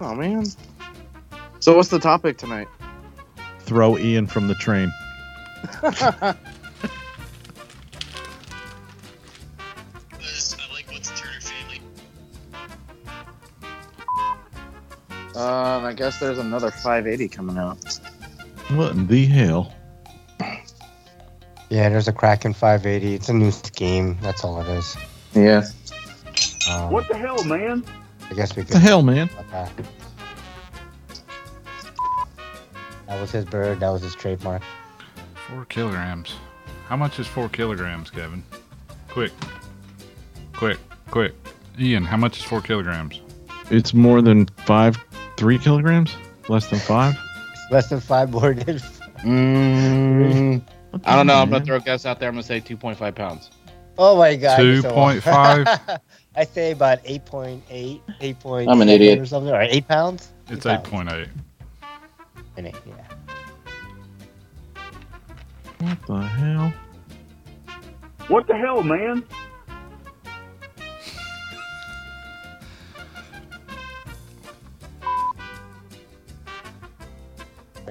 Oh 0.00 0.14
man. 0.14 0.44
So 1.58 1.76
what's 1.76 1.88
the 1.88 1.98
topic 1.98 2.38
tonight? 2.38 2.68
Throw 3.60 3.98
Ian 3.98 4.26
from 4.26 4.48
the 4.48 4.54
train. 4.54 4.92
Um, 15.34 15.86
I 15.86 15.94
guess 15.94 16.20
there's 16.20 16.38
another 16.38 16.70
580 16.70 17.26
coming 17.28 17.56
out. 17.56 17.78
What 18.76 18.92
in 18.92 19.06
the 19.06 19.26
hell? 19.26 19.74
yeah, 21.70 21.88
there's 21.88 22.08
a 22.08 22.12
Kraken 22.12 22.52
580. 22.54 23.14
It's 23.14 23.28
a 23.28 23.32
new 23.34 23.50
scheme. 23.50 24.16
That's 24.22 24.44
all 24.44 24.60
it 24.60 24.68
is. 24.68 24.96
Yeah. 25.34 25.64
Um, 26.70 26.90
What 26.90 27.08
the 27.08 27.16
hell, 27.16 27.42
man? 27.44 27.84
I 28.30 28.34
guess 28.34 28.54
we 28.56 28.62
What 28.62 28.68
could. 28.68 28.76
the 28.76 28.80
hell, 28.80 29.02
man? 29.02 29.28
Okay. 29.38 29.68
That 33.08 33.20
was 33.20 33.30
his 33.30 33.44
bird. 33.44 33.80
That 33.80 33.90
was 33.90 34.02
his 34.02 34.14
trademark. 34.14 34.62
Four 35.48 35.64
kilograms. 35.66 36.34
How 36.88 36.96
much 36.96 37.18
is 37.18 37.26
four 37.26 37.48
kilograms, 37.48 38.10
Kevin? 38.10 38.42
Quick, 39.08 39.32
quick, 40.54 40.78
quick. 41.10 41.34
Ian, 41.78 42.04
how 42.04 42.16
much 42.16 42.38
is 42.38 42.44
four 42.44 42.60
kilograms? 42.62 43.20
It's 43.70 43.92
more 43.92 44.22
than 44.22 44.46
five, 44.64 44.96
three 45.36 45.58
kilograms? 45.58 46.14
Less 46.48 46.68
than 46.70 46.78
five? 46.78 47.14
Less 47.72 47.88
than 47.88 48.00
five 48.00 48.30
boarded. 48.30 48.82
Mm, 49.22 50.62
What 50.90 51.02
the 51.02 51.08
I 51.08 51.16
don't 51.16 51.26
know. 51.26 51.36
I'm 51.36 51.48
gonna 51.48 51.64
throw 51.64 51.76
a 51.76 51.80
guess 51.80 52.04
out 52.04 52.20
there. 52.20 52.28
I'm 52.28 52.34
gonna 52.34 52.42
say 52.42 52.60
2.5 52.60 53.14
pounds. 53.14 53.50
Oh 53.96 54.18
my 54.18 54.36
god. 54.36 54.60
you're 54.62 54.82
so 54.82 54.90
2.5? 54.92 55.98
I 56.36 56.44
say 56.44 56.72
about 56.72 57.02
8.8, 57.04 58.00
8.8 58.20 58.68
I'm 58.70 58.82
an 58.82 58.88
idiot. 58.90 59.18
or 59.18 59.24
something, 59.26 59.52
or 59.54 59.60
8 59.62 59.88
pounds? 59.88 60.32
It's 60.50 60.66
Eight 60.66 60.70
eight 60.72 60.74
pounds. 60.84 60.88
point 60.90 61.12
eight. 61.12 61.28
Yeah. 62.58 62.72
What 65.78 66.06
the 66.06 66.20
hell? 66.20 66.72
What 68.28 68.46
the 68.46 68.56
hell, 68.56 68.82
man? 68.82 69.24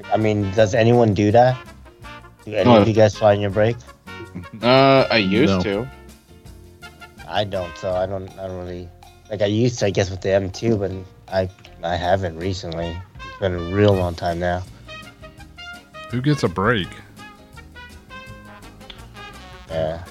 Like, 0.02 0.14
I 0.14 0.18
mean, 0.18 0.52
does 0.52 0.74
anyone 0.74 1.14
do 1.14 1.32
that? 1.32 1.58
Do 2.46 2.54
any 2.56 2.70
No. 2.70 2.82
of 2.82 2.88
you 2.88 2.94
guys 2.94 3.16
fly 3.16 3.34
on 3.36 3.42
your 3.42 3.52
break? 3.52 3.76
Uh, 4.62 5.06
I 5.12 5.18
used 5.18 5.54
No. 5.54 5.64
to. 5.64 5.88
I 7.28 7.44
don't, 7.44 7.76
so 7.78 7.94
I 7.94 8.06
don't. 8.06 8.30
I 8.40 8.48
don't 8.48 8.58
really 8.58 8.90
like. 9.30 9.42
I 9.42 9.46
used 9.46 9.80
to, 9.80 9.86
I 9.86 9.90
guess, 9.90 10.10
with 10.10 10.22
the 10.22 10.30
M2, 10.30 10.78
but 10.80 10.92
I 11.34 11.50
I 11.84 11.96
haven't 11.96 12.38
recently. 12.38 12.98
It's 13.16 13.40
been 13.40 13.54
a 13.54 13.76
real 13.76 13.94
long 13.94 14.16
time 14.16 14.40
now. 14.40 14.64
Who 16.10 16.22
gets 16.22 16.44
a 16.44 16.50
break? 16.50 16.88
Yeah. 19.70 20.04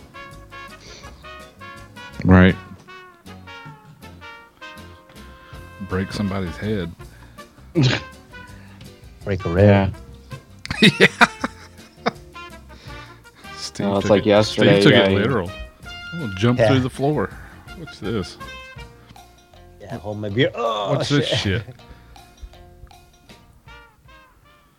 Right. 2.25 2.57
Break 5.89 6.13
somebody's 6.13 6.57
head. 6.57 6.91
Break 9.25 9.45
a 9.45 9.49
rib. 9.51 9.95
Steve 13.57 13.87
Oh, 13.87 13.97
it's 13.97 14.03
took 14.03 14.11
like 14.11 14.23
it, 14.23 14.27
yesterday, 14.27 14.81
Steve 14.81 14.93
took 14.95 15.09
it 15.09 15.13
literal. 15.13 15.51
I'm 16.13 16.21
gonna 16.21 16.35
jump 16.37 16.59
Yeah. 16.59 16.69
through 16.69 16.81
the 16.81 16.91
floor. 16.91 17.31
What's 17.77 17.99
this? 18.01 18.37
Yeah. 19.81 19.97
Hold 19.99 20.19
my 20.19 20.29
beer. 20.29 20.51
Oh, 20.55 20.95
What's 20.95 21.09
shit. 21.09 21.21
this 21.29 21.41
shit? 21.41 21.63